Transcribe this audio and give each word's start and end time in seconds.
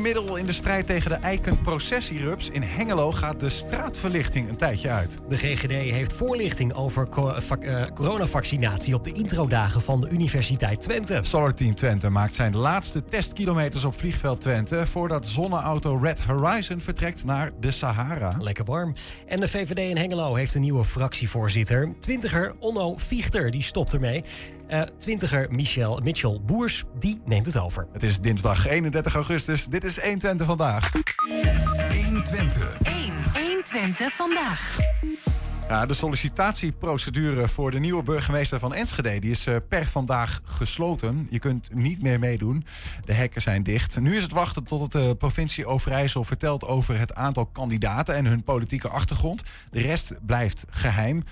middel 0.00 0.36
in 0.36 0.46
de 0.46 0.52
strijd 0.52 0.86
tegen 0.86 1.10
de 1.10 1.16
eikenprocessierups. 1.16 2.48
In 2.50 2.62
Hengelo 2.62 3.12
gaat 3.12 3.40
de 3.40 3.48
straatverlichting 3.48 4.48
een 4.48 4.56
tijdje 4.56 4.90
uit. 4.90 5.18
De 5.28 5.36
GGD 5.36 5.70
heeft 5.70 6.12
voorlichting 6.12 6.74
over 6.74 7.08
co- 7.08 7.34
vac- 7.40 7.62
eh, 7.64 7.82
coronavaccinatie 7.94 8.94
op 8.94 9.04
de 9.04 9.12
introdagen 9.12 9.80
van 9.82 10.00
de 10.00 10.08
Universiteit 10.08 10.80
Twente. 10.80 11.18
Solar 11.22 11.54
Team 11.54 11.74
Twente 11.74 12.08
maakt 12.10 12.34
zijn 12.34 12.56
laatste 12.56 13.04
testkilometers 13.04 13.84
op 13.84 13.98
vliegveld 13.98 14.40
Twente... 14.40 14.86
voordat 14.86 15.26
zonneauto 15.26 15.96
Red 15.96 16.20
Horizon 16.20 16.80
vertrekt 16.80 17.24
naar 17.24 17.50
de 17.60 17.70
Sahara. 17.70 18.32
Lekker 18.38 18.64
warm. 18.64 18.94
En 19.26 19.40
de 19.40 19.48
VVD 19.48 19.78
in 19.78 19.96
Hengelo 19.96 20.34
heeft 20.34 20.54
een 20.54 20.60
nieuwe 20.60 20.84
fractievoorzitter. 20.84 21.92
Twintiger 21.98 22.54
Onno 22.58 22.96
Viechter, 22.96 23.50
die 23.50 23.62
stopt 23.62 23.92
ermee. 23.92 24.24
Eh 24.70 24.82
twintiger 24.98 25.46
Michel, 25.50 26.00
Mitchell 26.02 26.40
Boers, 26.46 26.84
die 26.98 27.20
neemt 27.24 27.46
het 27.46 27.58
over. 27.58 27.88
Het 27.92 28.02
is 28.02 28.18
dinsdag 28.18 28.66
31 28.66 29.14
augustus. 29.14 29.66
Dit 29.66 29.84
is 29.84 29.98
1 29.98 30.18
Twente 30.18 30.44
vandaag. 30.44 30.92
1 31.90 32.24
Twente. 32.24 32.68
1. 32.82 33.12
1 33.34 33.64
Twente 33.64 34.10
vandaag. 34.10 34.78
Ja, 35.70 35.86
de 35.86 35.94
sollicitatieprocedure 35.94 37.48
voor 37.48 37.70
de 37.70 37.78
nieuwe 37.78 38.02
burgemeester 38.02 38.58
van 38.58 38.74
Enschede 38.74 39.18
die 39.18 39.30
is 39.30 39.46
eh, 39.46 39.56
per 39.68 39.86
vandaag 39.86 40.40
gesloten. 40.44 41.26
Je 41.30 41.38
kunt 41.38 41.74
niet 41.74 42.02
meer 42.02 42.18
meedoen. 42.18 42.64
De 43.04 43.12
hekken 43.12 43.42
zijn 43.42 43.62
dicht. 43.62 44.00
Nu 44.00 44.16
is 44.16 44.22
het 44.22 44.32
wachten 44.32 44.64
tot 44.64 44.92
de 44.92 45.14
provincie 45.18 45.66
Overijssel 45.66 46.24
vertelt 46.24 46.64
over 46.64 46.98
het 46.98 47.14
aantal 47.14 47.46
kandidaten 47.46 48.14
en 48.14 48.26
hun 48.26 48.42
politieke 48.42 48.88
achtergrond. 48.88 49.42
De 49.70 49.80
rest 49.80 50.14
blijft 50.26 50.64
geheim. 50.70 51.24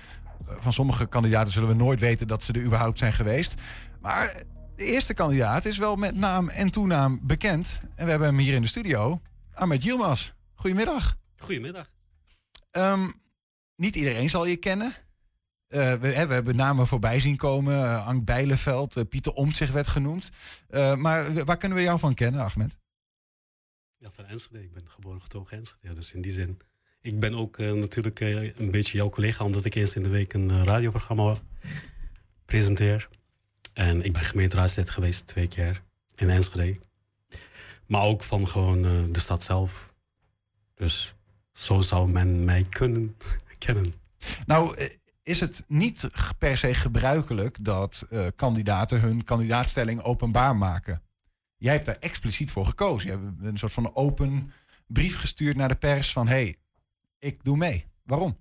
Van 0.57 0.73
sommige 0.73 1.05
kandidaten 1.05 1.51
zullen 1.51 1.69
we 1.69 1.75
nooit 1.75 1.99
weten 1.99 2.27
dat 2.27 2.43
ze 2.43 2.53
er 2.53 2.63
überhaupt 2.63 2.97
zijn 2.97 3.13
geweest. 3.13 3.61
Maar 4.01 4.43
de 4.75 4.83
eerste 4.83 5.13
kandidaat 5.13 5.65
is 5.65 5.77
wel 5.77 5.95
met 5.95 6.15
naam 6.15 6.49
en 6.49 6.71
toenaam 6.71 7.19
bekend. 7.23 7.81
En 7.95 8.03
we 8.03 8.09
hebben 8.09 8.27
hem 8.27 8.37
hier 8.37 8.53
in 8.53 8.61
de 8.61 8.67
studio. 8.67 9.21
Ahmed 9.53 9.83
Yilmaz. 9.83 10.31
Goedemiddag. 10.53 11.17
Goedemiddag. 11.37 11.91
Ehm, 12.71 13.09
niet 13.75 13.95
iedereen 13.95 14.29
zal 14.29 14.45
je 14.45 14.57
kennen. 14.57 14.93
Eh, 15.67 15.93
we, 15.93 16.07
hebben 16.07 16.55
namen 16.55 16.87
voorbij 16.87 17.19
zien 17.19 17.37
komen. 17.37 17.73
Uh, 17.73 18.07
Ank 18.07 18.25
Bijleveld, 18.25 18.95
eh, 18.95 19.03
Pieter 19.09 19.33
Omtzigt 19.33 19.73
werd 19.73 19.87
genoemd. 19.87 20.29
Maar 20.97 21.45
waar 21.45 21.57
kunnen 21.57 21.77
we 21.77 21.83
jou 21.83 21.99
van 21.99 22.13
kennen, 22.13 22.41
Ahmed? 22.41 22.77
Ja, 23.97 24.11
van 24.11 24.25
Enschede. 24.25 24.63
Ik 24.63 24.73
ben 24.73 24.89
geboren 24.89 25.21
getogen 25.21 25.57
Enschede. 25.57 25.87
Ja, 25.87 25.93
dus 25.93 26.13
in 26.13 26.21
die 26.21 26.31
zin. 26.31 26.59
Ik 27.01 27.19
ben 27.19 27.35
ook 27.35 27.57
eh, 27.57 27.71
natuurlijk 27.71 28.19
eh, 28.19 28.55
een 28.57 28.71
beetje 28.71 28.97
jouw 28.97 29.09
collega, 29.09 29.43
omdat 29.43 29.65
ik 29.65 29.75
eens 29.75 29.95
in 29.95 30.03
de 30.03 30.09
week 30.09 30.33
een 30.33 30.49
eh, 30.49 30.63
radioprogramma 30.63 31.35
presenteer. 32.45 33.09
En 33.73 34.03
ik 34.03 34.13
ben 34.13 34.21
gemeenteraadslid 34.21 34.89
geweest 34.89 35.27
twee 35.27 35.47
keer 35.47 35.83
in 36.15 36.29
Enschede. 36.29 36.79
Maar 37.85 38.01
ook 38.01 38.23
van 38.23 38.47
gewoon 38.47 38.81
de 39.11 39.19
stad 39.19 39.43
zelf. 39.43 39.93
Dus 40.75 41.15
zo 41.53 41.81
zou 41.81 42.09
men 42.09 42.45
mij 42.45 42.63
kunnen 42.69 43.15
kennen. 43.65 43.93
Nou, 44.45 44.89
is 45.23 45.39
het 45.39 45.63
niet 45.67 46.09
per 46.37 46.57
se 46.57 46.73
gebruikelijk 46.73 47.63
dat 47.63 48.05
kandidaten 48.35 49.01
hun 49.01 49.23
kandidaatstelling 49.23 50.01
openbaar 50.01 50.55
maken? 50.55 51.01
Jij 51.57 51.73
hebt 51.73 51.85
daar 51.85 51.97
expliciet 51.99 52.51
voor 52.51 52.65
gekozen. 52.65 53.09
Je 53.09 53.17
hebt 53.17 53.43
een 53.43 53.57
soort 53.57 53.73
van 53.73 53.95
open 53.95 54.51
brief 54.87 55.19
gestuurd 55.19 55.55
naar 55.55 55.67
de 55.67 55.75
pers 55.75 56.11
van... 56.11 56.27
hey, 56.27 56.55
ik 57.19 57.43
doe 57.43 57.57
mee. 57.57 57.85
Waarom? 58.03 58.37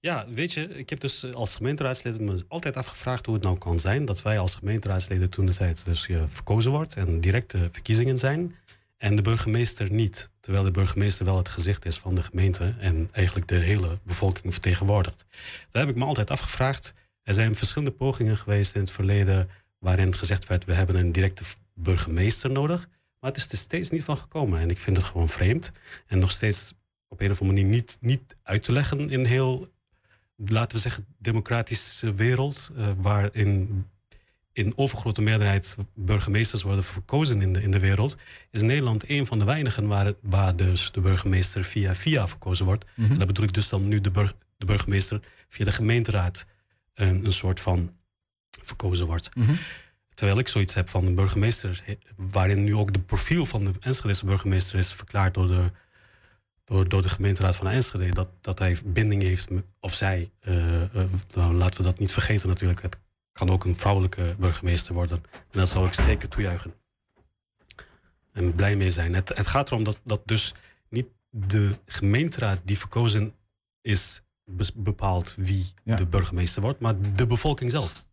Ja, 0.00 0.26
weet 0.28 0.52
je, 0.52 0.68
ik 0.68 0.90
heb 0.90 1.00
dus 1.00 1.22
eh, 1.22 1.32
als 1.32 1.54
gemeenteraadslid 1.54 2.20
me 2.20 2.44
altijd 2.48 2.76
afgevraagd 2.76 3.26
hoe 3.26 3.34
het 3.34 3.44
nou 3.44 3.58
kan 3.58 3.78
zijn 3.78 4.04
dat 4.04 4.22
wij 4.22 4.38
als 4.38 4.54
gemeenteraadsleden 4.54 5.30
toen 5.30 5.46
de 5.46 5.74
dus 5.84 6.08
eh, 6.08 6.22
verkozen 6.26 6.70
wordt 6.70 6.94
en 6.94 7.20
directe 7.20 7.68
verkiezingen 7.72 8.18
zijn 8.18 8.56
en 8.96 9.16
de 9.16 9.22
burgemeester 9.22 9.92
niet. 9.92 10.30
Terwijl 10.40 10.64
de 10.64 10.70
burgemeester 10.70 11.24
wel 11.24 11.36
het 11.36 11.48
gezicht 11.48 11.84
is 11.84 11.98
van 11.98 12.14
de 12.14 12.22
gemeente 12.22 12.74
en 12.78 13.08
eigenlijk 13.12 13.48
de 13.48 13.54
hele 13.54 13.98
bevolking 14.02 14.52
vertegenwoordigt. 14.52 15.24
Daar 15.70 15.86
heb 15.86 15.94
ik 15.94 15.98
me 16.00 16.04
altijd 16.04 16.30
afgevraagd. 16.30 16.94
Er 17.22 17.34
zijn 17.34 17.56
verschillende 17.56 17.94
pogingen 17.94 18.36
geweest 18.36 18.74
in 18.74 18.80
het 18.80 18.90
verleden 18.90 19.50
waarin 19.78 20.16
gezegd 20.16 20.46
werd 20.46 20.64
we 20.64 20.72
hebben 20.72 20.96
een 20.96 21.12
directe 21.12 21.44
burgemeester 21.74 22.50
nodig. 22.50 22.88
Maar 23.20 23.30
het 23.30 23.40
is 23.40 23.52
er 23.52 23.58
steeds 23.58 23.90
niet 23.90 24.04
van 24.04 24.16
gekomen 24.16 24.60
en 24.60 24.70
ik 24.70 24.78
vind 24.78 24.96
het 24.96 25.06
gewoon 25.06 25.28
vreemd 25.28 25.72
en 26.06 26.18
nog 26.18 26.30
steeds 26.30 26.74
op 27.08 27.20
een 27.20 27.30
of 27.30 27.40
andere 27.40 27.58
manier 27.62 27.76
niet, 27.76 27.98
niet 28.00 28.36
uit 28.42 28.62
te 28.62 28.72
leggen 28.72 29.10
in 29.10 29.24
heel 29.24 29.74
laten 30.36 30.76
we 30.76 30.82
zeggen, 30.82 31.06
democratische 31.18 32.14
wereld, 32.14 32.70
eh, 32.76 32.86
waarin 32.96 33.84
in 34.52 34.72
overgrote 34.76 35.22
meerderheid 35.22 35.76
burgemeesters 35.94 36.62
worden 36.62 36.84
verkozen 36.84 37.42
in 37.42 37.52
de, 37.52 37.62
in 37.62 37.70
de 37.70 37.78
wereld, 37.78 38.16
is 38.50 38.62
Nederland 38.62 39.08
een 39.08 39.26
van 39.26 39.38
de 39.38 39.44
weinigen 39.44 39.86
waar, 39.86 40.12
waar 40.20 40.56
dus 40.56 40.92
de 40.92 41.00
burgemeester 41.00 41.64
via 41.64 41.94
via 41.94 42.28
verkozen 42.28 42.64
wordt. 42.64 42.84
En 42.96 43.18
dat 43.18 43.26
bedoel 43.26 43.44
ik 43.44 43.54
dus 43.54 43.68
dan 43.68 43.88
nu 43.88 44.00
de, 44.00 44.10
bur- 44.10 44.34
de 44.56 44.66
burgemeester 44.66 45.20
via 45.48 45.64
de 45.64 45.72
gemeenteraad 45.72 46.46
een, 46.94 47.24
een 47.24 47.32
soort 47.32 47.60
van 47.60 47.94
verkozen 48.62 49.06
wordt. 49.06 49.28
Terwijl 50.14 50.38
ik 50.38 50.48
zoiets 50.48 50.74
heb 50.74 50.88
van 50.88 51.06
een 51.06 51.14
burgemeester, 51.14 51.82
waarin 52.16 52.64
nu 52.64 52.74
ook 52.74 52.92
de 52.92 53.00
profiel 53.00 53.46
van 53.46 53.64
de 53.64 53.72
Enschedese 53.80 54.24
burgemeester 54.24 54.78
is 54.78 54.92
verklaard 54.92 55.34
door 55.34 55.46
de, 55.46 55.70
door, 56.66 56.88
door 56.88 57.02
de 57.02 57.08
gemeenteraad 57.08 57.56
van 57.56 57.68
Enschede, 57.68 58.12
dat, 58.14 58.28
dat 58.40 58.58
hij 58.58 58.78
binding 58.84 59.22
heeft, 59.22 59.50
met- 59.50 59.64
of 59.80 59.94
zij, 59.94 60.30
eh, 60.40 60.82
eh, 60.82 61.10
nou, 61.34 61.54
laten 61.54 61.76
we 61.82 61.86
dat 61.88 61.98
niet 61.98 62.12
vergeten 62.12 62.48
natuurlijk, 62.48 62.82
het 62.82 62.98
kan 63.32 63.50
ook 63.50 63.64
een 63.64 63.76
vrouwelijke 63.76 64.34
burgemeester 64.38 64.94
worden. 64.94 65.22
En 65.32 65.58
dat 65.58 65.68
zou 65.68 65.86
ik 65.86 65.92
zeker 65.94 66.28
toejuichen. 66.28 66.74
En 68.32 68.52
blij 68.52 68.76
mee 68.76 68.92
zijn. 68.92 69.14
Het, 69.14 69.28
het 69.28 69.46
gaat 69.46 69.70
erom 69.70 69.84
dat, 69.84 70.00
dat 70.04 70.22
dus 70.24 70.54
niet 70.88 71.06
de 71.30 71.78
gemeenteraad 71.86 72.58
die 72.64 72.78
verkozen 72.78 73.34
is, 73.80 74.22
bepaalt 74.74 75.34
wie 75.36 75.72
Ja. 75.84 75.96
de 75.96 76.06
burgemeester 76.06 76.62
wordt, 76.62 76.80
maar 76.80 76.94
de 77.14 77.26
bevolking 77.26 77.70
zelf. 77.70 78.04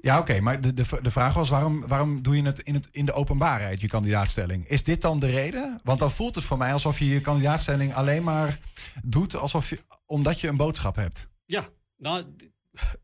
Ja, 0.00 0.18
oké, 0.18 0.40
maar 0.40 0.60
de, 0.60 0.72
de, 0.74 0.84
de 1.02 1.10
vraag 1.10 1.34
was 1.34 1.48
waarom, 1.48 1.86
waarom 1.86 2.22
doe 2.22 2.36
je 2.36 2.42
het 2.42 2.58
in, 2.58 2.74
het 2.74 2.88
in 2.90 3.04
de 3.04 3.12
openbaarheid, 3.12 3.80
je 3.80 3.88
kandidaatstelling? 3.88 4.66
Is 4.68 4.84
dit 4.84 5.00
dan 5.00 5.18
de 5.20 5.30
reden? 5.30 5.80
Want 5.84 5.98
dan 5.98 6.10
voelt 6.10 6.34
het 6.34 6.44
voor 6.44 6.58
mij 6.58 6.72
alsof 6.72 6.98
je 6.98 7.06
je 7.06 7.20
kandidaatstelling 7.20 7.94
alleen 7.94 8.22
maar 8.22 8.58
doet 9.04 9.36
alsof 9.36 9.70
je, 9.70 9.78
omdat 10.06 10.40
je 10.40 10.48
een 10.48 10.56
boodschap 10.56 10.96
hebt. 10.96 11.28
Ja, 11.46 11.68
nou, 11.96 12.24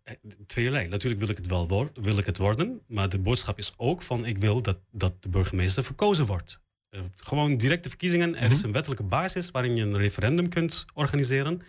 eh, 0.02 0.14
tweeërlei. 0.46 0.88
Natuurlijk 0.88 1.20
wil 1.20 1.30
ik 1.30 1.36
het 1.36 1.46
wel 1.46 1.90
wil 1.94 2.18
ik 2.18 2.26
het 2.26 2.38
worden, 2.38 2.80
maar 2.88 3.08
de 3.08 3.18
boodschap 3.18 3.58
is 3.58 3.72
ook 3.76 4.02
van 4.02 4.26
ik 4.26 4.38
wil 4.38 4.62
dat, 4.62 4.78
dat 4.90 5.22
de 5.22 5.28
burgemeester 5.28 5.84
verkozen 5.84 6.26
wordt. 6.26 6.60
Eh, 6.88 7.00
gewoon 7.16 7.56
directe 7.56 7.88
verkiezingen. 7.88 8.36
Er 8.36 8.50
is 8.50 8.62
een 8.62 8.72
wettelijke 8.72 9.04
basis 9.04 9.50
waarin 9.50 9.76
je 9.76 9.82
een 9.82 9.96
referendum 9.96 10.48
kunt 10.48 10.84
organiseren. 10.94 11.62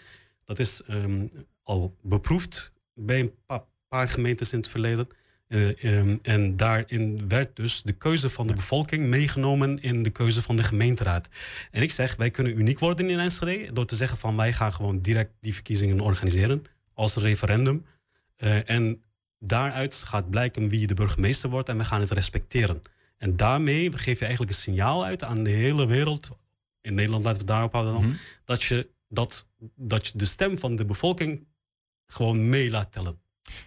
Dat 0.45 0.59
is 0.59 0.81
ehm, 0.83 1.27
al 1.63 1.97
beproefd 2.01 2.73
bij 2.93 3.19
een 3.19 3.33
pa- 3.45 3.65
paar 3.87 4.09
gemeentes 4.09 4.53
in 4.53 4.59
het 4.59 4.67
verleden. 4.67 5.07
Eh, 5.47 5.83
ehm, 5.83 6.17
en 6.21 6.57
daarin 6.57 7.27
werd 7.27 7.55
dus 7.55 7.81
de 7.81 7.91
keuze 7.91 8.29
van 8.29 8.47
de 8.47 8.53
bevolking 8.53 9.05
meegenomen 9.05 9.81
in 9.81 10.03
de 10.03 10.09
keuze 10.09 10.41
van 10.41 10.55
de 10.55 10.63
gemeenteraad. 10.63 11.29
En 11.71 11.81
ik 11.81 11.91
zeg, 11.91 12.15
wij 12.15 12.31
kunnen 12.31 12.59
uniek 12.59 12.79
worden 12.79 13.09
in 13.09 13.19
Enschede 13.19 13.73
door 13.73 13.85
te 13.85 13.95
zeggen 13.95 14.17
van 14.17 14.35
wij 14.35 14.53
gaan 14.53 14.73
gewoon 14.73 15.01
direct 15.01 15.31
die 15.39 15.53
verkiezingen 15.53 15.99
organiseren 15.99 16.63
als 16.93 17.15
referendum. 17.15 17.85
Eh, 18.35 18.69
en 18.69 19.03
daaruit 19.39 19.93
gaat 19.95 20.29
blijken 20.29 20.69
wie 20.69 20.87
de 20.87 20.93
burgemeester 20.93 21.49
wordt 21.49 21.69
en 21.69 21.77
we 21.77 21.85
gaan 21.85 22.01
het 22.01 22.11
respecteren. 22.11 22.81
En 23.17 23.35
daarmee 23.35 23.97
geef 23.97 24.19
je 24.19 24.25
eigenlijk 24.25 24.51
een 24.51 24.61
signaal 24.61 25.05
uit 25.05 25.23
aan 25.23 25.43
de 25.43 25.49
hele 25.49 25.87
wereld, 25.87 26.29
in 26.81 26.93
Nederland 26.93 27.23
laten 27.23 27.39
we 27.39 27.45
het 27.45 27.55
daarop 27.55 27.73
houden 27.73 27.93
dan, 27.93 28.17
dat, 28.45 28.63
je, 28.63 28.89
dat, 29.07 29.47
dat 29.75 30.07
je 30.07 30.17
de 30.17 30.25
stem 30.25 30.57
van 30.57 30.75
de 30.75 30.85
bevolking 30.85 31.47
gewoon 32.05 32.49
mee 32.49 32.69
laat 32.69 32.91
tellen. 32.91 33.19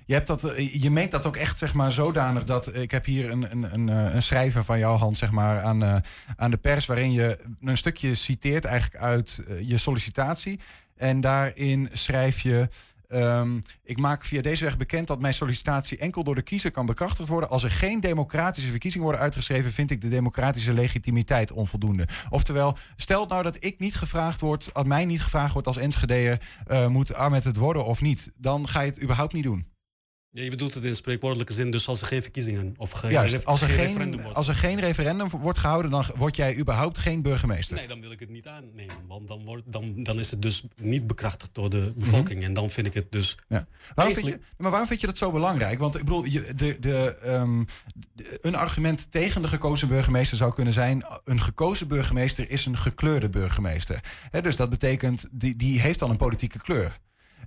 Je, 0.06 0.14
hebt 0.14 0.26
dat, 0.26 0.44
eh, 0.44 0.82
je 0.82 0.90
meent 0.90 1.10
dat 1.10 1.26
ook 1.26 1.36
echt 1.36 1.58
zeg 1.58 1.74
maar, 1.74 1.92
zodanig 1.92 2.44
dat... 2.44 2.66
eh, 2.66 2.82
Ik 2.82 2.90
heb 2.90 3.04
hier 3.04 3.30
een, 3.30 3.50
een, 3.50 3.74
een, 3.74 3.88
eh, 3.88 4.14
een 4.14 4.22
schrijver 4.22 4.64
van 4.64 4.78
jouw 4.78 4.96
hand 4.96 5.18
zeg 5.18 5.30
maar, 5.30 5.60
aan, 5.62 6.02
aan 6.36 6.50
de 6.50 6.56
pers... 6.56 6.86
waarin 6.86 7.12
je 7.12 7.38
een 7.60 7.76
stukje 7.76 8.14
citeert 8.14 8.64
eigenlijk 8.64 9.02
uit 9.02 9.42
je 9.62 9.76
sollicitatie. 9.78 10.60
En 10.96 11.20
daarin 11.20 11.88
schrijf 11.92 12.40
je... 12.40 12.68
ehm, 13.08 13.58
ik 13.84 13.98
maak 13.98 14.24
via 14.24 14.42
deze 14.42 14.64
weg 14.64 14.76
bekend 14.76 15.06
dat 15.06 15.20
mijn 15.20 15.34
sollicitatie 15.34 15.98
enkel 15.98 16.24
door 16.24 16.34
de 16.34 16.42
kiezer 16.42 16.70
kan 16.70 16.86
bekrachtigd 16.86 17.28
worden. 17.28 17.50
Als 17.50 17.62
er 17.64 17.70
geen 17.70 18.00
democratische 18.00 18.70
verkiezingen 18.70 19.06
worden 19.06 19.24
uitgeschreven, 19.24 19.72
vind 19.72 19.90
ik 19.90 20.00
de 20.00 20.08
democratische 20.08 20.72
legitimiteit 20.72 21.52
onvoldoende. 21.52 22.08
Oftewel, 22.30 22.76
stel 22.96 23.26
nou 23.26 23.42
dat 23.42 23.56
ik 23.64 23.78
niet 23.78 23.94
gevraagd 23.94 24.40
word, 24.40 24.74
als 24.74 24.86
mij 24.86 25.04
niet 25.04 25.22
gevraagd 25.22 25.52
wordt 25.52 25.66
als 25.68 25.76
Enschedeer, 25.76 26.40
eh 26.66 26.86
moet 26.86 27.14
Ahmed 27.14 27.44
het 27.44 27.56
worden 27.56 27.84
of 27.84 28.00
niet, 28.00 28.30
dan 28.38 28.68
ga 28.68 28.80
je 28.80 28.90
het 28.90 29.02
überhaupt 29.02 29.32
niet 29.32 29.44
doen. 29.44 29.66
Ja, 30.32 30.42
je 30.42 30.50
bedoelt 30.50 30.74
het 30.74 30.84
in 30.84 30.96
spreekwoordelijke 30.96 31.52
zin, 31.52 31.70
dus 31.70 31.88
als 31.88 32.00
er 32.00 32.06
geen 32.06 32.22
verkiezingen 32.22 32.74
of 32.76 32.90
geen, 32.90 33.10
Juist, 33.10 33.44
als 33.44 33.60
er, 33.60 33.66
geen 33.66 33.76
geen, 33.76 33.86
referendum 33.86 34.20
wordt. 34.22 34.36
als 34.36 34.48
er 34.48 34.54
geen 34.54 34.80
referendum 34.80 35.28
wordt 35.28 35.58
gehouden, 35.58 35.90
dan 35.90 36.04
word 36.16 36.36
jij 36.36 36.56
überhaupt 36.56 36.98
geen 36.98 37.22
burgemeester. 37.22 37.76
Nee, 37.76 37.88
dan 37.88 38.00
wil 38.00 38.10
ik 38.10 38.20
het 38.20 38.28
niet 38.28 38.46
aannemen. 38.46 38.94
Want 39.08 39.28
dan, 39.28 39.44
wordt, 39.44 39.62
dan, 39.72 40.02
dan 40.02 40.18
is 40.18 40.30
het 40.30 40.42
dus 40.42 40.64
niet 40.76 41.06
bekrachtigd 41.06 41.54
door 41.54 41.70
de 41.70 41.92
bevolking. 41.96 42.42
En 42.44 42.52
dan 42.52 42.70
vind 42.70 42.86
ik 42.86 42.94
het 42.94 43.12
dus. 43.12 43.38
Ja. 43.48 43.66
Waarom 43.94 44.14
vind 44.14 44.26
je, 44.26 44.40
maar 44.58 44.70
waarom 44.70 44.88
vind 44.88 45.00
je 45.00 45.06
dat 45.06 45.18
zo 45.18 45.30
belangrijk? 45.32 45.78
Want 45.78 45.94
ik 45.94 46.04
bedoel, 46.04 46.24
je, 46.24 46.54
de, 46.54 46.76
de, 46.80 47.16
ehm, 47.16 47.64
de- 48.14 48.38
een 48.40 48.54
argument 48.56 49.10
tegen 49.10 49.42
de 49.42 49.48
gekozen 49.48 49.88
burgemeester 49.88 50.36
zou 50.36 50.54
kunnen 50.54 50.72
zijn: 50.72 51.04
een 51.24 51.40
gekozen 51.40 51.88
burgemeester 51.88 52.50
is 52.50 52.66
een 52.66 52.76
gekleurde 52.78 53.28
burgemeester. 53.28 54.00
Dus 54.42 54.56
dat 54.56 54.70
betekent, 54.70 55.26
die, 55.30 55.56
die 55.56 55.80
heeft 55.80 56.02
al 56.02 56.10
een 56.10 56.16
politieke 56.16 56.58
kleur. 56.58 56.98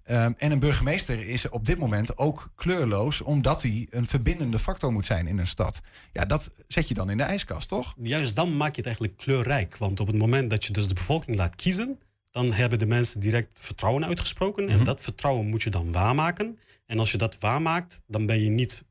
Ehm, 0.04 0.32
en 0.38 0.52
een 0.52 0.60
burgemeester 0.60 1.28
is 1.28 1.50
op 1.50 1.66
dit 1.66 1.78
moment 1.78 2.18
ook 2.18 2.52
kleurloos, 2.56 3.22
omdat 3.22 3.62
hij 3.62 3.88
een 3.90 4.08
verbindende 4.08 4.60
factor 4.60 4.92
moet 4.92 5.06
zijn 5.06 5.28
in 5.28 5.38
een 5.38 5.48
stad. 5.48 5.82
Ja, 6.12 6.26
dat 6.26 6.52
zet 6.68 6.88
je 6.88 6.94
dan 6.94 7.10
in 7.10 7.18
de 7.18 7.24
ijskast, 7.24 7.68
toch? 7.68 7.94
Juist 8.02 8.36
dan 8.36 8.58
maak 8.58 8.72
je 8.72 8.78
het 8.78 8.86
eigenlijk 8.86 9.18
kleurrijk. 9.18 9.78
Want 9.78 10.00
op 10.00 10.08
het 10.08 10.18
moment 10.18 10.50
dat 10.50 10.66
je 10.66 10.74
dus 10.74 10.88
de 10.88 10.94
bevolking 10.94 11.38
laat 11.38 11.56
kiezen. 11.56 12.00
dan 12.32 12.52
hebben 12.52 12.80
de 12.80 12.86
mensen 12.86 13.20
direct 13.20 13.60
vertrouwen 13.62 14.06
uitgesproken. 14.06 14.70
En 14.70 14.84
dat 14.84 15.02
vertrouwen 15.02 15.48
moet 15.48 15.64
je 15.64 15.70
dan 15.70 15.92
waarmaken. 15.92 16.60
En 16.86 17.00
als 17.00 17.12
je 17.12 17.18
dat 17.18 17.40
waarmaakt, 17.40 18.02
dan 18.08 18.26
ben 18.26 18.40
je 18.40 18.50
niet 18.50 18.84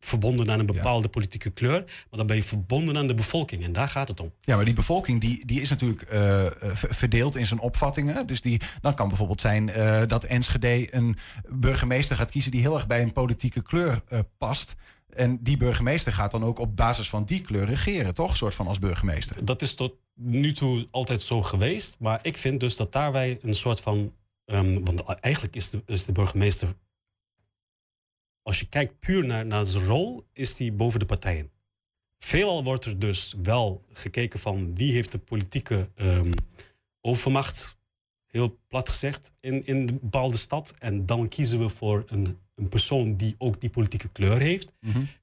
verbonden 0.00 0.50
aan 0.50 0.58
een 0.58 0.66
bepaalde 0.66 1.08
politieke 1.08 1.50
kleur. 1.50 1.84
maar 1.84 2.18
dan 2.18 2.26
ben 2.26 2.36
je 2.36 2.42
verbonden 2.44 2.96
aan 2.96 3.06
de 3.06 3.14
bevolking. 3.14 3.64
En 3.64 3.72
daar 3.72 3.88
gaat 3.88 4.08
het 4.08 4.20
om. 4.20 4.32
Ja, 4.40 4.56
maar 4.56 4.64
die 4.64 4.74
bevolking 4.74 5.20
die, 5.20 5.46
die 5.46 5.60
is 5.60 5.70
natuurlijk 5.70 6.02
eh, 6.02 6.44
ver- 6.60 6.94
verdeeld 6.94 7.36
in 7.36 7.46
zijn 7.46 7.60
opvattingen. 7.60 8.26
Dus 8.26 8.40
die, 8.40 8.60
dan 8.80 8.94
kan 8.94 9.08
bijvoorbeeld 9.08 9.40
zijn 9.40 9.68
eh, 9.68 10.02
dat 10.06 10.24
Enschede 10.24 10.94
een 10.94 11.16
burgemeester 11.48 12.16
gaat 12.16 12.30
kiezen 12.30 12.50
die 12.50 12.60
heel 12.60 12.74
erg 12.74 12.86
bij 12.86 13.02
een 13.02 13.12
politieke 13.12 13.62
kleur 13.62 14.00
eh, 14.08 14.18
past. 14.38 14.74
En 15.08 15.38
die 15.42 15.56
burgemeester 15.56 16.12
gaat 16.12 16.30
dan 16.30 16.44
ook 16.44 16.58
op 16.58 16.76
basis 16.76 17.08
van 17.08 17.24
die 17.24 17.40
kleur 17.40 17.64
regeren, 17.66 18.14
toch? 18.14 18.36
soort 18.36 18.54
van 18.54 18.66
als 18.66 18.78
burgemeester. 18.78 19.44
Dat 19.44 19.62
is 19.62 19.74
tot 19.74 19.94
nu 20.14 20.52
toe 20.52 20.86
altijd 20.90 21.22
zo 21.22 21.42
geweest. 21.42 21.96
Maar 21.98 22.18
ik 22.22 22.36
vind 22.36 22.60
dus 22.60 22.76
dat 22.76 22.92
daar 22.92 23.12
wij 23.12 23.38
een 23.42 23.54
soort 23.54 23.80
van. 23.80 24.12
ehm, 24.44 24.84
want 24.84 25.02
eigenlijk 25.04 25.56
is 25.56 25.70
de, 25.70 25.82
is 25.86 26.04
de 26.04 26.12
burgemeester. 26.12 26.68
Als 28.48 28.58
je 28.58 28.68
kijkt 28.68 28.98
puur 28.98 29.26
naar, 29.26 29.46
naar 29.46 29.66
zijn 29.66 29.84
rol, 29.84 30.24
is 30.32 30.56
die 30.56 30.72
boven 30.72 30.98
de 30.98 31.06
partijen. 31.06 31.50
Veelal 32.18 32.64
wordt 32.64 32.84
er 32.84 32.98
dus 32.98 33.34
wel 33.42 33.84
gekeken 33.92 34.40
van 34.40 34.74
wie 34.74 34.92
heeft 34.92 35.12
de 35.12 35.18
politieke 35.18 35.88
ehm, 35.94 36.32
overmacht, 37.00 37.76
heel 38.26 38.58
plat 38.68 38.88
gezegd, 38.88 39.32
in, 39.40 39.66
in 39.66 39.76
een 39.76 39.98
bepaalde 40.00 40.36
stad. 40.36 40.74
En 40.78 41.06
dan 41.06 41.28
kiezen 41.28 41.58
we 41.58 41.68
voor 41.68 42.04
een, 42.06 42.38
een 42.54 42.68
persoon 42.68 43.16
die 43.16 43.34
ook 43.38 43.60
die 43.60 43.70
politieke 43.70 44.08
kleur 44.08 44.40
heeft. 44.40 44.72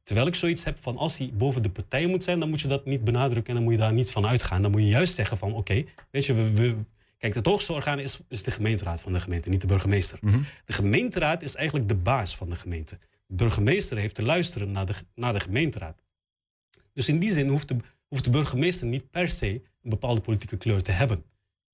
Terwijl 0.03 0.27
ik 0.27 0.35
zoiets 0.35 0.63
heb 0.63 0.77
van 0.81 0.97
als 0.97 1.17
hij 1.17 1.31
boven 1.33 1.63
de 1.63 1.69
partijen 1.69 2.09
moet 2.09 2.23
zijn, 2.23 2.39
dan 2.39 2.49
moet 2.49 2.61
je 2.61 2.67
dat 2.67 2.85
niet 2.85 3.03
benadrukken 3.03 3.49
en 3.49 3.55
dan 3.55 3.63
moet 3.63 3.73
je 3.73 3.79
daar 3.79 3.93
niet 3.93 4.11
van 4.11 4.25
uitgaan. 4.27 4.61
Dan 4.61 4.71
moet 4.71 4.81
je 4.81 4.87
juist 4.87 5.15
zeggen 5.15 5.37
van 5.37 5.53
oké, 5.53 5.83
weet 6.11 6.25
je, 6.25 6.33
we, 6.33 6.53
we, 6.53 6.75
kijk, 7.17 7.33
het 7.33 7.45
hoogste 7.45 7.73
orgaan 7.73 7.99
is, 7.99 8.19
is 8.27 8.43
de 8.43 8.51
gemeenteraad 8.51 9.01
van 9.01 9.13
de 9.13 9.19
gemeente, 9.19 9.49
niet 9.49 9.61
de 9.61 9.67
burgemeester. 9.67 10.19
De 10.65 10.73
gemeenteraad 10.73 11.43
is 11.43 11.55
eigenlijk 11.55 11.87
de 11.87 11.95
baas 11.95 12.35
van 12.35 12.49
de 12.49 12.55
gemeente. 12.55 12.97
Burgemeester 13.27 13.97
heeft 13.97 14.15
te 14.15 14.23
luisteren 14.23 14.71
naar 14.71 14.85
de, 14.85 14.93
naar 15.15 15.33
de 15.33 15.39
gemeenteraad. 15.39 16.03
Dus 16.93 17.07
in 17.07 17.19
die 17.19 17.31
zin 17.31 17.47
hoeft 17.47 17.67
de, 17.67 17.75
hoeft 18.07 18.23
de 18.23 18.29
burgemeester 18.29 18.87
niet 18.87 19.09
per 19.11 19.29
se 19.29 19.61
een 19.83 19.89
bepaalde 19.89 20.21
politieke 20.21 20.57
kleur 20.57 20.81
te 20.81 20.91
hebben. 20.91 21.23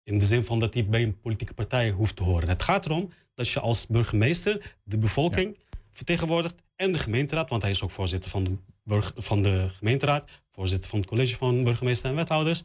In 0.03 0.19
de 0.19 0.25
zin 0.25 0.43
van 0.43 0.59
dat 0.59 0.73
hij 0.73 0.85
bij 0.85 1.03
een 1.03 1.19
politieke 1.19 1.53
partij 1.53 1.89
hoeft 1.89 2.15
te 2.15 2.23
horen. 2.23 2.49
Het 2.49 2.61
gaat 2.61 2.85
erom 2.85 3.09
dat 3.33 3.49
je 3.49 3.59
als 3.59 3.87
burgemeester 3.87 4.77
de 4.83 4.97
bevolking 4.97 5.57
vertegenwoordigt 5.91 6.63
en 6.75 6.91
de 6.91 6.97
gemeenteraad, 6.97 7.49
want 7.49 7.61
hij 7.61 7.71
is 7.71 7.81
ook 7.81 7.91
voorzitter 7.91 8.29
van 8.29 8.43
de, 8.43 8.57
burg, 8.83 9.13
van 9.15 9.43
de 9.43 9.69
gemeenteraad, 9.69 10.27
voorzitter 10.49 10.89
van 10.89 10.99
het 10.99 11.07
college 11.07 11.37
van 11.37 11.63
burgemeester 11.63 12.09
en 12.09 12.15
wethouders, 12.15 12.63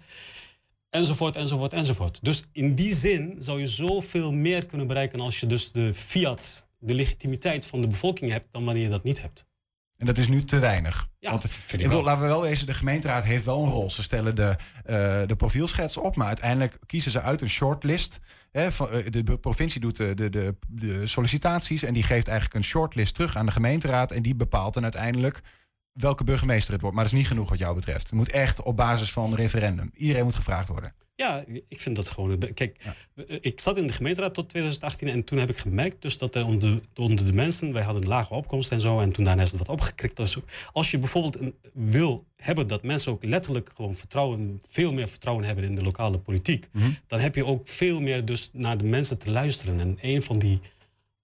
enzovoort, 0.91 1.37
enzovoort, 1.37 1.73
enzovoort. 1.73 2.19
Dus 2.23 2.45
in 2.53 2.75
die 2.75 2.95
zin 2.95 3.37
zou 3.39 3.61
je 3.61 3.67
zoveel 3.67 4.33
meer 4.33 4.67
kunnen 4.67 4.87
bereiken 4.87 5.21
als 5.21 5.41
je 5.41 5.47
dus 5.47 5.73
de 5.73 5.95
fiat, 5.95 6.67
de 6.79 6.95
legitimiteit 6.95 7.67
van 7.67 7.81
de 7.81 7.87
bevolking 7.87 8.31
hebt, 8.31 8.47
dan 8.51 8.65
wanneer 8.65 8.83
je 8.83 8.89
dat 8.89 9.05
niet 9.05 9.23
hebt. 9.23 9.47
En 9.97 10.07
dat 10.07 10.19
is 10.19 10.29
nu 10.29 10.45
te 10.45 10.59
weinig. 10.59 11.09
Ja, 11.19 11.31
Want 11.31 11.43
vind 11.51 11.73
ik 11.73 11.79
bedoel, 11.79 11.91
wel. 11.91 12.03
laten 12.03 12.23
we 12.23 12.29
wel 12.29 12.41
wezen, 12.41 12.67
de 12.67 12.75
gemeenteraad 12.75 13.25
heeft 13.25 13.45
wel 13.45 13.63
een 13.63 13.71
rol. 13.71 13.91
Ze 13.91 14.03
stellen 14.03 14.35
de, 14.35 14.57
eh, 14.85 15.27
de 15.27 15.37
profielschets 15.37 15.97
op, 15.97 16.17
maar 16.17 16.27
uiteindelijk 16.27 16.79
kiezen 16.87 17.11
ze 17.11 17.23
uit 17.23 17.41
een 17.41 17.49
shortlist. 17.49 18.19
Hè, 18.53 18.73
van, 18.73 18.91
eh, 18.91 19.07
de 19.11 19.39
provincie 19.39 19.81
doet 19.81 19.97
de, 19.97 20.15
de, 20.15 20.31
de, 20.31 20.57
de 20.69 21.07
sollicitaties 21.07 21.83
en 21.83 21.95
die 21.95 22.03
geeft 22.03 22.29
eigenlijk 22.29 22.59
een 22.59 22.65
shortlist 22.71 23.15
terug 23.15 23.37
aan 23.37 23.47
de 23.47 23.53
gemeenteraad. 23.53 24.13
En 24.13 24.23
die 24.23 24.35
bepaalt 24.35 24.75
dan 24.75 24.83
uiteindelijk 24.83 25.41
welke 25.97 26.25
burgemeester 26.25 26.73
het 26.73 26.81
wordt. 26.81 26.97
Maar 26.97 27.05
dat 27.05 27.13
is 27.13 27.19
niet 27.19 27.29
genoeg 27.29 27.49
wat 27.49 27.59
jou 27.59 27.75
betreft. 27.75 28.03
Het 28.03 28.13
moet 28.13 28.31
echt 28.31 28.63
op 28.63 28.77
basis 28.77 29.13
van 29.13 29.35
referendum. 29.35 29.91
Iedereen 29.95 30.25
moet 30.25 30.35
gevraagd 30.35 30.69
worden. 30.69 30.95
Ja, 31.17 31.45
ik 31.69 31.81
vind 31.81 31.97
dat 31.97 32.11
gewoon. 32.11 32.39
Kijk, 32.55 32.85
ik 33.41 33.61
zat 33.61 33.77
in 33.77 33.87
de 33.87 33.93
gemeenteraad 33.93 34.35
tot 34.35 34.49
2018 34.49 35.09
en 35.09 35.25
toen 35.25 35.39
heb 35.39 35.51
ik 35.51 35.57
gemerkt 35.57 36.03
dus 36.03 36.19
dat 36.19 36.35
er 36.35 36.47
onder, 36.47 36.81
onder 36.95 37.25
de 37.25 37.33
mensen, 37.33 37.73
wij 37.73 37.83
hadden 37.83 38.03
een 38.03 38.09
lage 38.09 38.35
opkomst 38.35 38.73
en 38.73 38.81
zo, 38.81 39.01
en 39.01 39.13
toen 39.13 39.25
daarna 39.25 39.43
is 39.43 39.51
het 39.51 39.59
wat 39.59 39.69
opgekrikt. 39.69 40.29
zo. 40.29 40.43
Als 40.73 40.91
je 40.91 40.99
bijvoorbeeld 40.99 41.41
een, 41.41 41.55
wil 41.73 42.27
hebben 42.37 42.67
dat 42.67 42.83
mensen 42.83 43.13
ook 43.13 43.25
letterlijk 43.25 43.71
gewoon 43.75 43.95
vertrouwen, 43.95 44.61
veel 44.69 44.93
meer 44.93 45.09
vertrouwen 45.09 45.45
hebben 45.45 45.65
in 45.65 45.75
de 45.75 45.83
lokale 45.83 46.19
politiek, 46.19 46.69
dan 47.07 47.21
heb 47.21 47.35
je 47.35 47.45
ook 47.45 47.69
veel 47.69 48.01
meer 48.01 48.25
dus 48.25 48.51
naar 48.53 48.79
de 48.79 48.85
mensen 48.85 49.19
te 49.19 49.31
luisteren. 49.31 49.81
En 49.81 49.99
een 50.01 50.23
van 50.23 50.39
die 50.39 50.61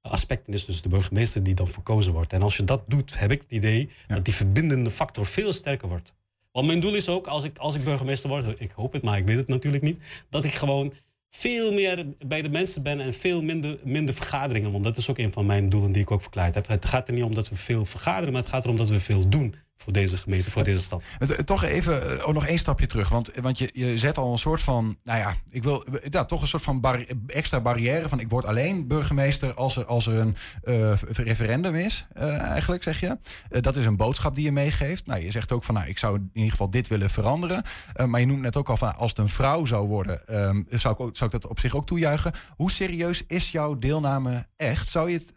aspecten 0.02 0.52
is 0.52 0.64
dus 0.64 0.82
de 0.82 0.88
burgemeester 0.88 1.42
die 1.42 1.54
dan 1.54 1.68
verkozen 1.68 2.12
wordt. 2.12 2.32
En 2.32 2.42
als 2.42 2.56
je 2.56 2.64
dat 2.64 2.82
doet, 2.86 3.18
heb 3.18 3.30
ik 3.30 3.40
het 3.40 3.52
idee 3.52 3.90
dat 4.06 4.24
die 4.24 4.34
verbindende 4.34 4.90
factor 4.90 5.26
veel 5.26 5.52
sterker 5.52 5.88
wordt. 5.88 6.14
Want 6.52 6.66
mijn 6.66 6.80
doel 6.80 6.94
is 6.94 7.08
ook, 7.08 7.26
als 7.26 7.44
ik, 7.44 7.58
als 7.58 7.74
ik 7.74 7.84
burgemeester 7.84 8.28
word, 8.28 8.60
ik 8.60 8.70
hoop 8.70 8.92
het, 8.92 9.02
maar 9.02 9.18
ik 9.18 9.26
weet 9.26 9.36
het 9.36 9.48
natuurlijk 9.48 9.82
niet, 9.82 9.98
dat 10.28 10.44
ik 10.44 10.52
gewoon 10.52 10.92
veel 11.30 11.72
meer 11.72 12.06
bij 12.26 12.42
de 12.42 12.48
mensen 12.48 12.82
ben 12.82 13.00
en 13.00 13.14
veel 13.14 13.42
minder, 13.42 13.78
minder 13.84 14.14
vergaderingen. 14.14 14.72
Want 14.72 14.84
dat 14.84 14.96
is 14.96 15.10
ook 15.10 15.18
een 15.18 15.32
van 15.32 15.46
mijn 15.46 15.68
doelen 15.68 15.92
die 15.92 16.02
ik 16.02 16.10
ook 16.10 16.20
verklaard 16.20 16.54
heb. 16.54 16.66
Het 16.66 16.84
gaat 16.84 17.08
er 17.08 17.14
niet 17.14 17.24
om 17.24 17.34
dat 17.34 17.48
we 17.48 17.56
veel 17.56 17.84
vergaderen, 17.84 18.32
maar 18.32 18.42
het 18.42 18.50
gaat 18.50 18.64
erom 18.64 18.76
dat 18.76 18.88
we 18.88 19.00
veel 19.00 19.28
doen 19.28 19.54
voor 19.82 19.92
deze 19.92 20.18
gemeente, 20.18 20.50
voor 20.50 20.64
deze 20.64 20.80
stad. 20.80 21.10
Toch 21.44 21.64
even 21.64 22.20
eh, 22.20 22.28
nog 22.28 22.46
één 22.46 22.58
stapje 22.58 22.86
terug. 22.86 23.08
Want, 23.08 23.30
want 23.40 23.58
je, 23.58 23.70
je 23.72 23.98
zet 23.98 24.18
al 24.18 24.32
een 24.32 24.38
soort 24.38 24.60
van, 24.60 24.96
nou 25.04 25.18
ja, 25.18 25.34
ik 25.50 25.62
wil 25.62 25.84
ja, 26.10 26.24
toch 26.24 26.42
een 26.42 26.48
soort 26.48 26.62
van 26.62 26.84
extra 27.26 27.60
barrière 27.60 28.08
van 28.08 28.20
ik 28.20 28.28
word 28.28 28.44
alleen 28.44 28.86
burgemeester 28.86 29.54
als 29.54 29.76
er, 29.76 29.84
als 29.84 30.06
er 30.06 30.14
een 30.14 30.36
eh, 30.62 30.92
referendum 31.02 31.74
is, 31.74 32.06
eh, 32.14 32.38
eigenlijk 32.38 32.82
zeg 32.82 33.00
je. 33.00 33.16
Eh, 33.50 33.62
dat 33.62 33.76
is 33.76 33.84
een 33.84 33.96
boodschap 33.96 34.34
die 34.34 34.44
je 34.44 34.52
meegeeft. 34.52 35.06
Nou, 35.06 35.24
je 35.24 35.30
zegt 35.30 35.52
ook 35.52 35.64
van, 35.64 35.74
nou, 35.74 35.88
ik 35.88 35.98
zou 35.98 36.16
in 36.16 36.30
ieder 36.32 36.50
geval 36.50 36.70
dit 36.70 36.88
willen 36.88 37.10
veranderen. 37.10 37.62
Eh, 37.92 38.06
maar 38.06 38.20
je 38.20 38.26
noemt 38.26 38.40
net 38.40 38.56
ook 38.56 38.68
al 38.68 38.76
van, 38.76 38.96
als 38.96 39.10
het 39.10 39.18
een 39.18 39.28
vrouw 39.28 39.64
zou 39.64 39.88
worden, 39.88 40.26
ehm, 40.26 40.62
zou, 40.68 40.94
ik 40.94 41.00
ook, 41.00 41.16
zou 41.16 41.30
ik 41.34 41.40
dat 41.40 41.50
op 41.50 41.60
zich 41.60 41.76
ook 41.76 41.86
toejuichen. 41.86 42.32
Hoe 42.56 42.70
serieus 42.70 43.22
is 43.26 43.50
jouw 43.50 43.78
deelname 43.78 44.46
echt? 44.56 44.88
Zou 44.88 45.10
je 45.10 45.16
het, 45.16 45.32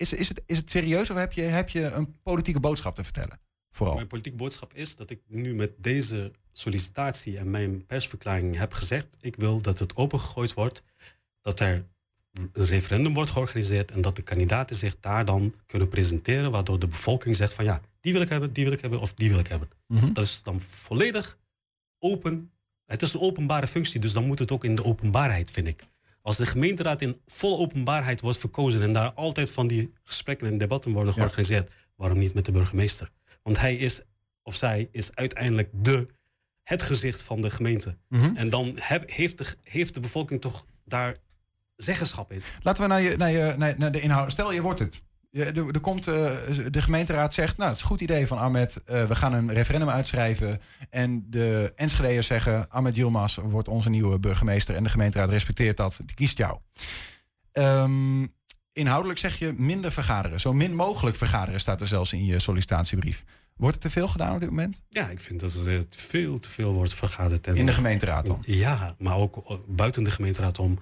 is, 0.00 0.12
is, 0.12 0.28
het, 0.28 0.42
is 0.46 0.56
het 0.56 0.70
serieus 0.70 1.10
of 1.10 1.16
heb 1.16 1.32
je, 1.32 1.42
heb 1.42 1.68
je 1.68 1.82
een 1.82 2.20
politieke 2.22 2.60
boodschap 2.60 2.94
te 2.94 3.04
vertellen? 3.04 3.40
Vooral. 3.70 3.94
Mijn 3.94 4.06
politieke 4.06 4.38
boodschap 4.38 4.74
is 4.74 4.96
dat 4.96 5.10
ik 5.10 5.20
nu 5.26 5.54
met 5.54 5.72
deze 5.78 6.32
sollicitatie 6.52 7.38
en 7.38 7.50
mijn 7.50 7.86
persverklaring 7.86 8.56
heb 8.56 8.72
gezegd: 8.72 9.18
ik 9.20 9.36
wil 9.36 9.60
dat 9.60 9.78
het 9.78 9.96
opengegooid 9.96 10.54
wordt, 10.54 10.82
dat 11.40 11.60
er 11.60 11.84
een 12.32 12.50
referendum 12.52 13.14
wordt 13.14 13.30
georganiseerd 13.30 13.90
en 13.90 14.00
dat 14.00 14.16
de 14.16 14.22
kandidaten 14.22 14.76
zich 14.76 15.00
daar 15.00 15.24
dan 15.24 15.54
kunnen 15.66 15.88
presenteren, 15.88 16.50
waardoor 16.50 16.78
de 16.78 16.88
bevolking 16.88 17.36
zegt 17.36 17.52
van 17.52 17.64
ja, 17.64 17.80
die 18.00 18.12
wil 18.12 18.22
ik 18.22 18.28
hebben, 18.28 18.52
die 18.52 18.64
wil 18.64 18.72
ik 18.72 18.80
hebben 18.80 19.00
of 19.00 19.14
die 19.14 19.30
wil 19.30 19.38
ik 19.38 19.46
hebben. 19.46 19.68
Mhm. 19.86 20.12
Dat 20.12 20.24
is 20.24 20.42
dan 20.42 20.60
volledig 20.60 21.38
open. 21.98 22.50
Het 22.84 23.02
is 23.02 23.14
een 23.14 23.20
openbare 23.20 23.66
functie, 23.66 24.00
dus 24.00 24.12
dan 24.12 24.26
moet 24.26 24.38
het 24.38 24.52
ook 24.52 24.64
in 24.64 24.74
de 24.74 24.84
openbaarheid, 24.84 25.50
vind 25.50 25.66
ik. 25.66 25.84
Als 26.22 26.36
de 26.36 26.46
gemeenteraad 26.46 27.02
in 27.02 27.20
volle 27.26 27.56
openbaarheid 27.56 28.20
wordt 28.20 28.38
verkozen 28.38 28.82
en 28.82 28.92
daar 28.92 29.12
altijd 29.12 29.50
van 29.50 29.66
die 29.66 29.92
gesprekken 30.02 30.46
en 30.46 30.58
debatten 30.58 30.92
worden 30.92 31.14
georganiseerd, 31.14 31.72
waarom 31.96 32.18
niet 32.18 32.34
met 32.34 32.44
de 32.44 32.52
burgemeester? 32.52 33.10
Want 33.42 33.58
hij 33.58 33.74
is, 33.74 34.02
of 34.42 34.54
zij 34.54 34.88
is 34.90 35.14
uiteindelijk 35.14 35.68
de, 35.72 36.06
het 36.62 36.82
gezicht 36.82 37.22
van 37.22 37.40
de 37.40 37.50
gemeente. 37.50 37.96
Mhm. 38.08 38.36
En 38.36 38.50
dan 38.50 38.72
heb, 38.74 39.10
heeft, 39.10 39.38
de, 39.38 39.46
heeft 39.62 39.94
de 39.94 40.00
bevolking 40.00 40.40
toch 40.40 40.66
daar 40.84 41.16
zeggenschap 41.76 42.32
in. 42.32 42.42
Laten 42.62 42.82
we 42.82 42.88
naar, 42.88 43.00
je, 43.00 43.16
naar, 43.16 43.30
je, 43.30 43.54
naar, 43.56 43.74
naar 43.78 43.92
de 43.92 44.00
inhoud. 44.00 44.30
Stel, 44.30 44.52
je 44.52 44.62
wordt 44.62 44.78
het. 44.78 45.02
Er, 45.30 45.56
er 45.56 45.80
komt, 45.80 46.06
eh, 46.06 46.30
de 46.70 46.82
gemeenteraad 46.82 47.34
zegt, 47.34 47.56
nou, 47.56 47.68
het 47.68 47.76
is 47.76 47.82
een 47.82 47.88
goed 47.90 48.00
idee 48.00 48.26
van 48.26 48.38
Ahmed. 48.38 48.82
eh, 48.84 49.04
we 49.04 49.14
gaan 49.14 49.32
een 49.32 49.52
referendum 49.52 49.88
uitschrijven. 49.88 50.60
En 50.90 51.26
de 51.30 51.72
Enschede'ers 51.76 52.26
zeggen, 52.26 52.70
Ahmed 52.70 52.96
Yilmaz 52.96 53.36
wordt 53.36 53.68
onze 53.68 53.90
nieuwe 53.90 54.18
burgemeester. 54.18 54.74
En 54.74 54.82
de 54.82 54.88
gemeenteraad 54.88 55.28
respecteert 55.28 55.76
dat, 55.76 56.00
die 56.06 56.14
kiest 56.14 56.38
jou. 56.38 56.58
Ehm, 57.52 58.26
inhoudelijk 58.72 59.18
zeg 59.18 59.38
je 59.38 59.52
minder 59.56 59.92
vergaderen. 59.92 60.40
Zo 60.40 60.52
min 60.52 60.74
mogelijk 60.74 61.16
vergaderen 61.16 61.60
staat 61.60 61.80
er 61.80 61.86
zelfs 61.86 62.12
in 62.12 62.24
je 62.24 62.38
sollicitatiebrief. 62.38 63.24
Wordt 63.56 63.76
er 63.76 63.82
te 63.82 63.90
veel 63.90 64.08
gedaan 64.08 64.34
op 64.34 64.40
dit 64.40 64.48
moment? 64.48 64.82
Ja, 64.88 65.08
ik 65.10 65.20
vind 65.20 65.40
dat 65.40 65.54
er 65.54 65.84
veel 65.90 66.38
te 66.38 66.50
veel 66.50 66.72
wordt 66.72 66.94
vergaderd. 66.94 67.46
In 67.46 67.66
de 67.66 67.72
gemeenteraad 67.72 68.26
dan? 68.26 68.42
Ja, 68.46 68.94
maar 68.98 69.16
ook 69.16 69.36
eh, 69.36 69.56
buiten 69.68 70.02
de 70.04 70.10
gemeenteraad 70.10 70.58
om 70.58 70.78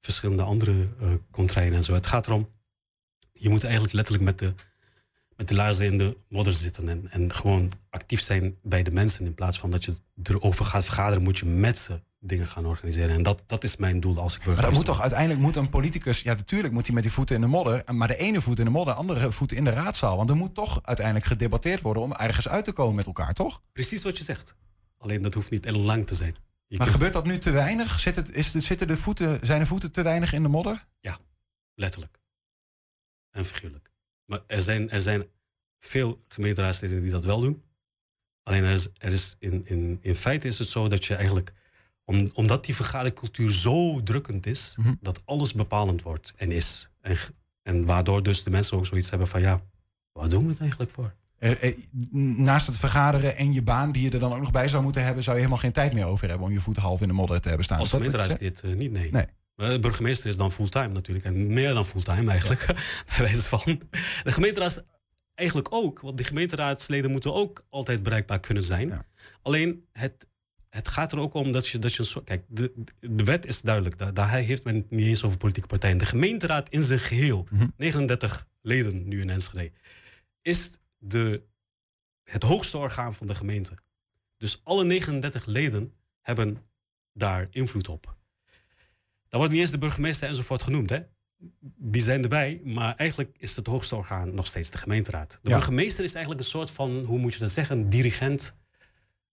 verschillende 0.00 0.42
andere 0.42 0.88
contraien 1.30 1.72
en 1.72 1.82
zo. 1.82 1.94
Het 1.94 2.06
gaat 2.06 2.26
erom, 2.26 2.48
je 3.38 3.48
moet 3.48 3.62
eigenlijk 3.64 3.92
letterlijk 3.94 4.24
met 4.24 4.38
de 4.38 4.54
met 5.36 5.48
de 5.48 5.54
laarzen 5.54 5.86
in 5.86 5.98
de 5.98 6.16
modder 6.28 6.52
zitten. 6.52 6.88
En, 6.88 7.08
en 7.10 7.32
gewoon 7.34 7.72
actief 7.90 8.20
zijn 8.20 8.56
bij 8.62 8.82
de 8.82 8.90
mensen. 8.90 9.26
In 9.26 9.34
plaats 9.34 9.58
van 9.58 9.70
dat 9.70 9.84
je 9.84 9.94
erover 10.22 10.64
gaat 10.64 10.84
vergaderen, 10.84 11.22
moet 11.22 11.38
je 11.38 11.46
met 11.46 11.78
ze 11.78 12.00
dingen 12.20 12.46
gaan 12.46 12.66
organiseren. 12.66 13.14
En 13.14 13.22
dat, 13.22 13.42
dat 13.46 13.64
is 13.64 13.76
mijn 13.76 14.00
doel 14.00 14.18
als 14.18 14.36
ik 14.36 14.44
Maar 14.46 14.60
dat 14.60 14.72
moet 14.72 14.84
toch 14.84 15.00
uiteindelijk 15.00 15.40
moet 15.40 15.56
een 15.56 15.68
politicus, 15.68 16.22
ja 16.22 16.34
natuurlijk 16.34 16.74
moet 16.74 16.86
hij 16.86 16.94
met 16.94 17.02
die 17.02 17.12
voeten 17.12 17.34
in 17.34 17.40
de 17.40 17.46
modder, 17.46 17.82
maar 17.94 18.08
de 18.08 18.16
ene 18.16 18.40
voet 18.40 18.58
in 18.58 18.64
de 18.64 18.70
modder, 18.70 18.94
de 18.94 19.00
andere 19.00 19.32
voet 19.32 19.52
in 19.52 19.64
de 19.64 19.70
raadzaal. 19.70 20.16
Want 20.16 20.30
er 20.30 20.36
moet 20.36 20.54
toch 20.54 20.80
uiteindelijk 20.82 21.26
gedebatteerd 21.26 21.80
worden 21.80 22.02
om 22.02 22.12
ergens 22.12 22.48
uit 22.48 22.64
te 22.64 22.72
komen 22.72 22.94
met 22.94 23.06
elkaar, 23.06 23.32
toch? 23.34 23.62
Precies 23.72 24.02
wat 24.02 24.18
je 24.18 24.24
zegt. 24.24 24.54
Alleen 24.98 25.22
dat 25.22 25.34
hoeft 25.34 25.50
niet 25.50 25.64
heel 25.64 25.78
lang 25.78 26.06
te 26.06 26.14
zijn. 26.14 26.34
Je 26.66 26.78
Maar 26.78 26.86
gebeurt 26.86 27.12
dat 27.12 27.26
nu 27.26 27.38
te 27.38 27.50
weinig? 27.50 28.00
Zit 28.00 28.16
het, 28.16 28.34
is, 28.34 28.52
het- 28.52 28.64
zitten 28.64 28.86
de 28.88 28.96
voeten, 28.96 29.38
zijn 29.42 29.60
de 29.60 29.66
voeten 29.66 29.92
te 29.92 30.02
weinig 30.02 30.32
in 30.32 30.42
de 30.42 30.48
modder? 30.48 30.86
Letterlijk. 31.78 32.15
En 33.36 33.44
figuurlijk. 33.44 33.90
Maar 34.24 34.40
er 34.46 34.62
zijn, 34.62 34.90
er 34.90 35.02
zijn 35.02 35.24
veel 35.78 36.20
gemeenteraadsleden 36.28 37.02
die 37.02 37.10
dat 37.10 37.24
wel 37.24 37.40
doen. 37.40 37.62
Alleen 38.42 38.64
er 38.64 38.72
is, 38.72 38.90
er 38.98 39.12
is 39.12 39.36
in, 39.38 39.66
in, 39.66 39.98
in 40.00 40.14
feite 40.14 40.48
is 40.48 40.58
het 40.58 40.68
zo 40.68 40.88
dat 40.88 41.04
je 41.04 41.14
eigenlijk... 41.14 41.52
Om, 42.04 42.30
omdat 42.34 42.64
die 42.64 42.74
vergadercultuur 42.74 43.52
zo 43.52 44.02
drukkend 44.02 44.46
is... 44.46 44.74
Mhm. 44.78 44.94
dat 45.00 45.22
alles 45.24 45.52
bepalend 45.52 46.02
wordt 46.02 46.32
en 46.36 46.50
is. 46.50 46.90
En, 47.00 47.16
en 47.62 47.84
waardoor 47.84 48.22
dus 48.22 48.42
de 48.42 48.50
mensen 48.50 48.76
ook 48.76 48.86
zoiets 48.86 49.10
hebben 49.10 49.28
van... 49.28 49.40
ja, 49.40 49.62
waar 50.12 50.28
doen 50.28 50.44
we 50.44 50.50
het 50.50 50.60
eigenlijk 50.60 50.90
voor? 50.90 51.14
Eh, 51.38 51.62
eh, 51.62 51.76
naast 52.36 52.66
het 52.66 52.76
vergaderen 52.76 53.36
en 53.36 53.52
je 53.52 53.62
baan 53.62 53.92
die 53.92 54.02
je 54.02 54.10
er 54.10 54.18
dan 54.18 54.32
ook 54.32 54.40
nog 54.40 54.50
bij 54.50 54.68
zou 54.68 54.82
moeten 54.82 55.04
hebben, 55.04 55.22
zou 55.22 55.36
je 55.36 55.42
helemaal 55.42 55.62
geen 55.62 55.72
tijd 55.72 55.92
meer 55.92 56.06
over 56.06 56.28
hebben 56.28 56.46
om 56.46 56.52
je 56.52 56.60
voeten 56.60 56.82
half 56.82 57.00
in 57.00 57.08
de 57.08 57.14
modder 57.14 57.40
te 57.40 57.48
hebben 57.48 57.64
staan. 57.64 57.78
Als 57.78 57.92
Is 57.92 58.12
zegt? 58.12 58.38
dit 58.38 58.62
niet, 58.62 58.92
nee. 58.92 59.10
Nee. 59.10 59.26
Maar 59.56 59.70
de 59.70 59.78
burgemeester 59.80 60.28
is 60.28 60.36
dan 60.36 60.52
fulltime 60.52 60.88
natuurlijk. 60.88 61.26
En 61.26 61.52
meer 61.52 61.74
dan 61.74 61.86
fulltime 61.86 62.30
eigenlijk. 62.30 62.66
Bij 63.16 63.18
wijze 63.18 63.42
van. 63.42 63.80
De 64.22 64.32
gemeenteraad 64.32 64.84
eigenlijk 65.34 65.72
ook. 65.72 66.00
Want 66.00 66.16
de 66.18 66.24
gemeenteraadsleden 66.24 67.10
moeten 67.10 67.34
ook 67.34 67.64
altijd 67.68 68.02
bereikbaar 68.02 68.40
kunnen 68.40 68.64
zijn. 68.64 69.06
Alleen 69.42 69.84
het, 69.92 70.26
het 70.68 70.88
gaat 70.88 71.12
er 71.12 71.18
ook 71.18 71.34
om 71.34 71.52
dat 71.52 71.68
je, 71.68 71.78
dat 71.78 71.92
je 71.94 72.00
een 72.00 72.06
soort. 72.06 72.24
Kijk, 72.24 72.44
de, 72.48 72.72
de 72.98 73.24
wet 73.24 73.46
is 73.46 73.60
duidelijk. 73.60 73.98
Daar, 73.98 74.14
daar 74.14 74.30
heeft 74.30 74.64
men 74.64 74.74
het 74.74 74.90
niet 74.90 75.06
eens 75.06 75.24
over 75.24 75.38
politieke 75.38 75.68
partijen. 75.68 75.98
De 75.98 76.06
gemeenteraad 76.06 76.68
in 76.68 76.82
zijn 76.82 76.98
geheel, 77.00 77.46
Mhm. 77.50 77.66
39 77.76 78.48
leden 78.62 79.08
nu 79.08 79.20
in 79.20 79.30
Enschede, 79.30 79.72
is 80.42 80.78
de, 80.98 81.42
het 82.24 82.42
hoogste 82.42 82.78
orgaan 82.78 83.14
van 83.14 83.26
de 83.26 83.34
gemeente. 83.34 83.74
Dus 84.38 84.60
alle 84.64 84.84
39 84.84 85.46
leden 85.46 85.92
hebben 86.20 86.62
daar 87.12 87.46
invloed 87.50 87.88
op. 87.88 88.15
Daar 89.28 89.38
wordt 89.40 89.52
niet 89.52 89.60
eens 89.62 89.70
de 89.70 89.78
burgemeester 89.78 90.28
enzovoort 90.28 90.62
genoemd. 90.62 90.90
Hè? 90.90 90.98
Die 91.78 92.02
zijn 92.02 92.22
erbij, 92.22 92.60
maar 92.64 92.94
eigenlijk 92.94 93.36
is 93.38 93.56
het 93.56 93.66
hoogste 93.66 93.96
orgaan 93.96 94.34
nog 94.34 94.46
steeds 94.46 94.70
de 94.70 94.78
gemeenteraad. 94.78 95.38
De 95.42 95.48
Ja. 95.50 95.56
burgemeester 95.56 96.04
is 96.04 96.14
eigenlijk 96.14 96.44
een 96.44 96.50
soort 96.50 96.70
van, 96.70 96.90
hoe 97.04 97.18
moet 97.18 97.32
je 97.32 97.38
dat 97.38 97.50
zeggen, 97.50 97.78
een 97.78 97.88
dirigent. 97.88 98.56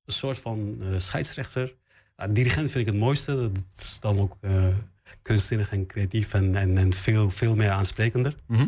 Een 0.05 0.13
soort 0.13 0.38
van 0.38 0.77
eh, 0.81 1.00
scheidsrechter. 1.00 1.75
Ja, 2.17 2.27
dirigent 2.27 2.71
vind 2.71 2.88
ik 2.88 2.93
het 2.93 3.01
mooiste. 3.01 3.35
Dat 3.35 3.63
is 3.77 4.00
dan 4.00 4.19
ook 4.19 4.38
eh, 4.41 4.67
kunstzinnig 5.21 5.71
en 5.71 5.85
creatief 5.85 6.33
en, 6.33 6.55
en, 6.55 6.77
en 6.77 6.93
veel, 6.93 7.29
veel 7.29 7.55
meer 7.55 7.69
aansprekender. 7.69 8.35
Mhm. 8.47 8.67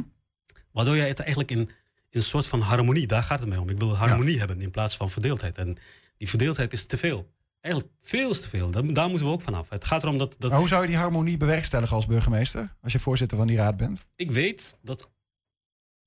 Waardoor 0.71 0.95
je 0.95 1.01
het 1.01 1.19
eigenlijk 1.19 1.51
in, 1.51 1.59
in 1.59 1.69
een 2.09 2.23
soort 2.23 2.47
van 2.47 2.59
harmonie, 2.61 3.07
daar 3.07 3.23
gaat 3.23 3.39
het 3.39 3.49
mij 3.49 3.57
om. 3.57 3.69
Ik 3.69 3.77
wil 3.77 3.95
harmonie 3.95 4.39
hebben 4.39 4.61
in 4.61 4.71
plaats 4.71 4.95
van 4.97 5.09
verdeeldheid. 5.09 5.57
En 5.57 5.77
die 6.17 6.29
verdeeldheid 6.29 6.73
is 6.73 6.85
te 6.85 6.97
veel. 6.97 7.33
Eigenlijk 7.65 7.93
veel 7.99 8.33
te 8.33 8.49
veel. 8.49 8.71
Daar, 8.71 8.93
daar 8.93 9.09
moeten 9.09 9.27
we 9.27 9.33
ook 9.33 9.41
vanaf. 9.41 9.69
Het 9.69 9.85
gaat 9.85 10.03
erom 10.03 10.17
dat, 10.17 10.35
dat 10.39 10.49
Maar 10.49 10.59
hoe 10.59 10.67
zou 10.67 10.81
je 10.81 10.87
die 10.87 10.97
harmonie 10.97 11.37
bewerkstelligen 11.37 11.95
als 11.95 12.05
burgemeester, 12.05 12.75
als 12.81 12.91
je 12.91 12.99
voorzitter 12.99 13.37
van 13.37 13.47
die 13.47 13.57
raad 13.57 13.77
bent? 13.77 14.05
ik 14.15 14.31
weet 14.31 14.77
dat 14.81 15.09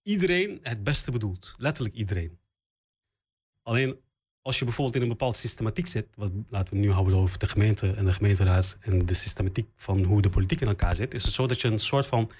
iedereen 0.03 0.59
het 0.63 0.85
beste 0.85 1.11
bedoelt. 1.11 1.55
Letterlijk 1.57 1.95
iedereen. 1.95 2.39
Alleen 3.63 4.01
als 4.43 4.59
je 4.59 4.65
bijvoorbeeld 4.65 4.97
in 4.97 5.03
een 5.03 5.09
bepaalde 5.09 5.37
systematiek 5.37 5.87
zit, 5.87 6.07
wat 6.15 6.33
laten 6.49 6.75
we 6.75 6.81
nu 6.81 6.91
houden 6.91 7.17
over 7.17 7.39
de 7.39 7.49
gemeente 7.49 7.93
en 7.93 8.05
de 8.05 8.13
gemeenteraad 8.13 8.79
en 8.81 9.07
de 9.07 9.15
systematiek 9.15 9.69
van 9.77 10.03
hoe 10.03 10.23
de 10.23 10.31
politiek 10.31 10.61
in 10.61 10.69
elkaar 10.69 10.97
zit, 10.97 11.15
is 11.15 11.25
het 11.25 11.33
zo 11.33 11.47
dat 11.47 11.61
je 11.61 11.69
een 11.69 11.79
soort 11.79 12.07
van 12.07 12.31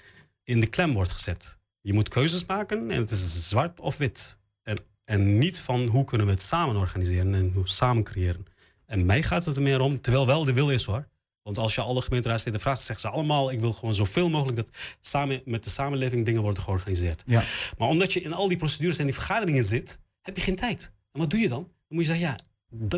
in 0.43 0.59
de 0.59 0.67
klem 0.67 0.93
wordt 0.93 1.11
gezet. 1.11 1.57
Je 1.81 1.93
moet 1.93 2.07
keuzes 2.07 2.45
maken 2.45 2.91
en 2.91 2.97
het 2.97 3.11
is 3.11 3.49
zwart 3.49 3.79
of 3.79 3.97
wit. 3.97 4.39
En, 4.63 4.77
en 5.03 5.37
niet 5.37 5.59
van 5.59 5.85
hoe 5.85 6.03
kunnen 6.03 6.27
we 6.27 6.33
het 6.33 6.41
samen 6.41 6.75
organiseren 6.75 7.33
en 7.33 7.51
hoe 7.53 7.67
samen 7.67 8.03
creëren. 8.03 8.48
En 8.89 9.05
mij 9.05 9.23
gaat 9.23 9.45
het 9.45 9.55
er 9.55 9.61
meer 9.61 9.81
om, 9.81 10.01
terwijl 10.01 10.25
wel 10.25 10.45
de 10.45 10.53
wil 10.53 10.71
is 10.71 10.85
hoor. 10.85 11.07
Want 11.43 11.57
als 11.57 11.75
je 11.75 11.81
alle 11.81 12.01
gemeenteraadsleden 12.01 12.59
vraagt, 12.59 12.81
zeggen 12.81 13.09
ze 13.09 13.15
allemaal: 13.15 13.51
ik 13.51 13.59
wil 13.59 13.73
gewoon 13.73 13.95
zoveel 13.95 14.29
mogelijk 14.29 14.57
dat 14.57 14.69
samen 15.01 15.41
met 15.45 15.63
de 15.63 15.69
samenleving 15.69 16.25
dingen 16.25 16.41
worden 16.41 16.63
georganiseerd. 16.63 17.23
Ja. 17.25 17.43
Maar 17.77 17.87
omdat 17.87 18.13
je 18.13 18.21
in 18.21 18.33
al 18.33 18.47
die 18.47 18.57
procedures 18.57 18.97
en 18.97 19.05
die 19.05 19.13
vergaderingen 19.13 19.65
zit, 19.65 19.99
heb 20.21 20.35
je 20.35 20.43
geen 20.43 20.55
tijd. 20.55 20.93
En 21.11 21.19
wat 21.19 21.29
doe 21.29 21.39
je 21.39 21.49
dan? 21.49 21.63
Dan 21.63 21.97
moet 21.97 22.05
je 22.05 22.11
zeggen: 22.11 22.27
ja, 22.27 22.37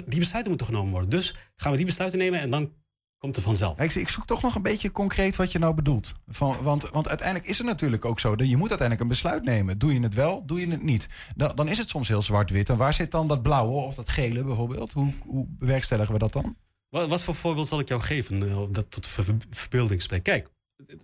die 0.06 0.20
besluiten 0.20 0.50
moeten 0.50 0.68
genomen 0.68 0.92
worden. 0.92 1.10
Dus 1.10 1.36
gaan 1.56 1.72
we 1.72 1.78
die 1.78 1.86
besluiten 1.86 2.20
nemen 2.20 2.40
en 2.40 2.50
dan 2.50 2.74
komt 3.22 3.36
het 3.36 3.46
vanzelf. 3.46 3.80
Ik, 3.80 3.96
ik 3.96 4.10
zoek 4.10 4.26
toch 4.26 4.42
nog 4.42 4.56
een 4.56 4.62
beetje 4.62 4.92
concreet 4.92 5.36
wat 5.36 5.52
je 5.52 5.60
nou 5.60 5.74
bedoelt. 5.74 6.12
Van, 6.28 6.64
want, 6.64 6.90
want 6.90 7.10
uiteindelijk 7.10 7.50
is 7.50 7.58
het 7.58 7.68
natuurlijk 7.68 8.06
ook 8.06 8.20
zo. 8.20 8.36
dat 8.36 8.50
Je 8.50 8.58
moet 8.58 8.70
uiteindelijk 8.70 9.02
een 9.02 9.16
besluit 9.16 9.44
nemen. 9.44 9.78
Doe 9.78 9.94
je 9.94 10.00
het 10.00 10.14
wel, 10.14 10.46
doe 10.46 10.60
je 10.60 10.68
het 10.68 10.84
niet. 10.84 11.08
Dan, 11.36 11.56
dan 11.56 11.68
is 11.68 11.78
het 11.78 11.90
soms 11.90 12.08
heel 12.08 12.22
zwart-wit. 12.22 12.70
En 12.70 12.78
waar 12.78 12.94
zit 12.94 13.12
dan 13.12 13.28
dat 13.28 13.42
blauwe 13.42 13.82
of 13.82 13.96
dat 13.96 14.10
gele 14.10 14.44
bijvoorbeeld? 14.44 14.94
Hoe, 14.94 15.14
hoe 15.26 15.48
bewerkstelligen 15.50 16.14
we 16.14 16.20
dat 16.20 16.34
dan? 16.34 16.56
Wat, 16.90 17.08
wat 17.08 17.24
voor 17.24 17.36
voorbeeld 17.36 17.68
zal 17.68 17.80
ik 17.80 17.88
jou 17.88 18.02
geven 18.02 18.50
eh, 18.50 18.64
dat 18.72 18.92
tot 18.92 19.08
ver- 19.08 19.36
verbeelding 19.50 20.02
spreekt? 20.02 20.24
Kijk, 20.24 20.50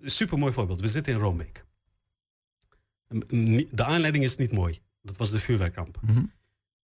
supermooi 0.01 0.53
voorbeeld. 0.53 0.81
We 0.81 0.87
zitten 0.87 1.13
in 1.13 1.19
Roombeek. 1.19 1.65
De 3.69 3.83
aanleiding 3.83 4.23
is 4.23 4.37
niet 4.37 4.51
mooi. 4.51 4.79
Dat 5.01 5.17
was 5.17 5.31
de 5.31 5.39
vuurwerkramp. 5.39 5.99
Mhm. 6.01 6.23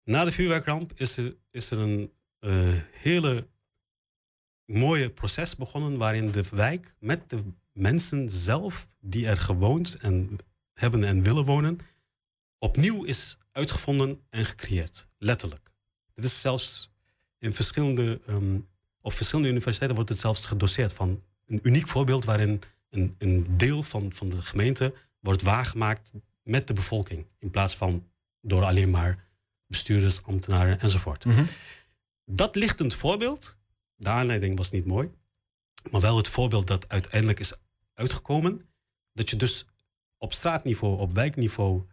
Na 0.03 0.25
de 0.25 0.31
vuurwerkramp 0.31 0.91
is 0.95 1.17
er, 1.17 1.35
is 1.51 1.71
er 1.71 1.77
een 1.77 2.11
eh, 2.39 2.73
hele 2.91 3.47
mooie 4.65 5.09
proces 5.09 5.55
begonnen 5.55 5.97
waarin 5.97 6.31
de 6.31 6.43
wijk 6.51 6.95
met 6.99 7.29
de 7.29 7.43
mensen 7.73 8.29
zelf 8.29 8.87
die 8.99 9.27
er 9.27 9.37
gewoond 9.37 9.95
en 9.95 10.37
hebben 10.73 11.03
en 11.03 11.23
willen 11.23 11.43
wonen, 11.45 11.79
opnieuw 12.57 13.03
is 13.03 13.37
uitgevonden 13.51 14.21
en 14.29 14.45
gecreëerd. 14.45 15.07
Letterlijk. 15.17 15.71
Dit 16.13 16.25
is 16.25 16.41
zelfs 16.41 16.91
in 17.39 17.53
verschillende, 17.53 18.19
ehm, 18.27 18.59
op 19.01 19.13
verschillende 19.13 19.49
universiteiten 19.49 19.95
wordt 19.95 20.11
het 20.11 20.19
zelfs 20.19 20.45
gedoseerd 20.45 20.93
van 20.93 21.23
een 21.45 21.59
uniek 21.63 21.87
voorbeeld 21.87 22.25
waarin 22.25 22.61
een, 22.89 23.15
een 23.17 23.57
deel 23.57 23.83
van, 23.83 24.13
van 24.13 24.29
de 24.29 24.41
gemeente 24.41 24.93
wordt 25.19 25.41
waargemaakt 25.41 26.11
met 26.43 26.67
de 26.67 26.73
bevolking. 26.73 27.25
In 27.39 27.49
plaats 27.49 27.75
van 27.75 28.07
door 28.41 28.63
alleen 28.63 28.89
maar 28.89 29.27
bestuurders, 29.67 30.23
ambtenaren 30.23 30.79
enzovoort. 30.79 31.25
Mhm. 31.25 31.43
Dat 32.25 32.55
lichtend 32.55 32.93
voorbeeld, 32.93 33.57
de 34.03 34.09
aanleiding 34.09 34.57
was 34.57 34.71
niet 34.71 34.85
mooi, 34.85 35.09
maar 35.91 36.01
wel 36.01 36.17
het 36.17 36.27
voorbeeld 36.27 36.67
dat 36.67 36.89
uiteindelijk 36.89 37.39
is 37.39 37.53
uitgekomen. 37.93 38.61
Dat 39.13 39.29
je 39.29 39.35
dus 39.35 39.65
op 40.17 40.33
straatniveau, 40.33 40.99
op 40.99 41.11
wijkniveau 41.13 41.83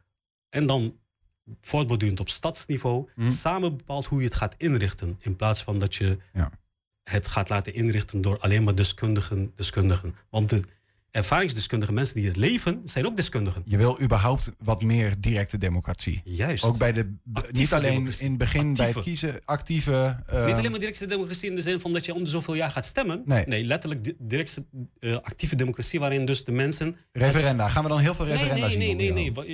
en 0.48 0.66
dan 0.66 0.98
voortbordurend 1.60 2.20
op 2.20 2.28
stadsniveau 2.28 3.08
Mhm. 3.14 3.30
samen 3.30 3.76
bepaalt 3.76 4.06
hoe 4.06 4.18
je 4.18 4.24
het 4.24 4.34
gaat 4.34 4.54
inrichten. 4.56 5.16
In 5.20 5.36
plaats 5.36 5.62
van 5.62 5.78
dat 5.78 5.94
je 5.94 6.18
Ja. 6.32 6.50
het 7.02 7.26
gaat 7.26 7.48
laten 7.48 7.74
inrichten 7.74 8.20
door 8.20 8.38
alleen 8.38 8.64
maar 8.64 8.74
deskundigen, 8.74 9.52
deskundigen. 9.56 10.14
Want 10.30 10.50
de 10.50 10.64
ervaringsdeskundige 11.10 11.92
mensen 11.92 12.14
die 12.14 12.30
er 12.30 12.38
leven, 12.38 12.80
zijn 12.84 13.06
ook 13.06 13.16
deskundigen. 13.16 13.62
Je 13.64 13.76
wil 13.76 14.00
überhaupt 14.00 14.50
wat 14.58 14.82
meer 14.82 15.14
directe 15.20 15.58
democratie. 15.58 16.20
Juist. 16.24 16.64
Ook 16.64 16.78
bij 16.78 16.92
de, 16.92 17.14
Actieve 17.32 17.58
niet 17.60 17.72
alleen 17.72 17.90
democratie. 17.92 18.24
in 18.24 18.28
het 18.30 18.38
begin 18.38 18.74
bij 18.74 18.86
het 18.86 19.00
kiezen, 19.02 19.40
actieve. 19.44 20.22
eh, 20.26 20.46
Niet 20.46 20.54
alleen 20.54 20.70
maar 20.70 20.80
directe 20.80 21.06
democratie 21.06 21.48
in 21.48 21.54
de 21.54 21.62
zin 21.62 21.80
van 21.80 21.92
dat 21.92 22.04
je 22.04 22.14
om 22.14 22.24
de 22.24 22.30
zoveel 22.30 22.54
jaar 22.54 22.70
gaat 22.70 22.86
stemmen. 22.86 23.22
Nee. 23.24 23.64
letterlijk 23.64 24.04
di- 24.04 24.14
directe 24.18 24.66
eh, 24.98 25.14
actieve 25.16 25.56
democratie 25.56 26.00
waarin 26.00 26.24
dus 26.26 26.44
de 26.44 26.52
mensen... 26.52 26.96
referenda. 27.12 27.68
Gaan 27.68 27.82
we 27.82 27.88
dan 27.88 27.98
heel 27.98 28.14
veel 28.14 28.24
Nee, 28.24 28.34
referenda 28.36 28.66
nee, 28.66 28.76
zien? 28.76 28.96
nee, 28.96 29.12
nee, 29.12 29.32
nee. 29.32 29.48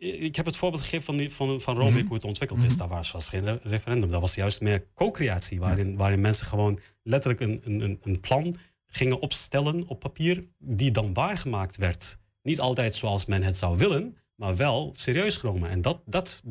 i- 0.00 0.24
Ik 0.24 0.36
heb 0.36 0.46
het 0.46 0.56
voorbeeld 0.56 0.82
gegeven 0.82 1.04
van, 1.04 1.16
die, 1.16 1.30
van, 1.30 1.60
van 1.60 1.76
Rome, 1.76 1.90
Mhm. 1.90 2.04
hoe 2.06 2.14
het 2.14 2.24
ontwikkeld 2.24 2.62
is. 2.64 2.76
Daar 2.76 2.88
was, 2.88 3.10
was 3.12 3.28
geen 3.28 3.44
re- 3.44 3.58
referendum. 3.62 4.10
Dat 4.10 4.20
was 4.20 4.34
juist 4.34 4.60
meer 4.60 4.84
co-creatie, 4.94 5.60
waarin, 5.60 5.96
waarin 5.96 6.20
mensen 6.20 6.46
gewoon 6.46 6.78
letterlijk 7.02 7.40
een, 7.42 7.60
een- 7.82 7.98
een 8.02 8.20
plan 8.20 8.56
gingen 8.96 9.20
opstellen 9.20 9.86
op 9.86 10.00
papier, 10.00 10.44
die 10.58 10.90
dan 10.90 11.14
waargemaakt 11.14 11.76
werd. 11.76 12.18
Niet 12.42 12.60
altijd 12.60 12.94
zoals 12.94 13.26
men 13.26 13.42
het 13.42 13.56
zou 13.56 13.76
willen, 13.76 14.16
maar 14.34 14.56
wel 14.56 14.92
serieus 14.96 15.36
genomen. 15.36 15.70
En 15.70 15.82
dat, 15.82 16.02
dat, 16.04 16.42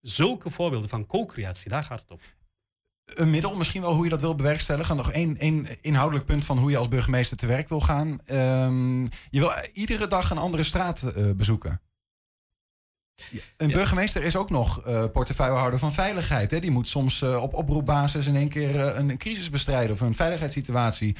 zulke 0.00 0.50
voorbeelden 0.50 0.88
van 0.88 1.06
co-creatie, 1.06 1.70
daar 1.70 1.84
gaat 1.84 2.00
het 2.00 2.10
om. 2.10 2.18
Een 3.04 3.30
middel, 3.30 3.56
misschien 3.56 3.82
wel 3.82 3.94
hoe 3.94 4.04
je 4.04 4.10
dat 4.10 4.20
wil 4.20 4.34
bewerkstelligen. 4.34 4.96
Nog 4.96 5.12
één, 5.12 5.38
één 5.38 5.66
inhoudelijk 5.80 6.26
punt 6.26 6.44
van 6.44 6.58
hoe 6.58 6.70
je 6.70 6.76
als 6.76 6.88
burgemeester 6.88 7.36
te 7.36 7.46
werk 7.46 7.68
wil 7.68 7.80
gaan. 7.80 8.20
Ehm, 8.24 9.02
je 9.04 9.40
wil 9.40 9.52
iedere 9.72 10.06
dag 10.06 10.30
een 10.30 10.38
andere 10.38 10.62
straat 10.62 11.02
eh, 11.02 11.30
bezoeken. 11.30 11.80
Een 13.56 13.68
Ja. 13.68 13.74
burgemeester 13.74 14.22
is 14.22 14.36
ook 14.36 14.50
nog 14.50 14.82
eh, 14.82 15.04
portefeuillehouder 15.12 15.78
van 15.78 15.92
veiligheid. 15.92 16.50
Hè? 16.50 16.60
Die 16.60 16.70
moet 16.70 16.88
soms 16.88 17.22
eh, 17.22 17.42
op 17.42 17.54
oproepbasis 17.54 18.26
in 18.26 18.36
één 18.36 18.48
keer 18.48 18.80
eh, 18.86 18.98
een 18.98 19.18
crisis 19.18 19.50
bestrijden 19.50 19.92
of 19.92 20.00
een 20.00 20.14
veiligheidssituatie. 20.14 21.16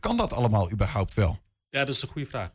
Kan 0.00 0.16
dat 0.16 0.32
allemaal 0.32 0.70
überhaupt 0.72 1.14
wel? 1.14 1.38
Ja, 1.68 1.84
dat 1.84 1.94
is 1.94 2.02
een 2.02 2.08
goede 2.08 2.28
vraag. 2.28 2.50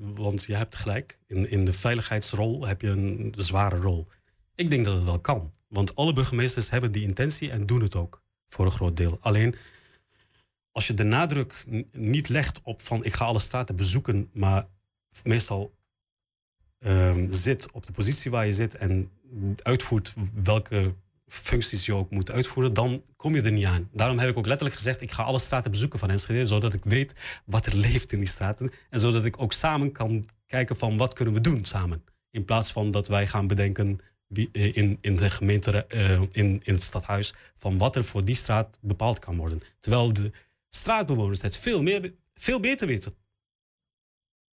Want 0.00 0.44
je 0.44 0.54
hebt 0.54 0.76
gelijk. 0.76 1.18
In, 1.26 1.50
in 1.50 1.64
de 1.64 1.72
veiligheidsrol 1.72 2.66
heb 2.66 2.80
je 2.80 2.88
een 2.88 3.34
zware 3.36 3.76
rol. 3.76 4.06
Ik 4.54 4.70
denk 4.70 4.84
dat 4.84 4.94
het 4.94 5.04
wel 5.04 5.20
kan. 5.20 5.52
Want 5.68 5.94
alle 5.94 6.12
burgemeesters 6.12 6.70
hebben 6.70 6.92
die 6.92 7.02
intentie 7.02 7.50
en 7.50 7.66
doen 7.66 7.82
het 7.82 7.94
ook. 7.94 8.22
Voor 8.48 8.64
een 8.64 8.70
groot 8.72 8.96
deel. 8.96 9.18
Alleen 9.20 9.54
als 10.72 10.86
je 10.86 10.94
de 10.94 11.04
nadruk 11.04 11.64
niet 11.92 12.28
legt 12.28 12.60
op 12.62 12.82
van 12.82 13.04
ik 13.04 13.14
ga 13.14 13.24
alle 13.24 13.38
straten 13.38 13.76
bezoeken, 13.76 14.30
maar 14.32 14.64
meestal 15.22 15.76
ehm, 16.78 17.32
zit 17.32 17.72
op 17.72 17.86
de 17.86 17.92
positie 17.92 18.30
waar 18.30 18.46
je 18.46 18.54
zit 18.54 18.74
en 18.74 19.10
uitvoert 19.62 20.14
welke 20.34 20.94
functies 21.26 21.86
je 21.86 21.94
ook 21.94 22.10
moet 22.10 22.30
uitvoeren, 22.30 22.74
dan 22.74 23.02
kom 23.16 23.34
je 23.34 23.42
er 23.42 23.52
niet 23.52 23.64
aan. 23.64 23.88
Daarom 23.92 24.18
heb 24.18 24.28
ik 24.28 24.36
ook 24.36 24.46
letterlijk 24.46 24.76
gezegd, 24.76 25.00
ik 25.00 25.12
ga 25.12 25.22
alle 25.22 25.38
straten 25.38 25.70
bezoeken 25.70 25.98
van 25.98 26.10
Enschede, 26.10 26.46
zodat 26.46 26.74
ik 26.74 26.84
weet 26.84 27.14
wat 27.44 27.66
er 27.66 27.76
leeft 27.76 28.12
in 28.12 28.18
die 28.18 28.28
straten. 28.28 28.70
En 28.90 29.00
zodat 29.00 29.24
ik 29.24 29.42
ook 29.42 29.52
samen 29.52 29.92
kan 29.92 30.28
kijken 30.46 30.76
van 30.76 30.96
wat 30.96 31.12
kunnen 31.12 31.34
we 31.34 31.40
doen 31.40 31.64
samen. 31.64 32.04
In 32.30 32.44
plaats 32.44 32.72
van 32.72 32.90
dat 32.90 33.08
wij 33.08 33.26
gaan 33.26 33.46
bedenken 33.46 34.00
eh, 34.28 34.76
in, 34.76 34.98
in 35.00 35.16
de 35.16 35.30
gemeente, 35.30 35.86
eh, 35.86 36.20
in, 36.20 36.60
in 36.62 36.74
het 36.74 36.82
stadhuis, 36.82 37.34
van 37.56 37.78
wat 37.78 37.96
er 37.96 38.04
voor 38.04 38.24
die 38.24 38.36
straat 38.36 38.78
bepaald 38.80 39.18
kan 39.18 39.36
worden. 39.36 39.62
Terwijl 39.80 40.12
de 40.12 40.30
straatbewoners 40.68 41.42
het 41.42 41.56
veel, 41.56 41.82
meer, 41.82 42.14
veel 42.34 42.60
beter 42.60 42.86
weten. 42.86 43.14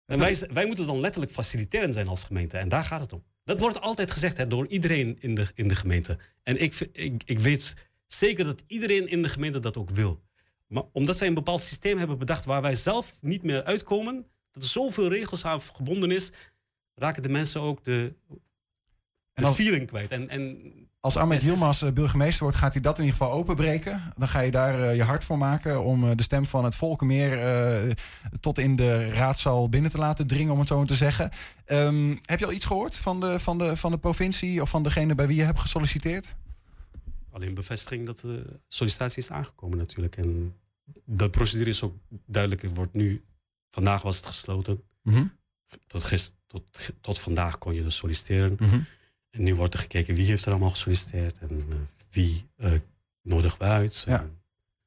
En 0.06 0.18
wij, 0.18 0.38
wij 0.52 0.66
moeten 0.66 0.86
dan 0.86 1.00
letterlijk 1.00 1.32
faciliterend 1.32 1.94
zijn 1.94 2.08
als 2.08 2.24
gemeente. 2.24 2.58
En 2.58 2.68
daar 2.68 2.84
gaat 2.84 3.00
het 3.00 3.12
om. 3.12 3.24
Dat 3.44 3.60
wordt 3.60 3.80
altijd 3.80 4.10
gezegd 4.10 4.36
hè, 4.36 4.46
door 4.46 4.66
iedereen 4.66 5.16
in 5.18 5.34
de, 5.34 5.46
in 5.54 5.68
de 5.68 5.74
gemeente. 5.74 6.18
En 6.42 6.60
ik, 6.62 6.88
ik, 6.92 7.22
ik 7.24 7.38
weet 7.38 7.74
zeker 8.06 8.44
dat 8.44 8.62
iedereen 8.66 9.08
in 9.08 9.22
de 9.22 9.28
gemeente 9.28 9.60
dat 9.60 9.76
ook 9.76 9.90
wil. 9.90 10.22
Maar 10.66 10.82
omdat 10.92 11.18
wij 11.18 11.28
een 11.28 11.34
bepaald 11.34 11.62
systeem 11.62 11.98
hebben 11.98 12.18
bedacht 12.18 12.44
waar 12.44 12.62
wij 12.62 12.74
zelf 12.74 13.18
niet 13.20 13.42
meer 13.42 13.64
uitkomen, 13.64 14.26
dat 14.52 14.62
er 14.62 14.68
zoveel 14.68 15.08
regels 15.08 15.44
aan 15.44 15.60
gebonden 15.60 16.10
is, 16.10 16.32
raken 16.94 17.22
de 17.22 17.28
mensen 17.28 17.60
ook 17.60 17.84
de, 17.84 18.12
de 19.32 19.54
feeling 19.54 19.86
kwijt. 19.86 20.10
En, 20.10 20.28
en 20.28 20.62
Als 21.04 21.16
Ahmed. 21.16 21.42
Yilmaz 21.42 21.82
eh, 21.82 21.92
burgemeester 21.92 22.42
wordt, 22.42 22.58
gaat 22.58 22.72
hij 22.72 22.82
dat 22.82 22.98
in 22.98 23.04
ieder 23.04 23.18
geval 23.18 23.34
openbreken. 23.34 24.12
Dan 24.16 24.28
ga 24.28 24.40
je 24.40 24.50
daar 24.50 24.82
eh, 24.82 24.96
je 24.96 25.02
hart 25.02 25.24
voor 25.24 25.38
maken 25.38 25.84
om 25.84 26.04
eh, 26.10 26.16
de 26.16 26.22
stem 26.22 26.46
van 26.46 26.64
het 26.64 26.74
volk 26.76 27.02
meer 27.02 27.40
eh, 27.40 27.90
tot 28.40 28.58
in 28.58 28.76
de 28.76 29.08
raadzaal 29.08 29.68
binnen 29.68 29.90
te 29.90 29.98
laten 29.98 30.26
dringen, 30.26 30.52
om 30.52 30.58
het 30.58 30.68
zo 30.68 30.76
maar 30.76 30.86
te 30.86 30.94
zeggen. 30.94 31.30
Ehm, 31.64 32.16
heb 32.22 32.38
je 32.38 32.46
al 32.46 32.52
iets 32.52 32.64
gehoord 32.64 32.96
van 32.96 33.20
de, 33.20 33.38
van, 33.38 33.58
de, 33.58 33.76
van 33.76 33.90
de 33.90 33.98
provincie 33.98 34.62
of 34.62 34.70
van 34.70 34.82
degene 34.82 35.14
bij 35.14 35.26
wie 35.26 35.36
je 35.36 35.42
hebt 35.44 35.60
gesolliciteerd? 35.60 36.34
alleen 37.30 37.54
bevestiging 37.54 38.06
dat 38.06 38.18
de 38.18 38.60
sollicitatie 38.68 39.22
is 39.22 39.30
aangekomen 39.30 39.78
natuurlijk. 39.78 40.16
En 40.16 40.54
de 41.04 41.30
procedure 41.30 41.70
is 41.70 41.82
ook 41.82 41.94
duidelijk. 42.26 42.62
Het 42.62 42.74
wordt 42.76 42.92
nu, 42.92 43.24
vandaag 43.70 44.02
was 44.02 44.16
het 44.16 44.26
gesloten. 44.26 44.82
Mhm, 45.02 45.24
Tot, 45.86 46.32
tot, 46.46 46.64
tot 47.00 47.18
vandaag 47.18 47.58
kon 47.58 47.74
je 47.74 47.82
dus 47.82 47.96
solliciteren. 47.96 48.56
mhm. 48.58 48.80
Nu 49.36 49.54
wordt 49.54 49.74
er 49.74 49.80
gekeken 49.80 50.14
wie 50.14 50.26
heeft 50.26 50.44
er 50.44 50.50
allemaal 50.50 50.70
gesolliciteerd 50.70 51.38
en 51.38 51.66
eh, 51.70 51.76
wie 52.10 52.46
eh 52.56 52.72
nodigen 53.22 53.58
we 53.58 53.64
uit. 53.64 54.02
Ja. 54.06 54.20
En 54.20 54.42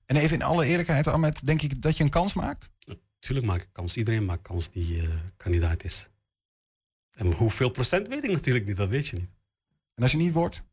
En 0.06 0.16
even 0.16 0.36
in 0.36 0.44
alle 0.44 0.66
eerlijkheid, 0.66 1.08
Ahmed, 1.08 1.46
denk 1.46 1.62
ik 1.62 1.82
dat 1.82 1.98
je 1.98 2.04
een 2.04 2.10
kans 2.10 2.34
maakt? 2.34 2.70
Natuurlijk 3.13 3.48
maak 3.48 3.62
ik 3.62 3.70
kans. 3.72 3.98
Iedereen 3.98 4.25
maakt 4.25 4.42
kans 4.42 4.70
die 4.70 5.01
eh, 5.01 5.10
kandidaat 5.38 5.84
is. 5.84 6.10
En 7.12 7.32
hoeveel 7.32 7.70
procent 7.70 8.08
weet 8.08 8.24
ik 8.24 8.32
natuurlijk 8.32 8.66
niet, 8.66 8.77
dat 8.77 8.89
weet 8.89 9.08
je 9.08 9.16
niet. 9.16 9.32
En 9.96 10.04
als 10.04 10.12
je 10.12 10.18
niet 10.18 10.34
wordt? 10.34 10.63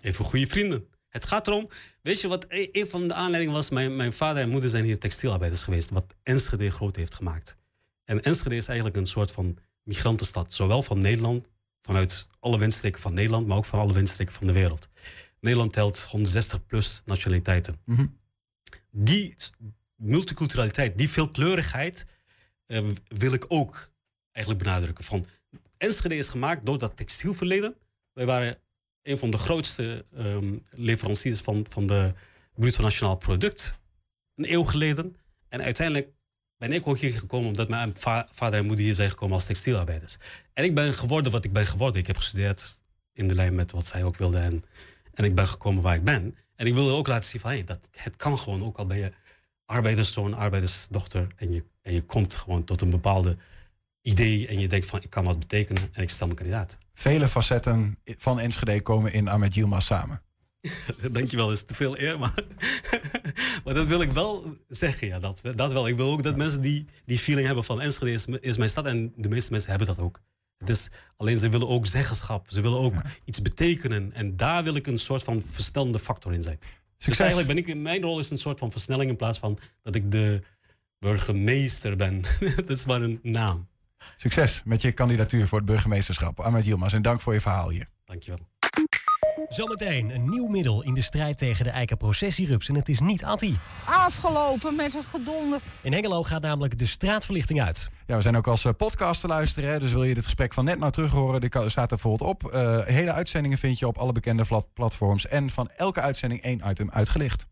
Even 0.00 0.24
goede 0.24 0.46
vrienden. 0.46 0.86
Het 1.08 1.26
gaat 1.26 1.46
erom, 1.46 1.68
weet 2.02 2.20
je 2.20 2.28
wat, 2.28 2.44
e- 2.48 2.68
een 2.72 2.86
van 2.86 3.08
de 3.08 3.14
aanleidingen 3.14 3.54
was, 3.54 3.70
mijn, 3.70 3.96
mijn 3.96 4.12
vader 4.12 4.42
en 4.42 4.48
moeder 4.48 4.70
zijn 4.70 4.84
hier 4.84 4.98
textielarbeiders 4.98 5.62
geweest, 5.62 5.90
wat 5.90 6.14
Enschede 6.22 6.70
groot 6.70 6.96
heeft 6.96 7.14
gemaakt. 7.14 7.56
En 8.04 8.20
Enschede 8.20 8.56
is 8.56 8.66
eigenlijk 8.66 8.96
een 8.98 9.06
soort 9.06 9.30
van 9.30 9.58
migrantenstad, 9.82 10.52
zowel 10.52 10.82
van 10.82 11.00
Nederland, 11.00 11.48
vanuit 11.82 12.28
alle 12.40 12.58
windstreken 12.58 13.00
van 13.00 13.14
Nederland, 13.14 13.46
maar 13.46 13.56
ook 13.56 13.64
van 13.64 13.78
alle 13.78 13.92
windstreken 13.92 14.34
van 14.34 14.46
de 14.46 14.52
wereld. 14.52 14.88
Nederland 15.40 15.72
telt 15.72 15.98
160 15.98 16.66
plus 16.66 17.02
nationaliteiten. 17.04 17.80
Mhm. 17.84 18.06
Die 18.90 19.34
multiculturaliteit, 19.96 20.98
die 20.98 21.08
veelkleurigheid, 21.08 22.06
eh, 22.66 22.88
wil 23.08 23.32
ik 23.32 23.44
ook 23.48 23.90
eigenlijk 24.32 24.64
benadrukken. 24.64 25.04
Van, 25.04 25.26
Enschede 25.78 26.16
is 26.16 26.28
gemaakt 26.28 26.66
door 26.66 26.78
dat 26.78 26.96
textielverleden. 26.96 27.76
Wij 28.12 28.26
waren 28.26 28.58
een 29.02 29.18
van 29.18 29.30
de 29.30 29.38
grootste 29.38 30.04
ehm, 30.14 30.58
leveranciers 30.70 31.40
van, 31.40 31.66
van 31.68 31.86
de 31.86 32.14
bruto 32.54 32.82
nationaal 32.82 33.16
product 33.16 33.78
een 34.34 34.52
eeuw 34.52 34.64
geleden. 34.64 35.16
En 35.48 35.62
uiteindelijk 35.62 36.12
ben 36.62 36.72
ik 36.72 36.86
ook 36.86 36.98
hier 36.98 37.18
gekomen 37.18 37.48
omdat 37.48 37.68
mijn 37.68 37.92
va- 37.98 38.28
vader 38.32 38.58
en 38.58 38.66
moeder 38.66 38.84
hier 38.84 38.94
zijn 38.94 39.10
gekomen 39.10 39.34
als 39.34 39.44
textielarbeiders. 39.44 40.16
En 40.52 40.64
ik 40.64 40.74
ben 40.74 40.94
geworden 40.94 41.32
wat 41.32 41.44
ik 41.44 41.52
ben 41.52 41.66
geworden. 41.66 42.00
Ik 42.00 42.06
heb 42.06 42.16
gestudeerd 42.16 42.78
in 43.12 43.28
de 43.28 43.34
lijn 43.34 43.54
met 43.54 43.72
wat 43.72 43.86
zij 43.86 44.04
ook 44.04 44.16
wilden. 44.16 44.42
En, 44.42 44.64
en 45.14 45.24
ik 45.24 45.34
ben 45.34 45.48
gekomen 45.48 45.82
waar 45.82 45.94
ik 45.94 46.04
ben. 46.04 46.36
En 46.56 46.66
ik 46.66 46.74
wilde 46.74 46.92
ook 46.92 47.06
laten 47.06 47.30
zien 47.30 47.40
van 47.40 47.50
hey, 47.50 47.64
dat 47.64 47.88
het 47.92 48.16
kan 48.16 48.38
gewoon. 48.38 48.64
Ook 48.64 48.76
al 48.76 48.86
ben 48.86 48.98
je 48.98 49.12
arbeiderszoon, 49.64 50.34
arbeidersdochter. 50.34 51.26
En 51.36 51.52
je, 51.52 51.64
en 51.82 51.94
je 51.94 52.02
komt 52.02 52.34
gewoon 52.34 52.64
tot 52.64 52.80
een 52.80 52.90
bepaalde 52.90 53.36
idee. 54.02 54.46
En 54.46 54.58
je 54.58 54.68
denkt 54.68 54.86
van 54.86 55.00
ik 55.02 55.10
kan 55.10 55.24
wat 55.24 55.38
betekenen. 55.38 55.82
En 55.92 56.02
ik 56.02 56.10
stel 56.10 56.26
me 56.26 56.34
kandidaat. 56.34 56.78
Vele 56.92 57.28
facetten 57.28 57.98
van 58.04 58.40
Enschede 58.40 58.80
komen 58.80 59.12
in 59.12 59.28
Ahmed 59.28 59.54
Yilmaz 59.54 59.86
samen. 59.86 60.22
Dankjewel, 61.12 61.52
is 61.52 61.64
te 61.64 61.74
veel 61.74 61.98
eer, 61.98 62.18
maar, 62.18 62.34
maar 63.64 63.74
dat 63.74 63.86
wil 63.86 64.00
ik 64.00 64.12
wel 64.12 64.56
zeggen. 64.68 65.06
Ja, 65.06 65.18
dat, 65.18 65.40
dat 65.54 65.72
wel. 65.72 65.88
Ik 65.88 65.96
wil 65.96 66.10
ook 66.10 66.22
dat 66.22 66.36
mensen 66.36 66.60
die, 66.60 66.86
die 67.04 67.18
feeling 67.18 67.46
hebben 67.46 67.64
van 67.64 67.80
Enschede 67.80 68.12
is, 68.12 68.26
is 68.26 68.56
mijn 68.56 68.70
stad. 68.70 68.86
En 68.86 69.12
de 69.16 69.28
meeste 69.28 69.50
mensen 69.50 69.70
hebben 69.70 69.88
dat 69.88 69.98
ook. 69.98 70.20
Het 70.58 70.68
is, 70.68 70.88
alleen 71.16 71.38
ze 71.38 71.48
willen 71.48 71.68
ook 71.68 71.86
zeggenschap. 71.86 72.50
Ze 72.50 72.60
willen 72.60 72.78
ook 72.78 72.94
iets 73.24 73.42
betekenen. 73.42 74.12
En 74.12 74.36
daar 74.36 74.64
wil 74.64 74.74
ik 74.74 74.86
een 74.86 74.98
soort 74.98 75.22
van 75.22 75.42
versnellende 75.46 75.98
factor 75.98 76.32
in 76.32 76.42
zijn. 76.42 76.58
Dus 76.58 76.68
Succes. 76.96 77.18
eigenlijk 77.18 77.48
ben 77.48 77.74
ik, 77.74 77.80
mijn 77.82 78.02
rol 78.02 78.18
is 78.18 78.30
een 78.30 78.38
soort 78.38 78.58
van 78.58 78.70
versnelling 78.70 79.10
in 79.10 79.16
plaats 79.16 79.38
van 79.38 79.58
dat 79.82 79.94
ik 79.94 80.10
de 80.10 80.42
burgemeester 80.98 81.96
ben. 81.96 82.22
dat 82.56 82.70
is 82.70 82.84
maar 82.84 83.02
een 83.02 83.18
naam. 83.22 83.68
Succes 84.16 84.62
met 84.64 84.82
je 84.82 84.92
kandidatuur 84.92 85.48
voor 85.48 85.58
het 85.58 85.66
burgemeesterschap. 85.66 86.40
Ahmed 86.40 86.64
Yilmaz, 86.64 86.92
en 86.92 87.02
dank 87.02 87.20
voor 87.20 87.34
je 87.34 87.40
verhaal 87.40 87.70
hier. 87.70 87.88
Dankjewel. 88.04 88.51
Zometeen 89.52 90.10
een 90.10 90.28
nieuw 90.28 90.46
middel 90.46 90.82
in 90.82 90.94
de 90.94 91.00
strijd 91.00 91.38
tegen 91.38 91.64
de 91.64 91.70
eikenprocessierups. 91.70 92.68
En 92.68 92.74
het 92.74 92.88
is 92.88 93.00
niet 93.00 93.24
Atti. 93.24 93.58
afgelopen 93.84 94.76
met 94.76 94.92
het 94.92 95.04
gedonder. 95.10 95.58
In 95.82 95.92
Hengelo 95.92 96.22
gaat 96.22 96.42
namelijk 96.42 96.78
de 96.78 96.86
straatverlichting 96.86 97.62
uit. 97.62 97.88
Ja, 98.06 98.16
we 98.16 98.22
zijn 98.22 98.36
ook 98.36 98.46
als 98.46 98.64
eh, 98.64 98.72
podcast 98.76 99.20
te 99.20 99.26
luisteren. 99.26 99.70
Hè, 99.70 99.78
dus 99.78 99.92
wil 99.92 100.04
je 100.04 100.14
dit 100.14 100.24
gesprek 100.24 100.54
van 100.54 100.64
net 100.64 100.78
nou 100.78 100.92
terug 100.92 101.10
horen, 101.10 101.40
die 101.40 101.48
kan- 101.50 101.70
staat 101.70 101.90
er 101.90 101.96
bijvoorbeeld 102.00 102.30
op. 102.30 102.50
Eh, 102.52 102.78
hele 102.84 103.12
uitzendingen 103.12 103.58
vind 103.58 103.78
je 103.78 103.86
op 103.86 103.98
alle 103.98 104.12
bekende 104.12 104.44
platforms. 104.74 105.26
En 105.26 105.50
van 105.50 105.68
elke 105.76 106.00
uitzending 106.00 106.42
één 106.42 106.60
item 106.68 106.90
uitgelicht. 106.90 107.46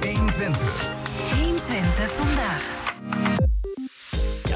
120. 0.00 0.90
120 1.40 2.10
vandaag. 2.12 2.76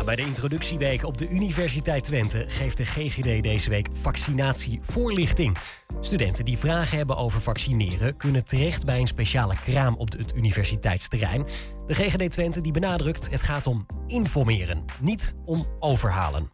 Bij 0.04 0.16
de 0.16 0.26
introductieweek 0.26 1.04
op 1.04 1.18
de 1.18 1.28
Universiteit 1.28 2.04
Twente 2.04 2.44
geeft 2.48 2.76
de 2.76 2.84
GGD 2.84 3.42
deze 3.42 3.70
week 3.70 3.88
vaccinatievoorlichting. 3.92 5.56
Studenten 6.00 6.44
die 6.44 6.58
vragen 6.58 6.96
hebben 6.96 7.16
over 7.16 7.40
vaccineren 7.40 8.16
kunnen 8.16 8.44
terecht 8.44 8.84
bij 8.84 8.98
een 8.98 9.06
speciale 9.06 9.54
kraam 9.64 9.94
op 9.96 10.12
het 10.12 10.36
universiteitsterrein. 10.36 11.44
De 11.86 11.94
GGD 11.94 12.30
Twente 12.30 12.60
die 12.60 12.72
benadrukt 12.72 13.30
het 13.30 13.42
gaat 13.42 13.66
om 13.66 13.86
informeren, 14.06 14.84
niet 15.00 15.34
om 15.44 15.66
overhalen. 15.78 16.50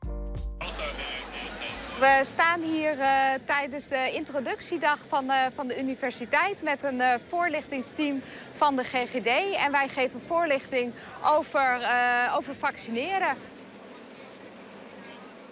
We 1.99 2.21
staan 2.23 2.61
hier 2.61 3.01
eh, 3.01 3.31
tijdens 3.45 3.89
de 3.89 4.11
introductiedag 4.13 4.99
van, 5.09 5.31
eh, 5.31 5.47
van 5.55 5.69
de 5.69 5.81
universiteit 5.81 6.63
met 6.63 6.85
een 6.85 7.01
eh, 7.01 7.15
voorlichtingsteam 7.29 8.23
van 8.53 8.77
de 8.77 8.85
GGD. 8.85 9.57
En 9.57 9.73
wij 9.73 9.89
geven 9.89 10.21
voorlichting 10.21 10.93
over, 11.25 11.89
over 12.37 12.55
vaccineren. 12.55 13.37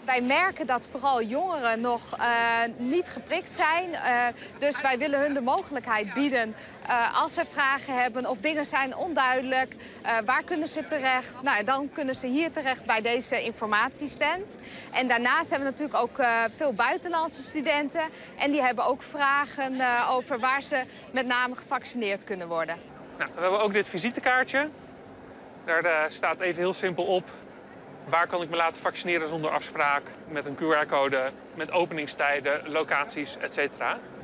Wij 0.04 0.20
merken 0.20 0.66
dat 0.66 0.86
vooral 0.86 1.22
jongeren 1.22 1.80
nog 1.80 2.18
niet 2.76 3.08
geprikt 3.08 3.54
zijn. 3.54 3.90
Dus 4.58 4.80
wij 4.80 4.98
willen 4.98 5.20
hun 5.20 5.34
de 5.34 5.40
mogelijkheid 5.40 6.12
bieden 6.12 6.54
eh, 6.88 7.22
als 7.22 7.34
ze 7.34 7.42
vragen 7.48 8.02
hebben 8.02 8.30
of 8.30 8.38
dingen 8.38 8.66
zijn 8.66 8.96
onduidelijk. 8.96 9.74
eh, 10.02 10.16
waar 10.24 10.42
kunnen 10.44 10.68
ze 10.68 10.84
terecht? 10.84 11.42
Nou, 11.42 11.64
dan 11.64 11.90
kunnen 11.92 12.14
ze 12.14 12.26
hier 12.26 12.50
terecht 12.50 12.84
bij 12.84 13.00
deze 13.00 13.42
informatiestand. 13.42 14.58
En 14.92 15.08
daarnaast 15.08 15.50
hebben 15.50 15.68
we 15.68 15.74
natuurlijk 15.78 16.02
ook 16.02 16.18
eh, 16.18 16.42
veel 16.56 16.72
buitenlandse 16.72 17.42
studenten. 17.42 18.02
En 18.38 18.50
die 18.50 18.62
hebben 18.62 18.84
ook 18.84 19.02
vragen 19.02 19.80
over 20.10 20.38
waar 20.38 20.62
ze 20.62 20.82
met 21.12 21.26
name 21.26 21.54
gevaccineerd 21.54 22.24
kunnen 22.24 22.48
worden. 22.48 22.76
Nou, 23.18 23.30
we 23.34 23.40
hebben 23.40 23.60
ook 23.60 23.72
dit 23.72 23.88
visitekaartje. 23.88 24.68
Daar 25.64 26.12
staat 26.12 26.40
even 26.40 26.62
heel 26.62 26.72
simpel 26.72 27.04
op 27.04 27.24
waar 28.08 28.26
kan 28.26 28.42
ik 28.42 28.50
me 28.50 28.56
laten 28.56 28.82
vaccineren 28.82 29.28
zonder 29.28 29.50
afspraak, 29.50 30.02
met 30.28 30.46
een 30.46 30.56
QR-code, 30.56 31.30
met 31.54 31.70
openingstijden, 31.70 32.68
locaties, 32.68 33.36
etc. 33.40 33.58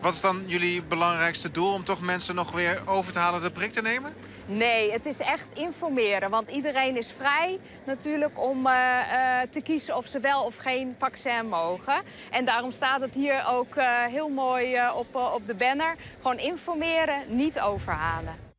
Wat 0.00 0.12
is 0.12 0.20
dan 0.20 0.42
jullie 0.46 0.82
belangrijkste 0.82 1.50
doel 1.50 1.72
om 1.72 1.84
toch 1.84 2.00
mensen 2.00 2.34
nog 2.34 2.52
weer 2.52 2.82
over 2.86 3.12
te 3.12 3.18
halen 3.18 3.42
de 3.42 3.50
prik 3.50 3.70
te 3.70 3.82
nemen? 3.82 4.12
Nee, 4.46 4.92
het 4.92 5.06
is 5.06 5.18
echt 5.18 5.48
informeren. 5.54 6.30
Want 6.30 6.48
iedereen 6.48 6.96
is 6.96 7.12
vrij 7.12 7.58
natuurlijk 7.84 8.40
om 8.40 8.66
uh, 8.66 8.72
uh, 8.72 9.40
te 9.50 9.60
kiezen 9.60 9.96
of 9.96 10.06
ze 10.06 10.20
wel 10.20 10.44
of 10.44 10.56
geen 10.56 10.94
vaccin 10.98 11.48
mogen. 11.48 12.02
En 12.30 12.44
daarom 12.44 12.70
staat 12.70 13.00
het 13.00 13.14
hier 13.14 13.44
ook 13.48 13.76
uh, 13.76 14.04
heel 14.04 14.28
mooi 14.28 14.78
op, 14.94 15.14
op 15.14 15.46
de 15.46 15.54
banner. 15.54 15.94
Gewoon 16.16 16.38
informeren, 16.38 17.22
niet 17.28 17.60
overhalen. 17.60 18.51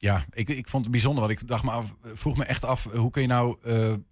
Ja, 0.00 0.24
ik, 0.30 0.48
ik 0.48 0.68
vond 0.68 0.82
het 0.82 0.92
bijzonder. 0.92 1.26
Want 1.26 1.40
ik 1.40 1.48
dacht 1.48 1.64
me 1.64 1.70
af, 1.70 1.94
vroeg 2.02 2.36
me 2.36 2.44
echt 2.44 2.64
af, 2.64 2.84
hoe 2.84 3.10
kun 3.10 3.22
je 3.22 3.28
nou 3.28 3.56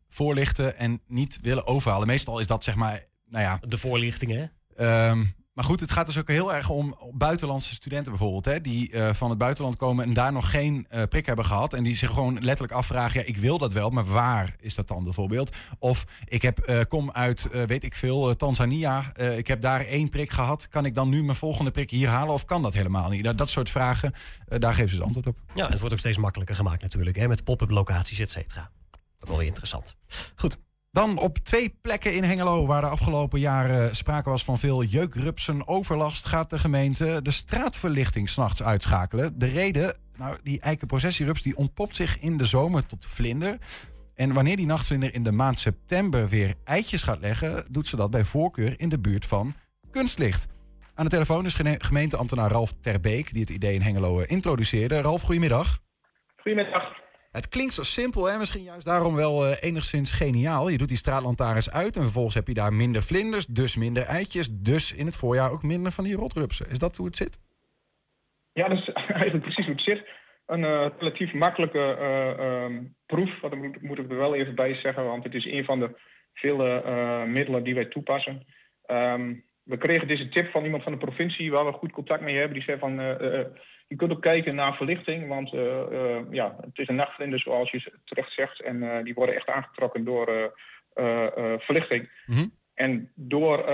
voorlichten 0.09 0.77
en 0.77 1.01
niet 1.07 1.39
willen 1.43 1.67
overhalen? 1.67 2.07
Meestal 2.07 2.39
is 2.39 2.47
dat 2.47 2.65
zeg 2.65 2.75
maar, 2.75 3.05
nou 3.27 3.45
ja... 3.45 3.61
De 3.67 3.79
voorlichting, 3.79 4.33
hè? 4.33 5.11
Um, 5.11 5.35
maar 5.59 5.67
goed, 5.67 5.81
het 5.81 5.93
gaat 5.93 6.07
dus 6.07 6.19
ook 6.19 6.29
heel 6.29 6.55
erg 6.55 6.69
om 6.69 6.97
buitenlandse 7.13 7.75
studenten 7.75 8.13
bijvoorbeeld. 8.13 8.45
Hè, 8.45 8.61
die 8.61 8.93
uh, 8.93 9.15
van 9.15 9.31
het 9.31 9.39
buitenland 9.39 9.77
komen 9.77 10.05
en 10.05 10.13
daar 10.13 10.33
nog 10.33 10.51
geen 10.51 10.87
uh, 10.91 11.03
prik 11.03 11.27
hebben 11.27 11.45
gehad. 11.45 11.73
En 11.73 11.83
die 11.83 11.97
zich 11.97 12.11
gewoon 12.11 12.35
letterlijk 12.35 12.73
afvragen, 12.73 13.21
ja, 13.21 13.27
ik 13.27 13.37
wil 13.37 13.59
dat 13.59 13.73
wel, 13.73 13.91
maar 13.91 14.05
waar 14.05 14.55
is 14.61 14.75
dat 14.75 14.89
dan 14.89 15.05
bijvoorbeeld? 15.05 15.57
Of 15.79 16.05
ik 16.25 16.43
heb, 16.43 16.69
uh, 16.69 16.81
kom 16.89 17.11
uit, 17.11 17.49
weet 17.67 17.85
ik 17.85 17.95
veel, 17.97 18.37
Tanzania. 18.37 19.17
ik 19.17 19.47
heb 19.47 19.61
daar 19.61 19.81
één 19.81 20.09
prik 20.09 20.31
gehad. 20.31 20.69
Kan 20.69 20.85
ik 20.85 20.95
dan 20.95 21.09
nu 21.09 21.25
mijn 21.25 21.37
volgende 21.37 21.71
prik 21.71 21.91
hier 21.91 22.09
halen 22.09 22.35
of 22.35 22.45
kan 22.45 22.63
dat 22.63 22.73
helemaal 22.73 23.11
niet? 23.11 23.25
Dat, 23.25 23.39
dat 23.39 23.49
soort 23.49 23.71
vragen, 23.71 24.13
daar 24.47 24.75
geven 24.75 24.89
ze 24.89 24.95
het 24.95 25.05
antwoord 25.05 25.27
op. 25.27 25.39
Ja, 25.55 25.69
het 25.69 25.79
wordt 25.79 25.95
ook 25.95 26.01
steeds 26.01 26.19
makkelijker 26.19 26.57
gemaakt 26.57 26.83
natuurlijk. 26.83 27.17
Hè, 27.17 27.29
met 27.29 27.45
pop-up 27.45 27.71
locaties, 27.71 28.19
et 28.19 28.31
cetera. 28.31 28.71
Dat 28.91 29.29
is 29.29 29.35
wel 29.35 29.41
interessant. 29.41 29.97
Goed, 30.37 30.59
dan 30.91 31.19
op 31.19 31.39
twee 31.39 31.79
plekken 31.81 32.15
in 32.15 32.25
Hengelo, 32.25 32.67
waar 32.67 32.81
de 32.81 32.87
afgelopen 32.87 33.41
jaren 33.41 33.97
sprake 33.97 34.31
was 34.31 34.45
van 34.45 34.59
veel 34.59 34.83
jeukrupsen 34.83 35.69
overlast, 35.69 36.27
gaat 36.27 36.51
de 36.51 36.59
gemeente 36.59 37.23
de 37.23 37.31
straatverlichting 37.31 38.29
s'nachts 38.29 38.63
uitschakelen. 38.63 39.39
De 39.39 39.47
reden, 39.47 39.97
nou, 40.17 40.39
die 40.43 40.61
eikenprocessierups 40.61 41.43
die 41.43 41.57
ontpopt 41.57 41.97
zich 41.97 42.21
in 42.21 42.37
de 42.37 42.45
zomer 42.45 42.87
tot 42.87 43.07
vlinder. 43.07 43.59
En 44.15 44.33
wanneer 44.33 44.57
die 44.57 44.67
nachtvlinder 44.67 45.15
in 45.15 45.23
de 45.23 45.33
maand 45.33 45.61
september 45.61 46.29
weer 46.29 46.55
eitjes 46.65 47.03
gaat 47.03 47.21
leggen, 47.21 47.65
doet 47.71 47.87
ze 47.87 47.97
dat 47.97 48.11
bij 48.11 48.25
voorkeur 48.25 48.81
in 48.81 48.89
de 48.89 48.99
buurt 48.99 49.25
van 49.25 49.55
kunstlicht. 49.91 50.47
Aan 50.95 51.05
de 51.05 51.11
telefoon 51.11 51.45
is 51.45 51.55
gemeenteambtenaar 51.79 52.51
Ralf 52.51 52.73
Terbeek, 52.81 53.33
die 53.33 53.41
het 53.41 53.51
idee 53.51 53.75
in 53.75 53.83
Hengelo 53.83 54.21
introduceerde. 54.21 55.01
Ralf, 55.01 55.23
goedemiddag. 55.23 55.79
Goedemiddag. 56.37 57.07
Het 57.39 57.49
klinkt 57.49 57.75
zo 57.75 57.83
simpel, 57.83 58.25
hè? 58.25 58.39
misschien 58.39 58.63
juist 58.63 58.85
daarom 58.85 59.15
wel 59.15 59.47
uh, 59.47 59.57
enigszins 59.61 60.11
geniaal. 60.13 60.69
Je 60.69 60.79
doet 60.79 60.89
die 60.89 60.97
straatlantaarns 60.97 61.71
uit 61.71 61.97
en 61.97 62.03
vervolgens 62.03 62.35
heb 62.35 62.47
je 62.47 62.55
daar 62.55 62.73
minder 62.73 63.03
vlinders, 63.03 63.47
dus 63.47 63.77
minder 63.77 64.03
eitjes, 64.03 64.49
dus 64.53 64.93
in 64.93 65.07
het 65.07 65.17
voorjaar 65.17 65.53
ook 65.53 65.63
minder 65.63 65.93
van 65.93 66.05
die 66.05 66.17
rotrupsen. 66.17 66.71
Is 66.71 66.79
dat 66.79 66.97
hoe 66.97 67.07
het 67.07 67.17
zit? 67.17 67.39
Ja, 68.53 68.69
dat 68.69 68.79
is 68.79 68.89
eigenlijk 69.23 69.43
precies 69.43 69.65
hoe 69.65 69.75
het 69.75 69.85
zit. 69.85 70.05
Een 70.47 70.63
uh, 70.63 70.87
relatief 70.99 71.33
makkelijke 71.33 71.97
uh, 72.01 72.65
um, 72.65 72.97
proef, 73.07 73.41
dat 73.41 73.55
moet, 73.55 73.83
moet, 73.83 73.99
ik 73.99 74.11
er 74.11 74.17
wel 74.17 74.35
even 74.35 74.55
bij 74.55 74.75
zeggen, 74.75 75.05
want 75.05 75.25
het 75.25 75.35
is 75.35 75.45
een 75.45 75.65
van 75.65 75.81
de 75.81 75.99
vele 76.33 77.25
middelen 77.27 77.65
die 77.65 77.75
wij 77.75 77.85
toepassen. 77.85 78.47
Um, 78.87 79.45
we 79.63 79.77
kregen 79.77 80.09
deze 80.09 80.29
tip 80.29 80.51
van 80.51 80.65
iemand 80.65 80.83
van 80.83 80.93
de 80.93 80.99
provincie 80.99 81.51
waar 81.51 81.67
we 81.67 81.73
goed 81.73 81.93
contact 81.93 82.23
mee 82.23 82.37
hebben. 82.37 82.55
Die 82.55 82.63
zei 82.63 82.79
van 82.79 82.99
je 83.89 83.97
kunt 83.97 84.13
ook 84.13 84.23
kijken 84.23 84.55
naar 84.55 84.75
verlichting, 84.75 85.29
want 85.29 85.53
uh, 85.53 85.63
uh, 85.63 86.21
ja, 86.31 86.57
het 86.61 86.79
is 86.79 86.89
een 86.89 86.95
nachtvlinder 86.95 87.41
zoals 87.41 87.71
je 87.71 87.93
terecht 88.05 88.33
zegt. 88.33 88.63
En 88.63 88.83
uh, 88.83 89.03
die 89.03 89.15
worden 89.15 89.35
echt 89.35 89.49
aangetrokken 89.49 90.05
door 90.05 90.57
verlichting. 91.59 92.11
Mm 92.27 92.35
-hmm. 92.37 92.53
En 92.75 93.13
door 93.15 93.65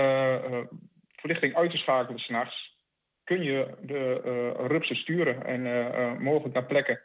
verlichting 1.15 1.55
uit 1.55 1.71
te 1.71 1.77
schakelen 1.77 2.19
s'nachts 2.19 2.77
kun 3.23 3.43
je 3.43 3.77
de 3.81 4.21
rupsen 4.67 4.95
sturen 4.95 5.45
en 5.45 6.23
mogelijk 6.23 6.53
naar 6.53 6.65
plekken 6.65 7.01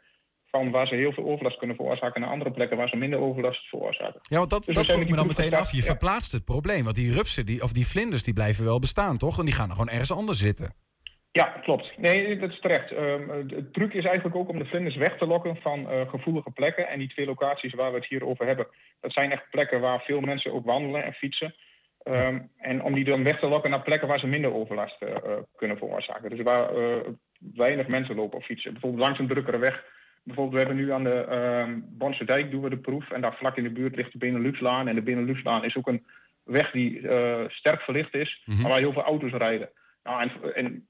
van 0.51 0.71
waar 0.71 0.87
ze 0.87 0.95
heel 0.95 1.11
veel 1.11 1.25
overlast 1.25 1.57
kunnen 1.57 1.75
veroorzaken 1.75 2.21
naar 2.21 2.29
andere 2.29 2.51
plekken 2.51 2.77
waar 2.77 2.89
ze 2.89 2.95
minder 2.95 3.19
overlast 3.19 3.69
veroorzaken. 3.69 4.19
Ja, 4.21 4.37
want 4.37 4.49
dat, 4.49 4.65
dus 4.65 4.75
dat 4.75 4.85
vroeg 4.85 5.09
me 5.09 5.15
dan 5.15 5.27
meteen 5.27 5.53
af. 5.53 5.71
Je 5.71 5.77
ja. 5.77 5.83
verplaatst 5.83 6.31
het 6.31 6.45
probleem. 6.45 6.83
Want 6.83 6.95
die 6.95 7.13
rupsen, 7.13 7.45
die, 7.45 7.63
of 7.63 7.71
die 7.71 7.87
vlinders, 7.87 8.23
die 8.23 8.33
blijven 8.33 8.63
wel 8.63 8.79
bestaan, 8.79 9.17
toch? 9.17 9.39
En 9.39 9.45
die 9.45 9.53
gaan 9.53 9.69
er 9.69 9.75
gewoon 9.75 9.89
ergens 9.89 10.11
anders 10.11 10.39
zitten. 10.39 10.75
Ja, 11.33 11.43
klopt. 11.43 11.97
Nee, 11.97 12.37
dat 12.37 12.49
is 12.49 12.59
terecht. 12.59 12.91
Um, 12.91 13.29
het 13.29 13.73
truc 13.73 13.93
is 13.93 14.05
eigenlijk 14.05 14.35
ook 14.35 14.49
om 14.49 14.59
de 14.59 14.65
vlinders 14.65 14.95
weg 14.95 15.17
te 15.17 15.27
lokken 15.27 15.57
van 15.61 15.79
uh, 15.79 16.09
gevoelige 16.09 16.51
plekken. 16.51 16.87
En 16.87 16.99
die 16.99 17.09
twee 17.09 17.25
locaties 17.25 17.73
waar 17.73 17.91
we 17.91 17.97
het 17.97 18.05
hier 18.05 18.25
over 18.25 18.45
hebben, 18.45 18.67
dat 18.99 19.13
zijn 19.13 19.31
echt 19.31 19.49
plekken 19.49 19.81
waar 19.81 20.01
veel 20.01 20.21
mensen 20.21 20.53
ook 20.53 20.65
wandelen 20.65 21.03
en 21.03 21.13
fietsen. 21.13 21.55
Um, 22.03 22.49
en 22.57 22.83
om 22.83 22.93
die 22.93 23.03
dan 23.03 23.23
weg 23.23 23.39
te 23.39 23.47
lokken 23.47 23.71
naar 23.71 23.81
plekken 23.81 24.07
waar 24.07 24.19
ze 24.19 24.27
minder 24.27 24.53
overlast 24.53 24.97
uh, 25.03 25.15
kunnen 25.55 25.77
veroorzaken. 25.77 26.29
Dus 26.29 26.41
waar 26.41 26.77
uh, 26.77 26.95
weinig 27.55 27.87
mensen 27.87 28.15
lopen 28.15 28.37
of 28.37 28.45
fietsen. 28.45 28.71
Bijvoorbeeld 28.71 29.03
langs 29.03 29.19
een 29.19 29.27
drukkere 29.27 29.57
weg. 29.57 29.83
Bijvoorbeeld 30.23 30.53
we 30.53 30.67
hebben 30.67 30.85
nu 30.85 30.91
aan 30.91 31.03
de 31.03 31.25
uh, 31.29 31.75
Bonse 31.85 32.25
Dijk 32.25 32.51
doen 32.51 32.61
we 32.61 32.69
de 32.69 32.77
proef. 32.77 33.11
En 33.11 33.21
daar 33.21 33.35
vlak 33.35 33.57
in 33.57 33.63
de 33.63 33.71
buurt 33.71 33.95
ligt 33.95 34.11
de 34.11 34.17
Beneluxlaan. 34.17 34.87
En 34.87 34.95
de 34.95 35.01
Beneluxlaan 35.01 35.65
is 35.65 35.75
ook 35.75 35.87
een 35.87 36.05
weg 36.43 36.71
die 36.71 36.99
sterk 37.47 37.81
verlicht 37.81 38.13
is. 38.13 38.41
Mm 38.45 38.53
-hmm. 38.53 38.61
Maar 38.61 38.71
waar 38.71 38.79
heel 38.79 38.93
veel 38.93 39.03
auto's 39.03 39.31
rijden. 39.31 39.69
Nou, 40.03 40.21
en, 40.21 40.55
en 40.55 40.87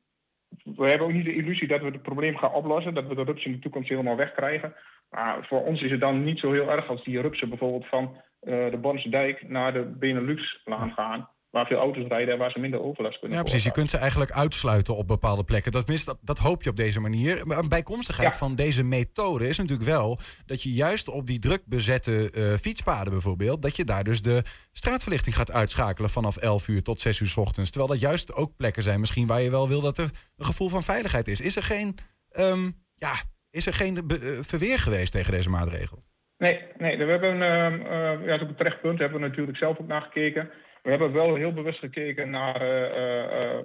we 0.64 0.90
hebben 0.90 1.08
ook 1.08 1.14
niet 1.14 1.26
de 1.26 1.36
illusie 1.36 1.68
dat 1.68 1.82
we 1.82 1.86
het 1.86 2.02
probleem 2.02 2.38
gaan 2.38 2.54
oplossen, 2.54 2.94
dat 2.94 3.08
we 3.08 3.16
de 3.16 3.24
rupsen 3.24 3.50
in 3.50 3.56
de 3.56 3.62
toekomst 3.62 3.90
helemaal 3.90 4.16
wegkrijgen. 4.16 4.76
Maar 5.10 5.46
voor 5.48 5.64
ons 5.64 5.82
is 5.82 5.92
het 5.92 6.00
dan 6.00 6.24
niet 6.24 6.40
zo 6.40 6.52
heel 6.52 6.72
erg 6.72 6.88
als 6.88 7.04
die 7.04 7.22
rupsen 7.22 7.50
bijvoorbeeld 7.50 7.88
van 7.88 8.04
uh, 8.42 8.72
de 8.72 8.78
Bonse 8.78 9.10
dijk 9.10 9.50
naar 9.50 9.74
de 9.74 9.86
Benelux-laan 9.86 10.92
gaan. 10.92 11.30
Waar 11.52 11.66
veel 11.66 11.78
auto's 11.78 12.08
rijden 12.08 12.34
en 12.34 12.40
waar 12.40 12.52
ze 12.52 12.60
minder 12.60 12.82
overlast 12.82 13.20
kunnen 13.20 13.38
Ja, 13.38 13.44
precies. 13.44 13.64
Je 13.64 13.72
kunt 13.72 13.90
ze 13.90 13.98
eigenlijk 13.98 14.32
uitsluiten 14.32 14.96
op 14.96 15.08
bepaalde 15.08 15.44
plekken. 15.44 15.72
Dat, 15.72 15.88
dat, 15.88 16.18
dat 16.22 16.38
hoop 16.38 16.64
je 16.64 16.70
op 16.70 16.76
deze 16.76 17.00
manier. 17.00 17.48
Maar 17.48 17.58
een 17.58 17.70
bijkomstigheid 17.70 18.32
ja. 18.32 18.38
van 18.38 18.56
deze 18.56 18.84
methode 18.84 19.48
is 19.48 19.58
natuurlijk 19.58 19.90
wel 19.90 20.20
dat 20.46 20.64
je 20.64 20.74
juist 20.74 21.10
op 21.10 21.28
die 21.28 21.40
druk 21.40 21.62
bezette 21.66 22.32
uh, 22.34 22.54
fietspaden 22.54 23.12
bijvoorbeeld, 23.12 23.62
dat 23.62 23.76
je 23.76 23.84
daar 23.84 24.04
dus 24.04 24.22
de 24.22 24.44
straatverlichting 24.72 25.36
gaat 25.36 25.52
uitschakelen 25.52 26.10
vanaf 26.10 26.38
11 26.38 26.68
uur 26.68 26.84
tot 26.84 27.00
6 27.00 27.20
uur 27.20 27.28
s 27.28 27.38
ochtends. 27.38 27.70
Terwijl 27.70 27.92
dat 27.92 28.02
juist 28.02 28.34
ook 28.34 28.56
plekken 28.56 28.84
zijn 28.84 29.00
misschien 29.00 29.28
waar 29.28 29.42
je 29.42 29.52
wel 29.52 29.68
wil 29.68 29.82
dat 29.82 29.98
er 29.98 30.10
een 30.38 30.46
gevoel 30.46 30.70
van 30.70 30.84
veiligheid 30.84 31.28
is. 31.28 31.42
Is 31.42 31.56
er 31.56 31.64
geen, 31.64 31.96
um, 32.40 32.74
ja, 32.96 33.14
is 33.50 33.68
er 33.68 33.74
geen 33.74 34.06
uh, 34.08 34.38
verweer 34.42 34.80
geweest 34.80 35.12
tegen 35.12 35.32
deze 35.32 35.50
maatregel? 35.50 36.04
Nee, 36.38 36.60
nee 36.78 36.98
we 36.98 37.12
hebben, 37.12 37.36
uh, 37.36 38.20
uh, 38.20 38.28
ja, 38.28 38.34
op 38.34 38.48
het 38.48 38.58
terecht 38.58 38.82
punt 38.82 39.00
hebben 39.00 39.22
we 39.22 39.28
natuurlijk 39.28 39.58
zelf 39.58 39.80
ook 39.80 39.88
naar 39.88 40.02
gekeken. 40.02 40.52
We 40.82 40.90
hebben 40.90 41.12
wel 41.12 41.36
heel 41.36 41.54
bewust 41.54 41.80
gekeken 41.80 42.30
naar 42.30 42.62
uh, 42.62 43.60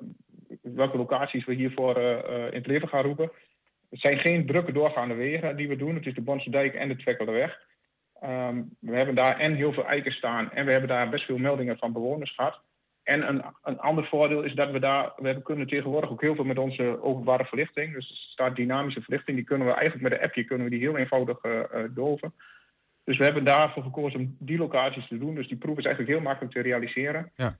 welke 0.62 0.96
locaties 0.96 1.44
we 1.44 1.54
hiervoor 1.54 1.98
in 1.98 2.58
het 2.58 2.66
leven 2.66 2.88
gaan 2.88 3.04
roepen. 3.04 3.30
Het 3.90 4.00
zijn 4.00 4.20
geen 4.20 4.46
drukke 4.46 4.72
doorgaande 4.72 5.14
wegen 5.14 5.56
die 5.56 5.68
we 5.68 5.76
doen. 5.76 5.94
Het 5.94 6.06
is 6.06 6.14
de 6.14 6.20
Bonse 6.20 6.50
Dijk 6.50 6.74
en 6.74 6.88
de 6.88 6.96
Twekkelerweg. 6.96 7.58
Um, 8.24 8.76
we 8.80 8.96
hebben 8.96 9.14
daar 9.14 9.38
en 9.38 9.54
heel 9.54 9.72
veel 9.72 9.86
eiken 9.86 10.12
staan 10.12 10.52
en 10.52 10.64
we 10.64 10.70
hebben 10.70 10.88
daar 10.88 11.08
best 11.08 11.24
veel 11.24 11.38
meldingen 11.38 11.78
van 11.78 11.92
bewoners 11.92 12.34
gehad. 12.34 12.60
En 13.02 13.28
een, 13.28 13.42
een 13.62 13.78
ander 13.78 14.06
voordeel 14.06 14.42
is 14.42 14.54
dat 14.54 14.70
we 14.70 14.78
daar, 14.78 15.12
we 15.16 15.24
hebben 15.26 15.42
kunnen 15.42 15.66
tegenwoordig 15.66 16.10
ook 16.10 16.20
heel 16.20 16.34
veel 16.34 16.44
met 16.44 16.58
onze 16.58 17.02
openbare 17.02 17.44
verlichting. 17.44 17.94
Dus 17.94 18.10
er 18.10 18.16
staat 18.16 18.56
dynamische 18.56 19.00
verlichting, 19.00 19.36
die 19.36 19.46
kunnen 19.46 19.66
we 19.66 19.72
eigenlijk 19.72 20.02
met 20.08 20.18
een 20.18 20.24
appje 20.24 20.44
kunnen 20.44 20.64
we 20.64 20.72
die 20.72 20.80
heel 20.80 20.96
eenvoudig 20.96 21.44
uh, 21.44 21.60
doven. 21.90 22.34
Dus 23.06 23.16
we 23.16 23.24
hebben 23.24 23.44
daarvoor 23.44 23.82
gekozen 23.82 24.20
om 24.20 24.36
die 24.38 24.58
locaties 24.58 25.08
te 25.08 25.18
doen. 25.18 25.34
Dus 25.34 25.48
die 25.48 25.56
proef 25.56 25.78
is 25.78 25.84
eigenlijk 25.84 26.14
heel 26.14 26.24
makkelijk 26.24 26.54
te 26.54 26.60
realiseren. 26.60 27.32
Ja. 27.34 27.58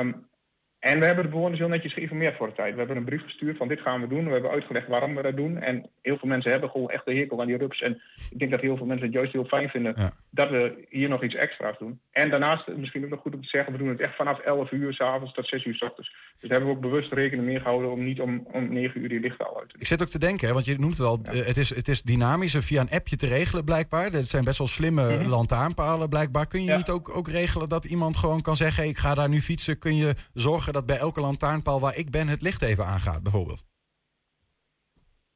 Um, 0.00 0.28
en 0.78 0.98
we 0.98 1.06
hebben 1.06 1.24
de 1.24 1.30
bewoners 1.30 1.58
heel 1.58 1.68
netjes 1.68 1.92
geïnformeerd 1.92 2.36
voor 2.36 2.46
de 2.46 2.52
tijd. 2.52 2.72
We 2.72 2.78
hebben 2.78 2.96
een 2.96 3.04
brief 3.04 3.22
gestuurd 3.22 3.56
van 3.56 3.68
dit 3.68 3.80
gaan 3.80 4.00
we 4.00 4.06
doen. 4.06 4.26
We 4.26 4.32
hebben 4.32 4.50
uitgelegd 4.50 4.88
waarom 4.88 5.14
we 5.14 5.22
dat 5.22 5.36
doen. 5.36 5.58
En 5.58 5.90
heel 6.02 6.18
veel 6.18 6.28
mensen 6.28 6.50
hebben 6.50 6.70
gewoon 6.70 6.90
echt 6.90 7.04
de 7.04 7.14
hekel 7.14 7.40
aan 7.40 7.46
die 7.46 7.56
rups. 7.56 7.80
En 7.80 8.02
ik 8.30 8.38
denk 8.38 8.50
dat 8.50 8.60
heel 8.60 8.76
veel 8.76 8.86
mensen 8.86 9.06
het 9.06 9.14
juist 9.14 9.32
heel 9.32 9.44
fijn 9.44 9.68
vinden 9.68 9.94
ja. 9.96 10.12
dat 10.30 10.50
we 10.50 10.86
hier 10.88 11.08
nog 11.08 11.22
iets 11.22 11.34
extra's 11.34 11.78
doen. 11.78 12.00
En 12.10 12.30
daarnaast, 12.30 12.66
misschien 12.76 13.04
ook 13.04 13.10
nog 13.10 13.20
goed 13.20 13.34
om 13.34 13.42
te 13.42 13.48
zeggen, 13.48 13.72
we 13.72 13.78
doen 13.78 13.88
het 13.88 14.00
echt 14.00 14.16
vanaf 14.16 14.38
11 14.38 14.70
uur 14.70 14.92
s'avonds 14.92 15.34
tot 15.34 15.46
6 15.46 15.64
uur 15.64 15.74
s 15.74 15.82
ochtends. 15.82 16.14
Dus 16.38 16.50
hebben 16.50 16.68
we 16.68 16.74
ook 16.74 16.80
bewust 16.80 17.12
rekening 17.12 17.46
mee 17.46 17.60
gehouden 17.60 17.90
om 17.90 18.04
niet 18.04 18.20
om, 18.20 18.46
om 18.52 18.72
9 18.72 19.02
uur 19.02 19.08
die 19.08 19.20
lichten 19.20 19.46
al 19.46 19.58
uit 19.58 19.68
te 19.68 19.72
doen. 19.72 19.80
Ik 19.80 19.86
zit 19.86 20.02
ook 20.02 20.08
te 20.08 20.18
denken, 20.18 20.46
hè, 20.46 20.52
want 20.52 20.66
je 20.66 20.78
noemt 20.78 20.98
het 20.98 21.06
al, 21.06 21.18
ja. 21.22 21.32
het, 21.32 21.56
is, 21.56 21.74
het 21.74 21.88
is 21.88 22.02
dynamisch 22.02 22.56
via 22.58 22.80
een 22.80 22.90
appje 22.90 23.16
te 23.16 23.26
regelen 23.26 23.64
blijkbaar. 23.64 24.12
Het 24.12 24.28
zijn 24.28 24.44
best 24.44 24.58
wel 24.58 24.66
slimme 24.66 25.12
mm 25.12 25.18
-hmm. 25.18 25.28
lantaarnpalen 25.28 26.08
blijkbaar. 26.08 26.46
Kun 26.46 26.62
je 26.62 26.70
ja. 26.70 26.76
niet 26.76 26.90
ook, 26.90 27.16
ook 27.16 27.28
regelen 27.28 27.68
dat 27.68 27.84
iemand 27.84 28.16
gewoon 28.16 28.42
kan 28.42 28.56
zeggen, 28.56 28.82
hey, 28.82 28.90
ik 28.90 28.98
ga 28.98 29.14
daar 29.14 29.28
nu 29.28 29.40
fietsen. 29.40 29.78
Kun 29.78 29.96
je 29.96 30.14
zorgen 30.34 30.65
dat 30.72 30.86
bij 30.86 30.96
elke 30.96 31.20
lantaarn 31.20 31.50
lantaarnpaal 31.50 31.80
waar 31.80 31.96
ik 31.96 32.10
ben 32.10 32.28
het 32.28 32.42
licht 32.42 32.62
even 32.62 32.84
aangaat, 32.84 33.22
bijvoorbeeld? 33.22 33.64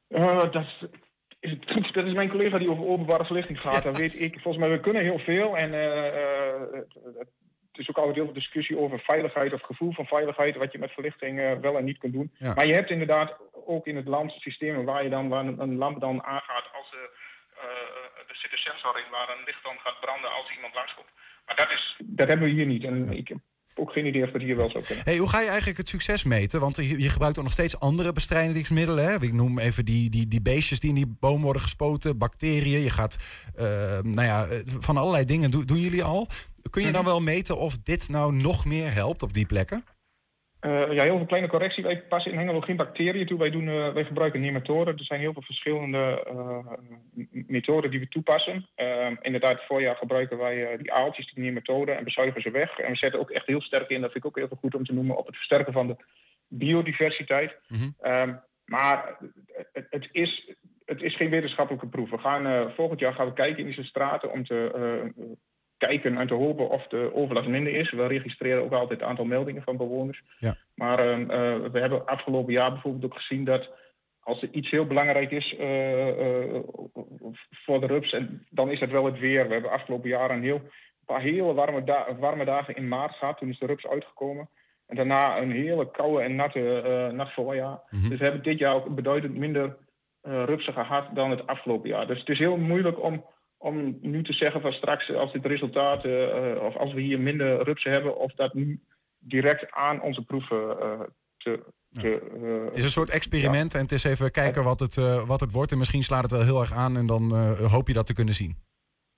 Uh, 0.09 0.51
dat, 0.51 0.65
is, 1.39 1.57
dat 1.93 2.05
is 2.05 2.13
mijn 2.13 2.29
collega 2.29 2.57
die 2.57 2.69
over 2.69 2.85
openbare 2.85 3.25
verlichting 3.25 3.59
gaat. 3.59 3.83
Dan 3.83 3.93
weet 3.93 4.19
ik, 4.19 4.33
volgens 4.33 4.57
mij, 4.57 4.69
we 4.69 4.79
kunnen 4.79 5.01
heel 5.01 5.19
veel. 5.19 5.57
En 5.57 5.73
uh, 5.73 6.05
uh, 6.05 6.79
het 7.71 7.79
is 7.79 7.89
ook 7.89 7.97
altijd 7.97 8.15
heel 8.15 8.25
veel 8.25 8.33
discussie 8.33 8.77
over 8.77 8.99
veiligheid 8.99 9.53
of 9.53 9.61
gevoel 9.61 9.93
van 9.93 10.05
veiligheid, 10.05 10.55
wat 10.55 10.71
je 10.71 10.79
met 10.79 10.91
verlichting 10.91 11.59
wel 11.61 11.77
en 11.77 11.83
niet 11.83 11.97
kunt 11.97 12.13
doen. 12.13 12.31
Ja. 12.37 12.53
Maar 12.53 12.67
je 12.67 12.73
hebt 12.73 12.89
inderdaad 12.89 13.37
ook 13.65 13.85
in 13.85 13.95
het 13.95 14.07
land 14.07 14.31
systemen 14.31 14.85
waar 14.85 15.03
je 15.03 15.09
dan 15.09 15.29
waar 15.29 15.45
een, 15.45 15.59
een 15.59 15.75
lamp 15.75 16.01
dan 16.01 16.23
aangaat 16.23 16.69
als 16.73 16.89
de, 16.91 17.09
de 18.27 18.35
zit 18.35 18.51
een 18.51 18.57
sensor 18.57 18.97
in 19.05 19.11
waar 19.11 19.29
een 19.29 19.43
licht 19.45 19.63
dan 19.63 19.79
gaat 19.79 19.99
branden 19.99 20.31
als 20.31 20.51
iemand 20.55 20.73
langskomt. 20.73 21.09
Maar 21.45 21.55
dat, 21.55 21.73
is, 21.73 21.95
dat 22.03 22.27
hebben 22.27 22.47
we 22.47 22.53
hier 22.53 22.65
niet. 22.65 22.83
En 22.83 23.11
ik 23.11 23.35
ook 23.75 23.91
geen 23.91 24.05
idee 24.05 24.23
of 24.23 24.31
dat 24.31 24.41
hier 24.41 24.55
wel 24.55 24.69
zou 24.69 24.83
kunnen. 24.83 25.05
Hey, 25.05 25.17
hoe 25.17 25.29
ga 25.29 25.39
je 25.39 25.47
eigenlijk 25.47 25.77
het 25.77 25.87
succes 25.87 26.23
meten? 26.23 26.59
Want 26.59 26.75
je, 26.75 27.09
gebruikt 27.09 27.37
ook 27.37 27.43
nog 27.43 27.53
steeds 27.53 27.79
andere 27.79 28.11
bestrijdingsmiddelen. 28.11 29.05
Hè? 29.05 29.21
Ik 29.21 29.33
noem 29.33 29.59
even 29.59 29.85
die, 29.85 30.09
die, 30.09 30.27
die 30.27 30.41
beestjes 30.41 30.79
die 30.79 30.89
in 30.89 30.95
die 30.95 31.15
boom 31.19 31.41
worden 31.41 31.61
gespoten, 31.61 32.17
bacteriën. 32.17 32.81
Je 32.81 32.89
gaat, 32.89 33.17
uh, 33.55 33.63
nou 34.01 34.27
ja, 34.27 34.47
van 34.65 34.97
allerlei 34.97 35.25
dingen 35.25 35.51
doen 35.51 35.79
jullie 35.79 36.03
al. 36.03 36.27
Kun 36.69 36.83
je 36.83 36.91
dan 36.91 37.05
wel 37.05 37.21
meten 37.21 37.57
of 37.57 37.77
dit 37.83 38.09
nou 38.09 38.33
nog 38.33 38.65
meer 38.65 38.93
helpt 38.93 39.23
op 39.23 39.33
die 39.33 39.45
plekken? 39.45 39.83
Uh, 40.65 40.93
ja, 40.93 41.03
heel 41.03 41.17
veel 41.17 41.25
kleine 41.25 41.47
correctie. 41.47 41.83
Wij 41.83 42.01
passen 42.01 42.31
in 42.31 42.37
Hengelo 42.37 42.61
geen 42.61 42.75
bacteriën 42.75 43.25
toe. 43.25 43.39
Wij, 43.39 43.49
doen, 43.49 43.67
uh, 43.67 43.93
wij 43.93 44.03
gebruiken 44.03 44.41
nematoden. 44.41 44.97
Er 44.97 45.03
zijn 45.03 45.19
heel 45.19 45.33
veel 45.33 45.41
verschillende 45.41 46.27
uh, 46.33 46.65
methoden 47.47 47.91
die 47.91 47.99
we 47.99 48.07
toepassen. 48.07 48.69
inderdaad, 49.21 49.51
het 49.51 49.65
voorjaar 49.67 49.95
gebruiken 49.95 50.37
wij 50.37 50.77
die 50.77 50.93
aaltjes, 50.93 51.33
die 51.33 51.43
nematoden, 51.43 51.97
en 51.97 52.03
bezuigen 52.03 52.41
ze 52.41 52.51
weg. 52.51 52.79
En 52.79 52.91
we 52.91 52.97
zetten 52.97 53.19
ook 53.19 53.29
echt 53.29 53.47
heel 53.47 53.61
sterk 53.61 53.89
in, 53.89 54.01
dat 54.01 54.11
vind 54.11 54.23
ik 54.23 54.29
ook 54.29 54.37
heel 54.37 54.47
veel 54.47 54.57
goed 54.57 54.75
om 54.75 54.85
te 54.85 54.93
noemen, 54.93 55.17
op 55.17 55.25
het 55.25 55.35
versterken 55.35 55.73
van 55.73 55.87
de 55.87 55.95
biodiversiteit. 56.47 57.57
Mm 57.67 58.39
maar 58.65 59.17
het, 59.73 59.87
het, 59.89 60.09
is, 60.11 60.55
het 60.85 61.01
is 61.01 61.15
geen 61.15 61.29
wetenschappelijke 61.29 61.87
proef. 61.87 62.09
We 62.09 62.17
gaan, 62.17 62.71
volgend 62.71 62.99
jaar 62.99 63.13
gaan 63.13 63.27
we 63.27 63.33
kijken 63.33 63.57
in 63.57 63.65
deze 63.65 63.83
straten 63.83 64.31
om 64.31 64.45
te 64.45 64.71
kijken 65.87 66.17
en 66.17 66.27
te 66.27 66.33
hopen 66.33 66.69
of 66.69 66.87
de 66.87 67.11
overlast 67.13 67.47
minder 67.47 67.73
is. 67.73 67.91
We 67.91 68.07
registreren 68.07 68.63
ook 68.63 68.73
altijd 68.73 68.99
het 68.99 69.09
aantal 69.09 69.25
meldingen 69.25 69.63
van 69.63 69.77
bewoners. 69.77 70.23
Ja. 70.37 70.55
Maar 70.75 70.99
uh, 70.99 71.25
we 71.71 71.79
hebben 71.79 72.05
afgelopen 72.05 72.53
jaar 72.53 72.71
bijvoorbeeld 72.71 73.05
ook 73.05 73.17
gezien 73.17 73.43
dat 73.43 73.69
als 74.19 74.41
er 74.41 74.49
iets 74.51 74.69
heel 74.69 74.85
belangrijk 74.85 75.31
is 75.31 75.53
uh, 75.53 76.59
voor 77.65 77.79
de 77.79 77.87
rups, 77.87 78.13
en 78.13 78.45
dan 78.49 78.71
is 78.71 78.79
het 78.79 78.91
wel 78.91 79.05
het 79.05 79.19
weer. 79.19 79.47
We 79.47 79.53
hebben 79.53 79.71
afgelopen 79.71 80.09
jaar 80.09 80.31
een 80.31 80.43
heel 80.43 80.61
paar 81.05 81.21
hele 81.21 81.53
warme, 81.53 81.83
da 81.83 82.15
warme 82.19 82.45
dagen 82.45 82.75
in 82.75 82.87
maart 82.87 83.15
gehad. 83.15 83.37
Toen 83.37 83.49
is 83.49 83.59
de 83.59 83.65
rups 83.65 83.87
uitgekomen. 83.87 84.49
En 84.87 84.95
daarna 84.95 85.37
een 85.37 85.51
hele 85.51 85.91
koude 85.91 86.23
en 86.23 86.35
natte 86.35 86.61
nat 87.13 87.33
voorjaar. 87.33 87.79
Mm 87.89 88.09
Dus 88.09 88.17
we 88.17 88.23
hebben 88.23 88.43
dit 88.43 88.59
jaar 88.59 88.75
ook 88.75 88.95
beduidend 88.95 89.35
minder 89.35 89.77
rupsen 90.21 90.73
gehad 90.73 91.05
dan 91.13 91.29
het 91.29 91.47
afgelopen 91.47 91.89
jaar. 91.89 92.07
Dus 92.07 92.19
het 92.19 92.29
is 92.29 92.39
heel 92.39 92.57
moeilijk 92.57 93.03
om 93.03 93.25
om 93.61 93.97
nu 94.01 94.23
te 94.23 94.33
zeggen 94.33 94.61
van 94.61 94.73
straks 94.73 95.13
als 95.13 95.31
dit 95.31 95.45
resultaat 95.45 96.05
uh, 96.05 96.63
of 96.63 96.75
als 96.75 96.93
we 96.93 97.01
hier 97.01 97.19
minder 97.19 97.63
rupsen 97.63 97.91
hebben, 97.91 98.17
of 98.17 98.33
dat 98.33 98.53
nu 98.53 98.79
direct 99.19 99.71
aan 99.71 100.01
onze 100.01 100.21
proeven 100.21 100.77
te. 101.37 101.63
uh, 101.91 102.65
het 102.65 102.75
is 102.75 102.83
een 102.83 102.89
soort 102.89 103.09
experiment 103.09 103.73
en 103.73 103.81
het 103.81 103.91
is 103.91 104.03
even 104.03 104.31
kijken 104.31 104.63
wat 104.63 104.79
het, 104.79 104.95
wat 105.25 105.39
het 105.39 105.51
wordt. 105.51 105.71
En 105.71 105.77
misschien 105.77 106.03
slaat 106.03 106.21
het 106.21 106.31
wel 106.31 106.43
heel 106.43 106.59
erg 106.59 106.73
aan 106.73 106.97
en 106.97 107.05
dan 107.05 107.35
hoop 107.57 107.87
je 107.87 107.93
dat 107.93 108.05
te 108.05 108.13
kunnen 108.13 108.33
zien. 108.33 108.57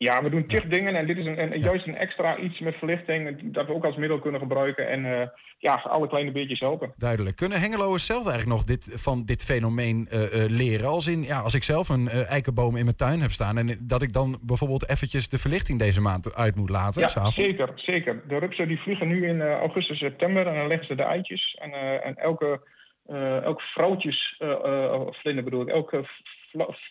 Ja, 0.03 0.23
we 0.23 0.29
doen 0.29 0.47
tig 0.47 0.65
dingen 0.67 0.95
en 0.95 1.05
dit 1.05 1.17
is 1.17 1.25
een, 1.25 1.41
een, 1.41 1.61
juist 1.61 1.87
een 1.87 1.97
extra 1.97 2.37
iets 2.37 2.59
met 2.59 2.75
verlichting 2.75 3.53
dat 3.53 3.67
we 3.67 3.73
ook 3.73 3.85
als 3.85 3.95
middel 3.95 4.19
kunnen 4.19 4.39
gebruiken 4.39 4.89
en 4.89 5.05
uh, 5.05 5.21
ja, 5.57 5.75
alle 5.75 6.07
kleine 6.07 6.31
beetjes 6.31 6.59
helpen. 6.59 6.93
Duidelijk. 6.97 7.35
Kunnen 7.35 7.59
Hengeloers 7.59 8.05
zelf 8.05 8.27
eigenlijk 8.27 8.57
nog 8.57 8.63
dit, 8.63 8.91
van 8.93 9.25
dit 9.25 9.43
fenomeen 9.43 10.07
uh, 10.11 10.21
uh, 10.21 10.27
leren? 10.49 10.87
Als 10.87 11.07
in, 11.07 11.23
ja, 11.23 11.39
als 11.39 11.53
ik 11.53 11.63
zelf 11.63 11.89
een 11.89 12.07
eikenboom 12.09 12.75
in 12.75 12.83
mijn 12.83 12.95
tuin 12.95 13.21
heb 13.21 13.31
staan 13.31 13.57
en 13.57 13.77
dat 13.81 14.01
ik 14.01 14.13
dan 14.13 14.39
bijvoorbeeld 14.41 14.89
eventjes 14.89 15.29
de 15.29 15.37
verlichting 15.37 15.79
deze 15.79 16.01
maand 16.01 16.35
uit 16.35 16.55
moet 16.55 16.69
laten? 16.69 17.01
Ja, 17.01 17.31
zeker, 17.31 17.71
zeker. 17.75 18.21
De 18.27 18.37
rupsen 18.37 18.67
die 18.67 18.79
vliegen 18.79 19.07
nu 19.07 19.27
in 19.27 19.41
augustus, 19.41 19.97
september 19.97 20.47
en 20.47 20.55
dan 20.55 20.67
leggen 20.67 20.87
ze 20.87 20.95
de 20.95 21.03
eitjes 21.03 21.57
en, 21.61 21.71
en 22.03 22.15
elke, 22.15 22.61
elk 23.43 23.61
vrouwtjes, 23.61 24.41
vlinder 25.11 25.43
bedoel 25.43 25.61
ik, 25.61 25.67
elke 25.67 26.05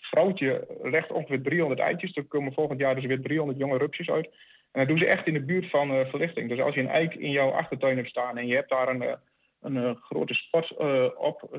vrouwtje 0.00 0.66
legt 0.82 1.12
ongeveer 1.12 1.42
300 1.42 1.80
eitjes. 1.80 2.16
Er 2.16 2.24
komen 2.24 2.52
volgend 2.52 2.80
jaar 2.80 2.94
dus 2.94 3.04
weer 3.04 3.22
300 3.22 3.58
jonge 3.58 3.78
rupsjes 3.78 4.10
uit. 4.10 4.28
En 4.72 4.80
dat 4.80 4.88
doen 4.88 4.98
ze 4.98 5.06
echt 5.06 5.26
in 5.26 5.32
de 5.32 5.44
buurt 5.44 5.70
van 5.70 5.90
uh, 5.90 6.06
verlichting. 6.06 6.48
Dus 6.48 6.60
als 6.60 6.74
je 6.74 6.80
een 6.80 6.88
eik 6.88 7.14
in 7.14 7.30
jouw 7.30 7.50
achtertuin 7.50 7.96
hebt 7.96 8.08
staan 8.08 8.38
en 8.38 8.46
je 8.46 8.54
hebt 8.54 8.70
daar 8.70 8.88
een, 8.88 9.02
eh, 9.02 9.12
een, 9.60 9.76
eh, 9.76 9.90
grote 10.02 10.34
spot 10.34 10.72
uh, 10.80 11.04
op, 11.16 11.56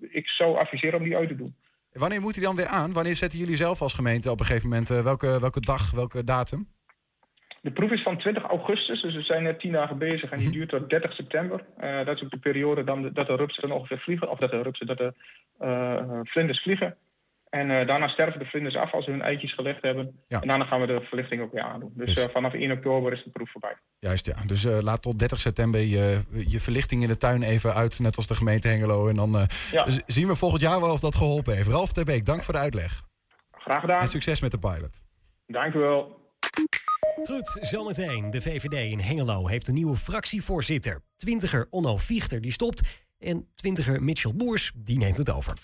ik 0.00 0.28
zou 0.28 0.56
adviseren 0.56 0.98
om 0.98 1.04
die 1.04 1.16
uit 1.16 1.28
te 1.28 1.36
doen. 1.36 1.54
Wanneer 1.92 2.20
moet 2.20 2.34
hij 2.34 2.44
dan 2.44 2.56
weer 2.56 2.66
aan? 2.66 2.92
Wanneer 2.92 3.14
zetten 3.14 3.38
jullie 3.38 3.56
zelf 3.56 3.82
als 3.82 3.94
gemeente 3.94 4.30
op 4.30 4.40
een 4.40 4.46
gegeven 4.46 4.68
moment 4.68 4.88
welke, 4.88 5.40
welke 5.40 5.60
dag, 5.60 5.90
welke 5.90 6.24
datum? 6.24 6.68
De 7.60 7.72
proef 7.72 7.90
is 7.90 8.02
van 8.02 8.18
20 8.18 8.42
augustus, 8.42 9.02
dus 9.02 9.14
we 9.14 9.22
zijn 9.22 9.42
net 9.42 9.60
tien 9.60 9.72
dagen 9.72 9.98
bezig 9.98 10.30
en 10.30 10.38
die 10.38 10.46
mhm. 10.46 10.56
duurt 10.56 10.68
tot 10.68 10.90
30 10.90 11.12
september. 11.12 11.64
dat 12.04 12.16
is 12.16 12.24
ook 12.24 12.30
de 12.30 12.38
periode 12.38 12.84
dan 12.84 13.10
dat 13.12 13.26
de 13.26 13.36
rupsen 13.36 13.70
ongeveer 13.70 13.98
vliegen, 13.98 14.30
of 14.30 14.38
dat 14.38 14.50
de 14.50 14.62
rupsen, 14.62 14.86
dat 14.86 14.98
de 14.98 15.14
vlinders 16.24 16.62
vliegen. 16.62 16.96
En 17.56 17.70
uh, 17.70 17.86
daarna 17.86 18.08
sterven 18.08 18.38
de 18.38 18.44
vlinders 18.44 18.76
af 18.76 18.92
als 18.92 19.04
ze 19.04 19.10
hun 19.10 19.22
eitjes 19.22 19.54
gelegd 19.54 19.82
hebben. 19.82 20.20
Ja. 20.28 20.40
En 20.40 20.48
daarna 20.48 20.64
gaan 20.64 20.80
we 20.80 20.86
de 20.86 21.00
verlichting 21.00 21.42
ook 21.42 21.52
weer 21.52 21.62
aandoen. 21.62 21.92
Dus, 21.94 22.14
dus. 22.14 22.24
Uh, 22.24 22.30
vanaf 22.32 22.52
1 22.52 22.72
oktober 22.72 23.12
is 23.12 23.24
de 23.24 23.30
proef 23.30 23.50
voorbij. 23.50 23.76
Juist, 23.98 24.26
ja. 24.26 24.36
Dus 24.46 24.64
uh, 24.64 24.78
laat 24.80 25.02
tot 25.02 25.18
30 25.18 25.38
september 25.38 25.80
je, 25.80 26.22
je 26.46 26.60
verlichting 26.60 27.02
in 27.02 27.08
de 27.08 27.16
tuin 27.16 27.42
even 27.42 27.74
uit, 27.74 27.98
net 27.98 28.16
als 28.16 28.26
de 28.26 28.34
gemeente 28.34 28.68
Hengelo. 28.68 29.08
En 29.08 29.14
dan 29.14 29.48
ja. 29.70 29.86
zien 30.06 30.26
we 30.26 30.34
volgend 30.34 30.62
jaar 30.62 30.80
wel 30.80 30.92
of 30.92 31.00
dat 31.00 31.14
geholpen 31.14 31.56
heeft. 31.56 31.68
Ralf 31.68 31.92
Terbeek, 31.92 32.24
dank 32.24 32.42
voor 32.42 32.54
de 32.54 32.60
uitleg. 32.60 33.02
Graag 33.50 33.80
gedaan. 33.80 34.00
En 34.00 34.08
succes 34.08 34.40
met 34.40 34.50
de 34.50 34.58
pilot. 34.58 35.00
Dank 35.46 35.74
u 35.74 35.78
wel. 35.78 36.24
Goed, 37.24 37.58
zometeen. 37.60 38.30
De 38.30 38.40
VVD 38.40 38.90
in 38.90 39.00
Hengelo 39.00 39.46
heeft 39.46 39.68
een 39.68 39.74
nieuwe 39.74 39.96
fractievoorzitter. 39.96 41.00
Twintiger 41.16 41.66
Onno 41.70 41.96
Viechter 41.96 42.40
die 42.40 42.52
stopt. 42.52 43.04
En 43.18 43.48
twintiger 43.54 44.02
Mitchell 44.02 44.32
Boers 44.34 44.72
die 44.74 44.98
neemt 44.98 45.16
het 45.16 45.30
over. 45.30 45.54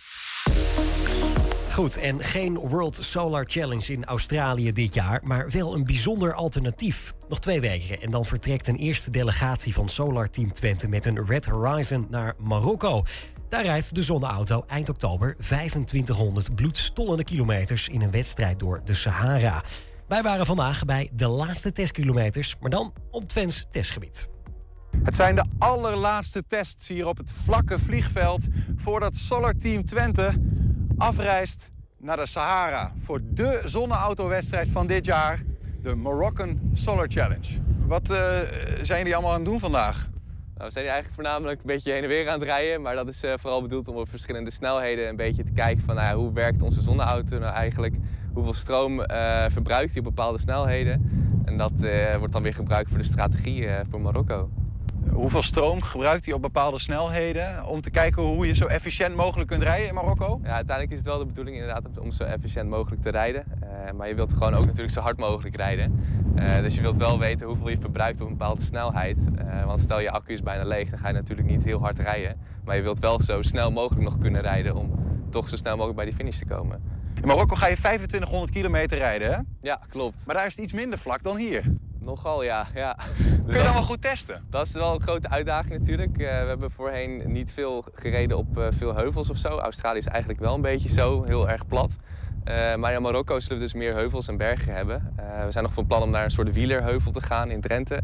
Goed, 1.72 1.96
en 1.96 2.20
geen 2.20 2.58
World 2.58 2.98
Solar 3.00 3.44
Challenge 3.46 3.92
in 3.92 4.04
Australië 4.04 4.72
dit 4.72 4.94
jaar, 4.94 5.20
maar 5.24 5.50
wel 5.50 5.74
een 5.74 5.84
bijzonder 5.84 6.34
alternatief. 6.34 7.14
Nog 7.28 7.38
twee 7.38 7.60
weken 7.60 8.00
en 8.00 8.10
dan 8.10 8.24
vertrekt 8.24 8.68
een 8.68 8.76
eerste 8.76 9.10
delegatie 9.10 9.74
van 9.74 9.88
Solar 9.88 10.30
Team 10.30 10.52
Twente 10.52 10.88
met 10.88 11.06
een 11.06 11.26
Red 11.26 11.46
Horizon 11.46 12.06
naar 12.10 12.34
Marokko. 12.38 13.02
Daar 13.48 13.62
rijdt 13.62 13.94
de 13.94 14.02
zonneauto 14.02 14.64
eind 14.66 14.88
oktober 14.88 15.36
2500 15.36 16.54
bloedstollende 16.54 17.24
kilometers 17.24 17.88
in 17.88 18.02
een 18.02 18.10
wedstrijd 18.10 18.58
door 18.58 18.80
de 18.84 18.94
Sahara. 18.94 19.62
Wij 20.08 20.22
waren 20.22 20.46
vandaag 20.46 20.84
bij 20.84 21.10
de 21.14 21.28
laatste 21.28 21.72
testkilometers, 21.72 22.56
maar 22.60 22.70
dan 22.70 22.92
op 23.10 23.28
Twents 23.28 23.66
testgebied. 23.70 24.28
Het 25.02 25.16
zijn 25.16 25.34
de 25.34 25.44
allerlaatste 25.58 26.44
tests 26.46 26.88
hier 26.88 27.06
op 27.06 27.16
het 27.16 27.30
vlakke 27.30 27.78
vliegveld 27.78 28.44
voordat 28.76 29.14
Solar 29.14 29.52
Team 29.52 29.84
Twente 29.84 30.32
afreist 31.02 31.70
naar 31.98 32.16
de 32.16 32.26
Sahara 32.26 32.92
voor 32.96 33.20
de 33.24 33.62
zonneautowedstrijd 33.64 34.68
van 34.68 34.86
dit 34.86 35.04
jaar, 35.04 35.42
de 35.82 35.94
Moroccan 35.94 36.60
Solar 36.72 37.06
Challenge. 37.08 37.60
Wat 37.86 38.10
uh, 38.10 38.16
zijn 38.82 38.98
jullie 38.98 39.14
allemaal 39.14 39.32
aan 39.32 39.40
het 39.40 39.48
doen 39.48 39.60
vandaag? 39.60 40.08
Nou, 40.54 40.66
we 40.66 40.70
zijn 40.70 40.84
hier 40.84 40.92
eigenlijk 40.92 41.14
voornamelijk 41.14 41.60
een 41.60 41.66
beetje 41.66 41.92
heen 41.92 42.02
en 42.02 42.08
weer 42.08 42.28
aan 42.28 42.38
het 42.38 42.48
rijden, 42.48 42.82
maar 42.82 42.94
dat 42.94 43.08
is 43.08 43.24
uh, 43.24 43.32
vooral 43.38 43.62
bedoeld 43.62 43.88
om 43.88 43.96
op 43.96 44.08
verschillende 44.08 44.50
snelheden 44.50 45.08
een 45.08 45.16
beetje 45.16 45.44
te 45.44 45.52
kijken 45.52 45.84
van 45.84 45.94
ja, 45.94 46.14
hoe 46.14 46.32
werkt 46.32 46.62
onze 46.62 46.80
zonneauto 46.80 47.38
nou 47.38 47.54
eigenlijk, 47.54 47.94
hoeveel 48.32 48.54
stroom 48.54 48.96
verbruikt 49.48 49.90
hij 49.90 49.98
op 49.98 50.04
bepaalde 50.04 50.38
snelheden. 50.38 51.10
En 51.44 51.56
dat 51.56 51.72
wordt 52.18 52.32
dan 52.32 52.42
weer 52.42 52.54
gebruikt 52.54 52.88
voor 52.88 52.98
de 52.98 53.04
strategie 53.04 53.68
voor 53.90 54.00
Marokko. 54.00 54.50
Hoeveel 55.10 55.42
stroom 55.42 55.82
gebruikt 55.82 56.24
hij 56.24 56.34
op 56.34 56.42
bepaalde 56.42 56.78
snelheden 56.78 57.66
om 57.66 57.80
te 57.80 57.90
kijken 57.90 58.22
hoe 58.22 58.46
je 58.46 58.54
zo 58.54 58.66
efficiënt 58.66 59.16
mogelijk 59.16 59.48
kunt 59.48 59.62
rijden 59.62 59.88
in 59.88 59.94
Marokko? 59.94 60.40
Ja, 60.42 60.54
uiteindelijk 60.54 60.90
is 60.90 60.98
het 60.98 61.06
wel 61.06 61.18
de 61.18 61.26
bedoeling 61.26 61.56
inderdaad 61.56 61.98
om 61.98 62.10
zo 62.10 62.24
efficiënt 62.24 62.68
mogelijk 62.68 63.02
te 63.02 63.10
rijden. 63.10 63.44
Uh, 63.62 63.90
maar 63.96 64.08
je 64.08 64.14
wilt 64.14 64.32
gewoon 64.32 64.54
ook 64.54 64.64
natuurlijk 64.64 64.92
zo 64.92 65.00
hard 65.00 65.18
mogelijk 65.18 65.56
rijden. 65.56 66.04
Uh, 66.38 66.60
dus 66.60 66.74
je 66.74 66.80
wilt 66.80 66.96
wel 66.96 67.18
weten 67.18 67.46
hoeveel 67.46 67.68
je 67.68 67.76
verbruikt 67.80 68.20
op 68.20 68.26
een 68.26 68.36
bepaalde 68.36 68.62
snelheid. 68.62 69.18
Uh, 69.18 69.64
want 69.64 69.80
stel 69.80 70.00
je 70.00 70.10
accu 70.10 70.32
is 70.32 70.42
bijna 70.42 70.64
leeg, 70.64 70.90
dan 70.90 70.98
ga 70.98 71.08
je 71.08 71.14
natuurlijk 71.14 71.48
niet 71.48 71.64
heel 71.64 71.80
hard 71.80 71.98
rijden. 71.98 72.36
Maar 72.64 72.76
je 72.76 72.82
wilt 72.82 72.98
wel 72.98 73.20
zo 73.20 73.42
snel 73.42 73.70
mogelijk 73.70 74.04
nog 74.04 74.18
kunnen 74.18 74.40
rijden 74.40 74.76
om 74.76 74.90
toch 75.30 75.48
zo 75.48 75.56
snel 75.56 75.72
mogelijk 75.72 75.96
bij 75.96 76.06
die 76.06 76.14
finish 76.14 76.38
te 76.38 76.46
komen. 76.46 76.82
In 77.20 77.28
Marokko 77.28 77.56
ga 77.56 77.66
je 77.66 77.76
2500 77.76 78.52
kilometer 78.52 78.98
rijden, 78.98 79.32
hè? 79.32 79.38
Ja, 79.60 79.80
klopt. 79.88 80.26
Maar 80.26 80.34
daar 80.34 80.46
is 80.46 80.56
het 80.56 80.64
iets 80.64 80.72
minder 80.72 80.98
vlak 80.98 81.22
dan 81.22 81.36
hier. 81.36 81.62
Nogal, 82.04 82.42
ja. 82.42 82.66
ja. 82.74 82.96
Kun 83.46 83.56
je 83.56 83.62
dat 83.64 83.72
wel 83.72 83.82
goed 83.82 84.02
testen? 84.02 84.46
Dat 84.50 84.66
is 84.66 84.72
wel 84.72 84.94
een 84.94 85.00
grote 85.00 85.28
uitdaging 85.28 85.78
natuurlijk. 85.78 86.10
Uh, 86.10 86.18
we 86.18 86.24
hebben 86.26 86.70
voorheen 86.70 87.22
niet 87.32 87.52
veel 87.52 87.84
gereden 87.94 88.36
op 88.36 88.58
uh, 88.58 88.66
veel 88.70 88.94
heuvels 88.94 89.30
of 89.30 89.36
zo. 89.36 89.58
Australië 89.58 89.98
is 89.98 90.06
eigenlijk 90.06 90.40
wel 90.40 90.54
een 90.54 90.60
beetje 90.60 90.88
zo, 90.88 91.22
heel 91.22 91.48
erg 91.48 91.66
plat. 91.66 91.96
Uh, 92.48 92.74
maar 92.74 92.92
in 92.92 93.02
Marokko 93.02 93.40
zullen 93.40 93.58
we 93.58 93.64
dus 93.64 93.74
meer 93.74 93.94
heuvels 93.94 94.28
en 94.28 94.36
bergen 94.36 94.74
hebben. 94.74 95.14
we 95.44 95.50
zijn 95.50 95.64
nog 95.64 95.72
van 95.72 95.86
plan 95.86 96.02
om 96.02 96.10
naar 96.10 96.24
een 96.24 96.30
soort 96.30 96.52
wielerheuvel 96.52 97.12
te 97.12 97.20
gaan 97.20 97.50
in 97.50 97.60
Drenthe. 97.60 98.00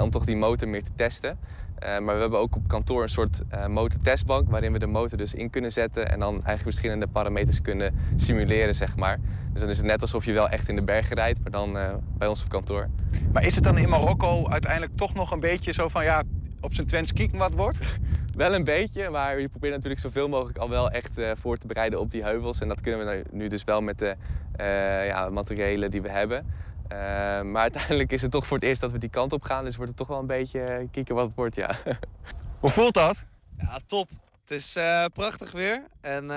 om 0.00 0.10
toch 0.10 0.24
die 0.24 0.36
motor 0.36 0.68
meer 0.68 0.82
te 0.82 0.94
testen. 0.94 1.38
Eh, 1.80 1.98
maar 1.98 2.14
we 2.14 2.20
hebben 2.20 2.38
ook 2.38 2.56
op 2.56 2.68
kantoor 2.68 3.02
een 3.02 3.08
soort 3.08 3.42
uh, 3.54 3.66
motortestbank 3.66 4.50
waarin 4.50 4.72
we 4.72 4.78
de 4.78 4.86
motor 4.86 5.18
dus 5.18 5.34
in 5.34 5.50
kunnen 5.50 5.72
zetten 5.72 6.10
en 6.10 6.18
dan 6.18 6.32
eigenlijk 6.32 6.62
verschillende 6.62 7.06
parameters 7.06 7.62
kunnen 7.62 7.94
simuleren, 8.16 8.74
zeg 8.74 8.96
maar. 8.96 9.18
Dus 9.52 9.60
dan 9.60 9.70
is 9.70 9.76
het 9.76 9.86
net 9.86 10.00
alsof 10.00 10.24
je 10.24 10.32
wel 10.32 10.48
echt 10.48 10.68
in 10.68 10.74
de 10.74 10.82
bergen 10.82 11.16
rijdt, 11.16 11.40
maar 11.42 11.50
dan 11.50 11.76
uh, 11.76 11.94
bij 12.18 12.28
ons 12.28 12.42
op 12.42 12.48
kantoor. 12.48 12.88
Maar 13.32 13.46
is 13.46 13.54
het 13.54 13.64
dan 13.64 13.78
in 13.78 13.88
Marokko 13.88 14.48
uiteindelijk 14.48 14.96
toch 14.96 15.14
nog 15.14 15.30
een 15.30 15.40
beetje 15.40 15.72
zo 15.72 15.88
van 15.88 16.04
ja, 16.04 16.22
op 16.60 16.74
zijn 16.74 16.86
Twents 16.86 17.12
kieken 17.12 17.38
wat 17.38 17.52
wordt? 17.52 17.78
Wel 18.34 18.54
een 18.54 18.64
beetje, 18.64 19.10
maar 19.10 19.40
je 19.40 19.48
probeert 19.48 19.72
natuurlijk 19.72 20.00
zoveel 20.00 20.28
mogelijk 20.28 20.58
al 20.58 20.68
wel 20.68 20.90
echt 20.90 21.18
uh, 21.18 21.30
voor 21.34 21.56
te 21.56 21.66
bereiden 21.66 22.00
op 22.00 22.10
die 22.10 22.22
heuvels. 22.22 22.60
En 22.60 22.68
dat 22.68 22.80
kunnen 22.80 23.06
we 23.06 23.24
nu 23.30 23.48
dus 23.48 23.64
wel 23.64 23.80
met 23.80 23.98
de 23.98 24.16
uh, 24.60 25.06
ja, 25.06 25.28
materialen 25.28 25.90
die 25.90 26.02
we 26.02 26.10
hebben. 26.10 26.46
Uh, 26.92 26.98
maar 27.42 27.62
uiteindelijk 27.62 28.12
is 28.12 28.22
het 28.22 28.30
toch 28.30 28.46
voor 28.46 28.56
het 28.56 28.66
eerst 28.66 28.80
dat 28.80 28.92
we 28.92 28.98
die 28.98 29.08
kant 29.08 29.32
op 29.32 29.42
gaan. 29.42 29.64
Dus 29.64 29.76
wordt 29.76 29.90
het 29.90 29.98
toch 29.98 30.08
wel 30.08 30.18
een 30.18 30.26
beetje 30.26 30.88
kieken 30.90 31.14
wat 31.14 31.26
het 31.26 31.34
wordt, 31.34 31.54
ja. 31.54 31.76
Hoe 32.60 32.70
voelt 32.70 32.94
dat? 32.94 33.24
Ja, 33.56 33.78
top. 33.86 34.08
Het 34.40 34.50
is 34.50 34.78
prachtig 35.12 35.52
weer. 35.52 35.86
En 36.00 36.30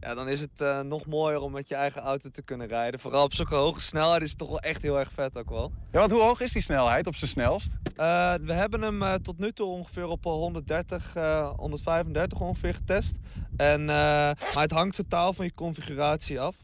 ja, 0.00 0.14
dan 0.14 0.28
is 0.28 0.40
het 0.40 0.60
uh, 0.60 0.80
nog 0.80 1.06
mooier 1.06 1.40
om 1.40 1.52
met 1.52 1.68
je 1.68 1.74
eigen 1.74 2.02
auto 2.02 2.28
te 2.28 2.42
kunnen 2.42 2.66
rijden. 2.66 3.00
Vooral 3.00 3.24
op 3.24 3.34
zulke 3.34 3.54
hoge 3.54 3.80
snelheid 3.80 4.22
is 4.22 4.28
het 4.28 4.38
toch 4.38 4.48
wel 4.48 4.60
echt 4.60 4.82
heel 4.82 4.98
erg 4.98 5.12
vet 5.12 5.38
ook 5.38 5.48
wel. 5.48 5.72
Ja, 5.92 5.98
want 5.98 6.10
hoe 6.10 6.22
hoog 6.22 6.40
is 6.40 6.52
die 6.52 6.62
snelheid 6.62 7.06
op 7.06 7.14
zijn 7.14 7.30
snelst? 7.30 7.76
Uh, 7.96 8.34
we 8.42 8.52
hebben 8.52 8.82
hem 8.82 9.02
uh, 9.02 9.14
tot 9.14 9.38
nu 9.38 9.52
toe 9.52 9.66
ongeveer 9.66 10.06
op 10.06 10.24
130, 10.24 11.12
135 11.56 12.40
ongeveer 12.40 12.74
getest. 12.74 13.16
En, 13.56 13.84
maar 13.84 14.36
het 14.54 14.70
hangt 14.70 14.96
totaal 14.96 15.32
van 15.32 15.44
je 15.44 15.54
configuratie 15.54 16.40
af. 16.40 16.56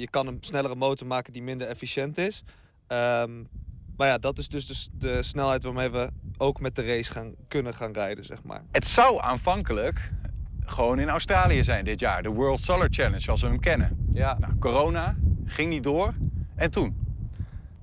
Je 0.00 0.06
kan 0.10 0.26
een 0.26 0.38
snellere 0.40 0.74
motor 0.74 1.06
maken 1.06 1.32
die 1.32 1.42
minder 1.42 1.68
efficiënt 1.68 2.18
is. 2.18 2.42
Um, 2.88 3.48
maar 3.96 4.08
ja, 4.08 4.18
dat 4.18 4.38
is 4.38 4.48
dus 4.48 4.66
de, 4.66 4.98
de, 4.98 5.22
snelheid 5.22 5.62
waarmee 5.62 5.90
we 5.90 6.10
ook 6.36 6.60
met 6.60 6.76
de 6.76 6.86
race 6.86 7.12
gaan, 7.12 7.34
kunnen 7.48 7.74
gaan 7.74 7.92
rijden, 7.92 8.24
zeg 8.24 8.42
maar. 8.42 8.62
Het 8.70 8.86
zou 8.86 9.22
aanvankelijk 9.22 10.10
gewoon 10.64 10.98
in 10.98 11.08
Australië 11.08 11.64
zijn 11.64 11.84
dit 11.84 12.00
jaar. 12.00 12.22
De 12.22 12.28
World 12.28 12.60
Solar 12.60 12.88
Challenge, 12.90 13.20
zoals 13.20 13.40
we 13.40 13.46
hem 13.46 13.60
kennen. 13.60 14.06
Ja. 14.12 14.36
Nou, 14.38 14.58
corona 14.58 15.16
ging 15.44 15.70
niet 15.70 15.82
door. 15.82 16.14
En 16.54 16.70
toen? 16.70 17.04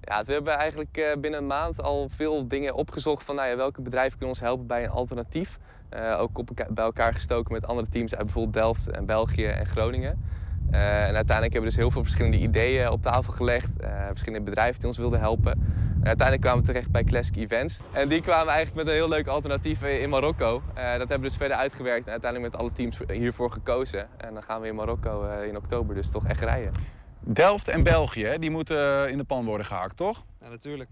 Ja, 0.01 0.23
we 0.23 0.33
hebben 0.33 0.53
eigenlijk 0.53 0.97
eh, 0.97 1.19
binnen 1.19 1.39
een 1.39 1.47
maand 1.47 1.81
al 1.81 2.09
veel 2.09 2.47
dingen 2.47 2.73
opgezocht 2.73 3.23
van 3.23 3.35
nou 3.35 3.49
ja, 3.49 3.55
welke 3.55 3.81
bedrijven 3.81 4.11
kunnen 4.11 4.35
ons 4.35 4.39
helpen 4.39 4.67
bij 4.67 4.83
een 4.83 4.89
alternatief. 4.89 5.59
Uh, 5.93 6.19
ook 6.19 6.37
op, 6.37 6.49
bij 6.69 6.83
elkaar 6.83 7.13
gestoken 7.13 7.53
met 7.53 7.65
andere 7.65 7.87
teams 7.87 8.15
uit 8.15 8.23
bijvoorbeeld 8.23 8.53
Delft 8.53 8.89
en 8.89 9.05
België 9.05 9.45
en 9.45 9.65
Groningen. 9.65 10.23
Uh, 10.71 10.79
en 10.79 11.15
uiteindelijk 11.15 11.53
hebben 11.53 11.61
we 11.61 11.65
dus 11.65 11.75
heel 11.75 11.91
veel 11.91 12.03
verschillende 12.03 12.37
ideeën 12.37 12.89
op 12.89 13.01
tafel 13.01 13.33
gelegd. 13.33 13.69
verschillende 14.07 14.45
bedrijven 14.45 14.79
die 14.79 14.87
ons 14.87 14.97
wilden 14.97 15.19
helpen 15.19 15.81
uiteindelijk 16.03 16.41
kwamen 16.41 16.59
we 16.59 16.71
terecht 16.71 16.91
bij 16.91 17.03
Classic 17.03 17.35
Events. 17.35 17.79
En 17.91 18.09
die 18.09 18.21
kwamen 18.21 18.53
eigenlijk 18.53 18.75
met 18.75 18.87
een 18.87 18.99
heel 18.99 19.09
leuk 19.09 19.27
alternatief 19.27 19.81
in 19.81 20.09
Marokko. 20.09 20.55
Uh, 20.55 20.73
dat 20.75 20.97
hebben 20.97 21.19
we 21.19 21.27
dus 21.27 21.35
verder 21.35 21.57
uitgewerkt 21.57 22.05
en 22.05 22.11
uiteindelijk 22.11 22.51
met 22.51 22.61
alle 22.61 22.71
teams 22.71 22.99
hiervoor 23.07 23.51
gekozen. 23.51 24.07
En 24.17 24.33
dan 24.33 24.43
gaan 24.43 24.61
we 24.61 24.67
in 24.67 24.75
Marokko 24.75 25.25
uh, 25.25 25.47
in 25.47 25.57
oktober 25.57 25.95
dus 25.95 26.11
toch 26.11 26.27
echt 26.27 26.41
rijden. 26.41 26.71
Delft 27.19 27.67
en 27.67 27.83
België, 27.83 28.35
die 28.39 28.51
moeten 28.51 29.09
in 29.11 29.17
de 29.17 29.23
pan 29.23 29.45
worden 29.45 29.65
gehakt, 29.65 29.97
toch? 29.97 30.25
Ja, 30.41 30.49
natuurlijk. 30.49 30.89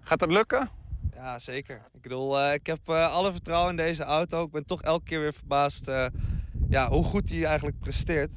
Gaat 0.00 0.18
dat 0.18 0.30
lukken? 0.30 0.68
Ja, 1.14 1.38
zeker. 1.38 1.80
Ik 1.92 2.02
bedoel, 2.02 2.40
uh, 2.40 2.52
ik 2.52 2.66
heb 2.66 2.88
alle 2.88 3.32
vertrouwen 3.32 3.70
in 3.70 3.76
deze 3.76 4.04
auto. 4.04 4.44
Ik 4.44 4.50
ben 4.50 4.66
toch 4.66 4.82
elke 4.82 5.04
keer 5.04 5.20
weer 5.20 5.32
verbaasd 5.32 5.90
ja, 6.68 6.88
hoe 6.88 7.04
goed 7.04 7.28
die 7.28 7.46
eigenlijk 7.46 7.78
presteert. 7.78 8.32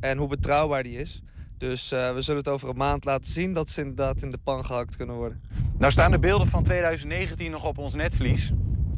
En 0.00 0.18
hoe 0.18 0.28
betrouwbaar 0.28 0.82
die 0.82 0.98
is. 0.98 1.22
Dus 1.58 1.92
uh, 1.92 2.14
we 2.14 2.22
zullen 2.22 2.40
het 2.40 2.48
over 2.48 2.68
een 2.68 2.76
maand 2.76 3.04
laten 3.04 3.32
zien 3.32 3.52
dat 3.52 3.70
ze 3.70 3.80
inderdaad 3.80 4.22
in 4.22 4.30
de 4.30 4.38
pan 4.38 4.64
gehakt 4.64 4.96
kunnen 4.96 5.16
worden. 5.16 5.42
Nou 5.78 5.92
staan 5.92 6.10
de 6.10 6.18
beelden 6.18 6.46
van 6.46 6.62
2019 6.62 7.50
nog 7.50 7.64
op 7.64 7.78
ons 7.78 7.94
netvlies. 7.94 8.52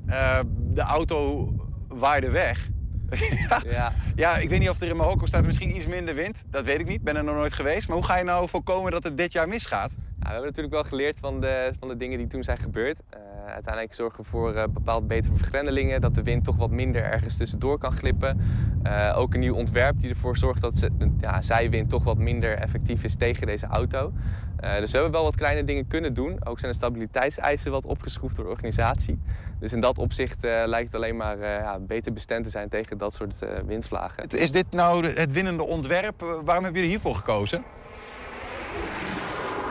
Uh, 0.07 0.41
de 0.73 0.81
auto 0.81 1.49
waaide 1.89 2.31
weg. 2.31 2.69
ja. 3.65 3.93
ja, 4.15 4.37
ik 4.37 4.49
weet 4.49 4.59
niet 4.59 4.69
of 4.69 4.81
er 4.81 4.89
in 4.89 4.97
Marokko 4.97 5.27
staat 5.27 5.45
misschien 5.47 5.77
iets 5.77 5.87
minder 5.87 6.15
wind. 6.15 6.43
Dat 6.51 6.65
weet 6.65 6.81
ik 6.81 6.89
niet, 6.89 7.03
ben 7.03 7.17
er 7.17 7.25
nog 7.25 7.35
nooit 7.35 7.53
geweest. 7.53 7.89
Maar 7.89 7.97
hoe 7.97 8.07
ga 8.07 8.17
je 8.17 8.25
nou 8.25 8.49
voorkomen 8.49 8.93
dat 8.93 9.03
het 9.03 9.17
dit 9.17 9.33
jaar 9.33 9.49
misgaat? 9.49 9.93
We 10.31 10.37
hebben 10.37 10.55
natuurlijk 10.55 10.75
wel 10.83 10.99
geleerd 10.99 11.19
van 11.19 11.41
de, 11.41 11.73
van 11.79 11.89
de 11.89 11.97
dingen 11.97 12.19
die 12.19 12.27
toen 12.27 12.43
zijn 12.43 12.59
gebeurd. 12.59 12.99
Uh, 13.15 13.53
uiteindelijk 13.53 13.95
zorgen 13.95 14.23
we 14.23 14.29
voor 14.29 14.55
uh, 14.55 14.63
bepaald 14.71 15.09
betere 15.09 15.37
vergrendelingen, 15.37 16.01
dat 16.01 16.15
de 16.15 16.23
wind 16.23 16.45
toch 16.45 16.57
wat 16.57 16.71
minder 16.71 17.03
ergens 17.03 17.37
tussendoor 17.37 17.79
kan 17.79 17.93
glippen. 17.93 18.41
Uh, 18.87 19.15
ook 19.17 19.35
een 19.35 19.41
nieuw 19.41 19.55
ontwerp 19.55 20.01
die 20.01 20.11
ervoor 20.11 20.37
zorgt 20.37 20.61
dat 20.61 20.77
ze, 20.77 20.91
ja, 21.21 21.43
zijwind 21.43 21.91
toch 21.91 22.05
wat 22.05 22.17
minder 22.17 22.59
effectief 22.59 23.05
is 23.05 23.17
tegen 23.17 23.47
deze 23.47 23.67
auto. 23.67 24.13
dus 24.57 24.91
we 24.91 24.97
hebben 24.97 25.11
wel 25.11 25.23
wat 25.23 25.37
kleine 25.37 25.65
dingen 25.65 25.87
kunnen 25.87 26.15
doen. 26.15 26.47
Ook 26.47 26.59
zijn 26.59 26.71
de 26.71 26.77
stabiliteitseisen 26.77 27.71
wat 27.71 27.87
opgeschroefd 27.87 28.37
door 28.37 28.45
de 28.45 28.51
organisatie. 28.51 29.21
Dus 29.61 29.73
in 29.73 29.81
dat 29.81 29.99
opzicht 29.99 30.43
lijkt 30.43 30.93
het 30.93 30.95
alleen 30.95 31.17
maar 31.17 31.39
ja, 31.39 31.79
beter 31.79 32.13
bestand 32.13 32.45
te 32.45 32.51
zijn 32.51 32.69
tegen 32.69 32.99
dat 32.99 33.15
soort 33.15 33.39
windvlagen. 33.67 34.29
Is 34.29 34.53
dit 34.53 34.71
nou 34.71 35.07
het 35.07 35.33
winnende 35.33 35.63
ontwerp? 35.63 36.21
waarom 36.21 36.65
hebben 36.65 36.73
jullie 36.73 36.89
hiervoor 36.89 37.15
gekozen? 37.15 37.65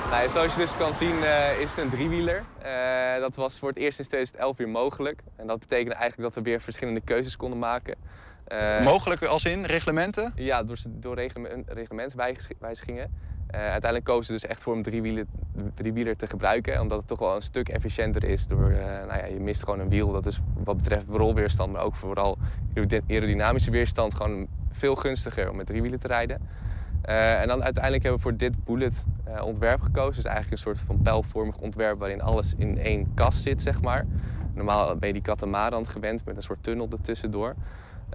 Nou, 0.10 0.30
zoals 0.30 0.54
je 0.54 0.60
dus 0.60 0.78
kan 0.78 0.94
zien 0.94 1.16
uh, 1.16 1.60
is 1.60 1.70
het 1.70 1.84
een 1.84 1.90
driewieler. 1.90 2.44
Uh, 2.66 3.22
dat 3.22 3.36
was 3.36 3.60
voor 3.60 3.70
het 3.70 3.78
eerst 3.78 4.00
in 4.00 4.06
2011 4.06 4.58
weer 4.58 4.70
mogelijk. 4.70 5.24
En 5.36 5.48
dat 5.48 5.60
betekende 5.60 5.96
eigenlijk 5.96 6.34
dat 6.34 6.44
we 6.44 6.50
weer 6.50 6.62
verschillende 6.62 7.02
keuzes 7.02 7.38
konden 7.38 7.60
maken. 7.60 7.96
Uh, 8.52 8.84
mogelijk 8.84 9.24
als 9.24 9.46
in 9.46 9.66
reglementen? 9.66 10.34
Ja, 10.36 10.64
door, 10.64 10.78
door 10.90 11.16
reglementswijzigingen. 11.68 13.14
uiteindelijk 13.52 14.04
kozen 14.04 14.34
we 14.34 14.40
dus 14.40 14.50
echt 14.50 14.64
voor 14.64 14.76
een 14.76 14.84
driewieler, 14.84 15.26
driewieler 15.74 16.16
te 16.16 16.28
gebruiken. 16.28 16.82
Omdat 16.82 16.98
het 16.98 17.08
toch 17.08 17.20
wel 17.20 17.36
een 17.36 17.42
stuk 17.42 17.70
efficiënter 17.70 18.24
is. 18.24 18.48
Door, 18.48 18.70
nou 19.08 19.20
ja, 19.20 19.26
je 19.26 19.40
mist 19.40 19.64
gewoon 19.64 19.80
een 19.80 19.90
wiel. 19.90 20.12
Dat 20.12 20.26
is 20.26 20.40
wat 20.64 20.78
betreft 20.78 21.08
rolweerstand, 21.08 21.72
maar 21.72 21.84
ook 21.84 21.96
vooral 21.96 22.38
aerodynamische 23.08 23.72
weerstand... 23.72 24.14
gewoon 24.14 24.48
veel 24.72 24.96
gunstiger 24.96 25.50
om 25.50 25.56
met 25.56 25.66
driewielen 25.66 26.00
te 26.00 26.08
rijden. 26.08 26.42
Uh, 27.10 27.42
en 27.42 27.48
dan 27.48 27.64
uiteindelijk 27.64 28.04
hebben 28.04 28.22
we 28.22 28.30
voor 28.30 28.38
dit 28.38 28.64
bullet 28.64 29.06
uh, 29.28 29.46
ontwerp 29.46 29.82
gekozen. 29.82 30.16
Dus 30.16 30.26
eigenlijk 30.26 30.52
een 30.52 30.68
soort 30.68 30.80
van 30.80 31.02
pijlvormig 31.02 31.58
ontwerp 31.58 32.00
waarin 32.00 32.22
alles 32.22 32.54
in 32.58 32.80
één 32.80 33.12
kast 33.14 33.42
zit, 33.42 33.62
zeg 33.62 33.82
maar. 33.82 34.06
Normaal 34.54 34.96
ben 34.96 35.08
je 35.08 35.14
die 35.14 35.24
katamaran 35.24 35.88
gewend 35.88 36.26
met 36.26 36.36
een 36.36 36.42
soort 36.42 36.64
tunnel 36.64 36.88
ertussendoor. 36.92 37.56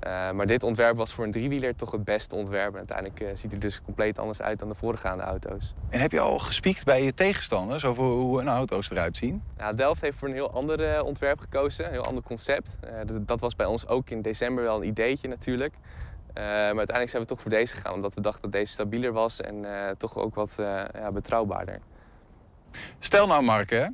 Uh, 0.07 0.31
maar 0.31 0.47
dit 0.47 0.63
ontwerp 0.63 0.97
was 0.97 1.13
voor 1.13 1.25
een 1.25 1.31
driewieler 1.31 1.77
toch 1.77 1.91
het 1.91 2.05
beste 2.05 2.35
ontwerp. 2.35 2.73
En 2.73 2.77
uiteindelijk 2.77 3.39
ziet 3.39 3.51
hij 3.51 3.61
dus 3.61 3.83
compleet 3.83 4.19
anders 4.19 4.43
uit 4.43 4.59
dan 4.59 4.69
de 4.69 4.75
voorgaande 4.75 5.23
auto's. 5.23 5.75
En 5.89 6.01
heb 6.01 6.13
je 6.13 6.21
al 6.21 6.39
gespiekt 6.39 6.85
bij 6.85 7.05
je 7.05 7.15
tegenstanders 7.15 7.85
over 7.85 8.05
hoe 8.05 8.39
hun 8.39 8.49
auto's 8.49 8.91
eruit 8.91 9.17
zien? 9.17 9.43
Nou, 9.57 9.77
Delft 9.77 10.01
heeft 10.01 10.17
voor 10.17 10.29
een 10.29 10.35
heel 10.35 10.53
ander 10.53 11.05
ontwerp 11.05 11.39
gekozen, 11.39 11.85
een 11.85 11.91
heel 11.91 12.05
ander 12.05 12.23
concept. 12.23 12.77
dat 13.21 13.41
was 13.41 13.57
bij 13.57 13.67
ons 13.67 13.87
ook 13.87 14.11
in 14.11 14.23
december 14.23 14.65
wel 14.65 14.77
een 14.77 14.89
ideetje 14.89 15.29
natuurlijk. 15.29 15.75
Uh, 16.35 16.43
maar 16.43 16.65
uiteindelijk 16.65 17.11
zijn 17.11 17.23
we 17.23 17.29
toch 17.29 17.41
voor 17.41 17.51
deze 17.51 17.75
gegaan, 17.75 17.93
omdat 17.95 18.15
we 18.15 18.21
dachten 18.21 18.43
dat 18.43 18.53
deze 18.53 18.73
stabieler 18.73 19.13
was 19.13 19.41
en 19.41 19.65
uh, 19.65 19.89
toch 19.91 20.17
ook 20.17 20.35
wat 20.35 20.57
uh, 20.61 20.85
ja, 20.93 21.13
betrouwbaarder. 21.13 21.81
Stel 22.99 23.27
nou, 23.27 23.43
Mark, 23.43 23.71
hè? 23.71 23.87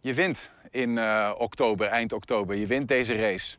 je 0.00 0.14
wint 0.14 0.50
in 0.70 1.00
oktober, 1.38 1.86
eind 1.86 2.12
oktober, 2.12 2.56
je 2.56 2.66
wint 2.66 2.88
deze 2.88 3.16
race. 3.16 3.56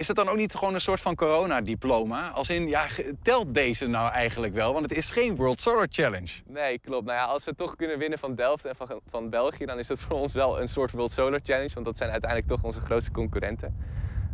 Is 0.00 0.06
dat 0.06 0.16
dan 0.16 0.28
ook 0.28 0.36
niet 0.36 0.54
gewoon 0.54 0.74
een 0.74 0.80
soort 0.80 1.00
van 1.00 1.14
coronadiploma? 1.14 2.28
Als 2.28 2.50
in, 2.50 2.68
ja, 2.68 2.86
telt 3.22 3.54
deze 3.54 3.86
nou 3.86 4.12
eigenlijk 4.12 4.54
wel? 4.54 4.72
Want 4.72 4.88
het 4.88 4.98
is 4.98 5.10
geen 5.10 5.36
World 5.36 5.60
Solar 5.60 5.86
Challenge. 5.90 6.32
Nee, 6.46 6.78
klopt. 6.78 7.06
Nou 7.06 7.18
ja, 7.18 7.24
als 7.24 7.44
we 7.44 7.54
toch 7.54 7.76
kunnen 7.76 7.98
winnen 7.98 8.18
van 8.18 8.34
Delft 8.34 8.64
en 8.64 8.76
van, 8.76 9.00
van 9.10 9.30
België... 9.30 9.64
dan 9.64 9.78
is 9.78 9.86
dat 9.86 9.98
voor 9.98 10.16
ons 10.16 10.32
wel 10.32 10.60
een 10.60 10.68
soort 10.68 10.90
World 10.90 11.10
Solar 11.10 11.40
Challenge. 11.42 11.74
Want 11.74 11.86
dat 11.86 11.96
zijn 11.96 12.10
uiteindelijk 12.10 12.50
toch 12.50 12.62
onze 12.62 12.80
grootste 12.80 13.10
concurrenten. 13.10 13.76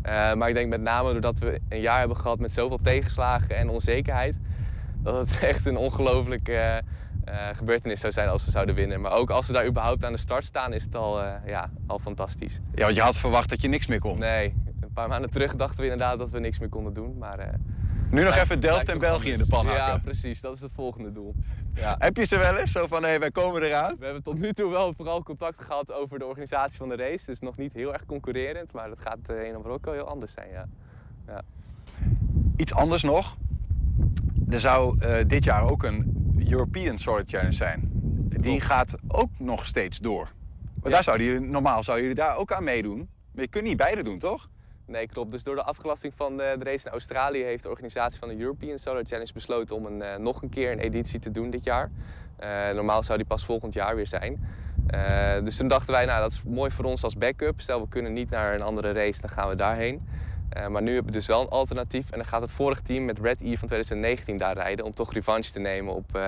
Uh, 0.06 0.34
maar 0.34 0.48
ik 0.48 0.54
denk 0.54 0.68
met 0.68 0.80
name 0.80 1.12
doordat 1.12 1.38
we 1.38 1.60
een 1.68 1.80
jaar 1.80 1.98
hebben 1.98 2.16
gehad 2.16 2.38
met 2.38 2.52
zoveel 2.52 2.78
tegenslagen 2.78 3.56
en 3.56 3.68
onzekerheid, 3.68 4.36
dat 5.02 5.16
het 5.16 5.42
echt 5.50 5.66
een 5.66 5.76
ongelooflijke 5.76 6.52
uh, 6.52 6.76
uh, 7.34 7.48
gebeurtenis 7.52 8.00
zou 8.00 8.12
zijn 8.12 8.28
als 8.28 8.44
we 8.44 8.50
zouden 8.50 8.74
winnen. 8.74 9.00
Maar 9.00 9.12
ook 9.12 9.30
als 9.30 9.46
we 9.46 9.52
daar 9.52 9.66
überhaupt 9.66 10.04
aan 10.04 10.12
de 10.12 10.18
start 10.18 10.44
staan, 10.44 10.72
is 10.72 10.82
het 10.82 10.94
al, 10.94 11.22
ja, 11.46 11.70
al 11.86 11.98
fantastisch. 11.98 12.60
Ja, 12.74 12.84
want 12.84 12.96
je 12.96 13.02
had 13.02 13.18
verwacht 13.18 13.48
dat 13.48 13.60
je 13.60 13.68
niks 13.68 13.86
meer 13.86 13.98
kon. 13.98 14.18
Nee, 14.18 14.54
een 14.80 14.92
paar 14.92 15.08
maanden 15.08 15.30
terug 15.30 15.56
dachten 15.56 15.78
we 15.78 15.82
inderdaad 15.82 16.18
dat 16.18 16.30
we 16.30 16.38
niks 16.38 16.58
meer 16.58 16.68
konden 16.68 16.92
doen. 16.92 17.18
Maar 17.18 17.54
nu 18.10 18.22
nog 18.22 18.36
even 18.36 18.60
Delft 18.60 18.88
en 18.88 18.98
België 18.98 19.32
in 19.32 19.38
de 19.38 19.46
pan. 19.46 19.66
Ja, 19.66 19.98
precies. 19.98 20.40
Dat 20.40 20.54
is 20.54 20.60
het 20.60 20.72
volgende 20.74 21.12
doel. 21.12 21.34
Ja. 21.74 21.96
Heb 21.98 22.16
je 22.16 22.24
ze 22.24 22.38
wel 22.38 22.56
eens? 22.56 22.72
Zo 22.72 22.86
van, 22.86 23.02
hé, 23.02 23.18
wij 23.18 23.30
komen 23.30 23.62
eraan? 23.62 23.96
We 23.98 24.04
hebben 24.04 24.22
tot 24.22 24.38
nu 24.38 24.52
toe 24.52 24.70
wel 24.70 24.94
vooral 24.94 25.22
contact 25.22 25.62
gehad 25.62 25.92
over 25.92 26.18
de 26.18 26.24
organisatie 26.24 26.76
van 26.76 26.88
de 26.88 26.96
race. 26.96 27.26
Dus 27.26 27.40
nog 27.40 27.56
niet 27.56 27.72
heel 27.72 27.92
erg 27.92 28.06
concurrerend. 28.06 28.72
Maar 28.72 28.88
dat 28.88 29.00
gaat 29.00 29.30
uh, 29.30 29.44
in 29.44 29.52
Marokko 29.52 29.92
heel 29.92 30.08
anders 30.08 30.32
zijn, 30.32 30.50
ja. 30.50 30.68
ja. 31.26 31.42
Iets 32.56 32.74
anders 32.74 33.02
nog. 33.02 33.36
Er 34.48 34.60
zou 34.60 34.98
uh, 34.98 35.16
dit 35.26 35.44
jaar 35.44 35.62
ook 35.62 35.82
een 35.82 36.14
European 36.48 36.98
Sword 36.98 37.30
Challenge 37.30 37.52
zijn. 37.52 37.90
Die 38.28 38.60
gaat 38.60 38.94
ook 39.08 39.30
nog 39.38 39.66
steeds 39.66 39.98
door. 39.98 40.28
Maar 40.64 40.90
ja. 40.90 40.90
daar 40.90 41.02
zou 41.02 41.18
die, 41.18 41.40
normaal 41.40 41.82
zou 41.82 42.00
jullie 42.00 42.14
daar 42.14 42.36
ook 42.36 42.52
aan 42.52 42.64
meedoen. 42.64 43.08
Maar 43.32 43.44
je 43.44 43.50
kunt 43.50 43.64
niet 43.64 43.76
beide 43.76 44.02
doen, 44.02 44.18
toch? 44.18 44.48
Nee, 44.86 45.06
klopt. 45.06 45.30
Dus 45.30 45.44
door 45.44 45.54
de 45.54 45.62
afgelasting 45.62 46.14
van 46.14 46.36
de, 46.36 46.54
de, 46.58 46.64
race 46.64 46.86
in 46.86 46.92
Australië 46.92 47.42
heeft 47.42 47.62
de 47.62 47.68
organisatie 47.68 48.18
van 48.18 48.28
de 48.28 48.38
European 48.38 48.78
Solar 48.78 49.04
Challenge 49.04 49.32
besloten 49.32 49.76
om 49.76 49.86
een, 49.86 49.98
uh, 49.98 50.16
nog 50.16 50.42
een 50.42 50.48
keer 50.48 50.72
een 50.72 50.78
editie 50.78 51.20
te 51.20 51.30
doen 51.30 51.50
dit 51.50 51.64
jaar. 51.64 51.90
Uh, 52.40 52.74
normaal 52.74 53.02
zou 53.02 53.18
die 53.18 53.26
pas 53.26 53.44
volgend 53.44 53.74
jaar 53.74 53.96
weer 53.96 54.06
zijn. 54.06 54.64
Dus 55.44 55.56
toen 55.56 55.68
dachten 55.68 55.92
wij, 55.92 56.04
nou 56.04 56.20
dat 56.20 56.32
is 56.32 56.42
mooi 56.42 56.70
voor 56.70 56.84
ons 56.84 57.02
als 57.04 57.16
backup. 57.16 57.60
Stel 57.60 57.80
we 57.80 57.88
kunnen 57.88 58.12
niet 58.12 58.30
naar 58.30 58.54
een 58.54 58.62
andere 58.62 58.92
race, 58.92 59.20
dan 59.20 59.30
gaan 59.30 59.48
we 59.48 59.54
daarheen. 59.54 60.08
maar 60.68 60.82
nu 60.82 60.94
hebben 60.94 61.12
we 61.12 61.18
dus 61.18 61.26
wel 61.26 61.40
een 61.40 61.48
alternatief. 61.48 62.10
En 62.10 62.18
dan 62.18 62.26
gaat 62.26 62.40
het 62.40 62.52
vorige 62.52 62.82
team 62.82 63.04
met 63.04 63.18
Red 63.18 63.40
E 63.40 63.56
van 63.56 63.68
2019 63.68 64.36
daar 64.36 64.54
rijden 64.54 64.84
om 64.84 64.94
toch 64.94 65.12
revanche 65.12 65.52
te 65.52 65.60
nemen 65.60 65.94
op 65.94 66.18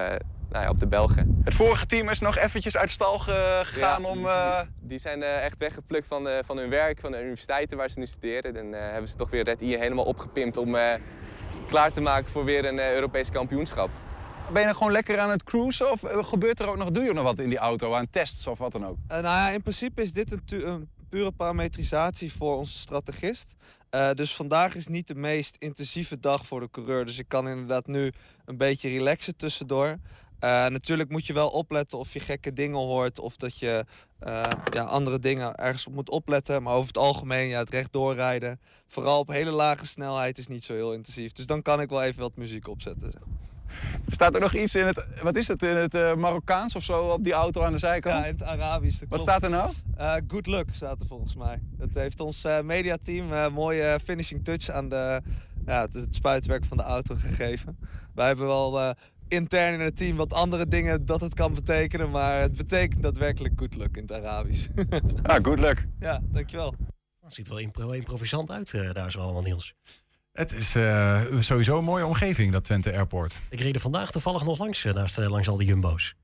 nou 0.50 0.64
ja, 0.64 0.70
op 0.70 0.78
de 0.78 0.86
Belgen. 0.86 1.40
Het 1.44 1.54
vorige 1.54 1.86
team 1.86 2.08
is 2.08 2.18
nog 2.18 2.36
eventjes 2.36 2.76
uit 2.76 2.90
stal 2.90 3.18
gegaan 3.18 4.04
om... 4.04 4.22
Die, 4.22 4.88
die 4.88 4.98
zijn 4.98 5.22
echt 5.22 5.58
weggeplukt 5.58 6.06
van, 6.06 6.28
van 6.44 6.56
hun 6.56 6.70
werk, 6.70 7.00
van 7.00 7.12
de 7.12 7.20
universiteiten 7.20 7.76
waar 7.76 7.90
ze 7.90 7.98
nu 7.98 8.06
studeren. 8.06 8.54
Dan 8.54 8.72
hebben 8.72 9.08
ze 9.08 9.16
toch 9.16 9.30
weer 9.30 9.44
Red 9.44 9.62
I 9.62 9.76
helemaal 9.76 10.04
opgepimpt 10.04 10.56
om 10.56 10.76
klaar 11.68 11.92
te 11.92 12.00
maken 12.00 12.30
voor 12.30 12.44
weer 12.44 12.64
een 12.64 12.80
Europees 12.80 13.30
kampioenschap. 13.30 13.90
Ben 14.52 14.60
je 14.60 14.66
dan 14.66 14.76
gewoon 14.76 14.92
lekker 14.92 15.18
aan 15.18 15.30
het 15.30 15.42
cruisen 15.42 15.90
of 15.90 16.00
gebeurt 16.04 16.60
er 16.60 16.68
ook 16.68 16.76
nog, 16.76 16.90
doe 16.90 17.04
je 17.04 17.12
nog 17.12 17.24
wat 17.24 17.38
in 17.38 17.48
die 17.48 17.58
auto 17.58 17.94
aan 17.94 18.10
tests 18.10 18.46
of 18.46 18.58
wat 18.58 18.72
dan 18.72 18.86
ook? 18.86 18.96
nou 19.08 19.22
ja, 19.22 19.50
in 19.50 19.62
principe 19.62 20.02
is 20.02 20.12
dit 20.12 20.32
een, 20.32 20.42
een 20.68 20.88
pure 21.08 21.32
parametrisatie 21.32 22.32
voor 22.32 22.56
onze 22.56 22.78
strategist. 22.78 23.56
Uh, 23.90 24.10
dus 24.10 24.34
vandaag 24.34 24.74
is 24.74 24.86
niet 24.86 25.06
de 25.06 25.14
meest 25.14 25.56
intensieve 25.58 26.20
dag 26.20 26.46
voor 26.46 26.60
de 26.60 26.70
coureur. 26.70 27.04
Dus 27.06 27.18
ik 27.18 27.28
kan 27.28 27.48
inderdaad 27.48 27.86
nu 27.86 28.12
een 28.44 28.56
beetje 28.56 28.88
relaxen 28.88 29.36
tussendoor. 29.36 29.96
Uh, 30.44 30.66
natuurlijk 30.66 31.10
moet 31.10 31.26
je 31.26 31.32
wel 31.32 31.48
opletten 31.48 31.98
of 31.98 32.12
je 32.12 32.20
gekke 32.20 32.52
dingen 32.52 32.78
hoort 32.78 33.18
of 33.18 33.36
dat 33.36 33.58
je 33.58 33.84
uh, 34.26 34.42
ja, 34.70 34.82
andere 34.82 35.18
dingen 35.18 35.54
ergens 35.54 35.86
op 35.86 35.94
moet 35.94 36.10
opletten. 36.10 36.62
Maar 36.62 36.74
over 36.74 36.86
het 36.86 36.98
algemeen, 36.98 37.48
ja, 37.48 37.58
het 37.58 37.70
rechtdoor 37.70 38.14
rijden, 38.14 38.60
vooral 38.86 39.18
op 39.18 39.28
hele 39.28 39.50
lage 39.50 39.86
snelheid, 39.86 40.38
is 40.38 40.46
niet 40.46 40.64
zo 40.64 40.74
heel 40.74 40.92
intensief. 40.92 41.32
Dus 41.32 41.46
dan 41.46 41.62
kan 41.62 41.80
ik 41.80 41.88
wel 41.88 42.02
even 42.02 42.20
wat 42.20 42.36
muziek 42.36 42.68
opzetten. 42.68 43.10
Zeg. 43.12 43.22
Staat 44.06 44.34
er 44.34 44.40
nog 44.40 44.54
iets 44.54 44.74
in 44.74 44.86
het, 44.86 45.06
wat 45.22 45.36
is 45.36 45.48
het, 45.48 45.62
in 45.62 45.76
het 45.76 45.94
uh, 45.94 46.14
Marokkaans 46.14 46.76
of 46.76 46.82
zo 46.82 47.08
op 47.08 47.24
die 47.24 47.32
auto 47.32 47.62
aan 47.62 47.72
de 47.72 47.78
zijkant? 47.78 48.14
Ja, 48.14 48.24
in 48.24 48.32
het 48.32 48.42
Arabisch. 48.42 49.02
Wat 49.08 49.22
staat 49.22 49.42
er 49.42 49.50
nou? 49.50 49.72
Uh, 49.98 50.14
good 50.28 50.46
luck 50.46 50.68
staat 50.72 51.00
er 51.00 51.06
volgens 51.06 51.36
mij. 51.36 51.60
Dat 51.78 51.94
heeft 51.94 52.20
ons 52.20 52.44
uh, 52.44 52.60
mediateam 52.60 53.32
een 53.32 53.52
mooie 53.52 53.98
finishing 54.04 54.44
touch 54.44 54.70
aan 54.70 54.88
de, 54.88 55.22
ja, 55.66 55.80
het, 55.80 55.94
het, 55.94 56.14
spuitwerk 56.14 56.64
van 56.64 56.76
de 56.76 56.82
auto 56.82 57.14
gegeven. 57.18 57.78
Wij 58.14 58.26
hebben 58.26 58.46
wel 58.46 58.94
intern 59.28 59.74
in 59.74 59.80
het 59.80 59.96
team 59.96 60.16
wat 60.16 60.32
andere 60.32 60.66
dingen 60.66 61.06
dat 61.06 61.20
het 61.20 61.34
kan 61.34 61.54
betekenen, 61.54 62.10
maar 62.10 62.40
het 62.40 62.56
betekent 62.56 63.02
daadwerkelijk 63.02 63.54
good 63.56 63.76
luck 63.76 63.96
in 63.96 64.02
het 64.02 64.12
Arabisch. 64.12 64.68
ah, 65.22 65.44
good 65.44 65.58
luck. 65.58 65.86
Ja, 66.00 66.20
dankjewel. 66.32 66.74
Het 67.20 67.34
ziet 67.34 67.48
wel 67.48 67.58
impro 67.58 67.90
improvisant 67.90 68.50
uit 68.50 68.94
daar 68.94 69.10
zo 69.10 69.18
allemaal, 69.18 69.42
Niels. 69.42 69.74
Het 70.32 70.52
is 70.52 70.76
uh, 70.76 71.22
sowieso 71.40 71.78
een 71.78 71.84
mooie 71.84 72.06
omgeving, 72.06 72.52
dat 72.52 72.64
Twente 72.64 72.92
Airport. 72.92 73.40
Ik 73.50 73.60
reed 73.60 73.74
er 73.74 73.80
vandaag 73.80 74.10
toevallig 74.10 74.44
nog 74.44 74.58
langs, 74.58 74.84
naast, 74.84 75.16
langs 75.16 75.48
al 75.48 75.56
die 75.56 75.66
jumbo's. 75.66 76.14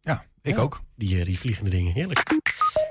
Ja, 0.00 0.24
ik 0.40 0.54
ja, 0.54 0.60
ook. 0.60 0.80
Die, 0.96 1.24
die 1.24 1.38
vliegende 1.38 1.70
dingen, 1.70 1.92
heerlijk. 1.92 2.22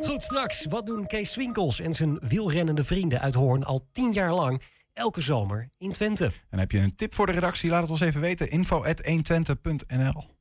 Goed, 0.01 0.23
straks. 0.23 0.65
Wat 0.65 0.85
doen 0.85 1.07
Kees 1.07 1.31
Swinkels 1.31 1.79
en 1.79 1.93
zijn 1.93 2.19
wielrennende 2.21 2.83
vrienden 2.83 3.21
uit 3.21 3.33
Hoorn 3.33 3.63
al 3.63 3.87
tien 3.91 4.11
jaar 4.11 4.33
lang 4.33 4.61
elke 4.93 5.21
zomer 5.21 5.69
in 5.77 5.91
Twente? 5.91 6.31
En 6.49 6.59
heb 6.59 6.71
je 6.71 6.79
een 6.79 6.95
tip 6.95 7.13
voor 7.13 7.25
de 7.25 7.31
redactie? 7.31 7.69
Laat 7.69 7.81
het 7.81 7.91
ons 7.91 8.01
even 8.01 8.21
weten. 8.21 8.49
info.120.nl 8.49 10.39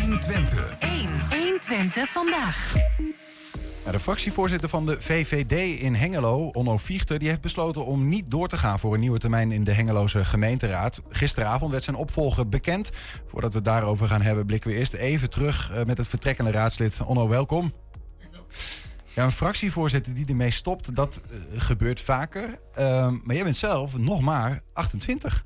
120. 0.00 0.76
1. 0.78 1.08
120 1.30 2.08
vandaag. 2.08 2.74
De 3.90 4.00
fractievoorzitter 4.00 4.68
van 4.68 4.86
de 4.86 5.00
VVD 5.00 5.80
in 5.80 5.94
Hengelo, 5.94 6.46
Onno 6.46 6.76
Viechter, 6.76 7.18
die 7.18 7.28
heeft 7.28 7.40
besloten 7.40 7.84
om 7.84 8.08
niet 8.08 8.30
door 8.30 8.48
te 8.48 8.56
gaan 8.56 8.78
voor 8.78 8.94
een 8.94 9.00
nieuwe 9.00 9.18
termijn 9.18 9.52
in 9.52 9.64
de 9.64 9.72
Hengeloze 9.72 10.24
gemeenteraad. 10.24 11.00
Gisteravond 11.08 11.70
werd 11.70 11.84
zijn 11.84 11.96
opvolger 11.96 12.48
bekend. 12.48 12.90
Voordat 13.26 13.50
we 13.50 13.56
het 13.56 13.66
daarover 13.66 14.06
gaan 14.06 14.22
hebben, 14.22 14.46
blikken 14.46 14.70
we 14.70 14.76
eerst 14.76 14.92
even 14.92 15.30
terug 15.30 15.70
eh, 15.70 15.84
met 15.84 15.98
het 15.98 16.08
vertrekkende 16.08 16.50
raadslid. 16.50 17.00
Onno, 17.06 17.28
welkom. 17.28 17.72
Ja, 19.14 19.24
een 19.24 19.32
fractievoorzitter 19.32 20.14
die 20.14 20.26
ermee 20.26 20.50
stopt, 20.50 20.94
dat 20.94 21.20
uh, 21.30 21.60
gebeurt 21.60 22.00
vaker. 22.00 22.58
Uh, 22.78 23.10
maar 23.22 23.34
jij 23.34 23.44
bent 23.44 23.56
zelf 23.56 23.98
nog 23.98 24.20
maar 24.20 24.62
28. 24.72 25.44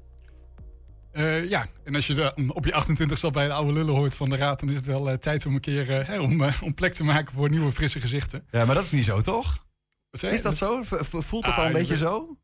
Uh, 1.12 1.48
ja, 1.48 1.66
en 1.84 1.94
als 1.94 2.06
je 2.06 2.14
de, 2.14 2.50
op 2.54 2.64
je 2.64 2.74
28 2.74 3.24
al 3.24 3.30
bij 3.30 3.46
de 3.46 3.52
oude 3.52 3.72
lullen 3.72 3.94
hoort 3.94 4.16
van 4.16 4.28
de 4.28 4.36
raad, 4.36 4.60
dan 4.60 4.68
is 4.68 4.76
het 4.76 4.86
wel 4.86 5.10
uh, 5.10 5.14
tijd 5.14 5.46
om 5.46 5.54
een 5.54 5.60
keer 5.60 6.20
om, 6.20 6.42
om 6.62 6.74
plek 6.74 6.94
te 6.94 7.04
maken 7.04 7.34
voor 7.34 7.50
nieuwe, 7.50 7.72
frisse 7.72 8.00
gezichten. 8.00 8.46
Ja, 8.50 8.64
maar 8.64 8.74
dat 8.74 8.84
is 8.84 8.90
niet 8.90 9.04
zo, 9.04 9.20
toch? 9.20 9.64
Is 10.10 10.42
dat 10.42 10.56
zo? 10.56 10.82
Voelt 10.82 11.44
dat 11.44 11.52
ah, 11.52 11.58
al 11.58 11.66
een 11.66 11.72
beetje 11.72 11.88
bent, 11.88 12.00
zo? 12.00 12.38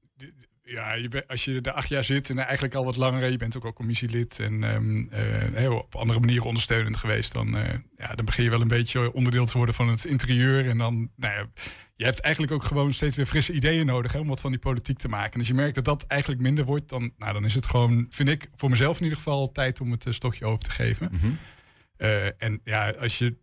Ja, 0.65 0.95
je 0.95 1.25
als 1.27 1.45
je 1.45 1.61
er 1.61 1.73
acht 1.73 1.89
jaar 1.89 2.05
zit 2.05 2.31
en 2.31 2.39
eigenlijk 2.39 2.75
al 2.75 2.85
wat 2.85 2.97
langer, 2.97 3.31
je 3.31 3.37
bent 3.37 3.57
ook 3.57 3.65
al 3.65 3.73
commissielid 3.73 4.39
en 4.39 4.63
um, 4.63 5.09
op 5.71 5.95
andere 5.95 6.21
manieren 6.21 6.47
ondersteunend 6.47 6.97
geweest, 6.97 7.33
dan, 7.33 7.57
ja, 7.97 8.15
dan 8.15 8.25
begin 8.25 8.45
je 8.45 8.51
wel 8.51 8.61
een 8.61 8.69
beetje 8.69 9.13
onderdeel 9.13 9.47
te 9.47 9.57
worden 9.57 9.75
van 9.75 9.89
het 9.89 10.05
interieur. 10.05 10.69
En 10.69 10.79
dan, 10.79 11.11
nou 11.17 11.35
ja, 11.35 11.47
je 12.03 12.09
hebt 12.09 12.21
eigenlijk 12.21 12.55
ook 12.55 12.63
gewoon 12.63 12.93
steeds 12.93 13.17
weer 13.17 13.27
frisse 13.27 13.53
ideeën 13.53 13.87
nodig 13.87 14.13
hè, 14.13 14.19
om 14.19 14.27
wat 14.29 14.41
van 14.41 14.51
die 14.51 14.61
politiek 14.61 14.99
te 14.99 15.09
maken. 15.09 15.33
En 15.33 15.39
als 15.39 15.49
je 15.49 15.55
merkt 15.55 15.75
dat 15.75 15.85
dat 15.85 16.05
eigenlijk 16.07 16.41
minder 16.41 16.65
wordt, 16.65 16.89
dan, 16.89 17.13
nou, 17.17 17.33
dan 17.33 17.45
is 17.45 17.55
het 17.55 17.67
gewoon, 17.67 18.07
vind 18.11 18.29
ik, 18.29 18.49
voor 18.55 18.71
mezelf 18.71 18.97
in 18.97 19.03
ieder 19.03 19.19
geval 19.19 19.53
tijd 19.53 19.81
om 19.81 19.91
het 19.91 20.07
stokje 20.11 20.45
over 20.45 20.65
te 20.65 20.71
geven. 20.71 21.09
Mhm. 21.13 21.27
uh, 21.99 22.43
en 22.43 22.61
ja, 22.65 22.91
als 22.91 23.19
je, 23.19 23.37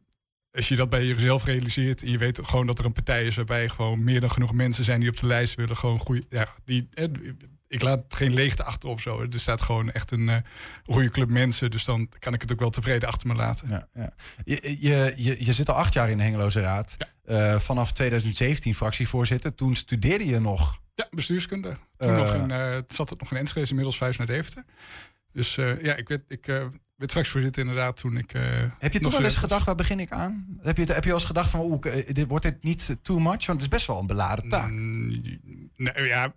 als 0.51 0.67
je 0.67 0.75
dat 0.75 0.89
bij 0.89 1.05
jezelf 1.05 1.43
realiseert 1.43 2.01
en 2.01 2.11
je 2.11 2.17
weet 2.17 2.39
gewoon 2.43 2.65
dat 2.65 2.79
er 2.79 2.85
een 2.85 2.93
partij 2.93 3.25
is 3.25 3.35
waarbij 3.35 3.69
gewoon 3.69 4.03
meer 4.03 4.19
dan 4.19 4.31
genoeg 4.31 4.53
mensen 4.53 4.83
zijn 4.83 4.99
die 4.99 5.09
op 5.09 5.17
de 5.17 5.27
lijst 5.27 5.55
willen, 5.55 5.77
gewoon 5.77 5.99
goede, 5.99 6.23
ja, 6.29 6.47
die, 6.65 6.89
ik 7.69 7.81
laat 7.81 8.03
geen 8.07 8.33
leegte 8.33 8.63
achter 8.63 8.89
of 8.89 9.01
zo. 9.01 9.21
Er 9.21 9.39
staat 9.39 9.61
gewoon 9.61 9.91
echt 9.91 10.11
een 10.11 10.27
uh, 10.27 10.37
goede 10.85 11.09
club 11.09 11.29
mensen. 11.29 11.71
Dus 11.71 11.85
dan 11.85 12.09
kan 12.19 12.33
ik 12.33 12.41
het 12.41 12.51
ook 12.51 12.59
wel 12.59 12.69
tevreden 12.69 13.09
achter 13.09 13.27
me 13.27 13.35
laten. 13.35 13.67
Ja, 13.69 13.87
ja. 13.93 14.13
Je, 14.43 14.77
je, 14.79 15.13
je, 15.15 15.45
je 15.45 15.53
zit 15.53 15.69
al 15.69 15.75
acht 15.75 15.93
jaar 15.93 16.09
in 16.09 16.17
de 16.17 16.23
Hengeloze 16.23 16.61
Raad. 16.61 16.95
Ja. 16.97 17.53
Uh, 17.53 17.59
vanaf 17.59 17.91
2017 17.91 18.75
fractievoorzitter. 18.75 19.55
Toen 19.55 19.75
studeerde 19.75 20.25
je 20.25 20.39
nog. 20.39 20.79
Ja, 20.95 21.07
bestuurskunde. 21.11 21.77
Toen 21.97 22.11
uh, 22.11 22.17
nog 22.17 22.33
in, 22.33 22.83
zat 22.87 23.09
het 23.09 23.19
nog 23.19 23.31
in 23.31 23.37
Enschede, 23.37 23.69
inmiddels 23.69 23.97
vijf 23.97 24.17
naar 24.17 24.27
Deventer. 24.27 24.63
Dus 25.31 25.55
ja, 25.55 25.95
ik, 25.95 26.07
werd, 26.07 26.23
ik 26.27 26.47
werd 26.99 27.11
fractievoorzitter 27.11 27.61
inderdaad 27.61 27.97
toen 27.97 28.17
ik... 28.17 28.31
heb 28.79 28.93
je 28.93 28.99
toen 28.99 29.11
wel 29.11 29.23
eens 29.23 29.35
gedacht, 29.35 29.65
waar 29.65 29.75
begin 29.75 29.99
ik 29.99 30.11
aan? 30.11 30.59
Heb 30.61 30.77
je, 30.77 30.85
heb 30.85 31.03
je 31.03 31.09
wel 31.09 31.17
eens 31.17 31.27
gedacht 31.27 31.49
van, 31.49 31.59
oeh, 31.59 31.81
dit, 32.07 32.27
wordt 32.27 32.45
dit 32.45 32.63
niet 32.63 32.97
too 33.01 33.19
much? 33.19 33.45
Want 33.45 33.47
het 33.47 33.61
is 33.61 33.67
best 33.67 33.87
wel 33.87 33.99
een 33.99 34.07
beladen 34.07 34.49
taak. 34.49 34.69
Mm, 34.69 35.21
Nee, 35.79 36.07
ja, 36.07 36.33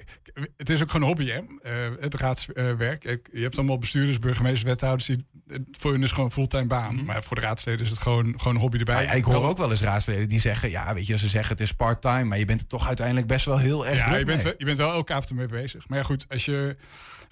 het 0.57 0.71
is 0.71 0.83
ook 0.83 0.91
gewoon 0.91 1.09
een 1.09 1.17
hobby, 1.17 1.31
hè? 1.31 1.41
Uh, 1.91 2.01
het 2.01 2.15
raadswerk. 2.15 3.05
Uh, 3.05 3.17
je 3.33 3.43
hebt 3.43 3.59
allemaal 3.59 3.79
bestuurders, 3.79 4.19
burgemeesters, 4.19 4.63
wethouders. 4.63 5.07
Die, 5.07 5.27
voor 5.79 5.93
hun 5.93 6.03
is 6.03 6.11
gewoon 6.11 6.25
een 6.25 6.33
fulltime 6.33 6.67
baan. 6.67 6.95
Mm 6.95 7.05
Maar 7.05 7.23
voor 7.23 7.37
de 7.37 7.43
raadsleden 7.43 7.85
is 7.85 7.91
het 7.91 7.99
gewoon, 7.99 8.35
gewoon 8.39 8.55
een 8.55 8.61
hobby 8.61 8.79
erbij. 8.79 9.05
Ja, 9.05 9.13
ik 9.13 9.25
hoor 9.25 9.45
ook 9.45 9.59
wel 9.59 9.71
eens 9.71 9.81
raadsleden 9.81 10.29
die 10.29 10.41
zeggen... 10.41 10.71
ja, 10.71 10.95
weet 10.95 11.07
je, 11.07 11.19
ze 11.19 11.29
zeggen 11.29 11.53
het 11.53 11.61
is 11.61 11.73
part-time... 11.73 12.25
maar 12.25 12.39
je 12.39 12.45
bent 12.45 12.61
er 12.61 12.67
toch 12.67 12.87
uiteindelijk 12.87 13.27
best 13.27 13.45
wel 13.45 13.59
heel 13.59 13.87
erg 13.87 13.97
ja, 13.97 14.17
je 14.17 14.25
bent, 14.25 14.43
wel, 14.43 14.55
je 14.59 14.65
bent 14.65 14.79
wel 14.79 14.93
elke 14.93 15.13
avond 15.13 15.31
ermee 15.31 15.47
bezig. 15.47 15.89
Maar 15.89 15.99
ja, 15.99 16.05
goed, 16.05 16.27
als 16.29 16.45
je, 16.45 16.77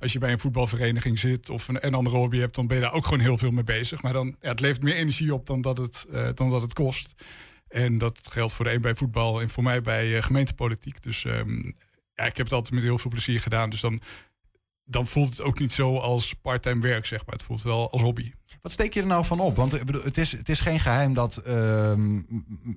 als 0.00 0.12
je 0.12 0.18
bij 0.18 0.32
een 0.32 0.38
voetbalvereniging 0.38 1.18
zit... 1.18 1.50
of 1.50 1.68
een, 1.68 1.86
een 1.86 1.94
andere 1.94 2.16
hobby 2.16 2.38
hebt, 2.38 2.54
dan 2.54 2.66
ben 2.66 2.76
je 2.76 2.82
daar 2.82 2.92
ook 2.92 3.04
gewoon 3.04 3.20
heel 3.20 3.38
veel 3.38 3.50
mee 3.50 3.64
bezig. 3.64 4.02
Maar 4.02 4.12
dan, 4.12 4.36
het 4.40 4.60
levert 4.60 4.82
meer 4.82 4.94
energie 4.94 5.34
op 5.34 5.46
dan 5.46 5.60
dat 5.60 5.78
het, 5.78 6.06
uh, 6.10 6.28
dan 6.34 6.50
dat 6.50 6.62
het 6.62 6.72
kost. 6.72 7.22
En 7.68 7.98
dat 7.98 8.18
geldt 8.30 8.52
voor 8.52 8.64
de 8.64 8.72
een 8.72 8.80
bij 8.80 8.94
voetbal 8.94 9.40
en 9.40 9.50
voor 9.50 9.62
mij 9.62 9.80
bij 9.80 10.22
gemeentepolitiek. 10.22 11.02
Dus... 11.02 11.24
Um, 11.24 11.74
ja, 12.14 12.26
ik 12.26 12.36
heb 12.36 12.46
het 12.46 12.54
altijd 12.54 12.74
met 12.74 12.82
heel 12.82 12.98
veel 12.98 13.10
plezier 13.10 13.40
gedaan. 13.40 13.70
Dus 13.70 13.80
dan, 13.80 14.00
dan 14.90 15.06
voelt 15.06 15.28
het 15.28 15.40
ook 15.40 15.58
niet 15.58 15.72
zo 15.72 15.96
als 15.96 16.34
parttime 16.42 16.80
werk, 16.80 17.06
zeg 17.06 17.26
maar. 17.26 17.34
Het 17.34 17.44
voelt 17.44 17.62
wel 17.62 17.90
als 17.90 18.02
hobby. 18.02 18.32
Wat 18.62 18.72
steek 18.72 18.94
je 18.94 19.00
er 19.00 19.06
nou 19.06 19.24
van 19.24 19.40
op? 19.40 19.56
Want 19.56 19.72
het 20.02 20.18
is, 20.18 20.32
het 20.32 20.48
is 20.48 20.60
geen 20.60 20.80
geheim 20.80 21.14
dat, 21.14 21.42
uh, 21.46 21.54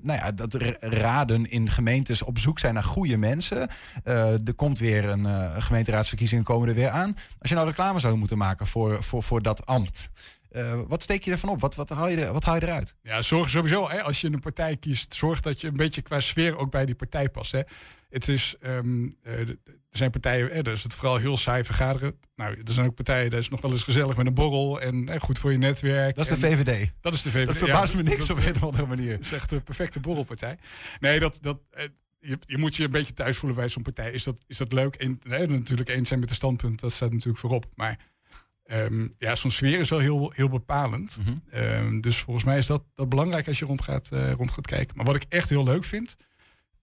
nou 0.02 0.20
ja, 0.20 0.32
dat 0.32 0.54
raden 0.80 1.50
in 1.50 1.70
gemeentes 1.70 2.22
op 2.22 2.40
zoek 2.40 2.60
zijn 2.60 2.74
naar 2.74 2.84
goede 2.84 3.18
mensen. 3.18 3.70
Uh, 4.06 4.48
er 4.48 4.54
komt 4.56 4.80
weer 4.80 5.10
een 5.10 5.26
uh, 5.26 5.56
gemeenteraadsverkiezingen 5.58 6.44
komen 6.44 6.68
er 6.68 6.76
weer 6.76 6.90
aan. 6.90 7.16
Als 7.40 7.50
je 7.50 7.56
nou 7.56 7.68
reclame 7.68 8.00
zou 8.00 8.18
moeten 8.18 8.38
maken 8.38 8.68
voor, 8.68 9.04
voor, 9.04 9.24
voor 9.24 9.42
dat 9.42 9.66
ambt. 9.66 10.10
Uh, 10.56 10.80
wat 10.88 11.04
steek 11.04 11.24
je 11.24 11.32
ervan 11.32 11.50
op? 11.50 11.62
Wat, 11.62 11.76
wat, 11.76 11.90
haal, 11.90 12.08
je 12.08 12.26
er, 12.26 12.34
wat 12.34 12.44
haal 12.44 12.56
je 12.56 12.64
eruit? 12.64 12.96
Ja, 13.02 13.22
zorg 13.22 13.50
sowieso, 13.50 13.90
hè, 13.90 14.02
als 14.02 14.22
je 14.22 14.28
een 14.28 14.40
partij 14.40 14.78
kiest, 14.78 15.14
zorg 15.14 15.40
dat 15.40 15.62
je 15.62 15.68
een 15.68 15.74
beetje 15.74 16.02
qua 16.02 16.20
sfeer 16.20 16.58
ook 16.58 16.72
bij 16.72 16.86
die 16.86 16.96
partij 16.96 17.30
past. 17.30 17.52
Hè. 17.52 17.62
Het 18.10 18.28
is, 18.28 18.56
um, 18.62 19.18
uh, 19.24 19.40
er 19.40 19.58
zijn 19.90 20.12
partijen, 20.12 20.52
hè, 20.52 20.62
daar 20.62 20.74
is 20.74 20.84
het 20.84 20.94
vooral 20.94 21.18
heel 21.18 21.38
saai 21.38 21.64
vergaderen. 21.64 22.20
Nou, 22.36 22.52
er 22.52 22.74
zijn 22.74 22.88
ook 22.88 22.96
partijen, 22.96 23.30
daar 23.30 23.40
is 23.40 23.50
nog 23.50 23.62
wel 23.62 23.72
eens 23.72 23.84
gezellig 23.84 24.18
met 24.18 24.26
een 24.26 24.34
borrel 24.34 24.82
en 24.82 25.08
hè, 25.08 25.20
goed 25.20 25.40
voor 25.40 25.52
je 25.52 25.58
netwerk. 25.58 26.16
Dat 26.16 26.30
is 26.30 26.40
de 26.40 26.48
VVD. 26.48 26.92
Dat 27.02 27.14
is 27.14 27.22
de 27.22 27.32
VVD. 27.32 27.48
Dat 27.48 27.58
verbaast 27.58 27.92
ja, 27.92 27.98
me 27.98 28.04
niks 28.04 28.26
dat, 28.26 28.38
op 28.38 28.44
een 28.44 28.56
of 28.56 28.64
andere 28.64 28.86
manier. 28.86 29.12
Dat 29.12 29.26
is 29.26 29.32
echt 29.32 29.52
een 29.52 29.64
perfecte 29.64 30.00
borrelpartij. 30.00 30.58
Nee, 31.00 31.20
dat, 31.20 31.38
dat, 31.42 31.60
je, 32.20 32.38
je, 32.46 32.58
moet 32.58 32.76
je 32.76 32.84
een 32.84 32.92
beetje 32.92 33.14
thuis 33.14 33.38
voelen 33.38 33.58
bij 33.58 33.70
zo'n 33.70 33.84
partij. 33.84 34.12
Is 34.12 34.24
dat, 34.24 34.38
is 34.48 34.58
dat 34.58 34.74
leuk? 34.74 34.96
En 34.96 35.20
natuurlijk 35.48 35.90
eens 35.90 36.08
zijn 36.08 36.20
met 36.20 36.30
de 36.30 36.36
standpunt, 36.36 36.80
dat 36.80 36.92
staat 36.92 37.12
natuurlijk 37.12 37.40
voorop. 37.40 37.66
Maar 37.76 38.00
um, 38.74 39.14
ja, 39.18 39.36
zo'n 39.36 39.52
sfeer 39.52 39.80
is 39.80 39.90
wel 39.90 40.00
heel, 40.00 40.32
heel 40.36 40.50
bepalend. 40.50 41.18
Mm 41.18 41.26
-hmm. 41.26 41.60
um, 41.62 42.02
dus 42.02 42.18
volgens 42.18 42.46
mij 42.46 42.58
is 42.58 42.66
dat, 42.66 42.84
dat 42.96 43.10
belangrijk 43.10 43.48
als 43.48 43.60
je 43.60 43.66
rond 43.66 43.82
gaat, 43.82 44.10
uh, 44.14 44.32
rond 44.32 44.52
gaat 44.52 44.68
kijken. 44.68 44.96
Maar 44.96 45.06
wat 45.06 45.16
ik 45.16 45.26
echt 45.30 45.50
heel 45.50 45.64
leuk 45.64 45.84
vind, 45.84 46.16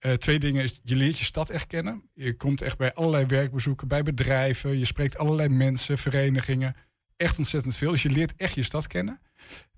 uh, 0.01 0.12
twee 0.12 0.38
dingen 0.38 0.62
is, 0.62 0.80
je 0.82 0.97
leert 0.97 1.18
je 1.18 1.24
stad 1.24 1.51
echt 1.51 1.66
kennen. 1.66 2.11
Je 2.14 2.36
komt 2.36 2.62
echt 2.62 2.78
bij 2.78 2.95
allerlei 2.95 3.26
werkbezoeken, 3.26 3.88
bij 3.88 4.03
bedrijven. 4.03 4.78
Je 4.78 4.84
spreekt 4.84 5.18
allerlei 5.18 5.49
mensen, 5.49 5.99
verenigingen. 5.99 6.76
Echt 7.16 7.38
ontzettend 7.38 7.76
veel. 7.76 7.91
Dus 7.91 8.03
je 8.03 8.11
leert 8.11 8.34
echt 8.36 8.55
je 8.55 8.62
stad 8.62 8.86
kennen. 8.86 9.20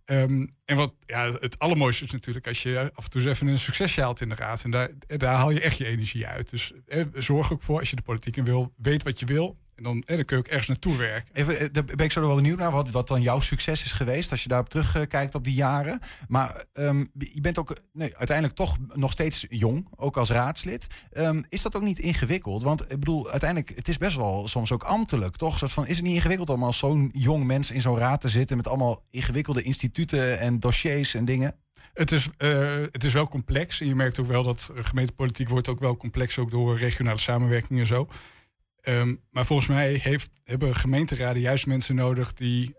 Um, 0.05 0.55
en 0.65 0.77
wat 0.77 0.95
ja, 1.07 1.33
het 1.33 1.59
allermooiste 1.59 2.05
is 2.05 2.11
natuurlijk 2.11 2.47
als 2.47 2.63
je 2.63 2.91
af 2.95 3.05
en 3.05 3.11
toe 3.11 3.21
eens 3.21 3.31
even 3.31 3.47
een 3.47 3.59
succesje 3.59 4.03
haalt 4.03 4.21
in 4.21 4.29
de 4.29 4.35
raad. 4.35 4.65
En 4.65 4.71
daar, 4.71 4.91
daar 5.07 5.35
haal 5.35 5.51
je 5.51 5.61
echt 5.61 5.79
je 5.79 5.87
energie 5.87 6.27
uit. 6.27 6.51
Dus 6.51 6.73
eh, 6.87 7.05
zorg 7.15 7.53
ook 7.53 7.63
voor 7.63 7.79
als 7.79 7.91
je 7.91 7.97
de 7.97 8.03
politiek 8.03 8.37
in 8.37 8.45
wil, 8.45 8.73
weet 8.77 9.03
wat 9.03 9.21
je 9.21 9.27
wil. 9.27 9.57
En 9.75 9.83
dan, 9.83 10.03
eh, 10.07 10.17
dan 10.17 10.25
kun 10.25 10.37
je 10.37 10.43
ook 10.43 10.49
ergens 10.49 10.69
naartoe 10.69 10.97
werken. 10.97 11.35
Even, 11.35 11.59
eh, 11.59 11.67
daar 11.73 11.85
ben 11.85 11.99
ik 11.99 12.13
zo 12.13 12.27
wel 12.27 12.35
benieuwd 12.35 12.59
naar 12.59 12.71
wat, 12.71 12.91
wat 12.91 13.09
dan 13.09 13.23
jouw 13.23 13.41
succes 13.41 13.85
is 13.85 13.93
geweest. 13.93 14.31
Als 14.31 14.43
je 14.43 14.49
daarop 14.49 14.69
terugkijkt 14.69 15.35
op 15.35 15.45
die 15.45 15.55
jaren. 15.55 15.99
Maar 16.29 16.65
ehm, 16.73 17.05
je 17.19 17.41
bent 17.41 17.59
ook 17.59 17.77
nee, 17.93 18.17
uiteindelijk 18.17 18.57
toch 18.57 18.77
nog 18.95 19.13
steeds 19.13 19.47
jong, 19.49 19.89
ook 19.97 20.17
als 20.17 20.31
raadslid. 20.31 20.87
Ehm, 21.13 21.43
is 21.49 21.63
dat 21.63 21.77
ook 21.77 21.83
niet 21.83 21.99
ingewikkeld? 21.99 22.63
Want 22.63 22.81
ik 22.81 22.99
bedoel, 22.99 23.31
uiteindelijk, 23.31 23.77
het 23.77 23.89
is 23.89 23.99
best 23.99 24.17
wel 24.17 24.49
soms 24.49 24.73
ook 24.73 24.83
ambtelijk, 24.83 25.37
toch? 25.37 25.59
Soort 25.59 25.73
van, 25.73 25.87
is 25.87 25.97
het 25.97 26.05
niet 26.05 26.15
ingewikkeld 26.15 26.49
om 26.49 26.63
als 26.63 26.79
zo'n 26.79 27.11
jong 27.15 27.45
mens 27.45 27.71
in 27.71 27.81
zo'n 27.81 27.99
raad 27.99 28.21
te 28.21 28.29
zitten 28.29 28.57
met 28.57 28.69
allemaal 28.69 29.05
ingewikkelde 29.11 29.63
instituten 29.63 30.39
en 30.39 30.61
dossiers 30.61 31.15
en 31.15 31.25
dingen? 31.25 31.55
Het 31.95 32.13
is, 32.13 32.29
eh, 32.37 32.85
het 32.91 33.05
is 33.05 33.13
wel 33.13 33.29
complex. 33.29 33.81
En 33.81 33.87
je 33.87 33.95
merkt 33.95 34.19
ook 34.19 34.27
wel 34.27 34.43
dat 34.43 34.71
gemeentepolitiek 34.75 35.49
wordt 35.49 35.69
ook 35.69 35.81
wel 35.81 35.97
complex, 35.97 36.39
ook 36.39 36.51
door 36.51 36.79
regionale 36.79 37.19
samenwerking 37.19 37.81
en 37.81 37.87
zo. 37.87 38.09
Ehm, 38.83 39.15
maar 39.31 39.47
volgens 39.47 39.69
mij 39.69 39.93
heeft, 39.93 40.31
hebben 40.45 40.75
gemeenteraden 40.75 41.43
juist 41.43 41.67
mensen 41.67 41.95
nodig 41.95 42.33
die 42.33 42.75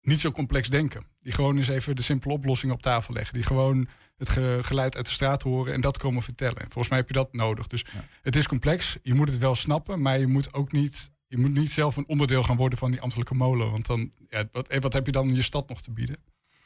niet 0.00 0.20
zo 0.20 0.30
complex 0.30 0.68
denken. 0.68 1.06
Die 1.20 1.32
gewoon 1.32 1.56
eens 1.56 1.68
even 1.68 1.96
de 1.96 2.02
simpele 2.02 2.32
oplossing 2.32 2.72
op 2.72 2.82
tafel 2.82 3.14
leggen. 3.14 3.34
Die 3.34 3.42
gewoon 3.42 3.88
het 4.16 4.30
geluid 4.66 4.96
uit 4.96 5.06
de 5.06 5.12
straat 5.12 5.42
horen 5.42 5.72
en 5.72 5.80
dat 5.80 5.98
komen 5.98 6.22
vertellen. 6.22 6.62
volgens 6.62 6.88
mij 6.88 6.98
heb 6.98 7.08
je 7.08 7.14
dat 7.14 7.32
nodig. 7.32 7.66
Dus 7.66 7.84
het 8.22 8.36
is 8.36 8.46
complex. 8.46 8.96
Je 9.02 9.14
moet 9.14 9.28
het 9.30 9.38
wel 9.38 9.54
snappen, 9.54 10.02
maar 10.02 10.18
je 10.18 10.26
moet 10.26 10.52
ook 10.52 10.72
niet, 10.72 11.10
je 11.26 11.38
moet 11.38 11.54
niet 11.54 11.70
zelf 11.70 11.96
een 11.96 12.08
onderdeel 12.08 12.42
gaan 12.42 12.56
worden 12.56 12.78
van 12.78 12.90
die 12.90 13.00
ambtelijke 13.00 13.34
molen. 13.34 13.70
Want 13.70 13.86
dan, 13.86 14.12
ja, 14.28 14.48
wat, 14.52 14.74
wat 14.80 14.92
heb 14.92 15.06
je 15.06 15.12
dan 15.12 15.28
in 15.28 15.34
je 15.34 15.42
stad 15.42 15.68
nog 15.68 15.82
te 15.82 15.92
bieden? 15.92 16.16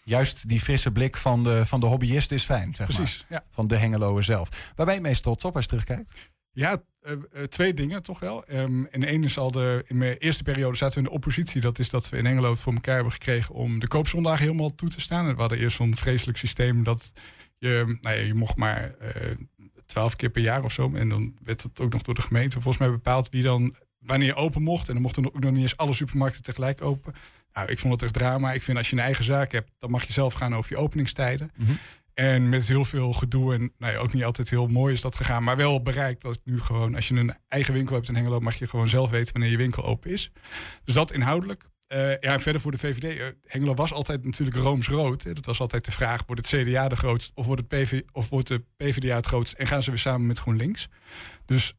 Juist 0.05 0.49
die 0.49 0.61
frisse 0.61 0.93
blik 0.93 1.17
van 1.17 1.45
de, 1.45 1.67
van 1.67 1.81
de 1.81 1.87
hobbyist 1.87 2.33
is 2.33 2.45
fijn, 2.45 2.75
zeg 2.75 2.87
Precies, 2.87 3.27
maar. 3.29 3.45
Van 3.49 3.67
de 3.67 3.77
Hengeloer 3.77 4.23
zelf. 4.23 4.73
Waar 4.77 4.87
ben 4.87 4.95
je 4.95 5.01
meest 5.01 5.23
trots 5.23 5.45
op 5.45 5.55
als 5.55 5.65
je 5.65 5.71
terugkijkt? 5.71 6.13
Ja, 6.53 6.83
uh, 7.03 7.43
twee 7.43 7.75
dingen 7.75 8.03
toch 8.03 8.21
wel. 8.21 8.45
Um, 8.53 8.87
en 8.87 9.05
één 9.05 9.25
is 9.25 9.39
al 9.39 9.51
de. 9.51 9.85
In 9.87 9.99
mijn 9.99 10.17
eerste 10.17 10.43
periode 10.43 10.77
zaten 10.77 10.95
we 10.95 11.01
in 11.01 11.09
de 11.09 11.15
oppositie. 11.15 11.61
Dat 11.61 11.79
is 11.79 11.91
dat 11.91 12.09
we 12.09 12.17
in 12.17 12.27
Engelo 12.27 12.55
voor 12.55 12.73
elkaar 12.73 12.95
hebben 12.95 13.13
gekregen 13.13 13.55
om 13.55 13.81
de 13.81 13.89
koopzondag 13.89 14.39
helemaal 14.39 14.75
toe 14.75 14.89
te 14.89 15.01
staan. 15.01 15.35
We 15.35 15.41
hadden 15.41 15.59
eerst 15.59 15.77
zo'n 15.77 15.97
vreselijk 15.97 16.39
systeem 16.39 16.85
dat 16.85 17.13
je. 17.59 17.99
Nou 18.01 18.17
ja, 18.17 18.23
je 18.23 18.35
mocht 18.35 18.57
maar 18.57 18.95
uh, 19.01 19.37
twaalf 19.87 20.17
keer 20.17 20.31
per 20.31 20.43
jaar 20.43 20.65
of 20.65 20.73
zo. 20.73 20.91
En 20.95 21.09
dan 21.09 21.35
werd 21.43 21.63
het 21.63 21.81
ook 21.81 21.93
nog 21.93 22.03
door 22.03 22.15
de 22.15 22.23
gemeente 22.23 22.61
volgens 22.61 22.79
mij 22.79 22.91
bepaald 22.91 23.29
wie 23.29 23.43
dan. 23.43 23.75
Wanneer 23.99 24.37
open 24.37 24.63
mocht. 24.63 24.89
En 24.89 24.95
dan 24.95 25.03
mochten 25.03 25.27
ook 25.27 25.41
nog 25.41 25.53
niet 25.53 25.63
eens 25.63 25.77
alle 25.77 25.93
supermarkten 25.93 26.43
tegelijk 26.43 26.83
open. 26.83 27.15
Nou, 27.53 27.71
ik 27.71 27.79
vond 27.79 27.93
het 27.93 28.03
echt 28.03 28.13
drama. 28.13 28.53
Ik 28.53 28.63
vind 28.63 28.79
als 28.79 28.91
je 28.91 28.97
een 28.97 29.03
eigen 29.03 29.25
zaak 29.25 29.53
hebt, 29.53 29.71
dan 29.79 29.91
mag 29.91 30.05
je 30.05 30.13
zelf 30.13 30.33
gaan 30.33 30.55
over 30.55 30.73
je 30.73 30.79
openingstijden. 30.79 31.51
Mm 31.57 31.79
en 32.21 32.49
met 32.49 32.69
heel 32.69 32.85
veel 32.85 33.13
gedoe 33.13 33.55
en 33.55 33.73
nou 33.79 33.93
ja, 33.93 33.99
ook 33.99 34.13
niet 34.13 34.25
altijd 34.25 34.51
heel 34.51 34.67
mooi 34.67 34.95
is 34.95 35.01
dat 35.01 35.17
gegaan. 35.17 35.43
Maar 35.43 35.57
wel 35.57 35.83
bereikt 35.83 36.23
dat 36.23 36.41
nu 36.45 36.61
gewoon, 36.61 36.95
als 36.95 37.09
je 37.09 37.15
een 37.15 37.35
eigen 37.49 37.75
winkel 37.75 37.95
hebt 37.95 38.09
in 38.09 38.15
Hengelo, 38.15 38.41
mag 38.41 38.55
je 38.55 38.67
gewoon 38.67 38.89
zelf 38.89 39.11
weten 39.11 39.33
wanneer 39.33 39.51
je 39.51 39.57
winkel 39.57 39.85
open 39.85 40.11
is. 40.11 40.31
Dus 40.85 40.95
dat 40.95 41.13
inhoudelijk. 41.13 41.69
Uh, 41.89 42.19
ja, 42.19 42.39
verder 42.39 42.61
voor 42.61 42.71
de 42.71 42.79
VVD. 42.79 43.19
Eh, 43.19 43.27
Hengelo 43.45 43.75
was 43.75 43.93
altijd 43.93 44.25
natuurlijk 44.25 44.57
rooms-rood. 44.57 45.23
Dat 45.23 45.47
was 45.47 45.61
altijd 45.61 45.85
de 45.85 45.91
vraag, 45.91 46.23
wordt 46.27 46.51
het 46.51 46.63
CDA 46.63 46.89
de 46.89 46.97
grootst 46.97 47.33
of 47.35 47.47
wordt, 47.47 47.61
het 47.61 47.69
PV, 47.69 48.01
of 48.13 48.29
wordt 48.29 48.49
de 48.49 48.65
PvdA 48.77 49.17
het 49.17 49.27
grootst? 49.27 49.53
En 49.53 49.67
gaan 49.67 49.83
ze 49.83 49.91
weer 49.91 49.99
samen 49.99 50.27
met 50.27 50.39
GroenLinks? 50.39 50.89
Dus 51.47 51.75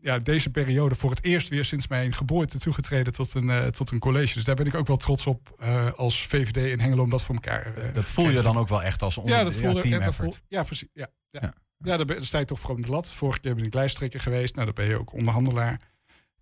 ja, 0.00 0.18
deze 0.18 0.50
periode 0.50 0.94
voor 0.94 1.10
het 1.10 1.24
eerst 1.24 1.48
weer 1.48 1.64
sinds 1.64 1.88
mijn 1.88 2.14
geboorte 2.14 2.58
toegetreden 2.58 3.12
tot 3.12 3.34
een, 3.34 3.44
uh, 3.44 3.66
tot 3.66 3.90
een 3.90 3.98
college. 3.98 4.34
Dus 4.34 4.44
daar 4.44 4.54
ben 4.54 4.66
ik 4.66 4.74
ook 4.74 4.86
wel 4.86 4.96
trots 4.96 5.26
op 5.26 5.56
uh, 5.62 5.92
als 5.92 6.26
VVD 6.26 6.56
in 6.56 6.80
Hengelo 6.80 7.02
om 7.02 7.10
dat 7.10 7.22
voor 7.22 7.34
elkaar 7.34 7.92
Dat 7.94 8.04
voel 8.04 8.30
je 8.30 8.42
dan 8.42 8.56
ook 8.56 8.68
wel 8.68 8.82
echt 8.82 9.02
als 9.02 9.18
onder, 9.18 9.36
ja, 9.36 9.44
dat 9.44 9.54
ja, 9.54 9.72
team 9.72 10.00
effort. 10.00 10.42
ja, 10.48 10.62
precies. 10.62 10.88
Ja, 10.92 11.06
ja. 11.30 11.40
ja. 11.42 11.54
ja 11.78 12.04
daar, 12.04 12.22
sta 12.22 12.38
je 12.38 12.44
toch 12.44 12.60
voor 12.60 12.80
de 12.80 12.90
lat. 12.90 13.12
Vorige 13.12 13.40
keer 13.40 13.54
ben 13.54 13.64
ik 13.64 13.74
lijsttrekker 13.74 14.20
geweest. 14.20 14.54
Nou, 14.54 14.66
dan 14.66 14.74
ben 14.74 14.86
je 14.86 14.98
ook 14.98 15.12
onderhandelaar. 15.12 15.80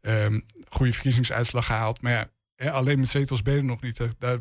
Um, 0.01 0.45
goede 0.69 0.93
verkiezingsuitslag 0.93 1.67
gehaald. 1.67 2.03
Maar 2.03 2.13
ja, 2.57 2.71
alleen 2.71 2.99
met 2.99 3.09
zetels 3.09 3.43
ben 3.43 3.55
je 3.55 3.63
nog 3.63 3.81
niet. 3.81 4.01
Daar, 4.19 4.39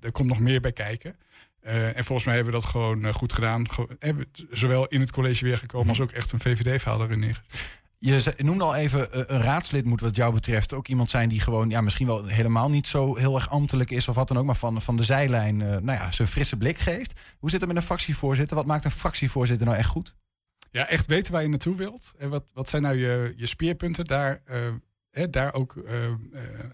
daar 0.00 0.12
komt 0.12 0.28
nog 0.28 0.38
meer 0.38 0.60
bij 0.60 0.72
kijken. 0.72 1.16
Uh, 1.62 1.96
en 1.96 2.04
volgens 2.04 2.26
mij 2.26 2.34
hebben 2.34 2.54
we 2.54 2.60
dat 2.60 2.68
gewoon 2.68 3.04
uh, 3.04 3.12
goed 3.12 3.32
gedaan. 3.32 3.70
Ge 3.70 3.96
hebben 3.98 4.26
zowel 4.50 4.86
in 4.86 5.00
het 5.00 5.10
college 5.10 5.44
weer 5.44 5.58
gekomen 5.58 5.88
als 5.88 6.00
ook 6.00 6.10
echt 6.10 6.32
een 6.32 6.40
VVD-verhaal 6.40 7.02
erin. 7.02 7.36
Je 8.04 8.34
noemde 8.36 8.64
al 8.64 8.74
even, 8.74 9.12
eh, 9.12 9.22
een 9.26 9.42
raadslid 9.42 9.84
moet 9.84 10.00
wat 10.00 10.16
jou 10.16 10.32
betreft 10.32 10.72
ook 10.72 10.88
iemand 10.88 11.10
zijn 11.10 11.28
die 11.28 11.40
gewoon, 11.40 11.70
ja, 11.70 11.80
misschien 11.80 12.06
wel 12.06 12.26
helemaal 12.26 12.70
niet 12.70 12.86
zo 12.86 13.16
heel 13.16 13.34
erg 13.34 13.50
ambtelijk 13.50 13.90
is 13.90 14.08
of 14.08 14.14
wat 14.14 14.28
dan 14.28 14.38
ook, 14.38 14.44
maar 14.44 14.56
van, 14.56 14.82
van 14.82 14.96
de 14.96 15.02
zijlijn, 15.02 15.60
uh, 15.60 15.66
nou 15.66 15.92
ja, 15.98 16.10
zijn 16.10 16.28
frisse 16.28 16.56
blik 16.56 16.78
geeft. 16.78 17.20
Hoe 17.38 17.50
zit 17.50 17.60
het 17.60 17.68
met 17.68 17.78
een 17.78 17.86
fractievoorzitter? 17.86 18.56
Wat 18.56 18.66
maakt 18.66 18.84
een 18.84 18.90
fractievoorzitter 18.90 19.66
nou 19.66 19.78
echt 19.78 19.88
goed? 19.88 20.14
Ja, 20.70 20.88
echt 20.88 21.06
weten 21.06 21.32
waar 21.32 21.42
je 21.42 21.48
naartoe 21.48 21.76
wilt. 21.76 22.12
En 22.18 22.30
wat, 22.30 22.44
wat 22.52 22.68
zijn 22.68 22.82
nou 22.82 22.96
je, 22.96 23.32
je 23.36 23.46
speerpunten? 23.46 24.04
Daar, 24.04 24.40
uh, 24.46 24.68
hè, 25.10 25.30
daar 25.30 25.54
ook 25.54 25.74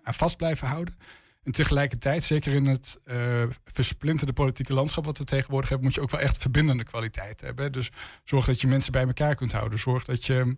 aan 0.02 0.14
vast 0.14 0.36
blijven 0.36 0.68
houden. 0.68 0.96
En 1.42 1.52
tegelijkertijd, 1.52 2.22
zeker 2.22 2.54
in 2.54 2.66
het 2.66 3.00
versplinterde 3.64 4.32
politieke 4.32 4.72
landschap 4.72 5.04
wat 5.04 5.18
we 5.18 5.24
tegenwoordig 5.24 5.68
hebben, 5.68 5.86
moet 5.86 5.96
je 5.96 6.02
ook 6.02 6.10
wel 6.10 6.20
echt 6.20 6.38
verbindende 6.38 6.84
kwaliteit 6.84 7.40
hebben. 7.40 7.72
Dus 7.72 7.90
zorg 8.24 8.44
dat 8.44 8.60
je 8.60 8.66
mensen 8.66 8.92
bij 8.92 9.06
elkaar 9.06 9.34
kunt 9.34 9.52
houden. 9.52 9.78
Zorg 9.78 10.04
dat 10.04 10.24
je 10.24 10.56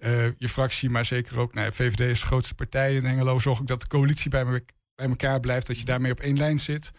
uh, 0.00 0.26
je 0.38 0.48
fractie, 0.48 0.90
maar 0.90 1.04
zeker 1.04 1.38
ook, 1.38 1.54
nou, 1.54 1.72
VVD 1.72 2.00
is 2.00 2.20
de 2.20 2.26
grootste 2.26 2.54
partij 2.54 2.94
in 2.94 3.06
Engelo. 3.06 3.38
Zorg 3.38 3.60
ook 3.60 3.66
dat 3.66 3.80
de 3.80 3.86
coalitie 3.86 4.30
bij, 4.30 4.44
me, 4.44 4.64
bij 4.94 5.08
elkaar 5.08 5.40
blijft, 5.40 5.66
dat 5.66 5.78
je 5.78 5.84
daarmee 5.84 6.12
op 6.12 6.20
één 6.20 6.36
lijn 6.36 6.60
zit. 6.60 6.90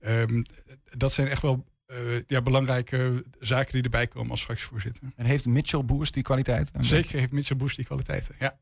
Um, 0.00 0.44
dat 0.84 1.12
zijn 1.12 1.28
echt 1.28 1.42
wel 1.42 1.64
uh, 1.86 2.20
ja, 2.26 2.42
belangrijke 2.42 3.24
zaken 3.38 3.72
die 3.72 3.82
erbij 3.82 4.06
komen 4.06 4.30
als 4.30 4.42
fractievoorzitter. 4.42 5.02
En 5.16 5.24
heeft 5.24 5.46
Mitchell 5.46 5.84
Boers 5.84 6.12
die 6.12 6.22
kwaliteiten? 6.22 6.84
Zeker 6.84 7.18
heeft 7.18 7.32
Mitchell 7.32 7.56
Boers 7.56 7.76
die 7.76 7.84
kwaliteiten, 7.84 8.34
ja. 8.38 8.58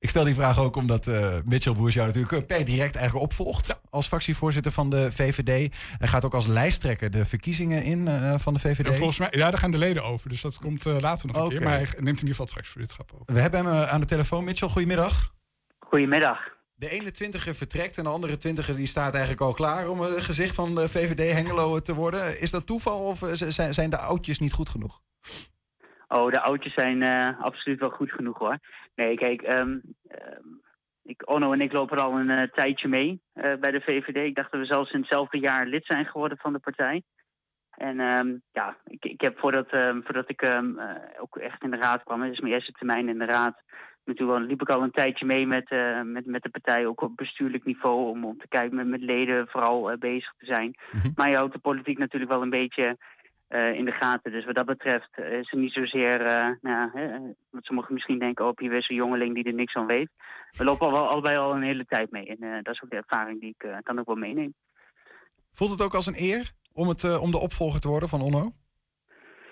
Ik 0.00 0.10
stel 0.10 0.24
die 0.24 0.34
vraag 0.34 0.58
ook 0.58 0.76
omdat 0.76 1.06
uh, 1.06 1.36
Mitchell 1.44 1.72
Boers 1.72 1.94
jou 1.94 2.06
natuurlijk 2.06 2.46
per 2.46 2.64
direct 2.64 2.96
eigenlijk 2.96 3.24
opvolgt. 3.24 3.80
Als 3.90 4.06
fractievoorzitter 4.06 4.72
van 4.72 4.90
de 4.90 5.12
VVD. 5.12 5.74
Hij 5.98 6.08
gaat 6.08 6.24
ook 6.24 6.34
als 6.34 6.46
lijsttrekker 6.46 7.10
de 7.10 7.24
verkiezingen 7.24 7.82
in 7.82 8.06
uh, 8.06 8.38
van 8.38 8.54
de 8.54 8.60
VVD. 8.60 8.96
Volgens 8.96 9.18
mij, 9.18 9.28
ja, 9.30 9.50
daar 9.50 9.58
gaan 9.58 9.70
de 9.70 9.78
leden 9.78 10.04
over. 10.04 10.28
Dus 10.28 10.40
dat 10.40 10.58
komt 10.58 10.86
uh, 10.86 10.96
later 11.00 11.26
nog 11.26 11.36
een 11.36 11.48
keer. 11.48 11.62
Maar 11.62 11.72
hij 11.72 11.86
neemt 11.86 11.98
in 11.98 12.06
ieder 12.06 12.28
geval 12.28 12.44
het 12.44 12.54
fractievoorzitterschap 12.54 13.12
over. 13.14 13.34
We 13.34 13.40
hebben 13.40 13.66
hem 13.66 13.84
aan 13.88 14.00
de 14.00 14.06
telefoon. 14.06 14.44
Mitchell, 14.44 14.68
goedemiddag. 14.68 15.34
Goedemiddag. 15.78 16.38
De 16.74 16.90
ene 16.90 17.10
twintiger 17.10 17.54
vertrekt 17.54 17.98
en 17.98 18.04
de 18.04 18.10
andere 18.10 18.36
twintiger 18.36 18.76
die 18.76 18.86
staat 18.86 19.12
eigenlijk 19.12 19.42
al 19.42 19.52
klaar 19.52 19.88
om 19.88 20.00
het 20.00 20.22
gezicht 20.22 20.54
van 20.54 20.74
de 20.74 20.88
VVD 20.88 21.32
Hengelo 21.32 21.80
te 21.80 21.94
worden. 21.94 22.40
Is 22.40 22.50
dat 22.50 22.66
toeval 22.66 22.98
of 22.98 23.22
zijn 23.68 23.90
de 23.90 23.98
oudjes 23.98 24.38
niet 24.38 24.52
goed 24.52 24.68
genoeg? 24.68 25.00
Oh, 26.12 26.30
de 26.30 26.40
oudjes 26.40 26.74
zijn 26.74 27.00
uh, 27.00 27.40
absoluut 27.40 27.80
wel 27.80 27.90
goed 27.90 28.12
genoeg 28.12 28.38
hoor. 28.38 28.58
Nee, 28.94 29.16
kijk, 29.16 29.52
um, 29.52 29.82
um, 30.10 30.60
ik, 31.02 31.30
Onno 31.30 31.52
en 31.52 31.60
ik 31.60 31.72
lopen 31.72 31.98
al 31.98 32.18
een 32.18 32.28
uh, 32.28 32.42
tijdje 32.42 32.88
mee 32.88 33.20
uh, 33.34 33.54
bij 33.60 33.70
de 33.70 33.80
VVD. 33.80 34.16
Ik 34.16 34.34
dacht 34.34 34.52
dat 34.52 34.60
we 34.60 34.66
zelfs 34.66 34.92
in 34.92 35.00
hetzelfde 35.00 35.38
jaar 35.38 35.66
lid 35.66 35.86
zijn 35.86 36.06
geworden 36.06 36.38
van 36.38 36.52
de 36.52 36.58
partij. 36.58 37.02
En 37.70 38.00
um, 38.00 38.42
ja, 38.52 38.76
ik, 38.84 39.04
ik 39.04 39.20
heb 39.20 39.38
voordat, 39.38 39.68
voordat 40.04 40.30
ik 40.30 40.44
ook 41.18 41.36
echt 41.36 41.62
in 41.62 41.70
de 41.70 41.76
raad 41.76 42.02
kwam, 42.02 42.22
het 42.22 42.32
is 42.32 42.40
mijn 42.40 42.52
eerste 42.52 42.72
termijn 42.72 43.08
in 43.08 43.18
de 43.18 43.24
raad, 43.24 43.62
toen 44.14 44.46
liep 44.46 44.60
ik 44.60 44.68
al 44.68 44.82
een 44.82 44.90
tijdje 44.90 45.26
mee 45.26 45.46
met, 45.46 45.70
met, 46.04 46.26
met 46.26 46.42
de 46.42 46.50
partij, 46.50 46.86
ook 46.86 47.00
op 47.00 47.16
bestuurlijk 47.16 47.64
niveau, 47.64 48.08
om, 48.08 48.24
om 48.24 48.38
te 48.38 48.48
kijken 48.48 48.76
met, 48.76 48.86
met 48.86 49.00
leden 49.00 49.48
vooral 49.48 49.98
bezig 49.98 50.34
te 50.38 50.46
zijn. 50.46 50.76
Mm 50.92 51.00
-hmm. 51.00 51.12
Maar 51.14 51.28
je 51.28 51.36
houdt 51.36 51.52
de 51.52 51.58
politiek 51.58 51.98
natuurlijk 51.98 52.30
wel 52.30 52.42
een 52.42 52.50
beetje 52.50 52.96
uh, 53.50 53.72
in 53.72 53.84
de 53.84 53.92
gaten. 53.92 54.32
Dus 54.32 54.44
wat 54.44 54.54
dat 54.54 54.66
betreft 54.66 55.08
uh, 55.18 55.32
is 55.32 55.50
het 55.50 55.60
niet 55.60 55.72
zozeer, 55.72 56.20
uh, 56.20 56.48
nou, 56.60 56.90
hè, 56.92 57.18
wat 57.50 57.64
sommigen 57.64 57.94
misschien 57.94 58.18
denken, 58.18 58.46
oh, 58.46 58.52
hier 58.56 58.72
is 58.72 58.88
een 58.88 58.96
jongeling 58.96 59.34
die 59.34 59.44
er 59.44 59.54
niks 59.54 59.72
van 59.72 59.86
weet. 59.86 60.10
We 60.56 60.64
lopen 60.64 60.86
al 60.86 60.92
wel 60.92 61.08
allebei 61.08 61.36
al 61.36 61.54
een 61.54 61.62
hele 61.62 61.84
tijd 61.84 62.10
mee. 62.10 62.26
En 62.26 62.62
dat 62.62 62.74
is 62.74 62.82
ook 62.82 62.90
de 62.90 62.96
ervaring 62.96 63.40
die 63.40 63.54
ik 63.58 63.84
dan 63.84 63.98
ook 63.98 64.06
wel 64.06 64.16
meeneem. 64.16 64.54
Voelt 65.52 65.70
het 65.70 65.82
ook 65.82 65.94
als 65.94 66.06
een 66.06 66.14
eer 66.16 66.52
om, 66.72 66.88
het, 66.88 67.18
om 67.18 67.30
de 67.30 67.38
opvolger 67.38 67.80
te 67.80 67.88
worden 67.88 68.08
van 68.08 68.20
Onno? 68.20 68.52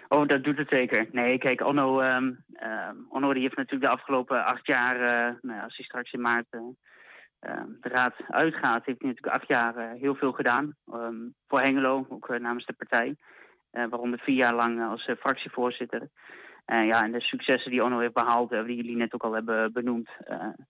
Oh, 0.09 0.26
dat 0.26 0.44
doet 0.44 0.59
het 0.59 0.68
zeker. 0.70 1.09
Nee, 1.12 1.38
kijk, 1.38 1.66
Onno, 1.66 2.01
um, 2.01 2.44
um, 2.62 3.07
Onno 3.09 3.32
die 3.32 3.42
heeft 3.42 3.57
natuurlijk 3.57 3.90
de 3.90 3.96
afgelopen 3.96 4.44
acht 4.44 4.66
jaar, 4.66 4.99
nou, 5.42 5.62
als 5.62 5.76
hij 5.76 5.84
straks 5.84 6.12
in 6.12 6.20
maart 6.20 6.46
de 7.80 7.88
raad 7.88 8.14
uitgaat, 8.28 8.84
heeft 8.84 9.01
hij 9.01 9.11
natuurlijk 9.11 9.36
acht 9.36 9.49
jaar 9.49 9.92
heel 9.92 10.14
veel 10.14 10.32
gedaan. 10.32 10.76
Um, 10.92 11.34
voor 11.49 11.61
Hengelo, 11.61 12.07
ook 12.09 12.38
namens 12.38 12.66
de 12.66 12.72
partij. 12.72 13.16
Uh, 13.73 13.85
waaronder 13.91 14.19
vier 14.19 14.37
jaar 14.37 14.55
lang 14.55 14.85
als 14.85 15.07
uh, 15.07 15.16
fractievoorzitter. 15.16 16.09
Uh, 16.66 16.87
ja, 16.87 17.05
en 17.05 17.12
de 17.12 17.21
successen 17.21 17.71
die 17.71 17.85
Onno 17.85 17.99
heeft 17.99 18.12
behaald, 18.12 18.51
die 18.51 18.77
jullie 18.77 18.97
net 18.97 19.14
ook 19.14 19.23
al 19.23 19.33
hebben 19.33 19.73
benoemd, 19.73 20.09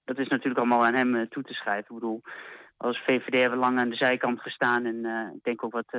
dat 0.05 0.19
is 0.19 0.29
natuurlijk 0.29 0.59
allemaal 0.59 0.85
aan 0.85 0.95
hem 0.95 1.29
toe 1.29 1.43
te 1.43 1.53
schrijven. 1.53 1.85
Ik 1.95 2.01
bedoel, 2.01 2.23
als 2.77 3.03
VVD 3.07 3.41
hebben 3.41 3.59
we 3.59 3.65
lang 3.65 3.79
aan 3.79 3.89
de 3.89 3.97
zijkant 3.97 4.41
gestaan 4.41 4.85
en 4.85 5.05
ik 5.35 5.45
denk 5.45 5.65
ook 5.65 5.73
wat 5.73 5.93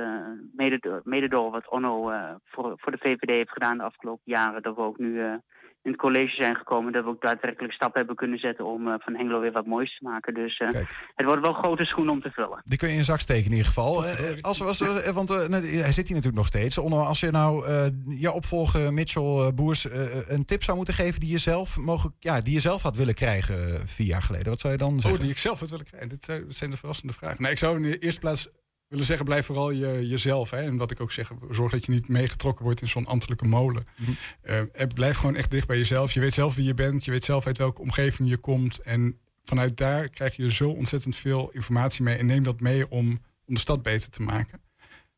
mede, 0.52 1.00
mede 1.04 1.28
door 1.28 1.50
wat 1.50 1.68
Onno 1.68 2.12
voor, 2.44 2.72
voor 2.76 2.92
de 2.92 2.98
VVD 2.98 3.30
heeft 3.30 3.52
gedaan 3.52 3.78
de 3.78 3.84
afgelopen 3.84 4.22
jaren, 4.24 4.62
dat 4.62 4.74
we 4.74 4.80
ook 4.80 4.98
nu 4.98 5.40
in 5.82 5.90
het 5.90 6.00
college 6.00 6.34
zijn 6.34 6.56
gekomen. 6.56 6.92
Dat 6.92 7.04
we 7.04 7.10
ook 7.10 7.20
daadwerkelijk 7.22 7.72
stappen 7.72 7.98
hebben 7.98 8.16
kunnen 8.16 8.38
zetten 8.38 8.64
om 8.64 8.88
eh, 8.88 8.94
van 8.98 9.14
Hengelo 9.14 9.40
weer 9.40 9.52
wat 9.52 9.66
moois 9.66 9.98
te 9.98 10.04
maken. 10.04 10.34
Dus 10.34 10.58
eh, 10.58 10.68
het 11.14 11.26
wordt 11.26 11.42
wel 11.42 11.52
grote 11.52 11.84
schoenen 11.84 12.12
om 12.12 12.22
te 12.22 12.30
vullen. 12.30 12.62
Die 12.64 12.78
kun 12.78 12.88
je 12.88 12.94
in 12.94 13.04
zak 13.04 13.20
steken 13.20 13.44
in 13.44 13.50
ieder 13.50 13.66
geval. 13.66 14.06
Eh, 14.06 14.40
als, 14.40 14.62
als, 14.62 14.78
want 15.12 15.28
hij 15.28 15.92
zit 15.92 16.06
hier 16.06 16.16
natuurlijk 16.16 16.34
nog 16.34 16.46
steeds. 16.46 16.78
Onno, 16.78 17.00
als 17.00 17.20
je 17.20 17.30
nou 17.30 17.66
eh, 17.66 17.86
je 18.20 18.32
opvolger 18.32 18.92
Mitchell 18.92 19.52
Boers 19.54 19.86
een 20.28 20.44
tip 20.44 20.62
zou 20.62 20.76
moeten 20.76 20.94
geven 20.94 21.20
die 21.20 21.30
je 21.30 21.38
zelf 21.38 21.76
mogelijk, 21.76 22.16
ja, 22.18 22.40
die 22.40 22.54
je 22.54 22.60
zelf 22.60 22.82
had 22.82 22.96
willen 22.96 23.14
krijgen 23.14 23.88
vier 23.88 24.06
jaar 24.06 24.22
geleden, 24.22 24.48
wat 24.48 24.60
zou 24.60 24.72
je 24.72 24.78
dan 24.78 24.94
Oh, 24.94 25.00
zeggen? 25.00 25.20
die 25.20 25.30
ik 25.30 25.38
zelf 25.38 25.60
had 25.60 25.70
willen 25.70 25.86
krijgen. 25.86 26.08
Dit 26.08 26.24
zijn, 26.48 26.70
de 26.70 26.76
verrassende 26.76 27.12
vragen. 27.12 27.36
Nou, 27.38 27.52
ik 27.52 27.58
zou 27.58 27.76
in 27.76 27.82
de 27.82 27.98
eerste 27.98 28.20
plaats 28.20 28.48
willen 28.90 29.06
zeggen, 29.06 29.24
blijf 29.24 29.46
vooral 29.46 29.70
je, 29.70 30.08
jezelf. 30.08 30.50
Hè? 30.50 30.60
En 30.60 30.76
wat 30.76 30.90
ik 30.90 31.00
ook 31.00 31.12
zeg, 31.12 31.32
zorg 31.50 31.72
dat 31.72 31.84
je 31.84 31.92
niet 31.92 32.08
meegetrokken 32.08 32.64
wordt 32.64 32.80
in 32.80 32.88
zo'n 32.88 33.06
ambtelijke 33.06 33.44
molen. 33.44 33.86
Mhm. 33.96 34.10
Eh, 34.42 34.86
blijf 34.94 35.16
gewoon 35.16 35.34
echt 35.34 35.50
dicht 35.50 35.66
bij 35.66 35.76
jezelf. 35.76 36.12
Je 36.12 36.20
weet 36.20 36.34
zelf 36.34 36.54
wie 36.54 36.64
je 36.64 36.74
bent. 36.74 37.04
Je 37.04 37.10
weet 37.10 37.24
zelf 37.24 37.46
uit 37.46 37.58
welke 37.58 37.80
omgeving 37.80 38.28
je 38.28 38.36
komt. 38.36 38.78
En 38.78 39.18
vanuit 39.44 39.76
daar 39.76 40.08
krijg 40.08 40.36
je 40.36 40.50
zo 40.50 40.70
ontzettend 40.70 41.16
veel 41.16 41.50
informatie 41.50 42.02
mee. 42.02 42.16
En 42.16 42.26
neem 42.26 42.42
dat 42.42 42.60
mee 42.60 42.90
om, 42.90 43.08
om 43.46 43.54
de 43.54 43.60
stad 43.60 43.82
beter 43.82 44.10
te 44.10 44.22
maken. 44.22 44.60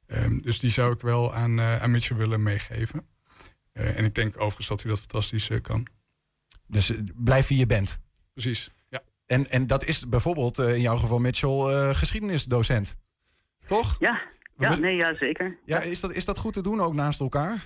Ehm, 0.07 0.41
dus 0.41 0.59
die 0.59 0.71
zou 0.71 0.93
ik 0.93 1.01
wel 1.01 1.35
aan, 1.35 1.59
eh 1.59 1.83
aan 1.83 1.91
Mitchell 1.91 2.17
willen 2.17 2.43
meegeven. 2.43 3.07
Eh, 3.73 3.99
en 3.99 4.05
ik 4.05 4.15
denk 4.15 4.35
overigens 4.35 4.69
dat 4.69 4.83
hij 4.83 4.91
dat 4.91 5.01
fantastisch 5.01 5.51
kan. 5.63 5.87
Dus 6.67 6.93
blijf 7.15 7.49
wie 7.49 7.59
je 7.59 7.67
bent. 7.67 7.99
Precies, 8.33 8.71
ja. 8.89 9.03
En, 9.27 9.51
en 9.51 9.67
dat 9.67 9.85
is 9.85 10.09
bijvoorbeeld 10.09 10.59
in 10.59 10.81
jouw 10.81 10.97
geval 10.97 11.19
Mitchell 11.19 11.95
geschiedenisdocent. 11.95 12.97
Toch? 13.67 13.97
Ja, 13.99 14.21
ja 14.57 14.77
nee, 14.77 14.97
ja, 14.97 15.15
zeker. 15.15 15.59
Ja, 15.65 15.81
is 15.81 16.01
dat, 16.01 16.13
is 16.13 16.25
dat 16.25 16.39
goed 16.39 16.53
te 16.53 16.63
doen 16.63 16.81
ook 16.81 16.95
naast 16.95 17.21
elkaar? 17.21 17.65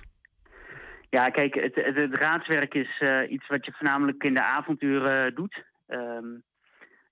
Ja, 1.09 1.29
kijk, 1.29 1.53
het, 1.55 1.75
het, 1.75 1.95
het 1.95 2.15
raadswerk 2.17 2.73
is 2.73 2.99
eh, 2.99 3.31
iets 3.31 3.47
wat 3.47 3.65
je 3.65 3.71
voornamelijk 3.71 4.23
in 4.23 4.33
de 4.33 4.43
avonduren 4.43 5.35
doet. 5.35 5.63
Ehm, 5.87 6.25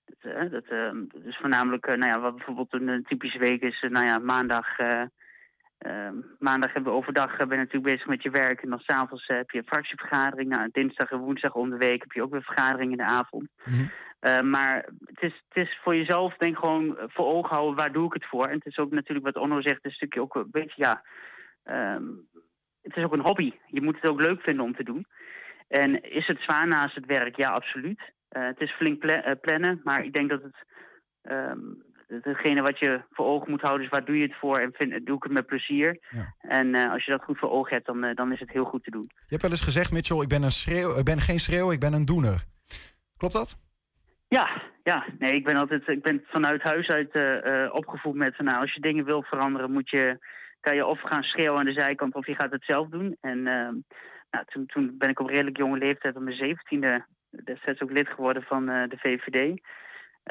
dat, 0.04 0.32
eh, 0.32 0.50
dat, 0.50 0.64
ehm, 0.68 0.96
dat 1.08 1.22
is 1.24 1.36
voornamelijk, 1.40 1.86
eh, 1.86 1.96
nou 1.96 2.10
ja, 2.12 2.20
wat 2.20 2.36
bijvoorbeeld 2.36 2.72
een, 2.74 2.88
eh, 2.88 2.98
typische 3.04 3.38
week 3.38 3.62
is, 3.62 3.80
eh, 3.80 3.90
nou 3.90 4.06
ja, 4.06 4.18
maandag. 4.18 4.78
eh, 4.78 5.02
ehm, 5.78 6.14
maandag 6.38 6.72
hebben 6.72 6.92
we 6.92 6.98
overdag 6.98 7.32
eh, 7.32 7.38
ben 7.38 7.48
je 7.58 7.64
natuurlijk 7.64 7.92
bezig 7.92 8.06
met 8.06 8.22
je 8.22 8.30
werk 8.30 8.62
en 8.62 8.70
dan 8.70 8.78
s'avonds 8.78 9.26
heb 9.26 9.50
je 9.50 9.58
een 9.58 9.66
fractievergadering. 9.66 10.48
Nou, 10.48 10.68
dinsdag 10.72 11.10
en 11.10 11.18
woensdag 11.18 11.54
om 11.54 11.70
de 11.70 11.76
week 11.76 12.00
heb 12.00 12.12
je 12.12 12.22
ook 12.22 12.30
weer 12.32 12.42
vergadering 12.42 12.90
in 12.90 12.96
de 12.96 13.04
avond. 13.04 13.48
Uh, 14.20 14.40
maar 14.40 14.88
het 15.04 15.22
is, 15.22 15.42
het 15.48 15.66
is 15.66 15.78
voor 15.82 15.96
jezelf, 15.96 16.36
denk 16.36 16.58
gewoon 16.58 16.96
voor 17.06 17.26
ogen 17.26 17.54
houden, 17.54 17.76
waar 17.76 17.92
doe 17.92 18.06
ik 18.06 18.12
het 18.12 18.26
voor? 18.26 18.46
En 18.46 18.54
het 18.54 18.66
is 18.66 18.78
ook 18.78 18.90
natuurlijk 18.90 19.26
wat 19.26 19.36
Onno 19.36 19.60
zegt, 19.60 19.84
een 19.84 19.90
stukje 19.90 20.20
ook 20.20 20.34
een 20.34 20.50
beetje, 20.50 20.82
ja, 20.82 21.02
ehm, 21.62 22.04
het 22.82 22.96
is 22.96 23.04
ook 23.04 23.12
een 23.12 23.20
hobby. 23.20 23.52
Je 23.66 23.82
moet 23.82 23.94
het 24.00 24.10
ook 24.10 24.20
leuk 24.20 24.40
vinden 24.40 24.64
om 24.64 24.74
te 24.74 24.84
doen. 24.84 25.06
En 25.68 26.02
is 26.02 26.26
het 26.26 26.40
zwaar 26.40 26.66
naast 26.66 26.94
het 26.94 27.06
werk? 27.06 27.36
Ja, 27.36 27.50
absoluut. 27.50 28.12
Uh, 28.30 28.44
het 28.46 28.60
is 28.60 28.72
flink 28.72 28.98
pla 28.98 29.28
uh, 29.28 29.32
plannen, 29.40 29.80
maar 29.84 30.04
ik 30.04 30.12
denk 30.12 30.30
dat 30.30 30.42
het, 30.42 30.56
um, 31.32 31.82
hetgene 32.06 32.62
wat 32.62 32.78
je 32.78 33.02
voor 33.10 33.26
ogen 33.26 33.50
moet 33.50 33.60
houden 33.60 33.84
is 33.84 33.92
waar 33.92 34.04
doe 34.04 34.16
je 34.16 34.22
het 34.22 34.38
voor 34.38 34.58
en 34.58 34.72
vind, 34.72 35.06
doe 35.06 35.16
ik 35.16 35.22
het 35.22 35.32
met 35.32 35.46
plezier. 35.46 35.98
Ja. 36.10 36.34
En 36.38 36.66
uh, 36.66 36.92
als 36.92 37.04
je 37.04 37.10
dat 37.10 37.22
goed 37.22 37.38
voor 37.38 37.50
ogen 37.50 37.72
hebt, 37.72 37.86
dan, 37.86 38.14
dan 38.14 38.32
is 38.32 38.40
het 38.40 38.50
heel 38.50 38.64
goed 38.64 38.84
te 38.84 38.90
doen. 38.90 39.10
Je 39.12 39.24
hebt 39.26 39.42
wel 39.42 39.50
eens 39.50 39.60
gezegd, 39.60 39.92
Mitchell, 39.92 40.20
ik 40.20 40.28
ben, 40.28 40.42
een 40.42 40.50
schreeuw, 40.50 40.98
ik 40.98 41.04
ben 41.04 41.20
geen 41.20 41.40
schreeuw, 41.40 41.72
ik 41.72 41.80
ben 41.80 41.92
een 41.92 42.04
doener. 42.04 42.44
Klopt 43.16 43.34
dat? 43.34 43.65
Ja, 44.36 44.62
ja. 44.82 45.04
Nee, 45.18 45.34
ik 45.34 45.44
ben 45.44 45.56
altijd, 45.56 45.88
ik 45.88 46.02
ben 46.02 46.24
vanuit 46.26 46.62
huis 46.62 46.88
uit 46.88 47.14
uh, 47.14 47.68
opgevoed 47.72 48.14
met 48.14 48.36
van 48.36 48.44
nou, 48.44 48.60
als 48.60 48.74
je 48.74 48.80
dingen 48.80 49.04
wil 49.04 49.22
veranderen, 49.22 49.72
moet 49.72 49.90
je, 49.90 50.18
kan 50.60 50.74
je 50.74 50.86
of 50.86 51.00
gaan 51.00 51.22
schreeuwen 51.22 51.58
aan 51.58 51.64
de 51.64 51.80
zijkant 51.80 52.14
of 52.14 52.26
je 52.26 52.34
gaat 52.34 52.52
het 52.52 52.64
zelf 52.64 52.88
doen. 52.88 53.16
En 53.20 53.38
uh, 53.38 53.68
nou, 54.30 54.44
toen, 54.46 54.66
toen 54.66 54.94
ben 54.98 55.08
ik 55.08 55.20
op 55.20 55.28
redelijk 55.28 55.56
jonge 55.56 55.78
leeftijd, 55.78 56.16
op 56.16 56.22
mijn 56.22 56.36
zeventiende, 56.36 57.06
destijds 57.44 57.80
ook 57.80 57.90
lid 57.90 58.08
geworden 58.08 58.42
van 58.42 58.70
uh, 58.70 58.82
de 58.88 58.96
VVD. 58.98 59.60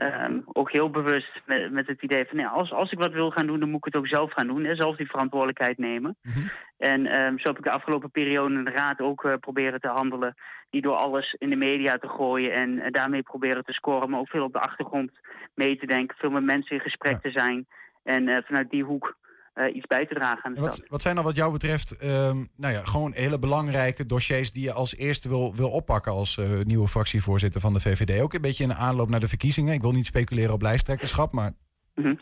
Um, 0.04 0.44
ook 0.46 0.72
heel 0.72 0.90
bewust 0.90 1.42
met, 1.46 1.72
met 1.72 1.88
het 1.88 2.02
idee 2.02 2.26
van, 2.26 2.38
nee, 2.38 2.48
als, 2.48 2.72
als 2.72 2.92
ik 2.92 3.00
wat 3.00 3.12
wil 3.12 3.32
gaan 3.32 3.48
doen, 3.48 3.60
dan 3.60 3.70
moet 3.70 3.86
ik 3.86 3.94
het 3.94 3.96
ook 3.96 4.08
zelf 4.08 4.32
gaan 4.32 4.48
doen. 4.48 4.66
En 4.66 4.76
zelf 4.76 4.96
die 4.96 5.10
verantwoordelijkheid 5.10 5.78
nemen. 5.78 6.18
Mhm. 6.22 6.40
Mm 6.40 6.44
-hmm. 6.44 6.52
En 6.78 7.22
um, 7.22 7.40
zo 7.40 7.48
heb 7.48 7.58
ik 7.58 7.64
de 7.64 7.72
afgelopen 7.72 8.12
periode 8.12 8.54
in 8.54 8.64
de 8.64 8.72
raad 8.72 9.00
ook 9.00 9.24
uh, 9.24 9.34
proberen 9.40 9.82
te 9.82 9.88
handelen. 9.88 10.36
Niet 10.72 10.84
door 10.84 10.96
alles 10.96 11.36
in 11.40 11.50
de 11.50 11.56
media 11.56 11.98
te 11.98 12.08
gooien 12.08 12.52
en 12.52 12.72
uh, 12.72 12.86
daarmee 12.90 13.22
proberen 13.22 13.64
te 13.64 13.74
scoren. 13.74 14.10
Maar 14.10 14.20
ook 14.20 14.30
veel 14.30 14.44
op 14.44 14.54
de 14.54 14.60
achtergrond 14.60 15.12
mee 15.54 15.78
te 15.78 15.86
denken. 15.86 16.18
Veel 16.18 16.30
met 16.30 16.44
mensen 16.44 16.76
in 16.76 16.82
gesprek 16.82 17.14
ja. 17.14 17.20
te 17.20 17.32
zijn. 17.32 17.68
En 18.04 18.28
uh, 18.28 18.38
vanuit 18.46 18.70
die 18.70 18.84
hoek 18.84 19.18
uh, 19.56 19.76
iets 19.76 19.88
bij 19.88 20.06
te 20.06 20.14
dragen 20.14 20.44
aan 20.44 20.54
de 20.54 20.62
wat, 20.62 20.74
stad. 20.74 20.90
wat 20.90 21.02
zijn 21.02 21.16
dan 21.16 21.24
wat 21.24 21.36
jou 21.36 21.52
betreft 21.52 22.04
um, 22.04 22.48
nou 22.56 22.74
ja, 22.74 22.82
gewoon 22.84 23.12
hele 23.14 23.40
belangrijke 23.40 24.06
dossiers 24.06 24.52
die 24.52 24.64
je 24.64 24.74
als 24.74 24.96
eerste 24.96 25.30
wil, 25.30 25.56
wil 25.56 25.70
oppakken 25.70 26.12
als 26.12 26.38
uh, 26.38 26.62
nieuwe 26.62 26.88
fractievoorzitter 26.88 27.62
van 27.62 27.74
de 27.74 27.80
VVD? 27.80 28.22
Ook 28.22 28.34
een 28.34 28.42
beetje 28.42 28.64
in 28.64 28.70
de 28.70 28.76
aanloop 28.76 29.10
naar 29.10 29.20
de 29.20 29.28
verkiezingen. 29.28 29.74
Ik 29.74 29.82
wil 29.82 29.92
niet 29.92 30.06
speculeren 30.06 30.54
op 30.54 30.62
lijsttrekkerschap, 30.62 31.32
maar. 31.32 31.52
Mm 31.96 32.04
-hmm. 32.04 32.20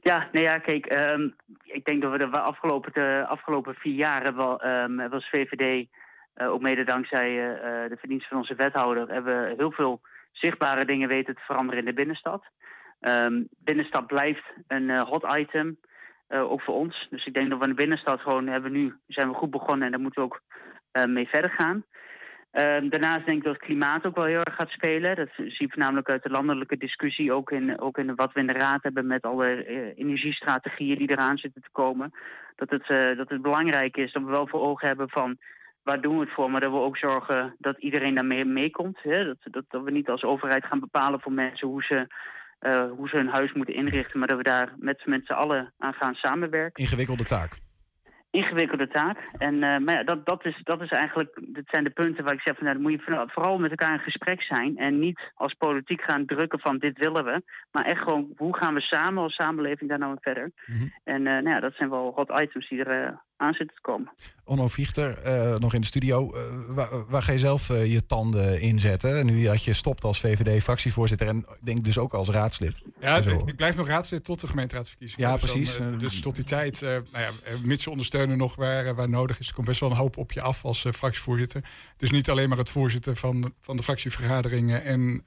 Ja, 0.00 0.28
nee 0.32 0.42
ja, 0.42 0.58
kijk, 0.58 0.94
um, 0.94 1.36
ik 1.62 1.84
denk 1.84 2.02
dat 2.02 2.10
we 2.10 2.18
de 2.18 2.38
afgelopen, 2.38 2.92
de 2.92 3.24
afgelopen 3.28 3.74
vier 3.74 3.94
jaar 3.94 4.34
wel, 4.34 4.66
um, 4.66 5.08
was 5.08 5.28
VVD, 5.28 5.88
uh, 6.36 6.50
ook 6.50 6.60
mede 6.60 6.84
dankzij 6.84 7.30
uh, 7.30 7.88
de 7.88 7.96
verdiensten 7.98 8.28
van 8.28 8.38
onze 8.38 8.54
wethouder, 8.54 9.08
hebben 9.08 9.40
we 9.40 9.54
heel 9.56 9.72
veel 9.72 10.00
zichtbare 10.32 10.84
dingen 10.84 11.08
weten 11.08 11.34
te 11.34 11.40
veranderen 11.40 11.78
in 11.78 11.84
de 11.84 11.92
binnenstad. 11.92 12.44
Um, 13.00 13.48
binnenstad 13.58 14.06
blijft 14.06 14.44
een 14.66 14.88
uh, 14.88 15.02
hot 15.02 15.26
item, 15.36 15.78
uh, 16.28 16.50
ook 16.50 16.62
voor 16.62 16.74
ons. 16.74 17.06
Dus 17.10 17.26
ik 17.26 17.34
denk 17.34 17.50
dat 17.50 17.58
we 17.58 17.64
in 17.64 17.70
de 17.70 17.76
binnenstad 17.76 18.20
gewoon 18.20 18.46
hebben 18.46 18.72
nu, 18.72 18.94
zijn 19.06 19.28
we 19.28 19.34
goed 19.34 19.50
begonnen 19.50 19.86
en 19.86 19.92
daar 19.92 20.00
moeten 20.00 20.22
we 20.22 20.28
ook 20.28 20.40
uh, 20.92 21.04
mee 21.04 21.28
verder 21.28 21.50
gaan. 21.50 21.84
Uh, 22.52 22.90
daarnaast 22.90 23.26
denk 23.26 23.38
ik 23.38 23.44
dat 23.44 23.54
het 23.54 23.62
klimaat 23.62 24.06
ook 24.06 24.16
wel 24.16 24.24
heel 24.24 24.42
erg 24.42 24.54
gaat 24.54 24.70
spelen. 24.70 25.16
Dat 25.16 25.28
zie 25.36 25.54
je 25.56 25.68
voornamelijk 25.68 26.10
uit 26.10 26.22
de 26.22 26.30
landelijke 26.30 26.76
discussie, 26.76 27.32
ook 27.32 27.50
in, 27.50 27.80
ook 27.80 27.98
in 27.98 28.14
wat 28.14 28.32
we 28.32 28.40
in 28.40 28.46
de 28.46 28.52
raad 28.52 28.82
hebben 28.82 29.06
met 29.06 29.22
alle 29.22 29.66
energiestrategieën 29.96 30.98
die 30.98 31.10
eraan 31.10 31.38
zitten 31.38 31.62
te 31.62 31.70
komen. 31.72 32.12
Dat 32.54 32.70
het, 32.70 33.16
dat 33.16 33.28
het 33.28 33.42
belangrijk 33.42 33.96
is 33.96 34.12
dat 34.12 34.22
we 34.22 34.30
wel 34.30 34.48
voor 34.48 34.60
ogen 34.60 34.86
hebben 34.86 35.08
van 35.10 35.38
waar 35.82 36.00
doen 36.00 36.18
we 36.18 36.24
het 36.24 36.34
voor, 36.34 36.50
maar 36.50 36.60
dat 36.60 36.70
we 36.70 36.78
ook 36.78 36.96
zorgen 36.96 37.54
dat 37.58 37.78
iedereen 37.78 38.14
daarmee 38.14 38.44
meekomt. 38.44 38.98
Dat, 39.02 39.36
dat, 39.42 39.64
dat 39.68 39.82
we 39.82 39.90
niet 39.90 40.08
als 40.08 40.24
overheid 40.24 40.64
gaan 40.64 40.80
bepalen 40.80 41.20
voor 41.20 41.32
mensen 41.32 41.68
hoe 41.68 41.82
ze 41.82 42.06
uh, 42.60 42.90
hoe 42.96 43.08
ze 43.08 43.16
hun 43.16 43.28
huis 43.28 43.52
moeten 43.52 43.74
inrichten, 43.74 44.18
maar 44.18 44.28
dat 44.28 44.36
we 44.36 44.42
daar 44.42 44.74
met, 44.78 45.06
met 45.06 45.26
z'n 45.26 45.32
allen 45.32 45.72
aan 45.78 45.94
gaan 45.94 46.14
samenwerken. 46.14 46.82
Ingewikkelde 46.82 47.24
taak. 47.24 47.58
Ingewikkelde 48.30 48.88
taak. 48.88 49.18
En 49.38 49.54
uh, 49.54 49.60
maar 49.60 49.94
ja, 49.94 50.04
dat, 50.04 50.26
dat, 50.26 50.44
is, 50.44 50.60
dat 50.62 50.82
is 50.82 50.88
eigenlijk, 50.88 51.40
dat 51.42 51.64
zijn 51.66 51.84
de 51.84 51.90
punten 51.90 52.24
waar 52.24 52.34
ik 52.34 52.40
zeg 52.40 52.54
van 52.54 52.64
nou, 52.64 52.76
dan 52.76 52.86
moet 52.86 53.04
je 53.04 53.26
vooral 53.32 53.58
met 53.58 53.70
elkaar 53.70 53.92
in 53.92 53.98
gesprek 53.98 54.42
zijn 54.42 54.76
en 54.76 54.98
niet 54.98 55.32
als 55.34 55.54
politiek 55.54 56.02
gaan 56.02 56.26
drukken 56.26 56.60
van 56.60 56.78
dit 56.78 56.98
willen 56.98 57.24
we, 57.24 57.42
maar 57.70 57.84
echt 57.84 58.02
gewoon 58.02 58.32
hoe 58.36 58.56
gaan 58.56 58.74
we 58.74 58.80
samen 58.80 59.22
als 59.22 59.34
samenleving 59.34 59.90
daar 59.90 59.98
nou 59.98 60.16
verder. 60.20 60.52
Mm 60.66 60.76
-hmm. 60.76 60.92
En 61.04 61.20
uh, 61.20 61.26
nou 61.26 61.48
ja, 61.48 61.60
dat 61.60 61.74
zijn 61.74 61.90
wel 61.90 62.12
hot 62.14 62.40
items 62.40 62.68
die 62.68 62.84
er 62.84 63.24
aan 63.36 63.54
zitten 63.54 63.76
te 63.76 63.82
komen. 63.82 64.12
Onno 64.44 64.68
Viechter, 64.68 65.18
uh, 65.26 65.56
nog 65.56 65.74
in 65.74 65.80
de 65.80 65.86
studio. 65.86 66.34
Uh, 66.34 66.40
waar, 66.68 67.06
waar, 67.06 67.22
ga 67.22 67.32
je 67.32 67.38
zelf 67.38 67.68
uh, 67.68 67.92
je 67.92 68.06
tanden 68.06 68.60
inzetten? 68.60 69.26
Nu 69.26 69.44
dat 69.44 69.64
je 69.64 69.72
stopt 69.72 70.04
als 70.04 70.20
VVD-fractievoorzitter 70.20 71.26
en 71.26 71.46
denk 71.60 71.84
dus 71.84 71.98
ook 71.98 72.12
als 72.12 72.28
raadslid. 72.28 72.82
Ja, 73.00 73.16
ik, 73.16 73.42
ik, 73.46 73.56
blijf 73.56 73.76
nog 73.76 73.86
raadslid 73.86 74.24
tot 74.24 74.40
de 74.40 74.46
gemeenteraadsverkiezingen. 74.46 75.28
Ja, 75.28 75.36
dus 75.36 75.50
precies. 75.50 75.76
Dan, 75.76 75.98
dus 75.98 76.20
tot 76.20 76.34
die 76.34 76.44
tijd, 76.44 76.80
nou 76.80 77.04
ja, 77.12 77.30
mits 77.64 77.86
ondersteunen 77.86 78.38
nog 78.38 78.54
waar, 78.54 78.94
waar 78.94 79.08
nodig 79.08 79.38
is. 79.38 79.48
Er 79.48 79.54
komt 79.54 79.66
best 79.66 79.80
wel 79.80 79.90
een 79.90 79.96
hoop 79.96 80.16
op 80.16 80.32
je 80.32 80.40
af 80.40 80.64
als 80.64 80.86
fractievoorzitter. 80.92 81.64
Het 81.92 82.02
is 82.02 82.10
niet 82.10 82.30
alleen 82.30 82.48
maar 82.48 82.58
het 82.58 82.70
voorzitten 82.70 83.16
van, 83.16 83.54
van 83.60 83.76
de 83.76 83.82
fractievergaderingen 83.82 84.82
en 84.82 85.24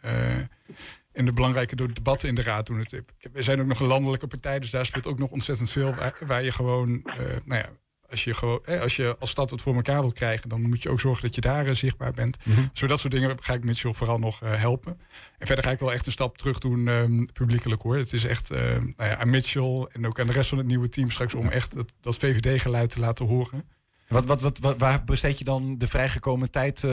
en 1.19 1.25
de 1.25 1.33
belangrijke 1.33 1.75
debatten 1.75 2.29
in 2.29 2.35
de 2.35 2.41
raad 2.41 2.65
doen 2.65 2.79
het. 2.79 3.01
We 3.31 3.41
zijn 3.41 3.59
ook 3.61 3.67
nog 3.67 3.79
een 3.79 3.87
landelijke 3.87 4.27
partij, 4.27 4.59
dus 4.59 4.69
daar 4.69 4.85
speelt 4.85 5.07
ook 5.07 5.19
nog 5.19 5.29
ontzettend 5.29 5.71
veel 5.71 5.95
waar, 5.95 6.17
waar 6.25 6.43
je 6.43 6.51
gewoon, 6.51 6.89
uh, 6.89 7.15
nou 7.45 7.61
ja, 7.61 7.69
als 8.09 8.23
je, 8.23 8.33
gewoon, 8.33 8.59
eh, 8.65 8.81
als 8.81 8.95
je 8.95 9.15
als 9.19 9.29
stad 9.29 9.51
het 9.51 9.61
voor 9.61 9.75
elkaar 9.75 10.01
wil 10.01 10.11
krijgen, 10.11 10.49
dan 10.49 10.61
moet 10.61 10.83
je 10.83 10.89
ook 10.89 10.99
zorgen 10.99 11.23
dat 11.23 11.35
je 11.35 11.41
daar 11.41 11.69
uh, 11.69 11.73
zichtbaar 11.73 12.11
bent. 12.11 12.37
Mm 12.43 12.53
-hmm. 12.53 12.69
Zo 12.73 12.87
dat 12.87 12.99
soort 12.99 13.13
dingen 13.13 13.37
ga 13.39 13.53
ik 13.53 13.63
Mitchell 13.63 13.93
vooral 13.93 14.19
nog 14.19 14.43
uh, 14.43 14.55
helpen. 14.55 14.99
En 15.37 15.47
verder 15.47 15.65
ga 15.65 15.71
ik 15.71 15.79
wel 15.79 15.93
echt 15.93 16.05
een 16.05 16.11
stap 16.11 16.37
terug 16.37 16.57
doen 16.57 16.87
um, 16.87 17.31
publiekelijk 17.31 17.81
hoor. 17.81 17.97
Het 17.97 18.13
is 18.13 18.25
echt 18.25 18.49
nou 18.49 18.93
ja, 18.97 19.17
aan 19.17 19.29
Mitchell 19.29 19.87
en 19.91 20.07
ook 20.07 20.19
aan 20.19 20.27
de 20.27 20.33
rest 20.33 20.49
van 20.49 20.57
het 20.57 20.67
nieuwe 20.67 20.89
team 20.89 21.09
straks 21.09 21.33
om 21.33 21.47
echt 21.47 21.73
het, 21.73 21.93
dat 22.01 22.17
VVD-geluid 22.17 22.89
te 22.89 22.99
laten 22.99 23.25
horen. 23.25 23.63
Wat, 24.09 24.25
wat, 24.25 24.41
wat, 24.41 24.59
wat, 24.59 24.77
waar 24.77 25.03
besteed 25.03 25.37
je 25.37 25.43
dan 25.43 25.77
de 25.77 25.87
vrijgekomen 25.87 26.51
tijd 26.51 26.83
uh, 26.83 26.91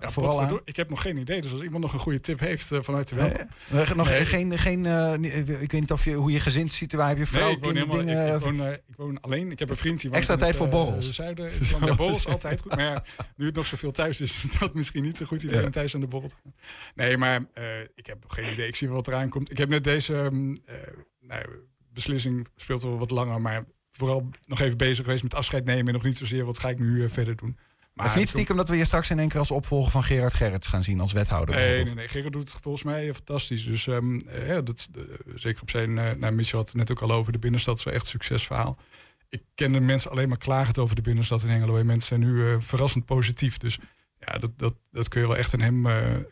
ja, 0.00 0.10
vooral 0.10 0.42
aan? 0.42 0.60
Ik 0.64 0.76
heb 0.76 0.90
nog 0.90 1.00
geen 1.00 1.16
idee, 1.16 1.40
dus 1.40 1.52
als 1.52 1.62
iemand 1.62 1.82
nog 1.82 1.92
een 1.92 1.98
goede 1.98 2.20
tip 2.20 2.40
heeft, 2.40 2.72
uh, 2.72 2.78
vanuit 2.82 3.08
de 3.08 3.14
welkom. 3.14 3.48
Nee, 3.70 3.86
nog 3.94 4.08
nee. 4.08 4.24
geen, 4.24 4.58
geen 4.58 4.84
uh, 4.84 5.12
ik 5.62 5.72
weet 5.72 5.80
niet 5.80 5.92
of 5.92 6.04
je, 6.04 6.12
hoe 6.12 6.32
je 6.32 6.40
gezinssituatie, 6.40 7.18
heb 7.18 7.26
je 7.26 7.32
vrouw, 7.32 7.46
nee, 7.46 7.56
ik 7.56 7.62
woon, 7.62 7.74
helemaal, 7.74 7.96
dingen, 7.96 8.26
ik, 8.26 8.34
ik, 8.34 8.40
woon, 8.40 8.72
ik 8.72 8.96
woon 8.96 9.20
alleen, 9.20 9.50
ik 9.50 9.58
heb 9.58 9.70
een 9.70 9.76
vriend 9.76 10.00
die 10.00 10.10
woont 10.10 10.22
Extra 10.22 10.36
tijd 10.36 10.56
voor 10.56 10.68
borrels. 10.68 11.12
zuiden, 11.12 11.50
ja, 11.80 11.94
borrels 11.96 12.26
altijd 12.26 12.60
goed, 12.60 12.76
maar 12.76 12.84
ja, 12.84 13.04
nu 13.36 13.46
het 13.46 13.54
nog 13.54 13.66
zoveel 13.66 13.92
thuis 13.92 14.20
is, 14.20 14.32
is 14.44 14.58
dat 14.58 14.74
misschien 14.74 15.02
niet 15.02 15.16
zo 15.16 15.26
goed 15.26 15.42
idee 15.42 15.58
ja. 15.58 15.64
om 15.64 15.70
thuis 15.70 15.94
aan 15.94 16.00
de 16.00 16.06
borrel 16.06 16.28
te 16.28 16.34
gaan. 16.42 16.54
Nee, 16.94 17.16
maar 17.16 17.44
ik 17.94 18.06
heb 18.06 18.22
nog 18.22 18.34
geen 18.34 18.52
idee, 18.52 18.68
ik 18.68 18.76
zie 18.76 18.88
wel 18.88 18.96
wat 18.96 19.08
eraan 19.08 19.28
komt. 19.28 19.50
Ik 19.50 19.58
heb 19.58 19.68
net 19.68 19.84
deze 19.84 20.14
um, 20.14 20.56
nou, 21.20 21.44
beslissing, 21.92 22.48
speelt 22.56 22.84
al 22.84 22.98
wat 22.98 23.10
langer, 23.10 23.40
maar 23.40 23.64
vooral 23.96 24.28
nog 24.46 24.60
even 24.60 24.76
bezig 24.76 25.04
geweest 25.04 25.22
met 25.22 25.34
afscheid 25.34 25.64
nemen 25.64 25.86
en 25.86 25.92
nog 25.92 26.02
niet 26.04 26.16
zozeer 26.16 26.44
wat 26.44 26.58
ga 26.58 26.68
ik 26.68 26.78
nu 26.78 27.02
uh, 27.02 27.10
verder 27.10 27.36
doen. 27.36 27.58
Maar 27.92 28.06
het 28.06 28.14
is 28.14 28.20
niet 28.20 28.30
stiekem 28.30 28.56
dat 28.56 28.68
we 28.68 28.76
je 28.76 28.84
straks 28.84 29.10
in 29.10 29.18
één 29.18 29.28
keer 29.28 29.38
als 29.38 29.50
opvolger 29.50 29.90
van 29.90 30.04
Gerard 30.04 30.34
Gerrits 30.34 30.66
gaan 30.66 30.84
zien 30.84 31.00
als 31.00 31.12
wethouder. 31.12 31.54
Nee, 31.54 31.84
nee, 31.84 31.94
nee. 31.94 32.08
Gerard 32.08 32.32
doet 32.32 32.52
het 32.52 32.62
volgens 32.62 32.84
mij 32.84 33.14
fantastisch. 33.14 33.64
Dus 33.64 33.86
ehm, 33.86 34.18
eh, 34.18 34.48
ja, 34.48 34.60
dat, 34.60 34.88
eh, 34.96 35.02
zeker 35.34 35.62
op 35.62 35.70
zijn... 35.70 35.98
eh 35.98 36.14
nou, 36.16 36.32
Michel 36.32 36.58
had 36.58 36.66
het 36.66 36.76
net 36.76 36.90
ook 36.90 37.00
al 37.00 37.12
over. 37.12 37.32
De 37.32 37.38
binnenstad 37.38 37.78
is 37.78 37.84
wel 37.84 37.94
echt 37.94 38.02
een 38.02 38.10
succesverhaal. 38.10 38.78
Ik 39.28 39.42
ken 39.54 39.72
de 39.72 39.80
mensen 39.80 40.10
alleen 40.10 40.28
maar 40.28 40.38
klagend 40.38 40.78
over 40.78 40.96
de 40.96 41.02
binnenstad 41.02 41.42
in 41.42 41.48
Hengelo. 41.48 41.76
En 41.76 41.86
mensen 41.86 42.08
zijn 42.08 42.20
nu 42.20 42.52
eh, 42.52 42.56
verrassend 42.60 43.04
positief. 43.04 43.58
Dus 43.58 43.78
ja, 44.18 44.38
dat, 44.38 44.50
dat, 44.56 44.74
dat 44.90 45.08
kun 45.08 45.20
je 45.20 45.26
wel 45.26 45.36
echt 45.36 45.54
aan 45.54 45.60
hem 45.60 45.86
eh, 45.86 46.14
eh, 46.14 46.24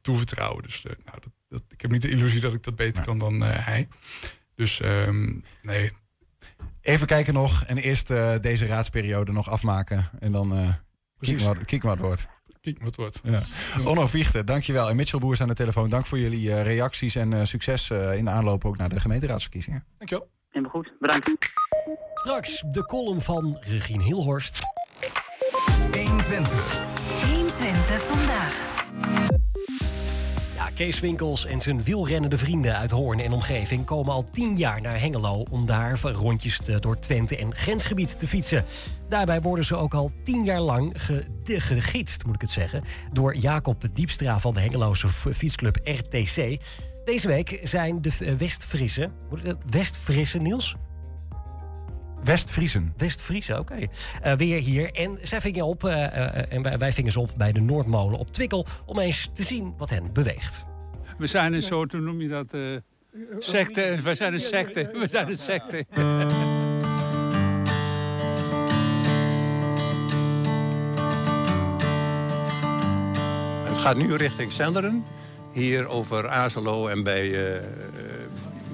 toevertrouwen. 0.00 0.62
Dus 0.62 0.84
eh, 0.84 0.92
nou, 1.04 1.18
dat, 1.20 1.32
dat, 1.48 1.62
ik 1.68 1.80
heb 1.80 1.90
niet 1.90 2.02
de 2.02 2.10
illusie 2.10 2.40
dat 2.40 2.54
ik 2.54 2.62
dat 2.62 2.76
beter 2.76 3.04
kan 3.04 3.18
dan 3.18 3.44
eh, 3.44 3.66
hij. 3.66 3.88
Dus 4.54 4.80
ehm, 4.80 5.38
nee, 5.62 5.90
Even 6.84 7.06
kijken 7.06 7.34
nog 7.34 7.64
en 7.64 7.76
eerst 7.76 8.10
eh, 8.10 8.34
deze 8.40 8.66
raadsperiode 8.66 9.32
nog 9.32 9.50
afmaken. 9.50 10.04
En 10.20 10.32
dan 10.32 10.56
eh 10.56 10.68
kijken 11.26 11.46
wat, 11.46 11.64
kijken 11.64 11.88
wat 11.88 11.96
het 11.96 12.06
wordt. 12.06 12.26
kijk 12.60 12.78
wat 12.78 12.86
het 12.86 12.96
wordt. 12.96 13.20
Ja. 13.24 13.42
Onno 13.90 14.06
Viechten, 14.06 14.46
dankjewel. 14.46 14.88
En 14.88 14.96
Mitchell 14.96 15.18
Boers 15.18 15.40
aan 15.40 15.48
de 15.48 15.54
telefoon. 15.54 15.88
Dank 15.88 16.06
voor 16.06 16.18
jullie 16.18 16.54
eh, 16.54 16.62
reacties 16.62 17.14
en 17.14 17.32
eh, 17.32 17.44
succes 17.44 17.90
eh, 17.90 18.16
in 18.16 18.24
de 18.24 18.30
aanloop 18.30 18.64
ook 18.64 18.76
naar 18.76 18.88
de 18.88 19.00
gemeenteraadsverkiezingen. 19.00 19.84
Dankjewel. 19.98 20.28
Helemaal 20.48 20.74
goed, 20.74 20.92
bedankt. 21.00 21.30
Straks 22.14 22.64
de 22.70 22.84
column 22.86 23.20
van 23.20 23.56
Regine 23.60 24.02
Hilhorst. 24.02 24.60
120. 25.92 26.80
120 27.26 28.02
vandaag. 28.02 28.72
Kees 30.74 31.00
Winkels 31.00 31.46
en 31.46 31.60
zijn 31.60 31.82
wielrennende 31.82 32.38
vrienden 32.38 32.76
uit 32.76 32.90
Hoorn 32.90 33.20
en 33.20 33.32
omgeving 33.32 33.84
komen 33.84 34.12
al 34.12 34.24
tien 34.30 34.56
jaar 34.56 34.80
naar 34.80 35.00
Hengelo 35.00 35.44
om 35.50 35.66
daar 35.66 35.98
rondjes 36.02 36.58
door 36.80 36.98
Twente 36.98 37.36
en 37.36 37.54
grensgebied 37.54 38.18
te 38.18 38.28
fietsen. 38.28 38.64
Daarbij 39.08 39.40
worden 39.40 39.64
ze 39.64 39.76
ook 39.76 39.94
al 39.94 40.10
tien 40.24 40.44
jaar 40.44 40.60
lang 40.60 40.92
ge- 40.96 41.24
moet 42.26 42.34
ik 42.34 42.40
het 42.40 42.50
zeggen, 42.50 42.82
door 43.12 43.36
Jacob 43.36 43.82
Diepstra 43.92 44.38
van 44.38 44.54
de 44.54 44.60
Hengeloze 44.60 45.08
fietsclub 45.08 45.78
RTC. 45.84 46.56
Deze 47.04 47.26
week 47.26 47.60
zijn 47.62 48.02
de 48.02 48.10
eh, 48.20 48.34
ik 49.38 49.44
dat- 49.44 49.56
West-Friese 49.70 50.38
Niels? 50.38 50.74
West-Friesen. 52.24 52.92
West-Friese, 52.96 53.58
oké. 53.58 53.86
Eh, 54.22 54.32
weer 54.32 54.60
hier. 54.60 54.92
En 54.92 55.18
zij 55.22 55.40
vingen 55.40 55.66
op, 55.66 55.84
eh, 55.84 56.04
eh, 56.04 56.52
en 56.52 56.62
wij, 56.62 56.78
wij 56.78 56.92
vingen 56.92 57.12
ze 57.12 57.20
op 57.20 57.30
bij 57.36 57.52
de 57.52 57.60
Noordmolen 57.60 58.18
op 58.18 58.32
Twikkel... 58.32 58.66
om 58.86 58.98
eens 58.98 59.30
te 59.32 59.42
zien 59.42 59.74
wat 59.76 59.90
hen 59.90 60.12
beweegt. 60.12 60.64
We 61.18 61.26
zijn 61.26 61.52
een 61.52 61.62
soort, 61.62 61.92
hoe 61.92 62.00
noem 62.00 62.20
je 62.20 62.28
dat? 62.28 62.52
eh, 62.52 62.60
secte. 63.38 63.96
We 64.02 64.14
zijn 64.14 64.34
een 64.34 64.40
secte. 64.40 64.90
We 64.92 65.06
zijn 65.08 65.28
een 65.28 65.38
secte. 65.38 65.76
Het 73.62 73.78
gaat 73.78 73.96
nu 73.96 74.14
richting 74.14 74.52
Zenderen. 74.52 75.04
Hier 75.52 75.88
over 75.88 76.28
Azelo 76.28 76.88
en 76.88 77.02
bij, 77.02 77.60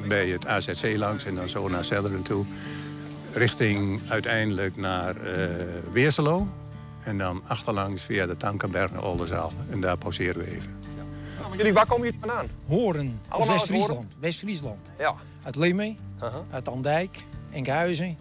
bij 0.06 0.28
het 0.28 0.46
AZC 0.46 0.96
langs 0.96 1.24
en 1.24 1.34
dan 1.34 1.48
zo 1.48 1.68
naar 1.68 1.84
Zenderen 1.84 2.22
toe. 2.22 2.44
Richting 3.32 4.00
uiteindelijk 4.08 4.76
naar 4.76 5.16
eh 5.16 5.66
Weerselo. 5.92 6.46
En 7.04 7.18
dan 7.18 7.42
achterlangs 7.46 8.02
via 8.02 8.26
de 8.26 8.36
Tankenberg 8.36 8.90
naar 8.92 9.04
Oldenzaal. 9.04 9.52
En 9.70 9.80
daar 9.80 9.96
pauzeren 9.98 10.42
we 10.42 10.50
even. 10.50 10.78
Jullie, 11.56 11.72
waar 11.72 11.86
komen 11.86 12.04
jullie 12.04 12.20
vandaan? 12.20 12.46
Horen. 12.66 13.20
West-Friesland. 13.46 14.16
West-Friesland. 14.20 14.90
Ja. 14.98 15.14
Uit 15.42 15.56
Leemee, 15.56 15.98
uit 16.50 16.68
Andijk, 16.68 17.24
Enkhuizen. 17.52 18.16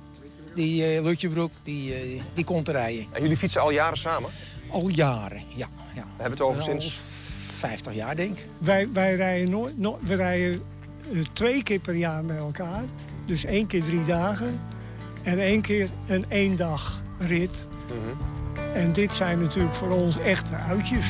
Die 0.56 0.86
eh 0.96 1.04
Lutjebroek, 1.04 1.52
die, 1.64 1.94
eh, 1.94 2.22
die 2.34 2.44
komt 2.44 2.66
te 2.66 2.72
rijden. 2.72 3.06
En 3.12 3.22
jullie 3.22 3.38
fietsen 3.38 3.62
al 3.62 3.72
jaren 3.72 3.98
samen? 3.98 4.30
Al 4.70 4.88
jaren, 4.88 5.44
ja. 5.56 5.68
ja. 5.94 6.02
We 6.02 6.22
hebben 6.22 6.32
het 6.32 6.42
over 6.42 6.60
Al 6.62 6.66
sinds... 6.66 7.00
50 7.58 7.94
jaar, 7.94 8.16
denk 8.16 8.38
ik. 8.38 8.46
Wij, 8.58 8.90
wij 8.94 9.16
rijden, 9.16 9.50
nooit, 9.50 9.78
no- 9.78 10.00
we 10.02 10.16
rijden 10.16 10.62
twee 11.34 11.64
keer 11.64 11.80
per 11.80 11.96
jaar 11.96 12.26
met 12.26 12.38
elkaar. 12.38 12.84
Dus 13.26 13.46
één 13.46 13.68
keer 13.68 13.84
drie 13.84 14.06
dagen. 14.06 14.62
En 15.24 15.40
één 15.40 15.62
keer 15.62 15.90
een 16.06 16.26
één 16.28 16.56
dag 16.56 17.02
rit. 17.18 17.68
En 18.74 18.94
dit 18.94 19.14
zijn 19.14 19.42
natuurlijk 19.42 19.74
voor 19.74 19.90
ons 19.90 20.18
echte 20.18 20.56
uitjes. 20.56 21.06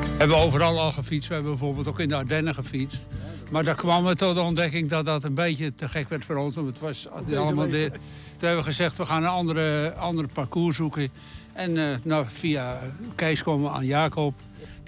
We 0.00 0.24
hebben 0.24 0.36
overal 0.36 0.80
al 0.80 0.92
gefietst. 0.92 1.28
We 1.28 1.34
hebben 1.34 1.52
bijvoorbeeld 1.52 1.86
ook 1.86 2.00
in 2.00 2.08
de 2.08 2.16
Ardennen 2.16 2.54
gefietst. 2.54 3.06
Maar 3.50 3.64
daar 3.64 3.74
kwam 3.74 4.04
we 4.04 4.16
tot 4.16 4.34
de 4.34 4.40
ontdekking 4.40 4.88
dat 4.88 5.04
dat 5.04 5.24
een 5.24 5.34
beetje 5.34 5.74
te 5.74 5.88
gek 5.88 6.08
werd 6.08 6.24
voor 6.24 6.36
ons. 6.36 6.54
Want 6.54 6.66
het 6.66 6.78
was 6.78 7.08
allemaal 7.10 7.68
de, 7.68 7.90
toen 8.36 8.48
hebben 8.48 8.58
we 8.58 8.70
gezegd, 8.70 8.96
we 8.96 9.06
gaan 9.06 9.22
een 9.22 9.28
andere, 9.28 9.94
andere 9.94 10.28
parcours 10.28 10.76
zoeken. 10.76 11.10
En 11.52 11.76
eh, 11.76 11.84
nou, 12.02 12.24
via 12.28 12.80
Kees 13.14 13.42
komen 13.42 13.70
we 13.70 13.76
aan 13.76 13.86
Jacob. 13.86 14.34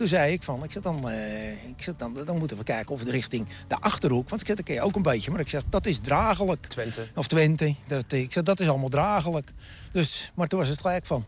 Toen 0.01 0.09
zei 0.09 0.32
ik 0.32 0.42
van, 0.42 0.64
ik 0.64 0.72
zeg 0.72 0.82
dan, 0.82 1.09
eh, 1.11 1.64
ik 1.68 1.82
zeg 1.82 1.96
dan, 1.96 2.14
dan 2.24 2.38
moeten 2.38 2.57
we 2.57 2.62
kijken 2.64 2.94
of 2.94 3.05
de 3.05 3.11
richting 3.11 3.46
de 3.68 3.76
Achterhoek... 3.80 4.28
want 4.28 4.40
ik 4.40 4.46
zeg, 4.46 4.57
dat 4.57 4.64
ken 4.64 4.74
je 4.74 4.80
ook 4.80 4.96
een 4.96 5.03
beetje, 5.03 5.30
maar 5.30 5.40
ik 5.40 5.48
zeg, 5.48 5.62
dat 5.68 5.86
is 5.86 5.98
draaglijk. 5.98 6.66
Twente. 6.66 7.07
Of 7.14 7.26
Twente. 7.26 7.74
Dat, 7.86 8.12
ik 8.12 8.32
zeg, 8.32 8.42
dat 8.42 8.61
is 8.61 8.68
allemaal 8.68 8.88
draaglijk. 8.88 9.51
Dus, 9.92 10.32
maar 10.34 10.46
toen 10.48 10.59
was 10.59 10.68
het 10.68 10.80
gelijk 10.80 11.07
van, 11.07 11.24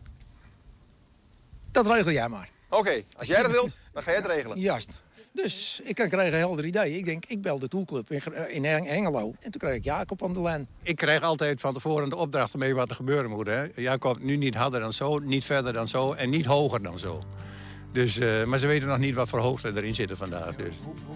dat 1.71 1.87
regel 1.87 2.11
jij 2.11 2.29
maar. 2.29 2.49
Oké, 2.69 3.03
als 3.17 3.27
jij 3.27 3.41
dat 3.41 3.51
wilt, 3.51 3.77
dan 3.93 4.03
ga 4.03 4.11
jij 4.11 4.19
het 4.19 4.29
regelen. 4.29 4.59
Juist. 4.69 5.01
Dus 5.33 5.81
ik 5.83 5.95
kreeg 5.95 6.11
een 6.11 6.33
helder 6.33 6.65
idee. 6.65 6.97
Ik 6.97 7.05
denk, 7.05 7.25
ik 7.25 7.41
bel 7.41 7.59
de 7.59 7.67
toolclub 7.67 8.11
in, 8.11 8.63
Heng- 8.65 8.87
Hengelo. 8.87 9.33
En 9.39 9.51
toen 9.51 9.61
kreeg 9.61 9.75
ik 9.75 9.83
Jacob 9.83 10.23
aan 10.23 10.33
de 10.33 10.41
lijn. 10.41 10.67
Ik 10.81 10.95
krijg 10.95 11.21
altijd 11.21 11.61
van 11.61 11.73
tevoren 11.73 12.09
de 12.09 12.15
opdrachten 12.15 12.59
mee 12.59 12.75
wat 12.75 12.89
er 12.89 12.95
gebeuren 12.95 13.29
moet. 13.29 13.47
Hè. 13.47 13.65
Jacob, 13.75 14.19
nu 14.19 14.35
niet 14.37 14.55
harder 14.55 14.79
dan 14.79 14.93
zo, 14.93 15.19
niet 15.19 15.45
verder 15.45 15.73
dan 15.73 15.87
zo 15.87 16.13
en 16.13 16.29
niet 16.29 16.45
hoger 16.45 16.83
dan 16.83 16.99
zo. 16.99 17.23
Dus, 17.93 18.19
eh, 18.19 18.43
maar 18.43 18.59
ze 18.59 18.67
weten 18.67 18.87
nog 18.87 18.97
niet 18.97 19.15
wat 19.15 19.29
voor 19.29 19.39
hoogte 19.39 19.71
erin 19.75 19.95
zitten 19.95 20.17
vandaag. 20.17 20.55
Dus. 20.55 20.75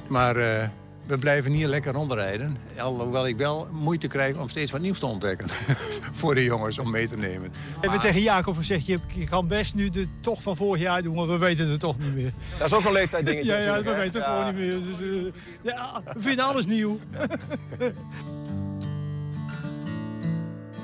Maar 0.10 0.36
eh, 0.36 0.68
we 1.06 1.18
blijven 1.18 1.52
hier 1.52 1.68
lekker 1.68 1.94
rondrijden. 1.94 2.58
Alhoewel 2.80 3.28
ik 3.28 3.38
wel 3.38 3.68
moeite 3.72 4.08
krijg 4.08 4.36
om 4.36 4.50
steeds 4.50 4.72
wat 4.72 4.82
nieuws 4.82 5.00
te 5.00 5.06
ontdekken. 5.06 5.50
voor 6.20 6.36
de 6.36 6.44
jongens 6.44 6.78
om 6.80 6.92
mee 6.92 7.08
te 7.08 7.18
nemen. 7.18 7.50
We 7.52 7.58
hebben 7.80 8.00
tegen 8.00 8.22
Jacob 8.22 8.58
gezegd, 8.58 8.86
je, 8.86 9.00
kan 9.30 9.48
best 9.48 9.76
nu 9.76 9.90
de 9.90 10.08
tocht 10.20 10.44
van 10.44 10.56
vorig 10.56 10.82
jaar 10.82 11.02
doen, 11.02 11.16
maar 11.16 11.28
we 11.28 11.38
weten 11.38 11.70
het 11.70 11.80
toch 11.80 12.00
niet 12.00 12.16
meer. 12.16 12.32
Dat 12.58 12.68
is 12.68 12.74
ook 12.74 12.86
een 12.86 12.92
leeftijddingetje 12.92 13.52
Ja, 13.52 13.58
ja, 13.58 13.84
we 13.84 13.96
weten 13.96 14.04
het 14.04 14.14
Ja. 14.14 14.38
gewoon 14.38 14.56
niet 14.56 14.66
meer. 14.66 14.80
Dus, 14.82 15.02
eh, 15.02 15.32
ja, 15.62 16.02
we 16.14 16.22
vinden 16.22 16.46
alles 16.46 16.66
nieuw. 16.66 17.00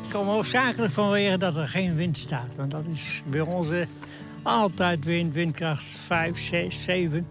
Ik 0.03 0.19
kom 0.19 0.27
hoofdzakelijk 0.27 0.93
vanwege 0.93 1.37
dat 1.37 1.55
er 1.57 1.67
geen 1.67 1.95
wind 1.95 2.17
staat. 2.17 2.47
Want 2.55 2.71
dat 2.71 2.83
is 2.93 3.21
bij 3.25 3.41
ons 3.41 3.69
eh, 3.69 3.85
altijd 4.43 5.05
wind, 5.05 5.33
windkracht 5.33 5.83
5, 5.83 6.39
6, 6.39 6.83
7. 6.83 7.27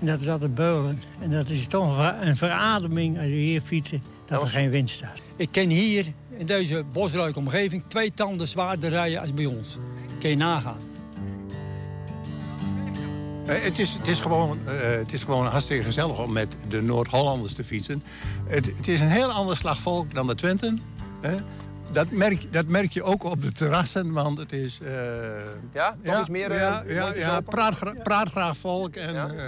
En 0.00 0.06
dat 0.06 0.20
is 0.20 0.28
altijd 0.28 0.54
beulen. 0.54 1.00
En 1.20 1.30
dat 1.30 1.48
is 1.48 1.66
toch 1.66 1.88
een 1.88 1.94
ver- 1.94 2.28
een 2.28 2.36
verademing 2.36 3.16
als 3.16 3.26
je 3.26 3.32
hier 3.32 3.60
fietsen, 3.60 4.02
dat 4.26 4.42
er 4.42 4.48
geen 4.48 4.70
wind 4.70 4.90
staat. 4.90 5.22
Ik 5.36 5.48
ken 5.50 5.70
hier 5.70 6.06
in 6.36 6.46
deze 6.46 6.84
bosrijke 6.92 7.38
omgeving 7.38 7.82
twee 7.88 8.12
tanden 8.14 8.48
zwaarder 8.48 8.90
rijden 8.90 9.20
als 9.20 9.34
bij 9.34 9.46
ons. 9.46 9.76
Kun 10.20 10.30
je 10.30 10.36
nagaan. 10.36 10.76
Eh, 13.46 13.62
het, 13.62 13.78
is, 13.78 13.94
het, 13.98 14.08
is 14.08 14.20
gewoon, 14.20 14.58
eh, 14.66 14.72
het 14.80 15.12
is 15.12 15.22
gewoon 15.22 15.46
hartstikke 15.46 15.84
gezellig 15.84 16.22
om 16.22 16.32
met 16.32 16.56
de 16.68 16.82
Noord-Hollanders 16.82 17.52
te 17.52 17.64
fietsen. 17.64 18.02
Het, 18.46 18.66
het 18.76 18.88
is 18.88 19.00
een 19.00 19.08
heel 19.08 19.30
ander 19.32 19.56
slag 19.56 19.78
volk 19.78 20.14
dan 20.14 20.26
de 20.26 20.34
Twenten. 20.34 20.80
hè. 21.20 21.36
Dat, 21.92 22.10
merk, 22.10 22.52
dat 22.52 22.66
merk 22.68 22.92
je 22.92 23.02
ook 23.02 23.24
op 23.24 23.42
de 23.42 23.52
terrassen, 23.52 24.12
want 24.12 24.38
het 24.38 24.52
is... 24.52 24.80
eh, 24.82 24.92
Ja? 25.72 25.96
Toch 26.02 26.20
iets 26.20 26.28
meer, 26.28 26.50
eh, 26.50 26.58
Ja, 26.58 26.82
ja, 26.86 27.02
mondjes 27.02 27.24
ja 27.24 27.40
praat, 27.40 27.74
gra- 27.74 27.94
praat 28.02 28.28
graag 28.30 28.56
volk. 28.56 28.94
En, 28.96 29.12
Ja? 29.14 29.26
eh, 29.26 29.44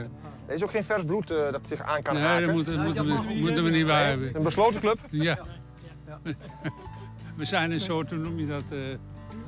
Er 0.46 0.54
is 0.54 0.62
ook 0.62 0.70
geen 0.70 0.84
vers 0.84 1.02
bloed 1.04 1.30
eh, 1.30 1.36
dat 1.52 1.60
zich 1.68 1.82
aan 1.82 2.02
kan 2.02 2.14
Nee, 2.14 2.22
haken. 2.22 2.46
dat 2.46 2.54
moeten, 2.54 2.82
moeten, 2.82 3.04
we, 3.04 3.34
moeten 3.40 3.64
we 3.64 3.70
niet 3.70 3.86
bij 3.86 4.08
hebben. 4.08 4.36
Een 4.36 4.42
besloten 4.42 4.80
club? 4.80 4.98
Ja. 5.10 5.38
We 7.36 7.44
zijn 7.44 7.70
een 7.70 7.80
soort, 7.80 8.10
hoe 8.10 8.18
noem 8.18 8.38
je 8.38 8.46
dat? 8.46 8.62
eh, 8.70 8.78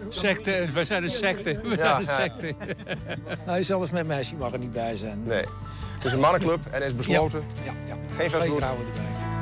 secte. 0.08 0.66
We 0.74 0.84
zijn 0.84 1.02
een 1.02 1.10
secte. 1.10 1.60
We 1.62 1.68
Ja, 1.68 1.76
zijn 1.76 1.96
een 1.96 2.02
ja. 2.02 2.10
secte. 2.20 2.54
Nee, 3.46 3.62
zelfs 3.62 3.90
met 3.90 4.06
meisje 4.06 4.34
mag 4.34 4.52
er 4.52 4.58
niet 4.58 4.72
bij 4.72 4.96
zijn. 4.96 5.22
Nee. 5.22 5.44
Het 5.94 6.04
is 6.04 6.12
een 6.12 6.20
mannenclub 6.20 6.66
en 6.70 6.82
is 6.82 6.94
besloten. 6.94 7.42
Ja, 7.64 7.72
ja. 7.86 7.96
Geen 8.16 8.30
vers 8.30 8.44
bloed. 8.44 8.56
vrouwen 8.58 8.86
erbij. 8.86 9.35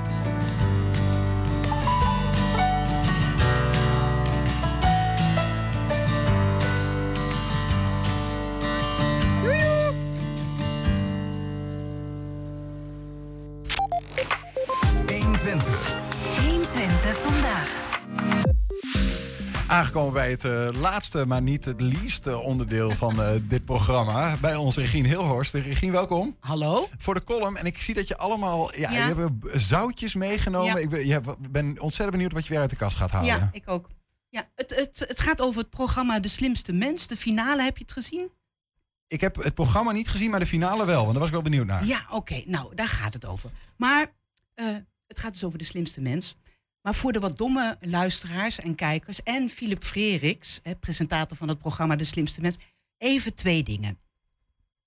Aangekomen 19.74 20.12
bij 20.12 20.30
het 20.30 20.44
eh, 20.44 20.68
laatste, 20.80 21.26
maar 21.26 21.42
niet 21.42 21.64
het 21.64 21.80
least 21.80 22.26
eh, 22.26 22.38
onderdeel 22.38 22.90
van 22.90 23.22
eh, 23.22 23.32
dit 23.48 23.64
programma. 23.64 24.36
Bij 24.40 24.54
ons 24.54 24.76
Regine 24.76 25.08
Hilhorst. 25.08 25.54
Regine, 25.54 25.92
welkom. 25.92 26.36
Hallo. 26.40 26.88
Voor 26.98 27.14
de 27.14 27.24
column. 27.24 27.56
En 27.56 27.66
ik 27.66 27.82
zie 27.82 27.94
dat 27.94 28.08
je 28.08 28.16
allemaal... 28.16 28.76
Ja, 28.76 28.90
Ja. 28.90 29.08
je 29.08 29.14
hebt 29.14 29.62
zoutjes 29.62 30.14
meegenomen. 30.14 30.74
Ja. 30.74 30.78
Ik 30.78 30.88
ben, 30.88 31.06
je 31.06 31.20
ben 31.50 31.80
ontzettend 31.80 32.10
benieuwd 32.10 32.32
wat 32.32 32.44
je 32.46 32.50
weer 32.50 32.60
uit 32.60 32.70
de 32.70 32.76
kast 32.76 32.96
gaat 32.96 33.10
halen. 33.10 33.26
Ja, 33.26 33.48
ik 33.52 33.62
ook. 33.68 33.88
Ja, 34.28 34.48
het, 34.54 34.74
het, 34.76 35.04
het 35.08 35.20
gaat 35.20 35.40
over 35.40 35.60
het 35.60 35.70
programma 35.70 36.20
De 36.20 36.28
Slimste 36.28 36.72
Mens. 36.72 37.06
De 37.06 37.16
finale, 37.16 37.62
heb 37.62 37.76
je 37.76 37.82
het 37.82 37.92
gezien? 37.92 38.30
Ik 39.06 39.20
heb 39.20 39.36
het 39.36 39.54
programma 39.54 39.92
niet 39.92 40.08
gezien, 40.08 40.30
maar 40.30 40.40
de 40.40 40.46
finale 40.46 40.86
wel. 40.86 41.00
Want 41.00 41.10
daar 41.10 41.18
was 41.18 41.28
ik 41.28 41.34
wel 41.34 41.42
benieuwd 41.42 41.66
naar. 41.66 41.86
Ja, 41.86 42.06
oké. 42.10 42.42
Nou, 42.46 42.74
daar 42.74 42.88
gaat 42.88 43.12
het 43.12 43.26
over. 43.26 43.50
Maar 43.76 44.12
eh, 44.54 44.66
het 45.06 45.18
gaat 45.18 45.32
dus 45.32 45.44
over 45.44 45.58
De 45.58 45.64
Slimste 45.64 46.00
Mens. 46.00 46.36
Maar 46.84 46.94
voor 46.94 47.12
de 47.12 47.18
wat 47.18 47.36
domme 47.36 47.76
luisteraars 47.80 48.58
en 48.58 48.74
kijkers 48.74 49.22
en 49.22 49.48
Philip 49.48 49.84
Freriks, 49.84 50.60
hè, 50.62 50.76
presentator 50.76 51.36
van 51.36 51.48
het 51.48 51.58
programma 51.58 51.96
De 51.96 52.04
Slimste 52.04 52.40
Mens, 52.40 52.56
even 52.98 53.34
twee 53.34 53.62
dingen. 53.62 53.98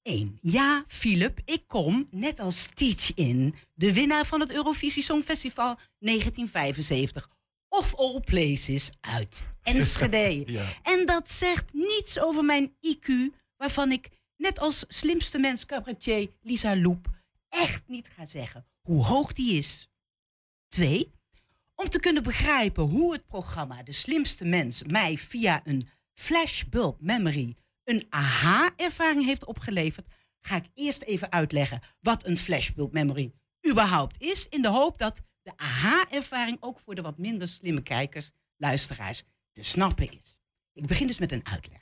Eén. 0.03 0.37
Ja, 0.41 0.83
Philip, 0.87 1.39
ik 1.45 1.63
kom, 1.67 2.07
net 2.11 2.39
als 2.39 2.65
Teach 2.73 3.13
In, 3.13 3.55
de 3.73 3.93
winnaar 3.93 4.25
van 4.25 4.39
het 4.39 4.51
Eurovisie 4.51 5.03
Songfestival 5.03 5.77
1975, 5.99 7.29
of 7.69 7.95
all 7.95 8.19
places 8.19 8.89
uit 8.99 9.43
Enschede. 9.63 10.43
Ja. 10.51 10.65
En 10.83 11.05
dat 11.05 11.31
zegt 11.31 11.73
niets 11.73 12.19
over 12.19 12.45
mijn 12.45 12.75
IQ, 12.81 13.09
waarvan 13.55 13.91
ik, 13.91 14.09
net 14.35 14.59
als 14.59 14.85
slimste 14.87 15.37
mens 15.37 15.65
cabaretier 15.65 16.29
Lisa 16.41 16.77
Loep, 16.77 17.07
echt 17.49 17.83
niet 17.87 18.07
ga 18.07 18.25
zeggen 18.25 18.65
hoe 18.81 19.03
hoog 19.03 19.33
die 19.33 19.57
is. 19.57 19.89
Twee, 20.67 21.11
om 21.77 21.89
te 21.89 21.99
kunnen 21.99 22.23
begrijpen 22.23 22.83
hoe 22.83 23.13
het 23.13 23.27
programma 23.27 23.83
De 23.83 23.91
Slimste 23.91 24.45
Mens 24.45 24.83
mij 24.83 25.17
via 25.17 25.61
een 25.63 25.87
flashbulb 26.13 27.01
memory 27.01 27.55
een 27.83 28.05
aha-ervaring 28.09 29.25
heeft 29.25 29.45
opgeleverd, 29.45 30.07
ga 30.39 30.55
ik 30.55 30.65
eerst 30.73 31.01
even 31.01 31.31
uitleggen 31.31 31.81
wat 32.01 32.25
een 32.25 32.37
flashbulb 32.37 32.93
memory 32.93 33.31
überhaupt 33.69 34.21
is, 34.21 34.47
in 34.49 34.61
de 34.61 34.67
hoop 34.67 34.97
dat 34.97 35.21
de 35.41 35.51
aha-ervaring 35.55 36.57
ook 36.59 36.79
voor 36.79 36.95
de 36.95 37.01
wat 37.01 37.17
minder 37.17 37.47
slimme 37.47 37.81
kijkers, 37.81 38.31
luisteraars, 38.55 39.23
te 39.51 39.63
snappen 39.63 40.11
is. 40.11 40.37
Ik 40.73 40.85
begin 40.85 41.07
dus 41.07 41.17
met 41.17 41.31
een 41.31 41.45
uitleg. 41.45 41.81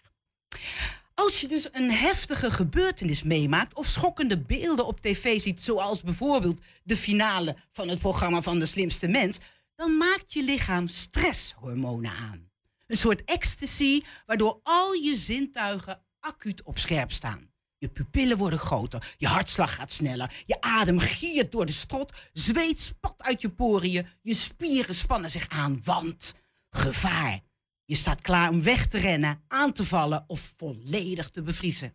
Als 1.13 1.41
je 1.41 1.47
dus 1.47 1.67
een 1.71 1.91
heftige 1.91 2.51
gebeurtenis 2.51 3.23
meemaakt 3.23 3.75
of 3.75 3.85
schokkende 3.85 4.37
beelden 4.37 4.85
op 4.85 5.01
tv 5.01 5.39
ziet, 5.39 5.61
zoals 5.61 6.01
bijvoorbeeld 6.01 6.59
de 6.83 6.95
finale 6.95 7.55
van 7.71 7.87
het 7.87 7.99
programma 7.99 8.41
van 8.41 8.59
de 8.59 8.65
slimste 8.65 9.07
mens, 9.07 9.39
dan 9.75 9.97
maakt 9.97 10.33
je 10.33 10.43
lichaam 10.43 10.87
stresshormonen 10.87 12.11
aan. 12.11 12.49
Een 12.87 12.97
soort 12.97 13.23
ecstasy 13.23 14.01
waardoor 14.25 14.59
al 14.63 14.93
je 14.93 15.15
zintuigen 15.15 16.05
acuut 16.19 16.63
op 16.63 16.77
scherp 16.77 17.11
staan. 17.11 17.53
Je 17.77 17.89
pupillen 17.89 18.37
worden 18.37 18.59
groter, 18.59 19.13
je 19.17 19.27
hartslag 19.27 19.75
gaat 19.75 19.91
sneller, 19.91 20.43
je 20.45 20.61
adem 20.61 20.99
giert 20.99 21.51
door 21.51 21.65
de 21.65 21.71
strot, 21.71 22.13
zweet 22.33 22.79
spat 22.79 23.23
uit 23.23 23.41
je 23.41 23.49
poriën, 23.49 24.07
je 24.21 24.33
spieren 24.33 24.95
spannen 24.95 25.31
zich 25.31 25.49
aan, 25.49 25.81
want 25.83 26.33
gevaar. 26.69 27.43
Je 27.85 27.95
staat 27.95 28.21
klaar 28.21 28.49
om 28.49 28.61
weg 28.61 28.87
te 28.87 28.97
rennen, 28.97 29.43
aan 29.47 29.73
te 29.73 29.83
vallen 29.83 30.23
of 30.27 30.53
volledig 30.57 31.29
te 31.29 31.41
bevriezen. 31.41 31.93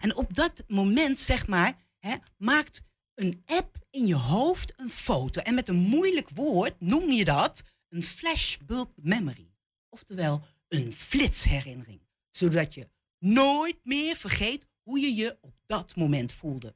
En 0.00 0.16
op 0.16 0.34
dat 0.34 0.64
moment, 0.66 1.18
zeg 1.18 1.46
maar, 1.46 1.76
hè, 1.98 2.16
maakt 2.36 2.82
een 3.14 3.42
app 3.46 3.77
in 3.90 4.06
je 4.06 4.14
hoofd 4.14 4.72
een 4.76 4.90
foto. 4.90 5.40
En 5.40 5.54
met 5.54 5.68
een 5.68 5.76
moeilijk 5.76 6.30
woord 6.30 6.80
noem 6.80 7.10
je 7.10 7.24
dat 7.24 7.64
een 7.88 8.02
flashbulb 8.02 8.92
memory. 8.96 9.50
Oftewel 9.88 10.42
een 10.68 10.92
flitsherinnering. 10.92 12.00
Zodat 12.30 12.74
je 12.74 12.88
nooit 13.18 13.78
meer 13.82 14.16
vergeet 14.16 14.66
hoe 14.82 15.00
je 15.00 15.14
je 15.14 15.38
op 15.40 15.54
dat 15.66 15.96
moment 15.96 16.32
voelde. 16.32 16.74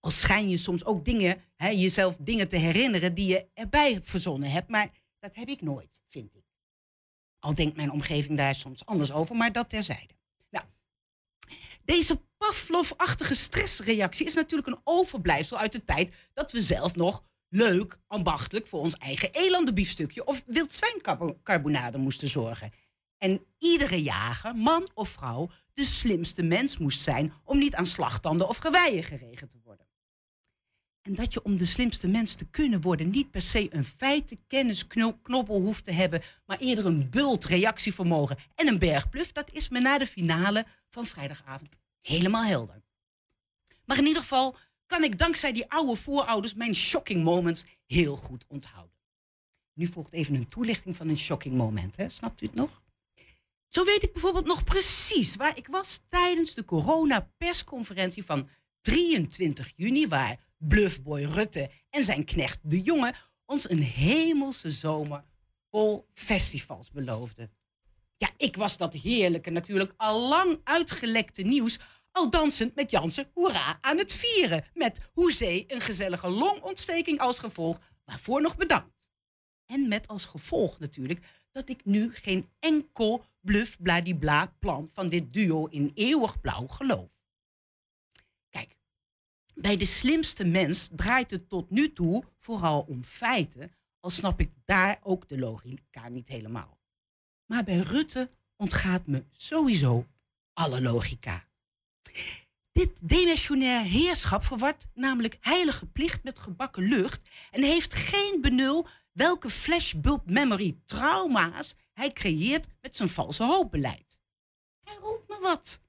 Al 0.00 0.10
schijn 0.10 0.48
je 0.48 0.56
soms 0.56 0.84
ook 0.84 1.04
dingen, 1.04 1.42
hè, 1.56 1.68
jezelf 1.68 2.16
dingen 2.16 2.48
te 2.48 2.56
herinneren 2.56 3.14
die 3.14 3.26
je 3.26 3.46
erbij 3.54 4.02
verzonnen 4.02 4.50
hebt. 4.50 4.68
Maar 4.68 4.90
dat 5.18 5.34
heb 5.34 5.48
ik 5.48 5.60
nooit, 5.60 6.02
vind 6.08 6.34
ik. 6.34 6.44
Al 7.38 7.54
denkt 7.54 7.76
mijn 7.76 7.90
omgeving 7.90 8.38
daar 8.38 8.54
soms 8.54 8.86
anders 8.86 9.12
over, 9.12 9.36
maar 9.36 9.52
dat 9.52 9.68
terzijde. 9.68 10.14
Nou, 10.50 10.66
deze 11.84 12.20
Pavlov-achtige 12.46 13.34
stressreactie 13.34 14.26
is 14.26 14.34
natuurlijk 14.34 14.68
een 14.68 14.80
overblijfsel 14.84 15.58
uit 15.58 15.72
de 15.72 15.84
tijd 15.84 16.14
dat 16.32 16.52
we 16.52 16.60
zelf 16.60 16.96
nog 16.96 17.24
leuk, 17.48 17.98
ambachtelijk 18.06 18.66
voor 18.66 18.80
ons 18.80 18.94
eigen 18.94 19.32
elandenbiefstukje 19.32 20.24
of 20.24 20.42
wild 20.46 20.72
zwijncarbonade 20.72 21.98
moesten 21.98 22.28
zorgen. 22.28 22.72
En 23.18 23.44
iedere 23.58 24.02
jager, 24.02 24.56
man 24.56 24.88
of 24.94 25.08
vrouw, 25.08 25.50
de 25.74 25.84
slimste 25.84 26.42
mens 26.42 26.78
moest 26.78 27.00
zijn 27.00 27.32
om 27.44 27.58
niet 27.58 27.74
aan 27.74 27.86
slagtanden 27.86 28.48
of 28.48 28.56
geweien 28.56 29.04
geregend 29.04 29.50
te 29.50 29.60
worden. 29.64 29.86
En 31.02 31.14
dat 31.14 31.32
je 31.32 31.42
om 31.42 31.56
de 31.56 31.64
slimste 31.64 32.06
mens 32.08 32.34
te 32.34 32.44
kunnen 32.44 32.80
worden 32.80 33.10
niet 33.10 33.30
per 33.30 33.42
se 33.42 33.74
een 33.74 33.84
feitenkennisknobbel 33.84 35.60
hoeft 35.60 35.84
te 35.84 35.92
hebben, 35.92 36.22
maar 36.46 36.58
eerder 36.58 36.86
een 36.86 37.10
bult 37.10 37.44
reactievermogen 37.44 38.38
en 38.54 38.66
een 38.66 38.78
bergpluf, 38.78 39.32
dat 39.32 39.52
is 39.52 39.68
me 39.68 39.80
na 39.80 39.98
de 39.98 40.06
finale 40.06 40.66
van 40.88 41.06
vrijdagavond 41.06 41.78
helemaal 42.00 42.44
helder. 42.44 42.82
Maar 43.84 43.98
in 43.98 44.06
ieder 44.06 44.22
geval 44.22 44.56
kan 44.86 45.04
ik 45.04 45.18
dankzij 45.18 45.52
die 45.52 45.70
oude 45.70 45.96
voorouders 45.96 46.54
mijn 46.54 46.74
shocking 46.74 47.24
moments 47.24 47.64
heel 47.86 48.16
goed 48.16 48.44
onthouden. 48.48 48.96
Nu 49.74 49.86
volgt 49.86 50.12
even 50.12 50.34
een 50.34 50.48
toelichting 50.48 50.96
van 50.96 51.08
een 51.08 51.18
shocking 51.18 51.56
moment, 51.56 51.96
hè? 51.96 52.08
snapt 52.08 52.42
u 52.42 52.46
het 52.46 52.54
nog? 52.54 52.82
Zo 53.68 53.84
weet 53.84 54.02
ik 54.02 54.12
bijvoorbeeld 54.12 54.46
nog 54.46 54.64
precies 54.64 55.36
waar 55.36 55.56
ik 55.56 55.66
was 55.66 56.00
tijdens 56.08 56.54
de 56.54 56.64
corona-persconferentie 56.64 58.24
van 58.24 58.48
23 58.80 59.72
juni, 59.76 60.08
waar 60.08 60.38
bluffboy 60.56 61.22
Rutte 61.24 61.70
en 61.90 62.04
zijn 62.04 62.24
knecht 62.24 62.58
De 62.62 62.80
Jonge 62.80 63.14
ons 63.44 63.70
een 63.70 63.82
hemelse 63.82 64.70
zomer 64.70 65.24
vol 65.70 66.06
festivals 66.12 66.90
beloofden. 66.90 67.50
Ja, 68.20 68.30
ik 68.36 68.56
was 68.56 68.76
dat 68.76 68.92
heerlijke, 68.92 69.50
natuurlijk 69.50 69.94
al 69.96 70.28
lang 70.28 70.60
uitgelekte 70.64 71.42
nieuws 71.42 71.78
al 72.12 72.30
dansend 72.30 72.74
met 72.74 72.90
Jansen 72.90 73.30
hoera 73.34 73.78
aan 73.80 73.98
het 73.98 74.12
vieren. 74.12 74.64
Met 74.74 75.10
hoezee 75.12 75.64
een 75.66 75.80
gezellige 75.80 76.28
longontsteking 76.28 77.20
als 77.20 77.38
gevolg, 77.38 77.80
waarvoor 78.04 78.40
nog 78.40 78.56
bedankt. 78.56 79.08
En 79.66 79.88
met 79.88 80.08
als 80.08 80.26
gevolg 80.26 80.78
natuurlijk 80.78 81.26
dat 81.52 81.68
ik 81.68 81.84
nu 81.84 82.14
geen 82.14 82.50
enkel 82.58 83.24
bluff 83.40 83.82
bladibla 83.82 84.56
plan 84.58 84.88
van 84.88 85.06
dit 85.06 85.32
duo 85.32 85.66
in 85.66 85.90
eeuwig 85.94 86.40
blauw 86.40 86.66
geloof. 86.66 87.20
Kijk, 88.48 88.76
bij 89.54 89.76
de 89.76 89.84
slimste 89.84 90.44
mens 90.44 90.88
draait 90.92 91.30
het 91.30 91.48
tot 91.48 91.70
nu 91.70 91.92
toe 91.92 92.24
vooral 92.38 92.80
om 92.80 93.04
feiten, 93.04 93.72
al 94.00 94.10
snap 94.10 94.40
ik 94.40 94.52
daar 94.64 95.00
ook 95.02 95.28
de 95.28 95.38
logica 95.38 96.08
niet 96.08 96.28
helemaal. 96.28 96.79
Maar 97.50 97.64
bij 97.64 97.78
Rutte 97.78 98.28
ontgaat 98.56 99.06
me 99.06 99.24
sowieso 99.32 100.06
alle 100.52 100.82
logica. 100.82 101.44
Dit 102.72 102.90
demissionair 103.00 103.82
heerschap 103.82 104.44
verwart 104.44 104.86
namelijk 104.94 105.36
heilige 105.40 105.86
plicht 105.86 106.22
met 106.22 106.38
gebakken 106.38 106.82
lucht 106.82 107.28
en 107.50 107.62
heeft 107.62 107.94
geen 107.94 108.38
benul 108.40 108.86
welke 109.12 109.50
flashbulb 109.50 110.30
memory 110.30 110.78
trauma's 110.86 111.74
hij 111.92 112.12
creëert 112.12 112.66
met 112.80 112.96
zijn 112.96 113.08
valse 113.08 113.44
hoopbeleid. 113.44 114.20
Hij 114.84 114.96
roept 115.00 115.28
me 115.28 115.38
wat. 115.40 115.82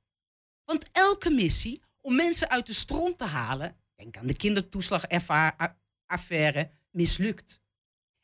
Want 0.66 0.89
elke 0.91 1.30
missie 1.30 1.82
om 2.01 2.16
mensen 2.16 2.49
uit 2.49 2.66
de 2.66 2.74
stront 2.74 3.18
te 3.18 3.26
halen, 3.26 3.78
denk 3.95 4.18
aan 4.18 4.28
de 4.28 4.38
kindertoeslagaffaire, 4.38 6.72
mislukt. 6.91 7.62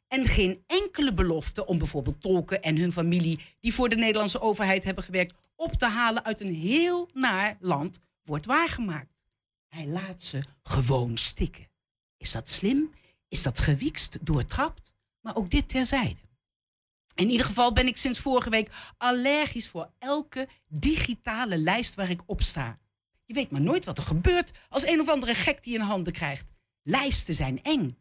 En 0.08 0.26
geen 0.26 0.64
enkele 0.68 1.14
belofte 1.14 1.66
om 1.66 1.78
bijvoorbeeld 1.78 2.22
tolken 2.22 2.62
en 2.62 2.78
hun 2.78 2.92
familie 2.92 3.40
die 3.60 3.74
voor 3.74 3.90
de 3.90 3.96
Nederlandse 3.96 4.42
overheid 4.42 4.84
hebben 4.84 5.04
gewerkt 5.04 5.34
op 5.56 5.72
te 5.72 5.86
halen 5.86 6.26
uit 6.26 6.42
een 6.42 6.54
heel 6.54 7.10
naar 7.14 7.58
land 7.60 8.00
wordt 8.24 8.46
waargemaakt. 8.46 9.18
Hij 9.68 9.88
laat 9.88 10.24
ze 10.24 10.42
gewoon 10.64 11.18
stikken. 11.18 11.68
Is 12.18 12.32
dat 12.32 12.50
slim? 12.50 12.92
Is 13.28 13.44
dat 13.44 13.60
gewiekst, 13.60 14.26
doortrapt? 14.26 14.94
Maar 15.22 15.36
ook 15.36 15.50
dit 15.50 15.70
terzijde. 15.70 16.20
In 17.16 17.30
ieder 17.30 17.46
geval 17.46 17.74
ben 17.74 17.88
ik 17.88 17.98
sinds 17.98 18.20
vorige 18.20 18.50
week 18.50 18.72
allergisch 18.98 19.68
voor 19.68 19.90
elke 20.00 20.48
digitale 20.68 21.58
lijst 21.58 21.96
waar 21.96 22.10
ik 22.10 22.22
op 22.26 22.42
sta. 22.42 22.80
Je 23.26 23.34
weet 23.34 23.52
maar 23.52 23.62
nooit 23.62 23.86
wat 23.86 23.98
er 23.98 24.04
gebeurt 24.04 24.60
als 24.70 24.88
een 24.88 25.00
of 25.00 25.10
andere 25.10 25.34
gek 25.34 25.64
die 25.64 25.74
in 25.74 25.82
handen 25.82 26.14
krijgt. 26.14 26.52
Lijsten 26.84 27.34
zijn 27.34 27.62
eng. 27.64 27.98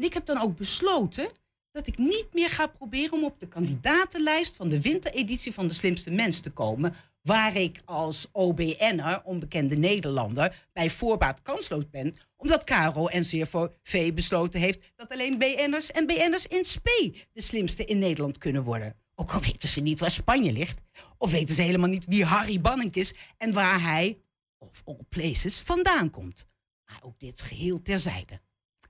En 0.00 0.06
ik 0.06 0.14
heb 0.14 0.24
dan 0.24 0.40
ook 0.40 0.56
besloten 0.56 1.28
dat 1.72 1.86
ik 1.86 1.98
niet 1.98 2.26
meer 2.32 2.48
ga 2.48 2.66
proberen 2.66 3.12
om 3.12 3.24
op 3.24 3.40
de 3.40 3.48
kandidatenlijst 3.48 4.56
van 4.56 4.68
de 4.68 4.80
wintereditie 4.80 5.52
van 5.52 5.66
de 5.68 5.74
slimste 5.74 6.10
mens 6.10 6.40
te 6.40 6.50
komen, 6.50 6.94
waar 7.22 7.56
ik 7.56 7.80
als 7.84 8.28
OBN'er, 8.32 9.22
onbekende 9.24 9.76
Nederlander, 9.76 10.68
bij 10.72 10.90
voorbaat 10.90 11.42
kansloos 11.42 11.90
ben, 11.90 12.16
omdat 12.36 12.64
Caro 12.64 13.06
en 13.06 13.22
CFV 13.22 14.12
besloten 14.12 14.60
heeft 14.60 14.92
dat 14.96 15.10
alleen 15.10 15.38
BN'ers 15.38 15.90
en 15.90 16.06
BN'ers 16.06 16.46
in 16.46 16.64
spe 16.64 17.14
de 17.32 17.40
slimste 17.42 17.84
in 17.84 17.98
Nederland 17.98 18.38
kunnen 18.38 18.62
worden. 18.62 18.96
Ook 19.14 19.32
al 19.32 19.40
weten 19.40 19.68
ze 19.68 19.80
niet 19.80 20.00
waar 20.00 20.10
Spanje 20.10 20.52
ligt, 20.52 20.80
of 21.18 21.30
weten 21.30 21.54
ze 21.54 21.62
helemaal 21.62 21.88
niet 21.88 22.06
wie 22.06 22.24
Harry 22.24 22.60
Banning 22.60 22.94
is 22.94 23.14
en 23.36 23.52
waar 23.52 23.82
hij, 23.82 24.18
of 24.58 24.82
all 24.84 25.00
places, 25.08 25.60
vandaan 25.60 26.10
komt. 26.10 26.46
Maar 26.84 27.00
ook 27.02 27.18
dit 27.18 27.40
geheel 27.40 27.82
terzijde. 27.82 28.40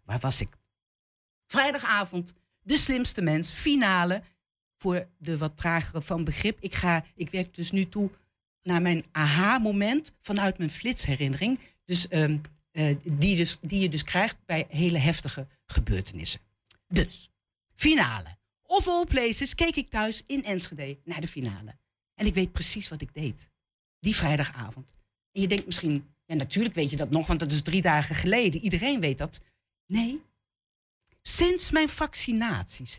Waar 0.04 0.18
was 0.18 0.40
ik? 0.40 0.59
Vrijdagavond, 1.50 2.34
de 2.62 2.76
slimste 2.76 3.20
mens, 3.20 3.50
finale. 3.50 4.22
voor 4.76 5.08
de 5.18 5.36
wat 5.36 5.56
tragere 5.56 6.02
van 6.02 6.24
begrip. 6.24 6.60
Ik, 6.60 6.74
ga, 6.74 7.04
ik 7.14 7.30
werk 7.30 7.54
dus 7.54 7.70
nu 7.70 7.88
toe 7.88 8.10
naar 8.62 8.82
mijn 8.82 9.04
aha-moment 9.12 10.12
vanuit 10.20 10.58
mijn 10.58 10.70
flitsherinnering. 10.70 11.58
Dus, 11.84 12.08
ehm, 12.08 12.38
eh, 12.70 12.96
die 13.02 13.36
dus, 13.36 13.58
die 13.60 13.80
je 13.80 13.88
dus 13.88 14.04
krijgt 14.04 14.36
bij 14.46 14.66
hele 14.68 14.98
heftige 14.98 15.46
gebeurtenissen. 15.66 16.40
Dus, 16.88 17.30
finale. 17.74 18.36
Of 18.62 18.88
all 18.88 19.06
places 19.06 19.54
keek 19.54 19.76
ik 19.76 19.90
thuis 19.90 20.22
in 20.26 20.44
Enschede 20.44 20.98
naar 21.04 21.20
de 21.20 21.28
finale. 21.28 21.76
En 22.14 22.26
ik 22.26 22.34
weet 22.34 22.52
precies 22.52 22.88
wat 22.88 23.00
ik 23.00 23.14
deed. 23.14 23.50
Die 23.98 24.16
vrijdagavond. 24.16 24.90
En 25.32 25.40
je 25.40 25.48
denkt 25.48 25.66
misschien, 25.66 26.14
ja 26.24 26.34
natuurlijk 26.34 26.74
weet 26.74 26.90
je 26.90 26.96
dat 26.96 27.10
nog, 27.10 27.26
want 27.26 27.40
dat 27.40 27.50
is 27.50 27.62
drie 27.62 27.82
dagen 27.82 28.14
geleden. 28.14 28.60
Iedereen 28.60 29.00
weet 29.00 29.18
dat. 29.18 29.40
Nee. 29.86 30.20
Sinds 31.22 31.70
mijn 31.70 31.88
vaccinaties 31.88 32.98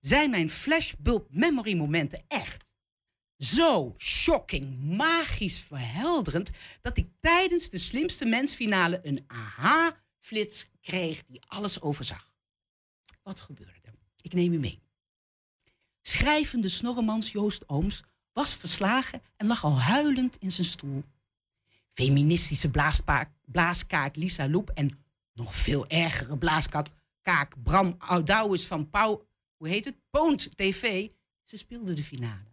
zijn 0.00 0.30
mijn 0.30 0.50
flashbulb 0.50 1.28
memory 1.30 1.76
momenten 1.76 2.24
echt 2.28 2.64
zo 3.38 3.94
shocking, 3.98 4.96
magisch 4.96 5.58
verhelderend 5.58 6.50
dat 6.82 6.96
ik 6.96 7.08
tijdens 7.20 7.70
de 7.70 7.78
slimste 7.78 8.24
mensfinale 8.24 9.00
een 9.02 9.24
aha-flits 9.26 10.70
kreeg 10.80 11.24
die 11.24 11.40
alles 11.46 11.80
overzag. 11.80 12.32
Wat 13.22 13.40
gebeurde? 13.40 13.94
Ik 14.20 14.32
neem 14.32 14.52
u 14.52 14.58
mee. 14.58 14.82
Schrijvende 16.02 16.68
snorremans 16.68 17.32
Joost 17.32 17.68
Ooms 17.68 18.02
was 18.32 18.54
verslagen 18.54 19.22
en 19.36 19.46
lag 19.46 19.64
al 19.64 19.80
huilend 19.80 20.36
in 20.36 20.52
zijn 20.52 20.66
stoel. 20.66 21.04
Feministische 21.92 22.70
blaaskaak 23.44 24.16
Lisa 24.16 24.48
Loep 24.48 24.70
en 24.70 25.04
nog 25.32 25.54
veel 25.54 25.86
ergere 25.86 26.38
blaaskaak 26.38 26.88
kaak 27.26 27.62
Bram 27.62 27.94
Oudouwes 27.98 28.66
van 28.66 28.90
Pauw, 28.90 29.26
hoe 29.56 29.68
heet 29.68 29.84
het? 29.84 29.94
Poont 30.10 30.56
TV. 30.56 31.08
Ze 31.44 31.56
speelden 31.56 31.96
de 31.96 32.02
finale. 32.02 32.52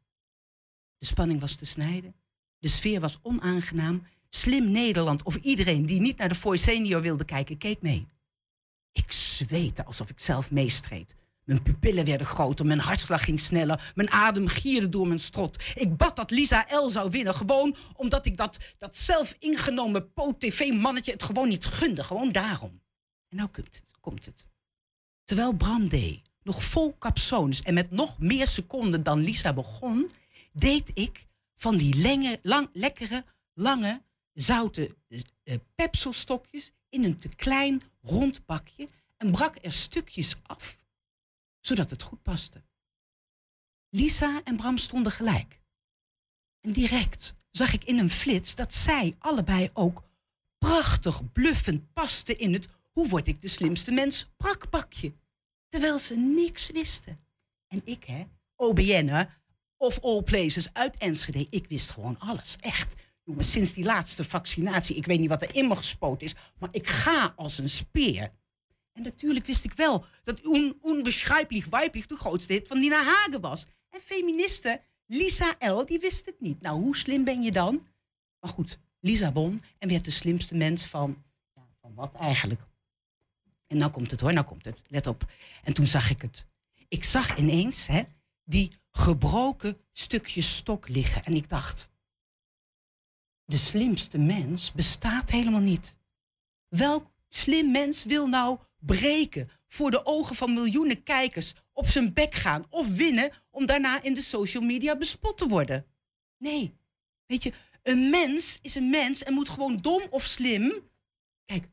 De 0.97 1.05
spanning 1.05 1.39
was 1.39 1.55
te 1.55 1.65
snijden. 1.65 2.15
De 2.59 2.67
sfeer 2.67 2.99
was 2.99 3.19
onaangenaam. 3.21 4.03
Slim 4.29 4.71
Nederland 4.71 5.23
of 5.23 5.35
iedereen 5.35 5.85
die 5.85 5.99
niet 5.99 6.17
naar 6.17 6.27
de 6.27 6.35
Voice 6.35 6.63
Senior 6.63 7.01
wilde 7.01 7.25
kijken, 7.25 7.57
keek 7.57 7.81
mee. 7.81 8.07
Ik 8.91 9.11
zweette 9.11 9.85
alsof 9.85 10.09
ik 10.09 10.19
zelf 10.19 10.51
meestreed. 10.51 11.15
Mijn 11.43 11.63
pupillen 11.63 12.05
werden 12.05 12.27
groter, 12.27 12.65
mijn 12.65 12.79
hartslag 12.79 13.23
ging 13.23 13.39
sneller, 13.39 13.91
mijn 13.95 14.09
adem 14.09 14.47
gierde 14.47 14.89
door 14.89 15.07
mijn 15.07 15.19
strot. 15.19 15.63
Ik 15.75 15.97
bad 15.97 16.15
dat 16.15 16.31
Lisa 16.31 16.65
L 16.69 16.89
zou 16.89 17.09
winnen, 17.09 17.33
gewoon 17.33 17.75
omdat 17.95 18.25
ik 18.25 18.37
dat, 18.37 18.59
dat 18.77 18.97
zelf 18.97 19.35
ingenomen 19.39 20.13
poot-tv-mannetje 20.13 21.11
het 21.11 21.23
gewoon 21.23 21.47
niet 21.47 21.65
gunde. 21.65 22.03
Gewoon 22.03 22.31
daarom. 22.31 22.81
En 23.29 23.37
nou 23.37 23.49
komt 23.49 23.75
het, 23.75 23.93
komt 23.99 24.25
het. 24.25 24.51
Terwijl 25.23 25.53
Bram 25.53 25.89
D. 25.89 26.21
nog 26.43 26.63
vol 26.63 26.97
capsones 26.97 27.61
en 27.61 27.73
met 27.73 27.91
nog 27.91 28.19
meer 28.19 28.47
seconden 28.47 29.03
dan 29.03 29.19
Lisa 29.19 29.53
begon, 29.53 30.09
deed 30.53 30.91
ik 30.93 31.25
van 31.55 31.77
die 31.77 32.39
lang, 32.41 32.69
lekkere, 32.73 33.25
lange, 33.53 34.01
zoute 34.33 34.95
uh, 35.07 35.55
pepselstokjes 35.75 36.71
in 36.89 37.03
een 37.03 37.15
te 37.15 37.29
klein 37.29 37.81
rond 38.01 38.45
bakje 38.45 38.87
en 39.17 39.31
brak 39.31 39.57
er 39.61 39.71
stukjes 39.71 40.35
af, 40.43 40.83
zodat 41.59 41.89
het 41.89 42.01
goed 42.01 42.21
paste. 42.21 42.63
Lisa 43.89 44.41
en 44.43 44.55
Bram 44.55 44.77
stonden 44.77 45.11
gelijk. 45.11 45.61
En 46.61 46.71
direct 46.71 47.35
zag 47.51 47.73
ik 47.73 47.83
in 47.83 47.99
een 47.99 48.09
flits 48.09 48.55
dat 48.55 48.73
zij 48.73 49.15
allebei 49.19 49.69
ook 49.73 50.03
prachtig 50.57 51.31
bluffend 51.31 51.93
pasten 51.93 52.37
in 52.37 52.53
het 52.53 52.69
hoe 52.93 53.07
word 53.07 53.27
ik 53.27 53.41
de 53.41 53.47
slimste 53.47 53.91
mens 53.91 54.31
brakbakje. 54.37 55.13
Terwijl 55.69 55.99
ze 55.99 56.15
niks 56.15 56.69
wisten. 56.69 57.25
En 57.67 57.81
ik, 57.85 58.03
hè, 58.03 58.23
OBN, 58.55 59.07
hè, 59.07 59.23
of 59.77 59.99
all 59.99 60.21
places 60.21 60.73
uit 60.73 60.97
Enschede, 60.97 61.47
ik 61.49 61.67
wist 61.67 61.89
gewoon 61.89 62.19
alles. 62.19 62.55
Echt. 62.59 62.95
Sinds 63.37 63.73
die 63.73 63.83
laatste 63.83 64.23
vaccinatie, 64.23 64.95
ik 64.95 65.05
weet 65.05 65.19
niet 65.19 65.29
wat 65.29 65.41
er 65.41 65.55
in 65.55 65.67
me 65.67 65.75
gespoten 65.75 66.27
is, 66.27 66.35
maar 66.59 66.69
ik 66.71 66.87
ga 66.87 67.33
als 67.35 67.57
een 67.57 67.69
speer. 67.69 68.31
En 68.91 69.03
natuurlijk 69.03 69.45
wist 69.45 69.63
ik 69.63 69.73
wel 69.73 70.05
dat 70.23 70.45
un 70.45 70.77
onbeschrijpelijk 70.81 71.65
weiblich 71.65 72.05
de 72.05 72.15
grootste 72.15 72.53
hit 72.53 72.67
van 72.67 72.79
Nina 72.79 73.03
Hagen 73.03 73.41
was. 73.41 73.65
En 73.89 73.99
feministe 73.99 74.81
Lisa 75.05 75.55
L, 75.59 75.85
die 75.85 75.99
wist 75.99 76.25
het 76.25 76.41
niet. 76.41 76.61
Nou, 76.61 76.81
hoe 76.81 76.97
slim 76.97 77.23
ben 77.23 77.41
je 77.41 77.51
dan? 77.51 77.87
Maar 78.39 78.51
goed, 78.51 78.79
Lisa 78.99 79.31
won 79.31 79.59
en 79.77 79.89
werd 79.89 80.05
de 80.05 80.11
slimste 80.11 80.55
mens 80.55 80.85
van, 80.85 81.23
ja, 81.53 81.67
van 81.81 81.93
wat 81.93 82.15
eigenlijk? 82.15 82.61
En 83.73 83.79
nou 83.79 83.91
komt 83.91 84.11
het 84.11 84.19
hoor, 84.19 84.33
nou 84.33 84.45
komt 84.45 84.65
het. 84.65 84.81
Let 84.87 85.07
op. 85.07 85.31
En 85.63 85.73
toen 85.73 85.85
zag 85.85 86.09
ik 86.09 86.21
het. 86.21 86.45
Ik 86.87 87.03
zag 87.03 87.37
ineens 87.37 87.87
hè, 87.87 88.03
die 88.43 88.71
gebroken 88.91 89.77
stukjes 89.91 90.55
stok 90.55 90.87
liggen. 90.87 91.23
En 91.23 91.33
ik 91.33 91.49
dacht, 91.49 91.89
de 93.45 93.57
slimste 93.57 94.17
mens 94.17 94.71
bestaat 94.71 95.29
helemaal 95.29 95.61
niet. 95.61 95.97
Welk 96.67 97.11
slim 97.27 97.71
mens 97.71 98.03
wil 98.03 98.27
nou 98.27 98.59
breken 98.79 99.49
voor 99.67 99.91
de 99.91 100.05
ogen 100.05 100.35
van 100.35 100.53
miljoenen 100.53 101.03
kijkers, 101.03 101.53
op 101.71 101.87
zijn 101.87 102.13
bek 102.13 102.33
gaan 102.33 102.65
of 102.69 102.95
winnen 102.95 103.31
om 103.49 103.65
daarna 103.65 104.01
in 104.01 104.13
de 104.13 104.21
social 104.21 104.63
media 104.63 104.97
bespot 104.97 105.37
te 105.37 105.47
worden? 105.47 105.85
Nee, 106.37 106.77
weet 107.25 107.43
je, 107.43 107.53
een 107.83 108.09
mens 108.09 108.59
is 108.61 108.75
een 108.75 108.89
mens 108.89 109.23
en 109.23 109.33
moet 109.33 109.49
gewoon 109.49 109.77
dom 109.77 110.01
of 110.09 110.23
slim. 110.23 110.89
Kijk, 111.45 111.67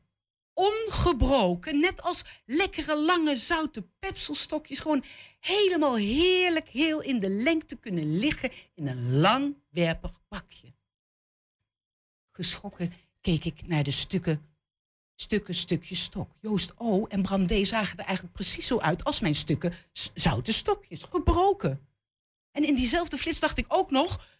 ongebroken, 0.53 1.79
net 1.79 2.01
als 2.01 2.23
lekkere 2.45 2.97
lange 2.97 3.35
zoute 3.35 3.81
pepselstokjes, 3.99 4.79
gewoon 4.79 5.03
helemaal 5.39 5.95
heerlijk 5.95 6.69
heel 6.69 7.01
in 7.01 7.19
de 7.19 7.29
lengte 7.29 7.75
kunnen 7.75 8.17
liggen 8.17 8.51
in 8.73 8.87
een 8.87 9.19
langwerpig 9.19 10.11
bakje. 10.27 10.73
Geschrokken 12.31 12.93
keek 13.21 13.45
ik 13.45 13.67
naar 13.67 13.83
de 13.83 13.91
stukken, 13.91 14.49
stukken 15.15 15.55
stukjes 15.55 16.01
stok. 16.03 16.31
Joost 16.39 16.73
O. 16.77 17.05
en 17.05 17.21
Bram 17.21 17.47
D. 17.47 17.67
zagen 17.67 17.97
er 17.97 18.05
eigenlijk 18.05 18.35
precies 18.35 18.67
zo 18.67 18.79
uit 18.79 19.03
als 19.03 19.19
mijn 19.19 19.35
stukken 19.35 19.73
zoute 20.13 20.53
stokjes, 20.53 21.03
gebroken. 21.03 21.87
En 22.51 22.65
in 22.65 22.75
diezelfde 22.75 23.17
flits 23.17 23.39
dacht 23.39 23.57
ik 23.57 23.65
ook 23.67 23.91
nog, 23.91 24.39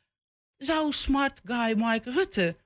zou 0.57 0.91
smart 0.91 1.41
guy 1.43 1.73
Mike 1.77 2.11
Rutte 2.11 2.57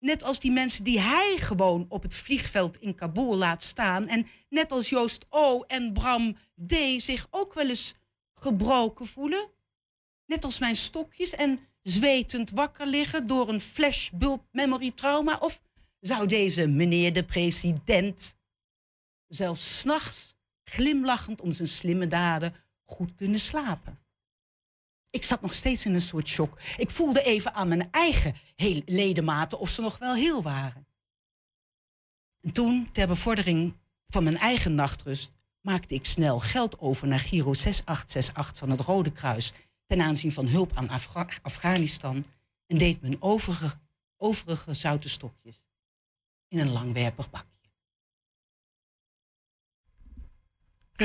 Net 0.00 0.22
als 0.22 0.40
die 0.40 0.50
mensen 0.50 0.84
die 0.84 1.00
hij 1.00 1.36
gewoon 1.38 1.86
op 1.88 2.02
het 2.02 2.14
vliegveld 2.14 2.76
in 2.80 2.94
Kabul 2.94 3.36
laat 3.36 3.62
staan. 3.62 4.08
En 4.08 4.26
net 4.48 4.72
als 4.72 4.88
Joost 4.88 5.26
O. 5.28 5.62
en 5.62 5.92
Bram 5.92 6.36
D. 6.66 6.74
zich 6.96 7.26
ook 7.30 7.54
wel 7.54 7.68
eens 7.68 7.94
gebroken 8.34 9.06
voelen. 9.06 9.48
Net 10.26 10.44
als 10.44 10.58
mijn 10.58 10.76
stokjes 10.76 11.30
en 11.30 11.58
zwetend 11.82 12.50
wakker 12.50 12.86
liggen 12.86 13.26
door 13.26 13.48
een 13.48 13.60
flashbulb 13.60 14.44
memory 14.52 14.90
trauma. 14.90 15.36
Of 15.36 15.60
zou 16.00 16.26
deze 16.26 16.68
meneer 16.68 17.12
de 17.12 17.24
president 17.24 18.36
zelfs 19.26 19.78
s'nachts 19.78 20.34
glimlachend 20.64 21.40
om 21.40 21.52
zijn 21.52 21.68
slimme 21.68 22.06
daden 22.06 22.54
goed 22.84 23.14
kunnen 23.14 23.40
slapen? 23.40 23.99
Ik 25.10 25.24
zat 25.24 25.40
nog 25.40 25.54
steeds 25.54 25.86
in 25.86 25.94
een 25.94 26.00
soort 26.00 26.28
shock. 26.28 26.60
Ik 26.76 26.90
voelde 26.90 27.22
even 27.22 27.54
aan 27.54 27.68
mijn 27.68 27.90
eigen 27.90 28.34
ledematen 28.86 29.58
of 29.58 29.70
ze 29.70 29.80
nog 29.80 29.98
wel 29.98 30.14
heel 30.14 30.42
waren. 30.42 30.86
En 32.40 32.52
toen, 32.52 32.88
ter 32.92 33.06
bevordering 33.06 33.74
van 34.06 34.24
mijn 34.24 34.36
eigen 34.36 34.74
nachtrust, 34.74 35.32
maakte 35.60 35.94
ik 35.94 36.06
snel 36.06 36.38
geld 36.38 36.78
over 36.78 37.06
naar 37.06 37.18
Giro 37.18 37.52
6868 37.52 38.56
van 38.56 38.70
het 38.70 38.80
Rode 38.80 39.12
Kruis 39.12 39.52
ten 39.86 40.00
aanzien 40.00 40.32
van 40.32 40.46
hulp 40.46 40.72
aan 40.74 40.88
Afghanistan 41.42 42.24
en 42.66 42.78
deed 42.78 43.00
mijn 43.00 43.22
overige, 43.22 43.78
overige 44.16 44.74
zoute 44.74 45.08
stokjes 45.08 45.64
in 46.48 46.58
een 46.58 46.70
langwerpig 46.70 47.30
bakje. 47.30 47.59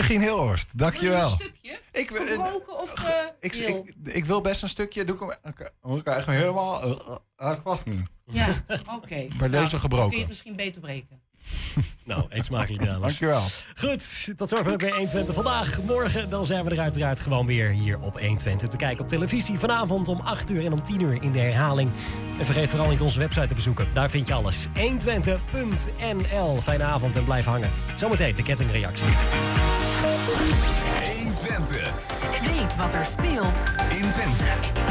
Regine 0.02 0.24
Hilhorst, 0.24 0.78
dankjewel. 0.78 1.38
Wil 1.38 1.38
je 1.38 1.44
een 1.44 1.52
stukje? 1.54 1.80
Ik, 1.92 2.10
wil- 2.10 2.64
of 2.82 2.94
eh 2.94 3.14
ik, 3.40 3.54
ik, 3.56 3.94
ik 4.04 4.26
wil 4.26 4.42
best 4.42 4.62
een 4.62 4.70
stukje. 4.70 5.04
Doe 5.04 5.16
ik 5.16 5.22
hem, 5.22 5.30
oké, 5.52 5.70
moet 5.82 6.00
ik 6.00 6.08
eigenlijk 6.08 6.40
helemaal. 6.40 6.92
ik 7.38 7.60
wacht 7.64 7.86
niet. 7.86 8.02
Ja, 8.26 8.48
oké. 8.96 9.08
Bij 9.16 9.28
deze 9.38 9.50
Nou, 9.50 9.70
dan 9.70 9.80
gebroken. 9.80 10.08
kun 10.10 10.16
je 10.18 10.20
het 10.24 10.28
misschien 10.28 10.56
beter 10.56 10.82
breken. 10.82 11.20
Nou, 12.06 12.26
eet 12.30 12.46
smakelijk 12.46 12.84
dames. 12.86 13.00
Dankjewel. 13.02 13.42
Goed, 13.76 14.34
tot 14.38 14.50
zover 14.50 14.72
ook 14.74 14.82
weer 14.82 14.96
120 14.96 15.36
vandaag. 15.36 15.82
Morgen 15.82 16.30
dan 16.30 16.46
zijn 16.46 16.66
we 16.66 16.72
er 16.72 16.80
uiteraard 16.80 17.20
gewoon 17.20 17.46
weer 17.46 17.70
hier 17.70 18.00
op 18.00 18.20
120 18.20 18.70
te 18.70 18.78
kijken 18.78 19.04
op 19.04 19.10
televisie. 19.10 19.60
Vanavond 19.60 20.08
om 20.08 20.20
8 20.20 20.50
uur 20.50 20.66
en 20.66 20.72
om 20.74 20.84
10 20.84 21.00
uur 21.02 21.22
in 21.24 21.32
de 21.32 21.40
herhaling. 21.40 21.90
En 22.40 22.46
vergeet 22.46 22.70
vooral 22.70 22.90
niet 22.90 23.02
onze 23.02 23.20
website 23.20 23.48
te 23.48 23.54
bezoeken. 23.54 23.88
Daar 23.94 24.10
vind 24.10 24.28
je 24.28 24.34
alles. 24.34 24.68
120.nl. 24.76 26.62
Fijne 26.62 26.84
avond 26.84 27.16
en 27.16 27.24
blijf 27.24 27.46
hangen. 27.46 27.72
Zometeen 27.96 28.36
de 28.36 28.44
kettingreactie. 28.44 29.08
120. 30.26 31.94
Weet 32.42 32.76
wat 32.76 32.94
er 32.94 33.06
speelt 33.06 33.64
In 33.90 34.10
Twente. 34.12 34.86